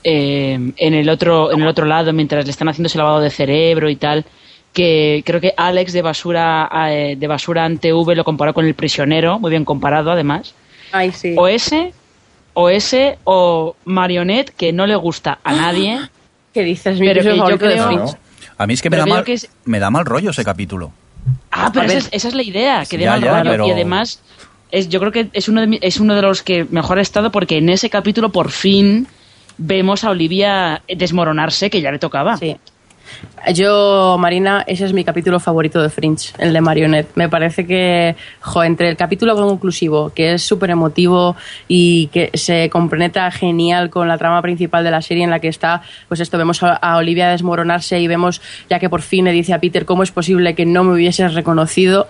eh, 0.04 0.72
en 0.76 0.94
el 0.94 1.08
otro 1.08 1.50
en 1.52 1.62
el 1.62 1.66
otro 1.68 1.86
lado 1.86 2.12
mientras 2.12 2.44
le 2.44 2.50
están 2.50 2.68
haciendo 2.68 2.86
ese 2.86 2.98
lavado 2.98 3.20
de 3.20 3.30
cerebro 3.30 3.88
y 3.90 3.96
tal. 3.96 4.24
Que 4.72 5.22
creo 5.24 5.40
que 5.40 5.54
Alex 5.56 5.92
de 5.92 6.02
basura 6.02 6.68
eh, 6.88 7.16
de 7.16 7.26
basura 7.26 7.64
ante 7.64 7.92
V 7.92 8.14
lo 8.16 8.24
comparó 8.24 8.52
con 8.54 8.66
el 8.66 8.74
prisionero, 8.74 9.38
muy 9.38 9.50
bien 9.50 9.64
comparado 9.64 10.10
además. 10.10 10.54
Ay, 10.92 11.12
sí. 11.12 11.34
O 11.36 11.46
ese, 11.48 11.92
o 12.54 12.68
ese, 12.68 13.18
o 13.24 13.76
Marionette, 13.84 14.50
que 14.50 14.72
no 14.72 14.86
le 14.86 14.96
gusta 14.96 15.38
a 15.44 15.52
nadie. 15.52 16.00
¿Qué 16.52 16.62
dices? 16.62 16.98
Mi 17.00 17.06
Pero 17.08 17.20
episodio 17.20 17.58
que 17.58 17.76
yo 17.76 17.86
creo-. 17.88 18.18
A 18.58 18.66
mí 18.66 18.74
es 18.74 18.82
que 18.82 18.90
me 18.90 18.96
da, 18.96 19.06
mal, 19.06 19.24
que 19.24 19.32
es- 19.34 19.48
me 19.64 19.80
da 19.80 19.90
mal 19.90 20.04
rollo 20.04 20.30
ese 20.30 20.44
capítulo. 20.44 20.92
Ah, 21.50 21.70
pero 21.72 21.86
esa 21.86 21.98
es, 21.98 22.08
esa 22.12 22.28
es 22.28 22.34
la 22.34 22.42
idea, 22.42 22.84
que 22.88 22.98
dé 22.98 23.04
Ya, 23.04 23.10
mal 23.12 23.22
ya, 23.22 23.30
rollo. 23.38 23.50
pero- 23.50 23.66
Y 23.68 23.70
además, 23.70 24.20
es, 24.70 24.88
yo 24.88 25.00
creo 25.00 25.12
que 25.12 25.28
es 25.32 25.48
uno, 25.48 25.60
de, 25.60 25.66
mi- 25.66 25.78
es 25.80 26.00
uno 26.00 26.14
de 26.14 26.22
los 26.22 26.42
que 26.42 26.64
mejor 26.70 26.98
ha 26.98 27.02
estado 27.02 27.30
porque 27.30 27.58
en 27.58 27.68
ese 27.68 27.90
capítulo 27.90 28.30
por 28.30 28.50
fin 28.50 29.06
vemos 29.56 30.02
a 30.04 30.10
Olivia 30.10 30.82
desmoronarse, 30.88 31.70
que 31.70 31.80
ya 31.80 31.92
le 31.92 31.98
tocaba. 31.98 32.36
Sí. 32.36 32.56
Yo, 33.52 34.16
Marina, 34.18 34.64
ese 34.66 34.86
es 34.86 34.94
mi 34.94 35.04
capítulo 35.04 35.38
favorito 35.38 35.82
de 35.82 35.90
Fringe, 35.90 36.32
el 36.38 36.54
de 36.54 36.60
Marionette. 36.62 37.10
Me 37.14 37.28
parece 37.28 37.66
que, 37.66 38.16
jo, 38.40 38.64
entre 38.64 38.88
el 38.88 38.96
capítulo 38.96 39.36
conclusivo, 39.36 40.10
que 40.14 40.34
es 40.34 40.42
súper 40.42 40.70
emotivo 40.70 41.36
y 41.68 42.06
que 42.06 42.30
se 42.34 42.70
compenetra 42.70 43.30
genial 43.30 43.90
con 43.90 44.08
la 44.08 44.16
trama 44.16 44.40
principal 44.40 44.82
de 44.82 44.90
la 44.90 45.02
serie 45.02 45.24
en 45.24 45.30
la 45.30 45.40
que 45.40 45.48
está, 45.48 45.82
pues 46.08 46.20
esto, 46.20 46.38
vemos 46.38 46.62
a, 46.62 46.96
Olivia 46.96 47.28
desmoronarse 47.28 48.00
y 48.00 48.08
vemos 48.08 48.40
ya 48.70 48.78
que 48.78 48.88
por 48.88 49.02
fin 49.02 49.26
le 49.26 49.32
dice 49.32 49.52
a 49.52 49.60
Peter 49.60 49.84
cómo 49.84 50.02
es 50.04 50.10
posible 50.10 50.54
que 50.54 50.64
no 50.64 50.82
me 50.84 50.94
hubieses 50.94 51.34
reconocido 51.34 52.08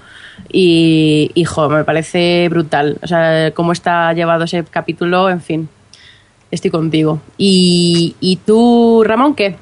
y, 0.52 1.32
y, 1.34 1.44
jo, 1.44 1.68
me 1.68 1.82
parece 1.82 2.48
brutal. 2.48 2.98
O 3.02 3.08
sea, 3.08 3.50
cómo 3.52 3.72
está 3.72 4.12
llevado 4.12 4.44
ese 4.44 4.62
capítulo, 4.64 5.28
en 5.30 5.40
fin, 5.40 5.68
estoy 6.52 6.70
contigo. 6.70 7.20
¿Y, 7.38 8.14
y 8.20 8.36
tú, 8.36 9.02
Ramón, 9.04 9.34
qué? 9.34 9.56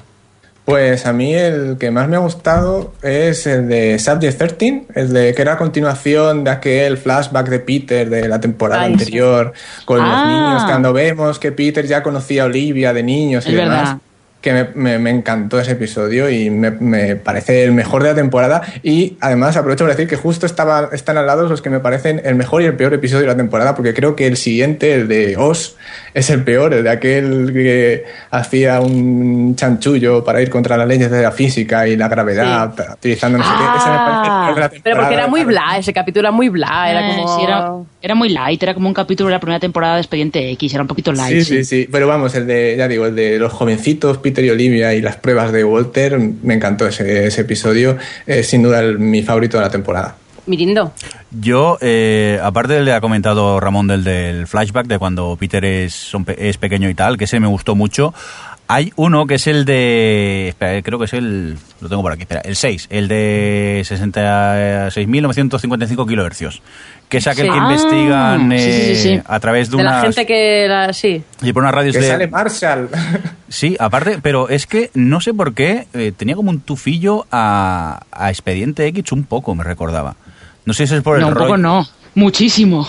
Pues 0.65 1.05
a 1.05 1.11
mí 1.11 1.33
el 1.35 1.75
que 1.77 1.91
más 1.91 2.07
me 2.07 2.15
ha 2.15 2.19
gustado 2.19 2.93
es 3.01 3.45
el 3.47 3.67
de 3.67 3.99
Subject 3.99 4.37
13, 4.37 4.83
el 4.95 5.11
de 5.11 5.33
que 5.33 5.41
era 5.41 5.53
a 5.53 5.57
continuación 5.57 6.45
de 6.45 6.51
aquel 6.51 6.97
flashback 6.97 7.49
de 7.49 7.59
Peter 7.59 8.09
de 8.09 8.29
la 8.29 8.39
temporada 8.39 8.83
Ay, 8.83 8.93
sí. 8.93 8.99
anterior, 8.99 9.51
con 9.83 9.99
Ah. 9.99 10.07
los 10.07 10.27
niños, 10.33 10.63
cuando 10.63 10.93
vemos 10.93 11.37
que 11.37 11.51
Peter 11.51 11.85
ya 11.85 12.01
conocía 12.01 12.43
a 12.43 12.45
Olivia 12.45 12.93
de 12.93 13.03
niños 13.03 13.45
y 13.45 13.49
Es 13.49 13.55
demás. 13.57 13.77
verdad. 13.77 13.97
Que 14.39 14.51
me, 14.51 14.67
me- 14.75 14.99
me 14.99 15.09
encantó 15.09 15.57
ese 15.57 15.71
episodio 15.71 16.29
y 16.29 16.49
me, 16.49 16.69
me 16.71 17.15
parece 17.15 17.63
el 17.63 17.71
mejor 17.71 18.03
de 18.03 18.09
la 18.09 18.15
temporada. 18.15 18.61
Y 18.83 19.15
además 19.21 19.55
aprovecho 19.55 19.85
para 19.85 19.95
decir 19.95 20.09
que 20.09 20.17
justo 20.17 20.45
estaba, 20.45 20.89
están 20.91 21.17
al 21.17 21.25
lado 21.27 21.47
los 21.47 21.61
que 21.61 21.69
me 21.69 21.79
parecen 21.79 22.21
el 22.25 22.35
mejor 22.35 22.61
y 22.61 22.65
el 22.65 22.75
peor 22.75 22.93
episodio 22.93 23.21
de 23.21 23.27
la 23.27 23.37
temporada, 23.37 23.73
porque 23.73 23.93
creo 23.93 24.17
que 24.17 24.27
el 24.27 24.35
siguiente, 24.35 24.93
el 24.95 25.07
de 25.07 25.37
Oz, 25.37 25.77
es 26.13 26.29
el 26.29 26.43
peor, 26.43 26.73
el 26.73 26.83
de 26.83 26.89
aquel 26.89 27.51
que 27.53 28.03
hacía 28.31 28.79
un 28.81 29.55
chanchullo 29.55 30.23
para 30.23 30.41
ir 30.41 30.49
contra 30.49 30.77
las 30.77 30.87
leyes 30.87 31.09
de 31.09 31.21
la 31.21 31.31
física 31.31 31.87
y 31.87 31.95
la 31.97 32.07
gravedad, 32.07 32.73
utilizando 32.93 33.37
no 33.37 33.43
sé 33.43 33.49
qué. 33.57 33.77
Ese 33.77 33.89
me 33.89 33.95
la 34.61 34.69
Pero 34.83 34.95
porque 34.97 35.13
era 35.15 35.27
muy 35.27 35.43
bla, 35.43 35.77
ese 35.77 35.93
capítulo 35.93 36.21
era 36.27 36.31
muy 36.31 36.49
bla, 36.49 36.89
era 36.91 37.07
Eh, 37.09 37.15
como... 37.15 37.35
sí, 37.37 37.43
era, 37.43 37.71
era 38.01 38.15
muy 38.15 38.29
light, 38.29 38.61
era 38.61 38.73
como 38.73 38.87
un 38.87 38.93
capítulo 38.93 39.29
de 39.29 39.33
la 39.35 39.39
primera 39.39 39.59
temporada 39.59 39.95
de 39.95 40.01
Expediente 40.01 40.51
X, 40.51 40.73
era 40.73 40.81
un 40.83 40.87
poquito 40.87 41.11
light. 41.11 41.43
Sí, 41.43 41.57
sí, 41.57 41.63
sí. 41.65 41.89
Pero 41.91 42.07
vamos, 42.07 42.35
el 42.35 42.45
de, 42.47 42.75
ya 42.77 42.87
digo, 42.87 43.05
el 43.05 43.15
de 43.15 43.39
los 43.39 43.51
jovencitos, 43.51 44.17
Peter 44.19 44.43
y 44.43 44.49
Olivia 44.49 44.93
y 44.93 45.01
las 45.01 45.15
pruebas 45.17 45.51
de 45.51 45.63
Walter, 45.63 46.19
me 46.19 46.53
encantó 46.53 46.87
ese, 46.87 47.27
ese 47.27 47.41
episodio. 47.41 47.97
Es 48.27 48.47
sin 48.47 48.61
duda 48.63 48.79
el- 48.81 48.99
mi 48.99 49.21
favorito 49.23 49.57
de 49.57 49.63
la 49.63 49.69
temporada. 49.69 50.15
Mirindo. 50.45 50.91
Yo, 51.31 51.77
eh, 51.81 52.39
aparte 52.43 52.73
del 52.73 52.85
que 52.85 52.93
ha 52.93 53.01
comentado 53.01 53.59
Ramón 53.59 53.87
del, 53.87 54.03
del 54.03 54.47
flashback, 54.47 54.87
de 54.87 54.99
cuando 54.99 55.35
Peter 55.39 55.63
es, 55.63 55.93
son 55.93 56.25
pe- 56.25 56.49
es 56.49 56.57
pequeño 56.57 56.89
y 56.89 56.93
tal, 56.93 57.17
que 57.17 57.23
ese 57.25 57.39
me 57.39 57.47
gustó 57.47 57.75
mucho. 57.75 58.13
Hay 58.67 58.93
uno 58.95 59.25
que 59.27 59.35
es 59.35 59.47
el 59.47 59.65
de. 59.65 60.47
Espera, 60.49 60.77
eh, 60.77 60.83
creo 60.83 60.97
que 60.97 61.05
es 61.05 61.13
el. 61.13 61.57
Lo 61.81 61.89
tengo 61.89 62.01
por 62.01 62.13
aquí, 62.13 62.21
espera. 62.21 62.39
El 62.41 62.55
6, 62.55 62.87
el 62.91 63.07
de 63.09 63.83
66.955 63.85 66.07
kilohercios. 66.07 66.61
Que 67.09 67.17
es 67.17 67.27
aquel 67.27 67.47
Sí. 67.47 67.51
que 67.51 67.59
Ah, 68.13 68.37
sí, 68.49 68.71
sí, 68.71 68.95
sí, 68.95 69.21
a 69.25 69.39
través 69.39 69.69
de, 69.69 69.77
De 69.77 69.83
la 69.83 69.89
unas. 69.91 70.03
gente 70.03 70.25
que... 70.25 70.65
la- 70.67 70.93
sí. 70.93 71.21
y 71.41 71.53
por 71.53 71.61
unas 71.63 71.75
radios 71.75 71.95
Que 71.95 72.01
de. 72.01 72.07
sale 72.07 72.27
Marshall. 72.27 72.89
Sí, 73.49 73.75
aparte, 73.79 74.17
pero 74.19 74.49
es 74.49 74.65
que 74.65 74.89
no 74.95 75.21
sé 75.21 75.31
por 75.31 75.53
qué 75.53 75.85
eh, 75.93 76.11
tenía 76.17 76.35
como 76.35 76.49
un 76.49 76.59
tufillo 76.61 77.27
a, 77.31 78.01
a 78.11 78.29
Expediente 78.31 78.87
X 78.87 79.11
un 79.11 79.25
poco, 79.25 79.53
me 79.53 79.63
recordaba. 79.63 80.15
No 80.65 80.73
sé 80.73 80.87
si 80.87 80.95
es 80.95 81.01
por 81.01 81.15
el 81.17 81.21
No, 81.21 81.27
un 81.29 81.33
poco 81.33 81.45
rollo- 81.55 81.57
no, 81.57 81.87
muchísimo. 82.15 82.87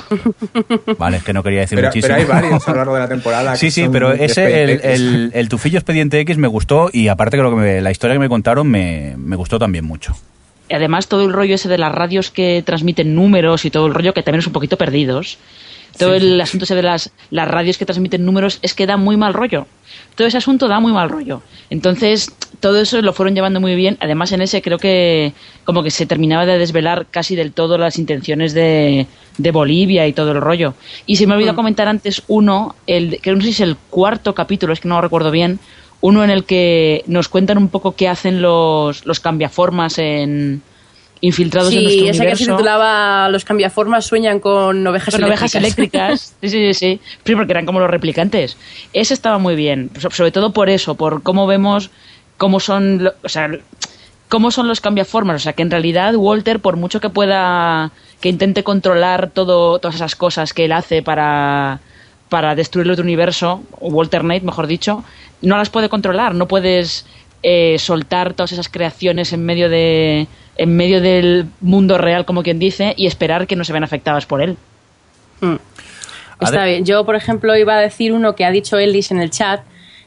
Vale, 0.99 1.16
es 1.18 1.25
que 1.25 1.33
no 1.33 1.43
quería 1.43 1.61
decir 1.61 1.77
pero, 1.77 1.89
muchísimo. 1.89 2.14
pero 2.16 2.20
hay 2.35 2.43
varios 2.43 2.68
a 2.68 2.70
lo 2.72 2.77
largo 2.79 2.95
de 2.95 3.01
la 3.01 3.09
temporada. 3.14 3.57
Sí, 3.57 3.66
que 3.66 3.70
sí, 3.72 3.89
pero 3.91 4.12
ese, 4.12 4.62
el, 4.64 4.70
el, 4.83 5.31
el 5.35 5.49
tufillo 5.49 5.79
Expediente 5.79 6.20
X 6.20 6.37
me 6.39 6.49
gustó 6.49 6.91
y 6.93 7.09
aparte 7.09 7.37
creo 7.39 7.51
que 7.51 7.57
me- 7.57 7.81
la 7.81 7.91
historia 7.91 8.14
que 8.14 8.20
me 8.20 8.29
contaron 8.29 8.68
me, 8.68 9.14
me 9.16 9.37
gustó 9.37 9.59
también 9.59 9.85
mucho. 9.85 10.14
Y 10.68 10.75
además 10.75 11.09
todo 11.09 11.25
el 11.27 11.33
rollo 11.33 11.57
ese 11.57 11.68
de 11.68 11.77
las 11.79 11.95
radios 11.95 12.31
que 12.31 12.62
transmiten 12.64 13.14
números 13.14 13.64
y 13.64 13.70
todo 13.70 13.87
el 13.87 13.95
rollo 13.95 14.14
que 14.14 14.22
también 14.22 14.41
es 14.41 14.47
un 14.47 14.53
poquito 14.55 14.79
perdidos. 14.79 15.39
Todo 15.99 16.14
el 16.14 16.40
asunto 16.40 16.64
ese 16.64 16.74
de 16.74 16.82
las, 16.82 17.11
las 17.30 17.49
radios 17.49 17.78
que 17.78 17.86
transmiten 17.86 18.24
números 18.24 18.59
es 18.62 18.74
que 18.74 18.86
da 18.86 18.97
muy 18.97 19.16
mal 19.16 19.34
rollo. 19.34 19.66
Todo 20.16 20.26
ese 20.26 20.38
asunto 20.38 20.68
da 20.68 20.80
muy 20.80 20.92
mal 20.92 21.09
rollo. 21.09 21.42
Entonces, 21.70 22.32
todo 22.61 22.80
eso 22.80 23.01
lo 23.03 23.12
fueron 23.12 23.34
llevando 23.34 23.61
muy 23.61 23.74
bien. 23.74 23.97
Además, 24.01 24.32
en 24.32 24.42
ese 24.42 24.62
creo 24.62 24.78
que 24.78 25.32
como 25.64 25.82
que 25.82 25.90
se 25.90 26.07
terminaba 26.07 26.47
de 26.47 26.59
desvelar 26.59 27.07
casi 27.11 27.36
del 27.36 27.53
todo 27.53 27.78
las 27.78 27.99
intenciones 27.99 28.55
de, 28.55 29.07
de 29.38 29.51
Bolivia 29.51 30.07
y 30.07 30.12
todo 30.12 30.32
el 30.32 30.40
rollo. 30.40 30.74
Y 31.07 31.16
se 31.16 31.26
me 31.26 31.34
olvidó 31.34 31.55
comentar 31.55 31.88
antes 31.88 32.22
uno, 32.26 32.74
el, 32.86 33.20
que 33.20 33.32
no 33.32 33.40
sé 33.40 33.47
si 33.47 33.51
es 33.51 33.61
el 33.61 33.76
cuarto 33.76 34.34
capítulo, 34.34 34.72
es 34.72 34.80
que 34.80 34.88
no 34.88 34.97
lo 34.97 35.03
recuerdo 35.03 35.30
bien, 35.30 35.59
uno 36.01 36.22
en 36.22 36.30
el 36.30 36.45
que 36.45 37.03
nos 37.07 37.28
cuentan 37.28 37.59
un 37.59 37.68
poco 37.68 37.97
qué 37.97 38.09
hacen 38.09 38.42
los, 38.42 39.07
los 39.07 39.20
cambiaformas 39.20 39.99
en 39.99 40.62
infiltrados 41.27 41.72
en 41.72 41.81
Sí, 41.89 42.09
ese 42.09 42.27
que 42.27 42.37
se 42.37 42.45
titulaba 42.47 43.29
Los 43.29 43.45
cambiaformas 43.45 44.05
sueñan 44.07 44.41
con 44.41 44.87
ovejas 44.87 45.14
Con 45.14 45.25
ovejas 45.25 45.55
eléctricas. 45.55 46.35
eléctricas. 46.35 46.35
Sí, 46.43 46.49
sí, 46.51 46.75
sí, 46.75 47.01
sí. 47.25 47.35
Porque 47.35 47.53
eran 47.53 47.66
como 47.66 47.81
los 47.81 47.91
replicantes. 47.91 48.57
Ese 48.93 49.14
estaba 49.14 49.39
muy 49.39 49.55
bien. 49.55 49.91
So- 49.99 50.11
Sobre 50.11 50.33
todo 50.33 50.53
por 50.53 50.68
eso, 50.68 50.95
por 50.95 51.22
cómo 51.22 51.47
vemos 51.47 51.91
cómo 52.37 52.59
son, 52.61 53.11
o 53.22 53.29
sea, 53.29 53.49
cómo 54.29 54.51
son 54.51 54.66
los 54.68 54.81
cambiaformas. 54.81 55.37
O 55.37 55.39
sea, 55.45 55.53
que 55.53 55.62
en 55.62 55.70
realidad 55.70 56.14
Walter, 56.16 56.59
por 56.61 56.77
mucho 56.77 57.01
que 57.01 57.09
pueda, 57.11 57.93
que 58.20 58.29
intente 58.29 58.64
controlar 58.64 59.31
todo, 59.31 59.79
todas 59.79 59.95
esas 59.95 60.16
cosas 60.16 60.53
que 60.53 60.64
él 60.64 60.72
hace 60.72 61.03
para, 61.03 61.81
para 62.29 62.55
destruir 62.55 62.87
el 62.87 62.93
otro 62.93 63.05
universo, 63.05 63.62
o 63.81 63.89
Walter 63.89 64.22
Knight, 64.22 64.43
mejor 64.43 64.66
dicho, 64.66 65.05
no 65.43 65.57
las 65.57 65.70
puede 65.70 65.89
controlar. 65.89 66.35
No 66.35 66.49
puedes 66.49 67.07
eh, 67.45 67.77
soltar 67.79 68.35
todas 68.35 68.51
esas 68.53 68.68
creaciones 68.68 69.33
en 69.33 69.45
medio 69.47 69.68
de 69.68 70.27
en 70.57 70.77
medio 70.77 71.01
del 71.01 71.47
mundo 71.61 71.99
real, 71.99 72.25
como 72.25 72.43
quien 72.43 72.59
dice, 72.59 72.95
y 72.97 73.07
esperar 73.07 73.47
que 73.47 73.57
no 73.57 73.65
se 73.65 73.73
vean 73.73 73.85
afectadas 73.85 74.27
por 74.27 74.41
él. 74.43 74.57
Mm. 75.41 75.55
Está 76.41 76.65
bien. 76.65 76.85
Yo, 76.85 77.05
por 77.05 77.17
ejemplo, 77.17 77.57
iba 77.57 77.75
a 77.77 77.81
decir 77.81 78.13
uno 78.13 78.35
que 78.35 78.45
ha 78.45 78.51
dicho 78.51 78.79
Ellis 78.79 79.11
en 79.11 79.21
el 79.21 79.31
chat, 79.31 79.63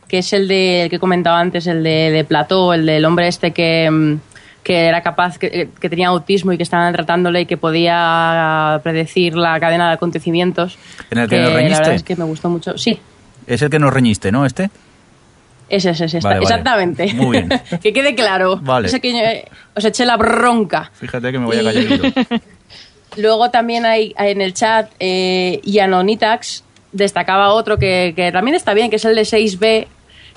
que 0.07 0.19
es 0.19 0.33
el 0.33 0.47
de 0.47 0.83
el 0.83 0.89
que 0.89 0.97
he 0.97 0.99
comentado 0.99 1.35
antes, 1.35 1.67
el 1.67 1.83
de, 1.83 2.11
de 2.11 2.23
Plató, 2.23 2.73
el 2.73 2.85
del 2.85 3.03
hombre 3.05 3.27
este 3.27 3.51
que, 3.51 3.89
mm, 3.89 4.19
que 4.63 4.85
era 4.85 5.01
capaz, 5.01 5.37
que, 5.37 5.69
que 5.79 5.89
tenía 5.89 6.09
autismo 6.09 6.51
y 6.53 6.57
que 6.57 6.63
estaban 6.63 6.93
tratándole 6.93 7.41
y 7.41 7.45
que 7.45 7.57
podía 7.57 8.79
predecir 8.83 9.35
la 9.35 9.59
cadena 9.59 9.87
de 9.87 9.93
acontecimientos. 9.95 10.77
¿En 11.09 11.17
el 11.19 11.29
que 11.29 11.39
nos 11.39 11.49
La 11.49 11.55
reñiste? 11.57 11.79
verdad 11.79 11.95
es 11.95 12.03
que 12.03 12.15
me 12.15 12.25
gustó 12.25 12.49
mucho. 12.49 12.77
Sí, 12.77 12.99
Es 13.47 13.61
el 13.61 13.69
que 13.69 13.79
nos 13.79 13.93
reñiste, 13.93 14.31
¿no? 14.31 14.45
Este. 14.45 14.69
Ese, 15.69 15.91
Vale, 15.91 16.19
vale. 16.21 16.39
exactamente. 16.41 17.13
Muy 17.13 17.37
bien. 17.37 17.49
que 17.81 17.93
quede 17.93 18.15
claro. 18.15 18.57
Vale. 18.57 18.87
Ese 18.87 18.99
que 19.01 19.11
eh, 19.11 19.45
os 19.75 19.83
eché 19.83 20.05
la 20.05 20.17
bronca. 20.17 20.91
Fíjate 20.93 21.31
que 21.31 21.39
me 21.39 21.45
voy 21.45 21.57
a 21.57 21.63
callar. 21.63 22.41
Luego 23.17 23.49
también 23.49 23.85
hay, 23.85 24.13
hay 24.15 24.31
en 24.31 24.41
el 24.41 24.53
chat 24.53 24.91
eh, 24.99 25.59
Yanonitax 25.63 26.63
destacaba 26.91 27.49
otro 27.53 27.77
que, 27.77 28.13
que 28.15 28.31
también 28.31 28.55
está 28.55 28.73
bien, 28.73 28.89
que 28.89 28.97
es 28.97 29.05
el 29.05 29.15
de 29.15 29.21
6B, 29.21 29.87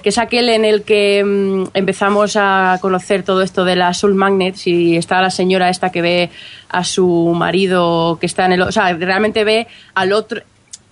que 0.03 0.09
es 0.09 0.19
aquel 0.19 0.49
en 0.49 0.65
el 0.65 0.83
que 0.83 1.23
mm, 1.25 1.71
empezamos 1.75 2.37
a 2.37 2.79
conocer 2.81 3.23
todo 3.23 3.43
esto 3.43 3.65
de 3.65 3.77
las 3.77 3.99
soul 3.99 4.15
magnets 4.15 4.67
y 4.67 4.97
está 4.97 5.21
la 5.21 5.31
señora 5.31 5.69
esta 5.69 5.91
que 5.91 6.03
ve 6.03 6.31
a 6.69 6.85
su 6.85 7.35
marido 7.37 8.19
que 8.21 8.27
está 8.27 8.47
en 8.47 8.53
el... 8.53 8.63
O 8.63 8.73
sea, 8.73 8.93
realmente 8.95 9.45
ve 9.45 9.67
al 9.95 10.13
otro... 10.13 10.41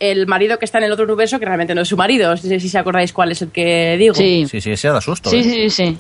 El 0.01 0.27
marido 0.27 0.59
que 0.59 0.65
está 0.65 0.79
en 0.79 0.85
el 0.85 0.93
otro 0.93 1.05
universo 1.05 1.39
que 1.39 1.45
realmente 1.47 1.75
no 1.75 1.81
es 1.83 1.89
su 1.89 1.97
marido. 1.97 2.31
No 2.31 2.37
sé 2.37 2.61
si 2.61 2.69
se 2.69 2.79
acordáis 2.79 3.13
cuál 3.13 3.33
es 3.33 3.43
el 3.43 3.51
que 3.51 3.97
digo. 3.99 4.15
Sí. 4.15 4.47
Sí, 4.49 4.61
sí, 4.61 4.71
ese 4.71 4.89
da 4.89 5.01
susto. 5.01 5.31
Sí, 5.31 5.39
¿eh? 5.39 5.43
sí, 5.43 5.71
sí. 5.71 5.99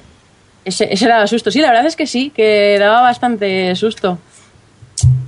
Ese, 0.64 0.92
ese 0.92 1.08
daba 1.08 1.26
susto. 1.26 1.50
Sí, 1.50 1.60
la 1.60 1.68
verdad 1.68 1.86
es 1.86 1.96
que 1.96 2.06
sí, 2.06 2.30
que 2.34 2.76
daba 2.78 3.00
bastante 3.00 3.74
susto. 3.74 4.18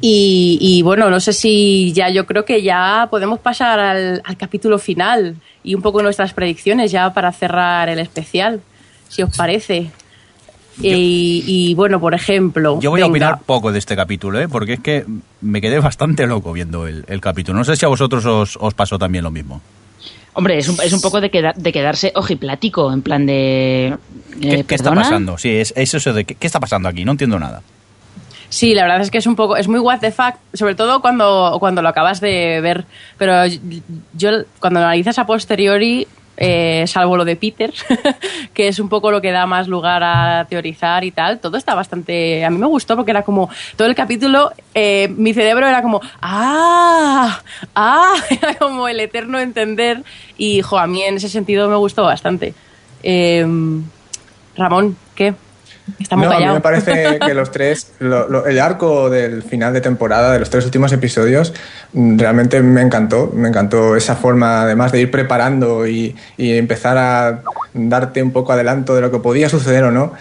Y, 0.01 0.59
y 0.61 0.83
bueno, 0.83 1.11
no 1.11 1.21
sé 1.21 1.33
si 1.33 1.93
ya 1.93 2.09
yo 2.09 2.27
creo 2.27 2.45
que 2.45 2.63
ya 2.63 3.09
podemos 3.11 3.39
pasar 3.39 3.79
al, 3.79 4.23
al 4.25 4.37
capítulo 4.37 4.79
final 4.79 5.37
y 5.63 5.75
un 5.75 5.83
poco 5.83 6.03
nuestras 6.03 6.33
predicciones 6.33 6.91
ya 6.91 7.13
para 7.13 7.33
cerrar 7.33 7.89
el 7.89 7.99
especial, 7.99 8.61
si 9.09 9.23
os 9.23 9.37
parece. 9.37 9.91
Y, 10.83 11.43
y, 11.47 11.75
bueno, 11.75 12.01
por 12.01 12.15
ejemplo. 12.15 12.79
Yo 12.81 12.91
voy 12.91 13.01
a 13.01 13.05
venga, 13.05 13.11
opinar 13.13 13.39
poco 13.45 13.73
de 13.73 13.79
este 13.79 13.97
capítulo, 13.97 14.41
¿eh? 14.41 14.49
porque 14.49 14.75
es 14.75 14.81
que 14.81 15.05
me 15.41 15.61
quedé 15.61 15.79
bastante 15.81 16.27
loco 16.27 16.53
viendo 16.53 16.87
el, 16.87 17.05
el 17.09 17.21
capítulo. 17.21 17.59
No 17.59 17.65
sé 17.65 17.77
si 17.77 17.85
a 17.85 17.89
vosotros 17.89 18.25
os, 18.27 18.57
os 18.61 18.75
pasó 18.75 18.99
también 18.99 19.25
lo 19.25 19.31
mismo. 19.31 19.61
Hombre, 20.33 20.59
es 20.59 20.69
un, 20.69 20.77
es 20.83 20.93
un 20.93 21.01
poco 21.01 21.21
de, 21.21 21.31
queda- 21.31 21.55
de 21.57 21.73
quedarse 21.73 22.13
ojiplático, 22.15 22.93
en 22.93 23.03
plan 23.03 23.27
de... 23.27 23.97
¿Qué, 24.41 24.61
eh, 24.61 24.65
qué 24.65 24.75
está 24.77 24.91
¿perdona? 24.91 25.03
pasando? 25.03 25.39
Sí, 25.39 25.51
es, 25.51 25.73
es 25.77 25.93
eso 25.93 26.13
de 26.13 26.25
¿qué, 26.25 26.37
qué 26.37 26.47
está 26.47 26.61
pasando 26.61 26.89
aquí? 26.89 27.05
No 27.05 27.13
entiendo 27.13 27.39
nada. 27.39 27.63
Sí, 28.49 28.75
la 28.75 28.83
verdad 28.83 29.01
es 29.03 29.11
que 29.11 29.19
es 29.19 29.27
un 29.27 29.37
poco, 29.37 29.57
es 29.57 29.69
muy 29.69 29.79
what 29.79 30.01
the 30.01 30.11
fuck, 30.11 30.35
sobre 30.55 30.75
todo 30.75 31.01
cuando, 31.01 31.57
cuando 31.61 31.83
lo 31.83 31.89
acabas 31.89 32.21
de 32.21 32.61
ver. 32.61 32.85
Pero 33.19 33.33
yo, 34.15 34.31
cuando 34.61 34.81
lo 34.81 34.87
analizas 34.87 35.19
a 35.19 35.27
posteriori, 35.27 36.07
eh, 36.43 36.87
salvo 36.87 37.19
lo 37.19 37.27
de 37.27 37.37
Peter, 37.37 37.71
que 38.55 38.69
es 38.69 38.79
un 38.79 38.89
poco 38.89 39.11
lo 39.11 39.21
que 39.21 39.31
da 39.31 39.45
más 39.45 39.69
lugar 39.69 40.03
a 40.03 40.47
teorizar 40.49 41.05
y 41.05 41.11
tal, 41.11 41.39
todo 41.39 41.59
está 41.59 41.75
bastante. 41.75 42.43
A 42.47 42.49
mí 42.49 42.57
me 42.57 42.67
gustó 42.67 42.97
porque 42.97 43.11
era 43.11 43.23
como. 43.23 43.51
Todo 43.77 43.87
el 43.87 43.95
capítulo, 43.95 44.51
eh, 44.75 45.09
mi 45.15 45.35
cerebro 45.35 45.69
era 45.69 45.83
como. 45.83 46.01
¡Ah! 46.23 47.43
¡Ah! 47.75 48.15
Era 48.31 48.55
como 48.55 48.89
el 48.89 49.01
eterno 49.01 49.39
entender. 49.39 50.03
Y, 50.39 50.63
jo, 50.63 50.79
a 50.79 50.87
mí 50.87 51.03
en 51.03 51.17
ese 51.17 51.29
sentido 51.29 51.69
me 51.69 51.77
gustó 51.77 52.05
bastante. 52.05 52.55
Eh, 53.03 53.47
Ramón, 54.57 54.97
¿qué? 55.15 55.35
No, 56.25 56.31
a 56.37 56.39
mí 56.39 56.45
me 56.55 56.61
parece 56.61 57.19
que 57.27 57.35
los 57.35 57.51
tres, 57.51 57.93
lo- 57.99 58.29
lo- 58.29 58.47
el 58.47 58.59
arco 58.61 59.11
del 59.11 59.43
final 59.43 59.73
de 59.73 59.81
temporada, 59.81 60.33
de 60.33 60.39
los 60.39 60.51
tres 60.51 60.65
últimos 60.65 60.93
episodios, 60.93 61.53
mm, 61.93 62.19
realmente 62.19 62.61
me 62.63 62.83
encantó. 62.83 63.31
Me 63.35 63.49
encantó 63.49 63.97
esa 63.97 64.17
forma, 64.17 64.63
además 64.63 64.93
de 64.93 65.01
ir 65.01 65.11
preparando 65.11 65.87
y, 65.87 66.15
y 66.37 66.57
empezar 66.57 66.97
a 66.99 67.43
darte 67.73 68.23
un 68.23 68.33
poco 68.33 68.53
adelanto 68.53 68.95
de 68.95 69.01
lo 69.03 69.11
que 69.11 69.19
podía 69.19 69.49
suceder 69.49 69.85
o 69.85 69.91
no. 69.91 70.13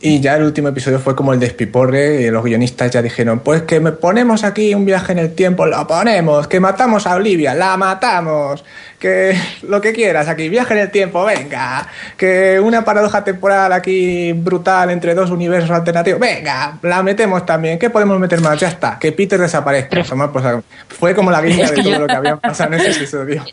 Y 0.00 0.20
ya 0.20 0.36
el 0.36 0.44
último 0.44 0.68
episodio 0.68 1.00
fue 1.00 1.16
como 1.16 1.32
el 1.32 1.40
despiporre 1.40 2.22
y 2.22 2.30
los 2.30 2.44
guionistas 2.44 2.92
ya 2.92 3.02
dijeron, 3.02 3.40
pues 3.40 3.62
que 3.62 3.80
me 3.80 3.90
ponemos 3.90 4.44
aquí 4.44 4.72
un 4.72 4.84
viaje 4.84 5.10
en 5.10 5.18
el 5.18 5.34
tiempo, 5.34 5.66
lo 5.66 5.84
ponemos, 5.88 6.46
que 6.46 6.60
matamos 6.60 7.04
a 7.08 7.16
Olivia, 7.16 7.52
la 7.52 7.76
matamos, 7.76 8.64
que 9.00 9.36
lo 9.62 9.80
que 9.80 9.92
quieras 9.92 10.28
aquí, 10.28 10.48
viaje 10.48 10.74
en 10.74 10.80
el 10.80 10.90
tiempo, 10.92 11.24
venga, 11.24 11.88
que 12.16 12.60
una 12.60 12.84
paradoja 12.84 13.24
temporal 13.24 13.72
aquí 13.72 14.32
brutal 14.34 14.90
entre 14.90 15.16
dos 15.16 15.30
universos 15.30 15.72
alternativos, 15.72 16.20
venga, 16.20 16.78
la 16.82 17.02
metemos 17.02 17.44
también, 17.44 17.76
¿qué 17.76 17.90
podemos 17.90 18.20
meter 18.20 18.40
más? 18.40 18.60
Ya 18.60 18.68
está, 18.68 19.00
que 19.00 19.10
Peter 19.10 19.40
desaparezca. 19.40 20.04
Saco. 20.04 20.62
fue 20.90 21.12
como 21.12 21.32
la 21.32 21.42
guinda 21.42 21.68
de 21.68 21.82
todo 21.82 21.98
lo 21.98 22.06
que 22.06 22.14
había 22.14 22.36
pasado 22.36 22.72
en 22.74 22.80
ese 22.80 22.98
episodio. 22.98 23.44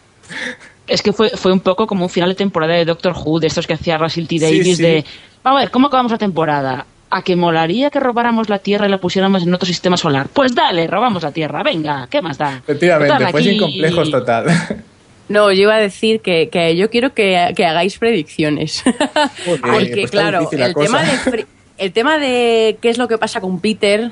Es 0.85 1.01
que 1.01 1.11
fue, 1.11 1.31
fue 1.31 1.51
un 1.51 1.61
poco 1.61 1.87
como 1.87 2.05
un 2.05 2.09
final 2.11 2.29
de 2.29 2.35
temporada 2.35 2.75
de 2.75 2.85
Doctor 2.85 3.15
Who, 3.17 3.39
de 3.39 3.47
estos 3.47 3.65
que 3.65 3.73
hacía 3.73 3.97
Russell 3.97 4.27
T. 4.27 4.37
Davis, 4.37 4.77
sí. 4.77 4.83
de, 4.83 5.05
vamos 5.45 5.59
a 5.59 5.63
ver, 5.63 5.71
¿cómo 5.71 5.87
acabamos 5.87 6.11
la 6.11 6.17
temporada? 6.17 6.85
¿A 7.09 7.21
que 7.21 7.35
molaría 7.37 7.89
que 7.89 7.99
robáramos 8.01 8.49
la 8.49 8.59
Tierra 8.59 8.87
y 8.87 8.89
la 8.89 8.97
pusiéramos 8.97 9.43
en 9.43 9.53
otro 9.53 9.65
sistema 9.65 9.95
solar? 9.95 10.27
Pues 10.33 10.53
dale, 10.53 10.87
robamos 10.87 11.23
la 11.23 11.31
Tierra, 11.31 11.63
venga, 11.63 12.07
¿qué 12.09 12.21
más 12.21 12.37
da? 12.37 12.57
Efectivamente, 12.57 13.27
fue 13.29 13.39
aquí- 13.41 13.49
sin 13.51 13.59
complejos 13.59 14.11
total. 14.11 14.45
No, 15.27 15.51
yo 15.51 15.63
iba 15.63 15.73
a 15.73 15.79
decir 15.79 16.19
que, 16.21 16.49
que 16.49 16.75
yo 16.75 16.91
quiero 16.91 17.15
que, 17.15 17.51
que 17.55 17.65
hagáis 17.65 17.97
predicciones. 17.97 18.83
Porque, 19.45 19.59
pues 19.71 19.89
está 19.97 20.07
claro, 20.11 20.39
difícil 20.41 20.59
la 20.59 20.65
el 20.67 20.73
cosa. 20.75 20.85
tema, 20.85 21.01
de, 21.01 21.17
fri- 21.17 21.45
el 21.79 21.91
tema 21.93 22.17
de 22.19 22.77
qué 22.79 22.89
es 22.89 22.99
lo 22.99 23.07
que 23.07 23.17
pasa 23.17 23.41
con 23.41 23.59
Peter 23.59 24.11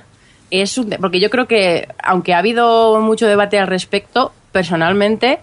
es 0.50 0.76
un. 0.80 0.90
Porque 1.00 1.20
yo 1.20 1.30
creo 1.30 1.46
que, 1.48 1.88
aunque 2.02 2.34
ha 2.34 2.40
habido 2.40 3.00
mucho 3.00 3.28
debate 3.28 3.60
al 3.60 3.68
respecto, 3.68 4.34
personalmente 4.52 5.38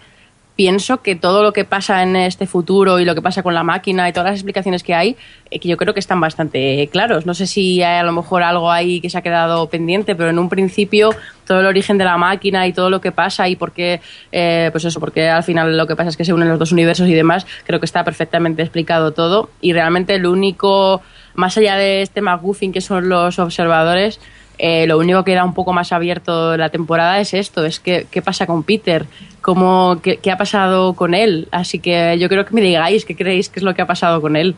pienso 0.55 1.01
que 1.01 1.15
todo 1.15 1.43
lo 1.43 1.53
que 1.53 1.65
pasa 1.65 2.03
en 2.03 2.15
este 2.15 2.45
futuro 2.45 2.99
y 2.99 3.05
lo 3.05 3.15
que 3.15 3.21
pasa 3.21 3.41
con 3.41 3.53
la 3.53 3.63
máquina 3.63 4.07
y 4.07 4.13
todas 4.13 4.31
las 4.31 4.35
explicaciones 4.35 4.83
que 4.83 4.93
hay, 4.93 5.15
eh, 5.49 5.59
que 5.59 5.67
yo 5.67 5.77
creo 5.77 5.93
que 5.93 5.99
están 5.99 6.19
bastante 6.19 6.87
claros. 6.91 7.25
No 7.25 7.33
sé 7.33 7.47
si 7.47 7.81
hay 7.81 7.99
a 7.99 8.03
lo 8.03 8.11
mejor 8.11 8.43
algo 8.43 8.71
ahí 8.71 9.01
que 9.01 9.09
se 9.09 9.17
ha 9.17 9.21
quedado 9.21 9.67
pendiente, 9.69 10.15
pero 10.15 10.29
en 10.29 10.39
un 10.39 10.49
principio 10.49 11.11
todo 11.47 11.61
el 11.61 11.65
origen 11.65 11.97
de 11.97 12.05
la 12.05 12.17
máquina 12.17 12.67
y 12.67 12.73
todo 12.73 12.89
lo 12.89 13.01
que 13.01 13.11
pasa 13.11 13.47
y 13.49 13.55
por 13.55 13.71
qué, 13.71 14.01
eh, 14.31 14.69
pues 14.71 14.85
eso, 14.85 14.99
porque 14.99 15.29
al 15.29 15.43
final 15.43 15.77
lo 15.77 15.87
que 15.87 15.95
pasa 15.95 16.09
es 16.09 16.17
que 16.17 16.25
se 16.25 16.33
unen 16.33 16.49
los 16.49 16.59
dos 16.59 16.71
universos 16.71 17.07
y 17.07 17.13
demás, 17.13 17.45
creo 17.65 17.79
que 17.79 17.85
está 17.85 18.03
perfectamente 18.03 18.61
explicado 18.61 19.11
todo 19.11 19.49
y 19.61 19.73
realmente 19.73 20.17
lo 20.19 20.31
único, 20.31 21.01
más 21.33 21.57
allá 21.57 21.75
de 21.75 22.01
este 22.01 22.21
McGuffin 22.21 22.71
que 22.71 22.81
son 22.81 23.09
los 23.09 23.39
observadores, 23.39 24.19
eh, 24.57 24.85
lo 24.87 24.97
único 24.97 25.23
que 25.23 25.33
da 25.33 25.43
un 25.43 25.53
poco 25.53 25.73
más 25.73 25.91
abierto 25.91 26.55
la 26.57 26.69
temporada 26.69 27.19
es 27.19 27.33
esto, 27.33 27.65
es 27.65 27.79
que, 27.79 28.07
qué 28.11 28.21
pasa 28.21 28.45
con 28.45 28.63
Peter, 28.63 29.05
cómo, 29.41 29.99
qué, 30.03 30.17
qué 30.17 30.31
ha 30.31 30.37
pasado 30.37 30.93
con 30.93 31.13
él. 31.13 31.47
Así 31.51 31.79
que 31.79 32.17
yo 32.19 32.29
creo 32.29 32.45
que 32.45 32.53
me 32.53 32.61
digáis 32.61 33.05
qué 33.05 33.15
creéis 33.15 33.49
que 33.49 33.59
es 33.59 33.63
lo 33.63 33.73
que 33.73 33.81
ha 33.81 33.87
pasado 33.87 34.21
con 34.21 34.35
él. 34.35 34.55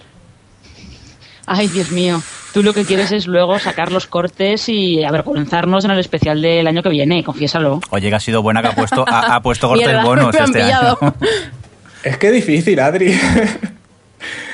Ay, 1.46 1.68
Dios 1.68 1.92
mío. 1.92 2.22
Tú 2.54 2.62
lo 2.64 2.74
que 2.74 2.86
quieres 2.86 3.12
es 3.12 3.28
luego 3.28 3.58
sacar 3.60 3.92
los 3.92 4.06
cortes 4.06 4.70
y 4.70 5.04
avergonzarnos 5.04 5.86
en 5.86 5.92
el 5.92 6.00
especial 6.00 6.42
del 6.42 6.68
año 6.68 6.84
que 6.84 6.90
viene, 6.90 7.24
confiésalo. 7.24 7.82
Oye, 7.90 8.10
que 8.10 8.16
ha 8.16 8.20
sido 8.20 8.42
buena 8.44 8.62
que 8.62 8.68
ha 8.68 8.76
puesto, 8.76 9.04
ha, 9.08 9.36
ha 9.36 9.42
puesto 9.42 9.68
cortes 9.70 9.88
Mierda, 9.88 10.04
bonos 10.04 10.36
este 10.36 10.52
pillado. 10.54 10.98
año. 11.02 11.16
es 12.04 12.18
que 12.18 12.32
difícil, 12.32 12.80
Adri. 12.80 13.18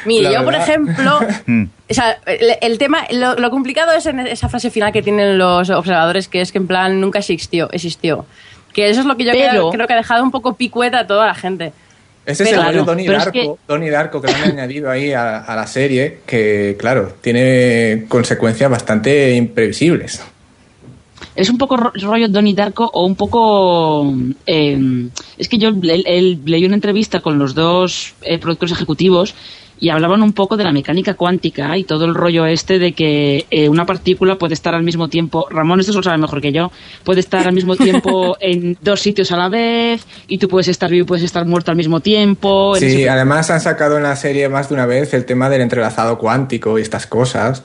Mire, 0.06 0.32
yo, 0.34 0.44
por 0.44 0.56
ejemplo, 0.56 1.20
Mm. 1.46 1.64
o 1.90 1.94
sea, 1.94 2.18
el, 2.26 2.52
el 2.62 2.78
tema, 2.78 3.06
lo, 3.12 3.36
lo 3.36 3.50
complicado 3.50 3.92
es 3.94 4.06
en 4.06 4.20
esa 4.20 4.50
frase 4.50 4.70
final 4.70 4.92
que 4.94 5.02
tienen 5.02 5.38
los 5.38 5.70
observadores, 5.70 6.28
que 6.28 6.42
es 6.42 6.52
que 6.52 6.58
en 6.60 6.68
plan 6.68 7.00
nunca 7.02 7.20
existió, 7.20 7.70
existió. 7.72 8.26
Que 8.74 8.90
eso 8.90 9.00
es 9.02 9.06
lo 9.06 9.18
que 9.18 9.24
yo 9.26 9.32
Pero- 9.34 9.72
creo, 9.72 9.88
que 9.88 9.94
ha 9.94 9.98
dejado 9.98 10.24
un 10.24 10.32
poco 10.32 10.54
picueta 10.56 11.00
a 11.00 11.08
toda 11.08 11.26
la 11.28 11.34
gente. 11.36 11.74
Ese 12.26 12.44
es 12.44 12.52
el 12.52 12.58
rollo 12.58 12.86
Claro, 12.86 13.00
es 13.00 13.08
Darko, 13.08 13.32
que- 13.32 13.50
Donnie 13.68 13.90
Darko 13.90 14.22
que 14.22 14.28
le 14.28 14.34
han 14.36 14.52
añadido 14.52 14.92
ahí 14.92 15.12
a, 15.14 15.38
a 15.40 15.56
la 15.56 15.66
serie, 15.66 16.20
que 16.28 16.76
claro, 16.78 17.14
tiene 17.22 18.06
consecuencias 18.08 18.70
bastante 18.70 19.34
imprevisibles. 19.36 20.22
Es 21.36 21.50
un 21.50 21.58
poco 21.58 21.78
ro- 21.78 21.92
rollo 21.96 22.28
Donnie 22.28 22.54
Darko 22.54 22.86
o 22.94 23.06
un 23.06 23.16
poco... 23.16 24.14
eh, 24.46 25.08
es 25.38 25.48
que 25.50 25.58
yo 25.58 25.72
le- 25.72 26.04
el- 26.06 26.40
leí 26.46 26.66
una 26.66 26.76
entrevista 26.76 27.22
con 27.22 27.40
los 27.40 27.56
dos 27.56 28.14
eh, 28.22 28.38
productores 28.38 28.74
ejecutivos 28.74 29.34
y 29.80 29.90
hablaban 29.90 30.22
un 30.22 30.34
poco 30.34 30.58
de 30.58 30.64
la 30.64 30.72
mecánica 30.72 31.14
cuántica 31.14 31.78
y 31.78 31.84
todo 31.84 32.06
el 32.06 32.14
rollo 32.14 32.46
este 32.46 32.80
de 32.80 32.94
que 32.94 33.46
eh, 33.50 33.70
una 33.70 33.86
partícula 33.86 34.36
puede 34.36 34.54
estar 34.54 34.76
al 34.76 34.84
mismo 34.84 35.08
tiempo, 35.08 35.48
Ramón 35.50 35.80
esto 35.80 35.94
lo 35.94 36.04
sabe 36.04 36.18
mejor 36.18 36.42
que 36.42 36.52
yo, 36.52 36.72
puede 37.04 37.20
estar 37.20 37.48
al 37.48 37.54
mismo 37.54 37.76
tiempo 37.76 38.38
en 38.42 38.78
dos 38.82 39.00
sitios 39.00 39.32
a 39.32 39.38
la 39.38 39.50
vez 39.50 40.06
y 40.28 40.38
tú 40.38 40.48
puedes 40.48 40.68
estar 40.68 40.90
vivo 40.90 41.04
y 41.04 41.08
puedes 41.08 41.24
estar 41.24 41.46
muerto 41.46 41.72
al 41.72 41.78
mismo 41.78 42.00
tiempo. 42.00 42.76
Sí, 42.76 43.08
además 43.08 43.50
han 43.50 43.62
sacado 43.62 43.98
en 43.98 44.04
la 44.04 44.16
serie 44.16 44.50
más 44.50 44.70
de 44.70 44.76
una 44.76 44.86
vez 44.86 45.14
el 45.14 45.26
tema 45.26 45.50
del 45.50 45.62
entrelazado 45.62 46.18
cuántico 46.18 46.78
y 46.78 46.82
estas 46.82 47.08
cosas, 47.08 47.64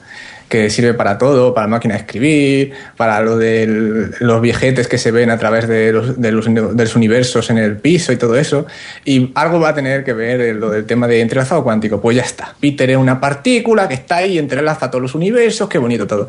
que 0.49 0.69
sirve 0.69 0.93
para 0.93 1.17
todo, 1.17 1.53
para 1.53 1.67
máquina 1.67 1.95
de 1.95 2.01
escribir, 2.01 2.73
para 2.97 3.19
lo 3.21 3.37
de 3.37 4.11
los 4.19 4.41
viejetes 4.41 4.87
que 4.87 4.97
se 4.97 5.11
ven 5.11 5.29
a 5.29 5.37
través 5.37 5.67
de 5.67 5.91
los, 5.91 6.19
de 6.21 6.31
los, 6.31 6.45
de 6.45 6.83
los 6.83 6.95
universos 6.95 7.49
en 7.49 7.57
el 7.57 7.77
piso 7.77 8.11
y 8.11 8.17
todo 8.17 8.37
eso. 8.37 8.65
Y 9.03 9.31
algo 9.35 9.59
va 9.59 9.69
a 9.69 9.73
tener 9.73 10.03
que 10.03 10.13
ver 10.13 10.55
lo 10.55 10.69
del 10.69 10.85
tema 10.85 11.07
de 11.07 11.21
entrelazado 11.21 11.63
cuántico. 11.63 11.99
Pues 11.99 12.17
ya 12.17 12.23
está. 12.23 12.55
Peter 12.59 12.89
es 12.91 12.97
una 12.97 13.19
partícula 13.19 13.87
que 13.87 13.95
está 13.95 14.17
ahí, 14.17 14.37
entrelaza 14.37 14.89
todos 14.91 15.01
los 15.01 15.15
universos, 15.15 15.67
qué 15.67 15.77
bonito 15.77 16.05
todo. 16.05 16.27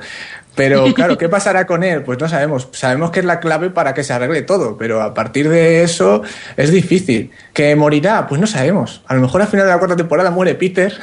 Pero 0.57 0.85
claro, 0.95 1.17
¿qué 1.17 1.29
pasará 1.29 1.67
con 1.67 1.85
él? 1.85 2.03
Pues 2.03 2.19
no 2.19 2.29
sabemos. 2.29 2.69
Sabemos 2.73 3.13
que 3.13 3.21
es 3.21 3.27
la 3.27 3.39
clave 3.39 3.71
para 3.71 3.95
que 3.95 4.03
se 4.03 4.13
arregle 4.13 4.43
todo, 4.43 4.77
pero 4.77 5.03
a 5.03 5.15
partir 5.15 5.49
de 5.49 5.83
eso 5.83 6.23
es 6.57 6.73
difícil. 6.73 7.31
¿Que 7.53 7.77
morirá? 7.77 8.27
Pues 8.27 8.41
no 8.41 8.47
sabemos. 8.49 9.03
A 9.07 9.15
lo 9.15 9.21
mejor 9.21 9.43
al 9.43 9.49
final 9.49 9.67
de 9.67 9.73
la 9.73 9.79
cuarta 9.79 9.97
temporada 9.97 10.31
muere 10.31 10.55
Peter 10.55 10.95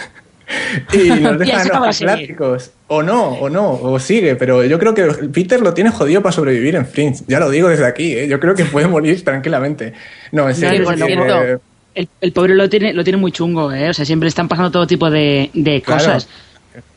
y 0.93 1.09
nos 1.21 1.35
Y 1.35 1.37
dejan 1.37 1.67
los 1.81 1.97
clásicos. 1.97 2.71
O 2.87 3.01
no, 3.01 3.29
o 3.29 3.49
no, 3.49 3.73
o 3.73 3.99
sigue, 3.99 4.35
pero 4.35 4.63
yo 4.65 4.77
creo 4.79 4.93
que 4.93 5.03
Peter 5.33 5.59
lo 5.61 5.73
tiene 5.73 5.89
jodido 5.89 6.21
para 6.21 6.33
sobrevivir 6.33 6.75
en 6.75 6.85
Fringe. 6.85 7.23
Ya 7.27 7.39
lo 7.39 7.49
digo 7.49 7.69
desde 7.69 7.85
aquí, 7.85 8.13
¿eh? 8.13 8.27
yo 8.27 8.39
creo 8.39 8.55
que 8.55 8.65
puede 8.65 8.87
morir 8.87 9.21
tranquilamente. 9.23 9.93
No, 10.31 10.47
en 10.49 10.55
serio. 10.55 10.91
eh, 10.91 11.57
el, 11.95 12.09
el 12.21 12.31
pobre 12.31 12.55
lo 12.55 12.69
tiene, 12.69 12.93
lo 12.93 13.03
tiene 13.03 13.17
muy 13.17 13.31
chungo, 13.31 13.71
¿eh? 13.71 13.89
O 13.89 13.93
sea, 13.93 14.05
siempre 14.05 14.27
están 14.29 14.47
pasando 14.47 14.71
todo 14.71 14.87
tipo 14.87 15.09
de, 15.09 15.49
de 15.53 15.81
Claro. 15.81 16.17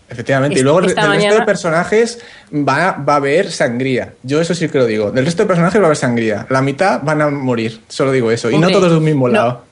Efectivamente. 0.09 0.54
Esta- 0.54 0.61
y 0.61 0.62
luego 0.64 0.80
del 0.80 0.90
esta 0.90 1.00
resto 1.02 1.16
mañana- 1.16 1.34
de 1.40 1.42
personajes 1.46 2.20
va, 2.52 2.92
va 2.92 3.14
a 3.14 3.16
haber 3.16 3.50
sangría. 3.50 4.12
Yo 4.22 4.40
eso 4.40 4.54
sí 4.54 4.68
que 4.68 4.78
lo 4.78 4.86
digo. 4.86 5.11
Del 5.11 5.24
resto 5.24 5.42
de 5.42 5.48
personajes 5.48 5.80
va 5.80 5.84
a 5.84 5.86
haber 5.88 5.96
sangría. 5.96 6.46
La 6.48 6.62
mitad 6.62 7.00
van 7.02 7.20
a 7.22 7.28
morir. 7.28 7.80
Solo 7.88 8.12
digo 8.12 8.30
eso. 8.30 8.50
y 8.50 8.59
no 8.59 8.68
todos 8.70 8.90
de 8.92 8.98
un 8.98 9.04
mismo 9.04 9.26
no. 9.26 9.34
lado. 9.34 9.64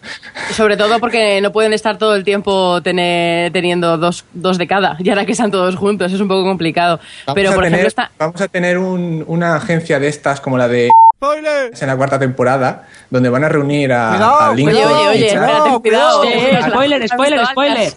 Sobre 0.52 0.76
todo 0.76 0.98
porque 0.98 1.40
no 1.40 1.52
pueden 1.52 1.72
estar 1.72 1.98
todo 1.98 2.16
el 2.16 2.24
tiempo 2.24 2.82
tener- 2.82 3.52
teniendo 3.52 3.96
dos, 3.96 4.24
dos 4.32 4.58
de 4.58 4.66
cada. 4.66 4.96
Y 4.98 5.08
ahora 5.08 5.24
que 5.24 5.32
están 5.32 5.50
todos 5.52 5.76
juntos 5.76 6.12
es 6.12 6.20
un 6.20 6.26
poco 6.28 6.42
complicado. 6.44 6.98
Vamos 7.26 7.34
Pero, 7.36 7.52
por 7.54 7.64
tener, 7.64 7.80
ejemplo, 7.80 7.88
está... 7.88 8.10
vamos 8.18 8.40
a 8.40 8.48
tener 8.48 8.78
un- 8.78 9.24
una 9.28 9.54
agencia 9.56 10.00
de 10.00 10.08
estas 10.08 10.40
como 10.40 10.58
la 10.58 10.66
de 10.68 10.90
en 11.32 11.86
la 11.86 11.96
cuarta 11.96 12.18
temporada, 12.18 12.88
donde 13.10 13.28
van 13.28 13.44
a 13.44 13.48
reunir 13.48 13.92
a, 13.92 14.10
Cuidado, 14.10 14.40
a 14.40 14.54
Lincoln 14.54 14.76
Oye, 14.76 14.84
oye, 14.86 15.08
oye, 15.08 15.26
espérate, 15.26 15.80
cuidado. 15.80 16.22
Spoiler, 16.68 17.08
spoiler, 17.08 17.46
spoiler. 17.46 17.92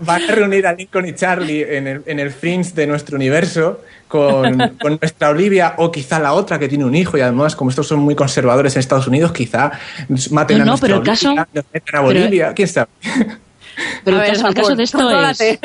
Van 0.00 0.22
a 0.22 0.26
reunir 0.34 0.66
a 0.66 0.72
Lincoln 0.72 1.06
y 1.08 1.14
Charlie 1.14 1.76
en 1.76 1.86
el, 1.86 2.02
en 2.06 2.20
el 2.20 2.30
Fringe 2.30 2.72
de 2.74 2.86
nuestro 2.86 3.16
universo 3.16 3.80
con, 4.08 4.76
con 4.80 4.98
nuestra 5.00 5.30
Olivia 5.30 5.74
o 5.78 5.90
quizá 5.90 6.18
la 6.20 6.32
otra 6.32 6.58
que 6.58 6.68
tiene 6.68 6.84
un 6.84 6.94
hijo 6.94 7.18
y 7.18 7.20
además 7.20 7.56
como 7.56 7.70
estos 7.70 7.88
son 7.88 8.00
muy 8.00 8.14
conservadores 8.14 8.74
en 8.76 8.80
Estados 8.80 9.06
Unidos 9.08 9.32
quizá 9.32 9.72
maten 10.30 10.58
No, 10.58 10.62
a 10.62 10.66
no, 10.66 10.70
nuestra 10.72 10.86
pero 10.88 10.98
el 11.00 11.02
caso- 11.04 11.34
nos 11.34 11.64
a 11.64 11.80
pero- 11.84 12.02
Bolivia, 12.02 12.52
quién 12.54 12.68
sabe. 12.68 12.88
Pero 14.04 14.16
el, 14.16 14.22
ver, 14.22 14.32
caso, 14.32 14.48
el 14.48 14.54
caso 14.54 14.68
Ramón, 14.68 14.76
de 14.78 14.82
esto 14.84 15.10
es. 15.30 15.58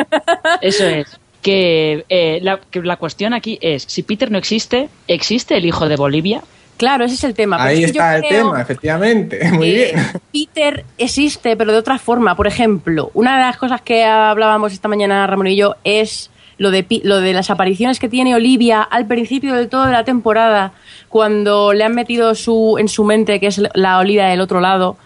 Eso 0.61 0.85
es. 0.85 1.07
Que, 1.41 2.05
eh, 2.09 2.39
la, 2.41 2.59
que 2.69 2.81
la 2.81 2.97
cuestión 2.97 3.33
aquí 3.33 3.57
es: 3.61 3.83
si 3.87 4.03
Peter 4.03 4.29
no 4.29 4.37
existe, 4.37 4.89
¿existe 5.07 5.55
el 5.55 5.65
hijo 5.65 5.87
de 5.87 5.95
Bolivia? 5.95 6.41
Claro, 6.81 7.05
ese 7.05 7.13
es 7.13 7.23
el 7.23 7.35
tema. 7.35 7.57
Pero 7.57 7.69
Ahí 7.69 7.83
es 7.83 7.91
que 7.91 7.97
yo 7.97 8.01
está 8.01 8.15
el 8.15 8.23
tema, 8.23 8.59
efectivamente. 8.59 9.51
Muy 9.51 9.69
bien. 9.71 9.95
Peter 10.33 10.83
existe, 10.97 11.55
pero 11.55 11.71
de 11.71 11.77
otra 11.77 11.99
forma. 11.99 12.35
Por 12.35 12.47
ejemplo, 12.47 13.11
una 13.13 13.35
de 13.37 13.43
las 13.43 13.57
cosas 13.57 13.81
que 13.81 14.03
hablábamos 14.03 14.73
esta 14.73 14.87
mañana 14.87 15.27
Ramón 15.27 15.45
y 15.45 15.55
yo 15.55 15.75
es 15.83 16.31
lo 16.57 16.71
de, 16.71 16.83
lo 17.03 17.21
de 17.21 17.33
las 17.33 17.51
apariciones 17.51 17.99
que 17.99 18.09
tiene 18.09 18.33
Olivia 18.33 18.81
al 18.81 19.05
principio 19.05 19.53
del 19.53 19.69
todo 19.69 19.85
de 19.85 19.91
la 19.91 20.03
temporada, 20.05 20.73
cuando 21.07 21.71
le 21.71 21.83
han 21.83 21.93
metido 21.93 22.33
su, 22.33 22.77
en 22.79 22.87
su 22.87 23.03
mente 23.03 23.39
que 23.39 23.45
es 23.45 23.61
la 23.75 23.99
Olivia 23.99 24.25
del 24.25 24.41
otro 24.41 24.59
lado. 24.59 24.97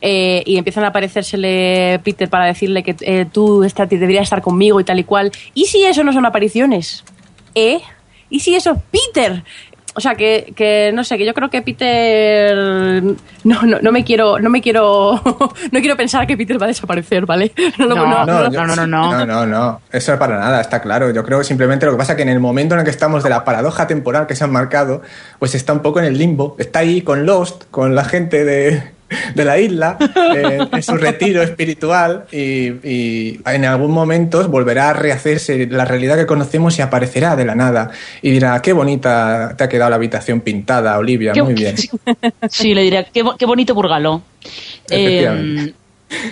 eh, 0.00 0.44
y 0.46 0.56
empiezan 0.56 0.84
a 0.84 0.88
aparecérsele 0.88 1.98
Peter 2.04 2.28
para 2.28 2.44
decirle 2.46 2.84
que 2.84 2.94
eh, 3.00 3.26
tú 3.32 3.64
esta- 3.64 3.86
deberías 3.86 4.22
estar 4.22 4.40
conmigo 4.40 4.78
y 4.78 4.84
tal 4.84 5.00
y 5.00 5.04
cual. 5.04 5.32
¿Y 5.52 5.64
si 5.64 5.82
eso 5.82 6.04
no 6.04 6.12
son 6.12 6.26
apariciones? 6.26 7.02
¿Eh? 7.56 7.80
¿Y 8.30 8.38
si 8.40 8.54
eso 8.54 8.70
es 8.72 8.78
Peter? 8.92 9.42
O 9.96 10.00
sea, 10.00 10.16
que, 10.16 10.52
que 10.56 10.90
no 10.92 11.04
sé, 11.04 11.16
que 11.16 11.24
yo 11.24 11.34
creo 11.34 11.50
que 11.50 11.62
Peter. 11.62 13.02
No, 13.44 13.62
no, 13.62 13.78
no 13.80 13.92
me 13.92 14.04
quiero. 14.04 14.38
No 14.40 14.50
me 14.50 14.60
quiero. 14.60 15.20
no 15.72 15.80
quiero 15.80 15.96
pensar 15.96 16.26
que 16.26 16.36
Peter 16.36 16.60
va 16.60 16.64
a 16.66 16.68
desaparecer, 16.68 17.26
¿vale? 17.26 17.52
No, 17.78 17.86
lo- 17.86 17.94
No, 17.94 18.06
no, 18.06 18.26
no, 18.26 18.52
yo- 18.52 18.66
no, 18.66 18.74
no, 18.76 18.86
no. 18.86 19.12
No, 19.12 19.26
no, 19.26 19.46
no. 19.46 19.80
Eso 19.92 20.12
es 20.12 20.18
para 20.18 20.38
nada, 20.38 20.60
está 20.60 20.80
claro. 20.82 21.10
Yo 21.10 21.24
creo 21.24 21.38
que 21.38 21.44
simplemente 21.44 21.86
lo 21.86 21.92
que 21.92 21.98
pasa 21.98 22.12
es 22.12 22.16
que 22.16 22.22
en 22.22 22.28
el 22.28 22.40
momento 22.40 22.74
en 22.74 22.80
el 22.80 22.84
que 22.84 22.90
estamos 22.90 23.22
de 23.22 23.30
la 23.30 23.44
paradoja 23.44 23.86
temporal 23.86 24.26
que 24.26 24.34
se 24.34 24.44
han 24.44 24.52
marcado, 24.52 25.02
pues 25.38 25.54
está 25.54 25.72
un 25.72 25.80
poco 25.80 26.00
en 26.00 26.06
el 26.06 26.18
limbo. 26.18 26.56
Está 26.58 26.80
ahí 26.80 27.02
con 27.02 27.24
Lost, 27.26 27.64
con 27.70 27.94
la 27.94 28.04
gente 28.04 28.44
de, 28.44 28.82
de 29.34 29.44
la 29.44 29.58
isla, 29.58 29.96
eh, 30.34 30.58
en 30.72 30.82
su 30.82 30.96
retiro 30.96 31.42
espiritual 31.42 32.24
y, 32.32 32.38
y 32.88 33.40
en 33.46 33.64
algún 33.64 33.90
momento 33.92 34.48
volverá 34.48 34.90
a 34.90 34.92
rehacerse 34.92 35.66
la 35.66 35.84
realidad 35.84 36.16
que 36.16 36.26
conocemos 36.26 36.78
y 36.78 36.82
aparecerá 36.82 37.36
de 37.36 37.44
la 37.44 37.54
nada. 37.54 37.90
Y 38.22 38.30
dirá, 38.30 38.60
qué 38.62 38.72
bonita 38.72 39.54
te 39.56 39.64
ha 39.64 39.68
quedado 39.68 39.90
la 39.90 39.96
habitación 39.96 40.40
pintada, 40.40 40.98
Olivia, 40.98 41.32
Qué- 41.32 41.42
muy 41.42 41.54
bien. 41.54 41.74
Sí, 42.50 42.74
le 42.74 42.82
diría, 42.82 43.04
qué, 43.04 43.22
qué 43.38 43.46
bonito 43.46 43.74
burgaló. 43.74 44.22
Efectivamente. 44.90 45.70
Eh, 45.70 45.74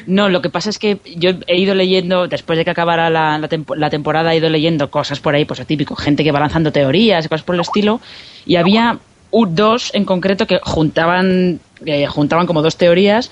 no, 0.07 0.29
lo 0.29 0.43
que 0.43 0.51
pasa 0.51 0.71
es 0.71 0.79
que 0.79 0.99
yo 1.17 1.31
he 1.47 1.59
ido 1.59 1.75
leyendo, 1.75 2.29
después 2.29 2.57
de 2.57 2.65
que 2.65 2.71
acabara 2.71 3.11
la, 3.11 3.39
la 3.39 3.49
tempo- 3.49 3.75
la 3.75 3.91
temporada, 3.91 4.33
he 4.33 4.37
ido 4.37 4.49
leyendo 4.49 4.91
cosas 4.91 5.19
por 5.21 5.35
ahí, 5.35 5.45
pues 5.45 5.59
lo 5.59 5.67
típico, 5.67 5.97
gente 5.97 6.23
que 6.23 6.31
va 6.31 6.39
lanzando 6.41 6.71
teorías, 6.71 7.27
cosas 7.29 7.43
por 7.45 7.55
el 7.57 7.63
estilo, 7.63 8.01
y 8.47 8.57
había 8.57 8.99
dos 9.33 9.91
en 9.95 10.05
concreto 10.05 10.47
que 10.47 10.61
juntaban, 10.63 11.59
eh, 11.87 12.07
juntaban 12.07 12.47
como 12.47 12.63
dos 12.63 12.77
teorías. 12.77 13.31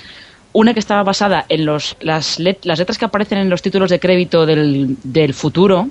Una 0.53 0.75
que 0.75 0.81
estaba 0.81 1.03
basada 1.05 1.47
en 1.49 1.65
los, 1.65 1.97
las, 2.01 2.39
let- 2.41 2.65
las 2.65 2.79
letras 2.81 2.99
que 2.99 3.05
aparecen 3.05 3.39
en 3.39 3.51
los 3.51 3.63
títulos 3.63 3.91
de 3.91 4.01
crédito 4.01 4.47
del, 4.47 4.97
del 5.05 5.33
futuro, 5.33 5.89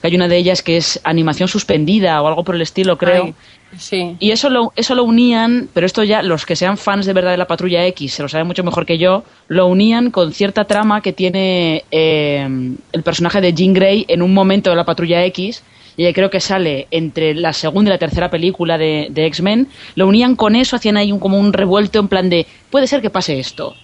que 0.00 0.08
hay 0.08 0.14
una 0.16 0.28
de 0.28 0.36
ellas 0.36 0.62
que 0.62 0.76
es 0.76 1.00
animación 1.04 1.48
suspendida 1.48 2.20
o 2.20 2.26
algo 2.26 2.44
por 2.44 2.54
el 2.54 2.60
estilo, 2.60 2.98
creo. 2.98 3.24
Ay, 3.24 3.34
sí. 3.78 4.16
Y 4.18 4.32
eso 4.32 4.50
lo, 4.50 4.72
eso 4.76 4.94
lo 4.94 5.04
unían, 5.04 5.70
pero 5.72 5.86
esto 5.86 6.02
ya 6.04 6.20
los 6.22 6.44
que 6.44 6.56
sean 6.56 6.76
fans 6.76 7.06
de 7.06 7.14
verdad 7.14 7.30
de 7.30 7.38
la 7.38 7.46
Patrulla 7.46 7.86
X 7.86 8.12
se 8.12 8.22
lo 8.22 8.28
saben 8.28 8.46
mucho 8.46 8.62
mejor 8.64 8.84
que 8.84 8.98
yo, 8.98 9.24
lo 9.48 9.66
unían 9.66 10.10
con 10.10 10.32
cierta 10.34 10.64
trama 10.64 11.00
que 11.00 11.14
tiene 11.14 11.84
eh, 11.90 12.46
el 12.92 13.02
personaje 13.02 13.40
de 13.40 13.54
Jean 13.54 13.72
Grey 13.72 14.04
en 14.08 14.20
un 14.20 14.34
momento 14.34 14.68
de 14.68 14.76
la 14.76 14.84
Patrulla 14.84 15.24
X, 15.24 15.62
y 15.96 16.10
creo 16.12 16.30
que 16.30 16.40
sale 16.40 16.86
entre 16.90 17.34
la 17.34 17.52
segunda 17.52 17.90
y 17.90 17.92
la 17.92 17.98
tercera 17.98 18.30
película 18.30 18.78
de, 18.78 19.08
de 19.10 19.26
X-Men, 19.26 19.68
lo 19.94 20.06
unían 20.06 20.36
con 20.36 20.56
eso, 20.56 20.76
hacían 20.76 20.96
ahí 20.96 21.12
un, 21.12 21.18
como 21.18 21.38
un 21.38 21.52
revuelto 21.52 21.98
en 21.98 22.08
plan 22.08 22.30
de, 22.30 22.46
puede 22.70 22.86
ser 22.86 23.00
que 23.02 23.10
pase 23.10 23.38
esto. 23.38 23.74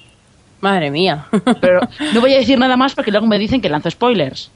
Madre 0.61 0.91
mía. 0.91 1.27
Pero 1.61 1.81
no 2.15 2.21
voy 2.21 2.35
a 2.35 2.39
decir 2.39 2.59
nada 2.59 2.77
más 2.77 2.95
porque 2.95 3.11
luego 3.11 3.27
me 3.27 3.39
dicen 3.39 3.61
que 3.61 3.69
lanzo 3.69 3.91
spoilers. 3.91 4.51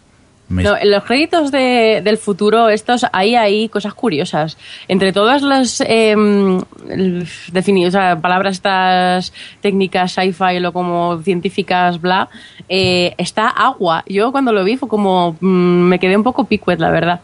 No, 0.48 0.76
en 0.76 0.90
los 0.90 1.05
créditos 1.05 1.50
de- 1.50 2.03
del 2.05 2.18
futuro, 2.18 2.68
estos, 2.68 3.07
ahí 3.12 3.34
hay 3.36 3.68
cosas 3.70 3.94
curiosas. 3.94 4.59
Entre 4.88 5.11
todas 5.12 5.40
las 5.40 5.80
em, 5.80 6.59
el- 6.90 7.24
defini- 7.53 7.86
o 7.86 7.90
sea, 7.90 8.20
palabras 8.20 8.57
estas 8.57 9.32
técnicas 9.62 10.12
sci-fi 10.12 10.62
o 10.66 10.72
como 10.72 11.22
científicas, 11.22 11.98
bla, 12.00 12.28
eh, 12.68 13.14
está 13.16 13.46
agua. 13.48 14.05
Yo 14.07 14.30
cuando 14.32 14.53
lo 14.53 14.62
vi 14.64 14.76
fue 14.76 14.88
como, 14.90 15.36
mm, 15.40 15.46
me 15.88 15.98
quedé 15.98 16.16
un 16.18 16.22
poco 16.24 16.44
picuet, 16.44 16.78
la 16.80 16.90
verdad. 16.90 17.20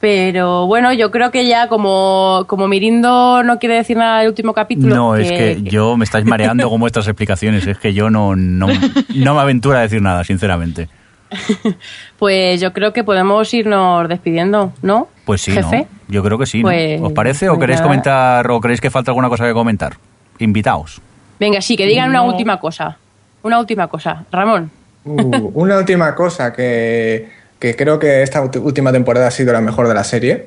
Pero 0.00 0.66
bueno, 0.66 0.94
yo 0.94 1.10
creo 1.10 1.30
que 1.30 1.46
ya 1.46 1.68
como, 1.68 2.44
como 2.46 2.66
Mirindo 2.68 3.42
no 3.42 3.58
quiere 3.58 3.74
decir 3.74 3.98
nada 3.98 4.20
del 4.20 4.28
último 4.28 4.54
capítulo. 4.54 4.94
No, 4.94 5.14
es 5.14 5.30
que 5.30 5.60
yo 5.62 5.96
me 5.98 6.04
estáis 6.04 6.24
mareando 6.24 6.70
con 6.70 6.80
vuestras 6.80 7.06
explicaciones. 7.06 7.66
Es 7.66 7.78
que 7.78 7.92
yo 7.92 8.08
no, 8.08 8.34
no, 8.34 8.66
no 9.14 9.34
me 9.34 9.40
aventuro 9.40 9.76
a 9.76 9.82
decir 9.82 10.00
nada, 10.00 10.24
sinceramente. 10.24 10.88
Pues 12.18 12.60
yo 12.60 12.72
creo 12.74 12.92
que 12.92 13.02
podemos 13.02 13.52
irnos 13.54 14.06
despidiendo, 14.08 14.74
¿no? 14.82 15.08
Pues 15.24 15.40
sí, 15.40 15.52
Jefe. 15.52 15.78
¿no? 15.78 15.86
Yo 16.08 16.22
creo 16.22 16.38
que 16.38 16.44
sí. 16.44 16.58
¿no? 16.58 16.68
Pues- 16.68 17.00
¿Os 17.00 17.12
parece? 17.12 17.48
¿O 17.48 17.58
queréis 17.58 17.78
nada. 17.80 17.88
comentar 17.88 18.50
o 18.50 18.60
creéis 18.60 18.80
que 18.80 18.90
falta 18.90 19.10
alguna 19.10 19.28
cosa 19.28 19.46
que 19.46 19.54
comentar? 19.54 19.94
Invitaos. 20.38 21.00
Venga, 21.38 21.60
sí, 21.62 21.76
que 21.76 21.86
digan 21.86 22.10
una 22.10 22.22
última 22.22 22.60
cosa. 22.60 22.98
Una 23.42 23.58
última 23.58 23.88
cosa. 23.88 24.24
Ramón. 24.30 24.70
Uh, 25.04 25.50
una 25.54 25.78
última 25.78 26.14
cosa 26.14 26.52
que, 26.52 27.30
que 27.60 27.76
creo 27.76 28.00
que 28.00 28.22
esta 28.22 28.40
última 28.42 28.90
temporada 28.90 29.28
ha 29.28 29.30
sido 29.30 29.52
la 29.52 29.60
mejor 29.60 29.86
de 29.86 29.94
la 29.94 30.02
serie. 30.02 30.46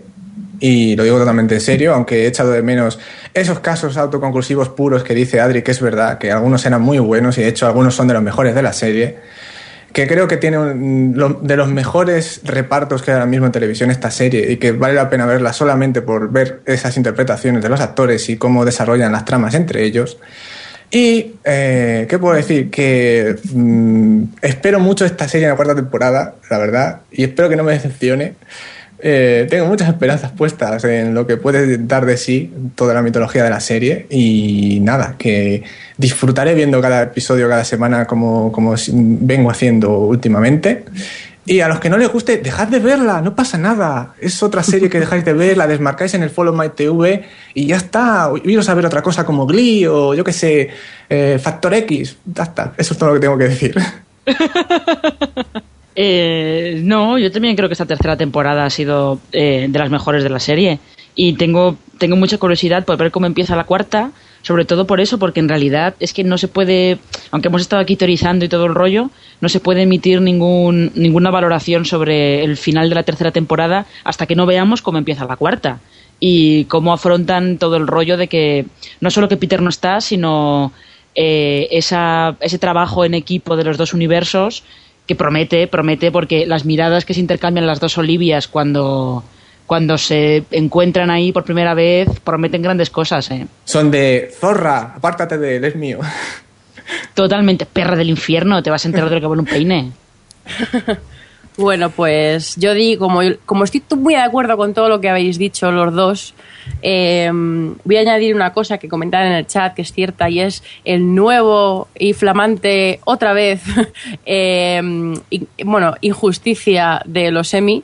Y 0.59 0.95
lo 0.95 1.03
digo 1.03 1.17
totalmente 1.17 1.55
en 1.55 1.61
serio, 1.61 1.93
aunque 1.93 2.23
he 2.23 2.27
echado 2.27 2.51
de 2.51 2.61
menos 2.61 2.97
esos 3.33 3.59
casos 3.59 3.97
autoconclusivos 3.97 4.69
puros 4.69 5.03
que 5.03 5.13
dice 5.13 5.41
Adri, 5.41 5.61
que 5.61 5.71
es 5.71 5.81
verdad, 5.81 6.17
que 6.17 6.31
algunos 6.31 6.65
eran 6.65 6.81
muy 6.81 6.99
buenos 6.99 7.37
y 7.37 7.41
de 7.41 7.47
hecho 7.49 7.65
algunos 7.67 7.95
son 7.95 8.07
de 8.07 8.13
los 8.13 8.23
mejores 8.23 8.55
de 8.55 8.61
la 8.61 8.71
serie. 8.71 9.17
Que 9.91 10.07
creo 10.07 10.27
que 10.27 10.37
tiene 10.37 10.57
un- 10.57 11.39
de 11.43 11.55
los 11.57 11.67
mejores 11.67 12.41
repartos 12.45 13.03
que 13.03 13.11
hay 13.11 13.15
ahora 13.15 13.25
mismo 13.27 13.45
en 13.45 13.51
televisión 13.51 13.91
esta 13.91 14.09
serie 14.09 14.51
y 14.51 14.57
que 14.57 14.71
vale 14.71 14.93
la 14.95 15.09
pena 15.09 15.25
verla 15.25 15.53
solamente 15.53 16.01
por 16.01 16.31
ver 16.31 16.61
esas 16.65 16.95
interpretaciones 16.97 17.61
de 17.61 17.69
los 17.69 17.79
actores 17.81 18.27
y 18.29 18.37
cómo 18.37 18.63
desarrollan 18.65 19.11
las 19.11 19.25
tramas 19.25 19.53
entre 19.55 19.83
ellos. 19.83 20.17
Y, 20.95 21.37
eh, 21.43 22.05
¿qué 22.07 22.19
puedo 22.19 22.35
decir? 22.35 22.69
Que 22.69 23.35
mm, 23.51 24.25
espero 24.43 24.79
mucho 24.79 25.05
esta 25.05 25.27
serie 25.27 25.47
en 25.47 25.49
la 25.49 25.55
cuarta 25.55 25.73
temporada, 25.73 26.35
la 26.51 26.57
verdad, 26.59 27.01
y 27.11 27.23
espero 27.23 27.49
que 27.49 27.55
no 27.55 27.63
me 27.63 27.71
decepcione. 27.71 28.35
Eh, 28.99 29.47
tengo 29.49 29.65
muchas 29.65 29.89
esperanzas 29.89 30.31
puestas 30.33 30.83
en 30.83 31.15
lo 31.15 31.25
que 31.25 31.35
puede 31.35 31.79
dar 31.79 32.05
de 32.05 32.15
sí 32.15 32.53
toda 32.75 32.93
la 32.93 33.01
mitología 33.01 33.43
de 33.43 33.49
la 33.49 33.59
serie 33.59 34.05
y 34.11 34.81
nada, 34.81 35.15
que 35.17 35.63
disfrutaré 35.97 36.53
viendo 36.53 36.79
cada 36.79 37.01
episodio 37.01 37.49
cada 37.49 37.65
semana 37.65 38.05
como, 38.05 38.51
como 38.51 38.75
vengo 38.93 39.49
haciendo 39.49 39.97
últimamente. 39.97 40.85
Y 41.45 41.59
a 41.59 41.67
los 41.67 41.79
que 41.79 41.89
no 41.89 41.97
les 41.97 42.09
guste, 42.09 42.37
dejad 42.37 42.69
de 42.69 42.79
verla, 42.79 43.21
no 43.21 43.35
pasa 43.35 43.57
nada. 43.57 44.15
Es 44.19 44.41
otra 44.41 44.63
serie 44.63 44.89
que 44.89 44.99
dejáis 44.99 45.25
de 45.25 45.33
ver, 45.33 45.57
la 45.57 45.67
desmarcáis 45.67 46.13
en 46.13 46.23
el 46.23 46.29
Follow 46.29 46.55
My 46.55 46.69
TV 46.69 47.27
y 47.53 47.67
ya 47.67 47.75
está. 47.75 48.31
Iros 48.45 48.69
a 48.69 48.73
ver 48.73 48.85
otra 48.85 49.01
cosa 49.01 49.25
como 49.25 49.45
Glee 49.45 49.85
o 49.85 50.13
yo 50.13 50.23
qué 50.23 50.31
sé, 50.31 50.69
eh, 51.09 51.39
Factor 51.41 51.73
X. 51.73 52.17
Ya 52.25 52.43
está, 52.43 52.73
eso 52.77 52.93
es 52.93 52.97
todo 52.97 53.09
lo 53.09 53.15
que 53.15 53.21
tengo 53.21 53.37
que 53.37 53.49
decir. 53.49 53.75
Eh, 55.95 56.81
no, 56.83 57.19
yo 57.19 57.31
también 57.31 57.55
creo 57.55 57.69
que 57.69 57.73
esta 57.73 57.85
tercera 57.85 58.17
temporada 58.17 58.65
ha 58.65 58.69
sido 58.71 59.19
eh, 59.31 59.67
de 59.69 59.77
las 59.79 59.91
mejores 59.91 60.23
de 60.23 60.29
la 60.29 60.39
serie. 60.39 60.79
Y 61.13 61.33
tengo, 61.33 61.77
tengo 61.99 62.15
mucha 62.15 62.39
curiosidad 62.39 62.83
por 62.83 62.97
ver 62.97 63.11
cómo 63.11 63.27
empieza 63.27 63.55
la 63.55 63.65
cuarta, 63.65 64.11
sobre 64.43 64.65
todo 64.65 64.85
por 64.85 64.99
eso, 64.99 65.17
porque 65.17 65.39
en 65.39 65.49
realidad 65.49 65.95
es 65.99 66.13
que 66.13 66.23
no 66.23 66.37
se 66.37 66.49
puede, 66.49 66.99
aunque 67.31 67.47
hemos 67.47 67.61
estado 67.61 67.81
aquí 67.81 67.95
teorizando 67.95 68.45
y 68.45 68.49
todo 68.49 68.65
el 68.65 68.75
rollo, 68.75 69.09
no 69.41 69.49
se 69.49 69.61
puede 69.61 69.81
emitir 69.81 70.21
ningún, 70.21 70.91
ninguna 70.95 71.31
valoración 71.31 71.85
sobre 71.85 72.43
el 72.43 72.57
final 72.57 72.89
de 72.89 72.95
la 72.95 73.03
tercera 73.03 73.31
temporada 73.31 73.87
hasta 74.03 74.25
que 74.27 74.35
no 74.35 74.45
veamos 74.45 74.81
cómo 74.81 74.97
empieza 74.97 75.25
la 75.25 75.37
cuarta. 75.37 75.79
Y 76.19 76.65
cómo 76.65 76.93
afrontan 76.93 77.57
todo 77.57 77.75
el 77.75 77.87
rollo 77.87 78.15
de 78.15 78.27
que 78.27 78.65
no 79.01 79.11
solo 79.11 79.27
que 79.27 79.35
Peter 79.35 79.61
no 79.61 79.69
está, 79.69 79.99
sino 79.99 80.71
eh, 81.15 81.67
esa, 81.71 82.37
ese 82.39 82.59
trabajo 82.59 83.03
en 83.03 83.13
equipo 83.13 83.57
de 83.57 83.63
los 83.63 83.77
dos 83.77 83.93
universos 83.93 84.63
que 85.07 85.15
promete, 85.15 85.67
promete 85.67 86.11
porque 86.11 86.45
las 86.45 86.65
miradas 86.65 87.03
que 87.05 87.13
se 87.13 87.19
intercambian 87.19 87.67
las 87.67 87.79
dos 87.79 87.97
Olivias 87.97 88.47
cuando, 88.47 89.23
cuando 89.65 89.97
se 89.97 90.43
encuentran 90.51 91.09
ahí 91.09 91.31
por 91.31 91.43
primera 91.43 91.73
vez 91.73 92.07
prometen 92.23 92.61
grandes 92.61 92.89
cosas. 92.89 93.29
¿eh? 93.31 93.47
Son 93.65 93.89
de 93.91 94.31
zorra, 94.39 94.93
apártate 94.97 95.37
de 95.37 95.57
él, 95.57 95.63
es 95.65 95.75
mío. 95.75 95.99
Totalmente, 97.13 97.65
perra 97.65 97.95
del 97.95 98.09
infierno, 98.09 98.61
te 98.61 98.69
vas 98.69 98.83
a 98.85 98.87
enterar 98.87 99.09
de 99.09 99.15
lo 99.15 99.21
que 99.21 99.27
vale 99.27 99.41
un 99.41 99.47
peine. 99.47 99.91
Bueno, 101.55 101.91
pues 101.91 102.55
yo 102.55 102.73
digo, 102.73 103.05
como, 103.07 103.19
como 103.45 103.63
estoy 103.63 103.83
muy 103.95 104.15
de 104.15 104.21
acuerdo 104.21 104.57
con 104.57 104.73
todo 104.73 104.89
lo 104.89 104.99
que 104.99 105.07
habéis 105.09 105.37
dicho 105.37 105.71
los 105.71 105.93
dos, 105.93 106.33
eh, 106.81 107.29
voy 107.31 107.95
a 107.95 107.99
añadir 107.99 108.33
una 108.33 108.53
cosa 108.53 108.79
que 108.79 108.89
comentaron 108.89 109.27
en 109.27 109.33
el 109.37 109.45
chat 109.45 109.75
que 109.75 109.83
es 109.83 109.93
cierta 109.93 110.27
y 110.31 110.39
es 110.39 110.63
el 110.83 111.13
nuevo 111.13 111.89
y 111.93 112.13
flamante, 112.13 112.99
otra 113.05 113.33
vez, 113.33 113.61
eh, 114.25 114.81
y- 115.29 115.47
bueno, 115.63 115.93
injusticia 116.01 117.03
de 117.05 117.29
los 117.29 117.53
Emmy 117.53 117.83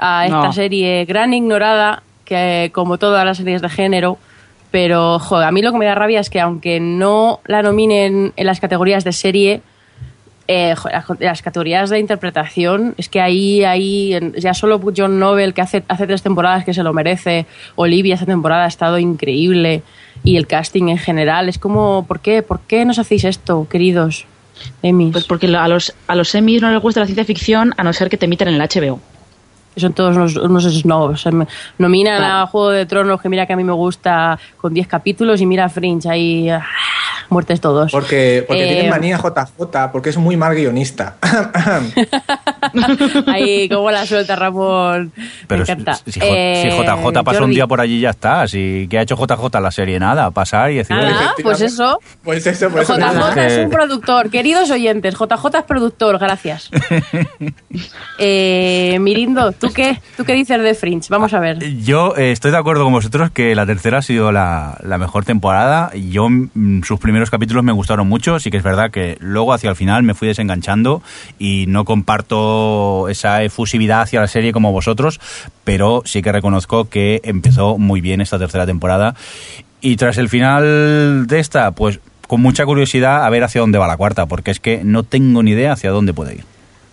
a 0.00 0.24
esta 0.24 0.44
No. 0.44 0.52
serie 0.52 1.04
gran 1.04 1.32
ignorada, 1.34 2.02
que 2.24 2.70
como 2.74 2.96
todas 2.98 3.24
las 3.24 3.36
series 3.36 3.60
de 3.62 3.68
género, 3.68 4.18
pero 4.70 5.18
joder, 5.18 5.46
a 5.48 5.52
mí 5.52 5.62
lo 5.62 5.72
que 5.72 5.78
me 5.78 5.84
da 5.84 5.94
rabia 5.94 6.20
es 6.20 6.30
que 6.30 6.40
aunque 6.40 6.80
no 6.80 7.40
la 7.44 7.62
nominen 7.62 8.32
en 8.36 8.46
las 8.46 8.60
categorías 8.60 9.04
de 9.04 9.12
serie, 9.12 9.60
eh, 10.48 10.74
las- 11.20 11.42
categorías 11.42 11.90
de 11.90 11.98
interpretación, 12.00 12.94
es 12.96 13.08
que 13.08 13.20
ahí, 13.20 13.62
ahí 13.64 14.14
en- 14.14 14.32
ya 14.34 14.54
solo 14.54 14.80
John 14.96 15.18
Nobel, 15.18 15.54
que 15.54 15.60
hace, 15.60 15.84
hace 15.86 16.06
tres 16.06 16.22
temporadas 16.22 16.64
que 16.64 16.74
se 16.74 16.82
lo 16.82 16.92
merece, 16.92 17.46
Olivia 17.76 18.14
esta 18.14 18.26
temporada 18.26 18.64
ha 18.64 18.68
estado 18.68 18.98
increíble, 18.98 19.82
y 20.24 20.36
el 20.36 20.46
casting 20.46 20.88
en 20.88 20.98
general, 20.98 21.48
es 21.48 21.58
como, 21.58 22.04
¿por 22.06 22.20
qué? 22.20 22.42
¿Por 22.42 22.60
qué 22.60 22.84
nos 22.84 22.98
hacéis 22.98 23.24
esto, 23.24 23.66
queridos? 23.70 24.26
Emmys? 24.82 25.12
Pues 25.12 25.24
porque 25.24 25.46
a 25.46 25.68
los, 25.68 25.94
a 26.06 26.14
los 26.14 26.28
semis 26.28 26.60
no 26.60 26.70
les 26.70 26.80
gusta 26.82 27.00
la 27.00 27.06
ciencia 27.06 27.24
ficción 27.24 27.72
a 27.76 27.82
no 27.84 27.92
ser 27.92 28.10
que 28.10 28.16
te 28.18 28.26
emiten 28.26 28.48
en 28.48 28.54
el 28.54 28.60
HBO. 28.60 29.00
Son 29.76 29.92
todos 29.92 30.16
unos, 30.16 30.36
unos 30.36 30.64
snobs. 30.64 31.24
Nominan 31.78 32.18
Claro. 32.18 32.42
a 32.42 32.46
Juego 32.46 32.70
de 32.70 32.86
Tronos, 32.86 33.20
que 33.20 33.28
mira 33.28 33.46
que 33.46 33.52
a 33.52 33.56
mí 33.56 33.64
me 33.64 33.72
gusta, 33.72 34.38
con 34.56 34.74
10 34.74 34.86
capítulos, 34.88 35.40
y 35.40 35.46
mira 35.46 35.66
a 35.66 35.68
Fringe, 35.68 36.08
ahí 36.08 36.48
ah, 36.50 36.64
muertes 37.30 37.60
todos. 37.60 37.90
Porque, 37.92 38.44
porque 38.46 38.64
Eh, 38.64 38.74
tiene 38.74 38.90
manía 38.90 39.16
JJ, 39.18 39.90
porque 39.92 40.10
es 40.10 40.16
muy 40.18 40.36
mal 40.36 40.54
guionista. 40.54 41.16
Ahí, 43.26 43.68
como 43.68 43.90
la 43.90 44.06
suelta 44.06 44.36
Ramón. 44.36 45.12
Pero 45.46 45.60
me 45.60 45.66
si, 45.66 45.72
encanta. 45.72 45.94
si 45.94 46.20
J- 46.20 46.26
Eh, 46.26 46.70
si 46.70 46.76
JJ 46.84 47.22
pasó 47.24 47.44
un 47.44 47.50
día 47.50 47.66
por 47.66 47.80
allí 47.80 48.00
ya 48.00 48.10
está. 48.10 48.46
Si, 48.48 48.86
¿Qué 48.90 48.98
ha 48.98 49.02
hecho 49.02 49.16
JJ 49.16 49.60
la 49.60 49.70
serie? 49.70 49.98
Nada, 49.98 50.30
pasar 50.30 50.70
y 50.70 50.76
decir... 50.76 50.96
Ah, 50.98 51.32
"Oye, 51.36 51.42
pues 51.42 51.60
eso. 51.60 51.98
Pues 52.22 52.46
eso, 52.46 52.70
pues. 52.70 52.88
JJ 52.88 53.34
que- 53.34 53.46
es 53.46 53.58
un 53.64 53.70
productor. 53.70 54.30
Queridos 54.30 54.70
oyentes, 54.70 55.14
JJ 55.14 55.58
es 55.58 55.64
productor, 55.64 56.18
gracias. 56.18 56.70
eh, 58.18 58.98
Mirindo, 59.00 59.52
¿tú 59.60 59.72
qué, 59.72 60.00
¿tú 60.16 60.24
qué 60.24 60.32
dices 60.32 60.60
de 60.60 60.74
Fringe? 60.74 61.08
Vamos 61.10 61.32
a 61.34 61.38
ver. 61.38 61.58
Yo 61.82 62.16
eh, 62.16 62.32
estoy 62.32 62.50
de 62.50 62.56
acuerdo 62.56 62.84
con 62.84 62.92
vosotros 62.92 63.30
que 63.30 63.54
la 63.54 63.66
tercera 63.66 63.98
ha 63.98 64.02
sido 64.02 64.32
la, 64.32 64.78
la 64.82 64.98
mejor 64.98 65.24
temporada. 65.24 65.92
Yo, 65.94 66.28
mm, 66.28 66.82
sus 66.82 66.98
primeros 66.98 67.30
capítulos 67.30 67.62
me 67.62 67.72
gustaron 67.72 68.08
mucho. 68.08 68.40
Sí 68.40 68.50
que 68.50 68.56
es 68.56 68.62
verdad 68.62 68.90
que 68.90 69.16
luego 69.20 69.52
hacia 69.52 69.70
el 69.70 69.76
final 69.76 70.02
me 70.02 70.14
fui 70.14 70.26
desenganchando 70.28 71.02
y 71.38 71.66
no 71.68 71.84
comparto 71.84 73.08
esa 73.08 73.42
efusividad 73.42 74.02
hacia 74.02 74.20
la 74.20 74.28
serie 74.28 74.52
como 74.52 74.72
vosotros, 74.72 75.20
pero 75.64 76.02
sí 76.04 76.22
que 76.22 76.32
reconozco 76.32 76.88
que 76.88 77.20
empezó 77.24 77.78
muy 77.78 78.00
bien 78.00 78.20
esta 78.20 78.38
tercera 78.38 78.66
temporada. 78.66 79.14
Y 79.80 79.96
tras 79.96 80.18
el 80.18 80.28
final 80.28 81.26
de 81.26 81.38
esta, 81.38 81.70
pues 81.72 82.00
con 82.26 82.40
mucha 82.40 82.64
curiosidad 82.64 83.24
a 83.24 83.30
ver 83.30 83.42
hacia 83.42 83.60
dónde 83.60 83.78
va 83.78 83.88
la 83.88 83.96
cuarta, 83.96 84.26
porque 84.26 84.50
es 84.52 84.60
que 84.60 84.84
no 84.84 85.02
tengo 85.02 85.42
ni 85.42 85.50
idea 85.52 85.72
hacia 85.72 85.90
dónde 85.90 86.12
puede 86.12 86.34
ir. 86.34 86.44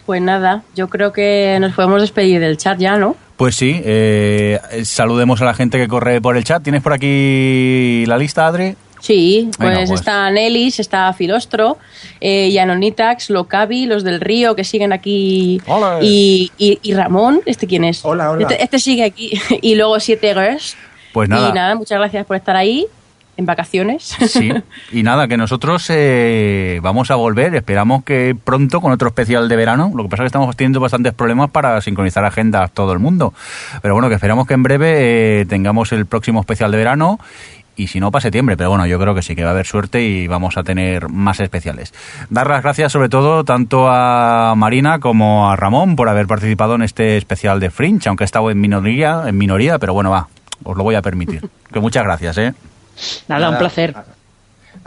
Pues 0.07 0.21
nada, 0.21 0.63
yo 0.73 0.87
creo 0.87 1.11
que 1.13 1.57
nos 1.61 1.73
podemos 1.73 2.01
despedir 2.01 2.39
del 2.39 2.57
chat 2.57 2.79
ya, 2.79 2.95
¿no? 2.97 3.15
Pues 3.35 3.55
sí, 3.55 3.79
eh, 3.83 4.59
saludemos 4.83 5.41
a 5.41 5.45
la 5.45 5.53
gente 5.53 5.77
que 5.77 5.87
corre 5.87 6.19
por 6.21 6.35
el 6.37 6.43
chat. 6.43 6.63
¿Tienes 6.63 6.81
por 6.81 6.93
aquí 6.93 8.03
la 8.07 8.17
lista, 8.17 8.47
Adri? 8.47 8.75
Sí, 9.01 9.49
pues, 9.57 9.69
Venga, 9.69 9.85
pues. 9.85 9.99
está 9.99 10.31
Nelis, 10.31 10.79
está 10.79 11.13
Filostro, 11.13 11.77
eh, 12.19 12.49
Yanonitax, 12.51 13.29
Locavi, 13.29 13.85
los 13.85 14.03
del 14.03 14.19
Río 14.21 14.55
que 14.55 14.63
siguen 14.63 14.91
aquí 14.91 15.61
Hola. 15.67 15.99
y, 16.01 16.51
y- 16.57 16.79
y 16.81 16.93
Ramón, 16.95 17.41
¿este 17.45 17.67
quién 17.67 17.83
es? 17.83 18.03
Hola, 18.03 18.31
hola. 18.31 18.41
Este, 18.43 18.63
este 18.63 18.79
sigue 18.79 19.03
aquí 19.03 19.33
y 19.61 19.75
luego 19.75 19.99
Siete 19.99 20.33
Girls. 20.33 20.75
Pues 21.13 21.29
nada. 21.29 21.49
Y 21.49 21.53
nada, 21.53 21.75
muchas 21.75 21.99
gracias 21.99 22.25
por 22.25 22.37
estar 22.37 22.55
ahí 22.55 22.87
en 23.37 23.45
vacaciones. 23.45 24.17
Sí, 24.27 24.51
y 24.91 25.03
nada, 25.03 25.27
que 25.27 25.37
nosotros 25.37 25.85
eh, 25.89 26.79
vamos 26.83 27.11
a 27.11 27.15
volver, 27.15 27.55
esperamos 27.55 28.03
que 28.03 28.35
pronto 28.43 28.81
con 28.81 28.91
otro 28.91 29.07
especial 29.07 29.47
de 29.47 29.55
verano, 29.55 29.91
lo 29.95 30.03
que 30.03 30.09
pasa 30.09 30.23
es 30.23 30.25
que 30.25 30.27
estamos 30.27 30.55
teniendo 30.55 30.79
bastantes 30.79 31.13
problemas 31.13 31.49
para 31.49 31.79
sincronizar 31.81 32.25
agendas 32.25 32.71
todo 32.71 32.91
el 32.93 32.99
mundo, 32.99 33.33
pero 33.81 33.93
bueno, 33.93 34.09
que 34.09 34.15
esperamos 34.15 34.47
que 34.47 34.53
en 34.53 34.63
breve 34.63 35.41
eh, 35.41 35.45
tengamos 35.45 35.91
el 35.93 36.05
próximo 36.05 36.41
especial 36.41 36.71
de 36.71 36.77
verano 36.77 37.19
y 37.77 37.87
si 37.87 37.99
no, 37.99 38.11
para 38.11 38.23
septiembre, 38.23 38.57
pero 38.57 38.69
bueno, 38.69 38.87
yo 38.87 38.99
creo 38.99 39.13
que 39.13 39.21
sí, 39.21 39.35
que 39.35 39.43
va 39.43 39.49
a 39.49 39.53
haber 39.53 39.67
suerte 39.67 40.01
y 40.01 40.27
vamos 40.27 40.57
a 40.57 40.63
tener 40.63 41.09
más 41.09 41.39
especiales. 41.39 41.93
Dar 42.29 42.47
las 42.47 42.63
gracias 42.63 42.91
sobre 42.91 43.07
todo 43.07 43.43
tanto 43.43 43.87
a 43.87 44.55
Marina 44.57 44.99
como 44.99 45.49
a 45.49 45.55
Ramón 45.55 45.95
por 45.95 46.09
haber 46.09 46.25
participado 46.25 46.73
en 46.73 46.81
este 46.81 47.17
especial 47.17 47.59
de 47.59 47.69
Fringe, 47.69 48.09
aunque 48.09 48.23
he 48.23 48.25
estado 48.25 48.49
en 48.49 48.59
minoría, 48.59 49.23
en 49.27 49.37
minoría, 49.37 49.77
pero 49.77 49.93
bueno, 49.93 50.09
va, 50.09 50.27
os 50.63 50.75
lo 50.75 50.83
voy 50.83 50.95
a 50.95 51.03
permitir. 51.03 51.47
Que 51.71 51.79
muchas 51.79 52.03
gracias, 52.03 52.37
¿eh? 52.39 52.53
Nada, 53.27 53.49
un 53.49 53.57
placer. 53.57 53.93
A, 53.95 54.05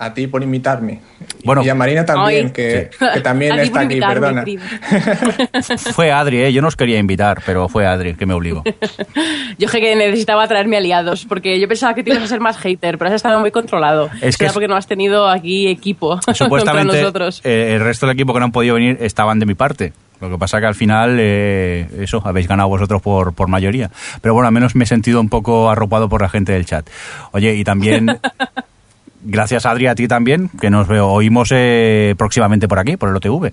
a 0.07 0.15
ti 0.15 0.27
por 0.27 0.43
invitarme. 0.43 1.01
Bueno. 1.45 1.63
y 1.63 1.69
a 1.69 1.75
Marina 1.75 2.05
también, 2.07 2.51
que, 2.53 2.91
que 3.13 3.21
también 3.21 3.59
está 3.59 3.81
aquí, 3.81 4.01
perdona. 4.01 4.45
Fue 5.93 6.11
Adri, 6.13 6.43
¿eh? 6.43 6.53
yo 6.53 6.63
no 6.63 6.69
os 6.69 6.77
quería 6.77 6.99
invitar, 6.99 7.43
pero 7.45 7.69
fue 7.69 7.87
Adri 7.87 8.15
que 8.15 8.25
me 8.27 8.35
obligó. 8.35 8.63
Yo 9.59 9.67
dije 9.67 9.81
que 9.81 9.97
necesitaba 9.97 10.49
traerme 10.49 10.79
aliados, 10.79 11.27
porque 11.27 11.61
yo 11.61 11.69
pensaba 11.69 11.93
que 11.95 12.03
te 12.03 12.11
ibas 12.11 12.23
a 12.23 12.27
ser 12.29 12.41
más 12.41 12.57
hater, 12.57 12.97
pero 12.97 13.09
has 13.11 13.15
estado 13.17 13.41
muy 13.41 13.51
controlado. 13.51 14.09
Es 14.23 14.39
que 14.39 14.47
es- 14.47 14.53
porque 14.53 14.69
no 14.69 14.77
has 14.77 14.87
tenido 14.87 15.29
aquí 15.29 15.67
equipo 15.69 16.11
contra 16.13 16.35
Supuestamente 16.35 16.97
nosotros. 16.97 17.41
eh, 17.45 17.75
el 17.75 17.81
resto 17.81 18.07
del 18.07 18.15
equipo 18.15 18.33
que 18.33 18.39
no 18.39 18.47
han 18.47 18.53
podido 18.53 18.77
venir 18.77 18.97
estaban 19.01 19.39
de 19.39 19.45
mi 19.47 19.55
parte. 19.55 19.93
Lo 20.21 20.29
que 20.29 20.39
pasa 20.39 20.61
que 20.61 20.67
al 20.67 20.75
final, 20.75 21.17
eh, 21.19 21.89
eso, 21.99 22.23
habéis 22.25 22.47
ganado 22.47 22.69
vosotros 22.69 23.01
por, 23.01 23.33
por 23.33 23.49
mayoría. 23.49 23.91
Pero 24.21 24.35
bueno, 24.35 24.49
al 24.49 24.53
menos 24.53 24.75
me 24.75 24.85
he 24.85 24.87
sentido 24.87 25.21
un 25.21 25.29
poco 25.29 25.71
arropado 25.71 26.09
por 26.09 26.23
la 26.23 26.29
gente 26.29 26.53
del 26.53 26.67
chat. 26.67 26.89
Oye, 27.33 27.55
y 27.55 27.65
también, 27.65 28.19
gracias 29.25 29.67
Adri 29.67 29.87
a 29.87 29.95
ti 29.95 30.09
también, 30.09 30.51
que 30.61 30.71
nos 30.71 30.89
veo, 30.89 31.09
oímos 31.09 31.51
eh, 31.53 32.15
próximamente 32.19 32.69
por 32.69 32.79
aquí, 32.79 32.97
por 32.97 33.09
el 33.09 33.17
OTV. 33.17 33.53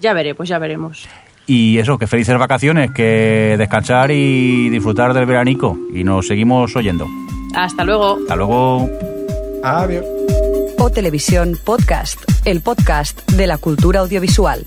Ya 0.00 0.12
veré, 0.12 0.34
pues 0.34 0.48
ya 0.48 0.58
veremos. 0.58 1.08
Y 1.46 1.78
eso, 1.78 1.98
que 1.98 2.06
felices 2.06 2.38
vacaciones, 2.38 2.90
que 2.92 3.56
descansar 3.58 4.10
y 4.10 4.70
disfrutar 4.70 5.12
del 5.14 5.26
veranico. 5.26 5.78
Y 5.92 6.04
nos 6.04 6.26
seguimos 6.26 6.74
oyendo. 6.76 7.06
Hasta 7.54 7.84
luego. 7.84 8.18
Hasta 8.22 8.36
luego. 8.36 8.88
Adiós. 9.62 10.04
O 10.78 10.90
Televisión 10.90 11.58
Podcast, 11.64 12.22
el 12.44 12.60
podcast 12.60 13.30
de 13.32 13.46
la 13.46 13.58
cultura 13.58 14.00
audiovisual. 14.00 14.66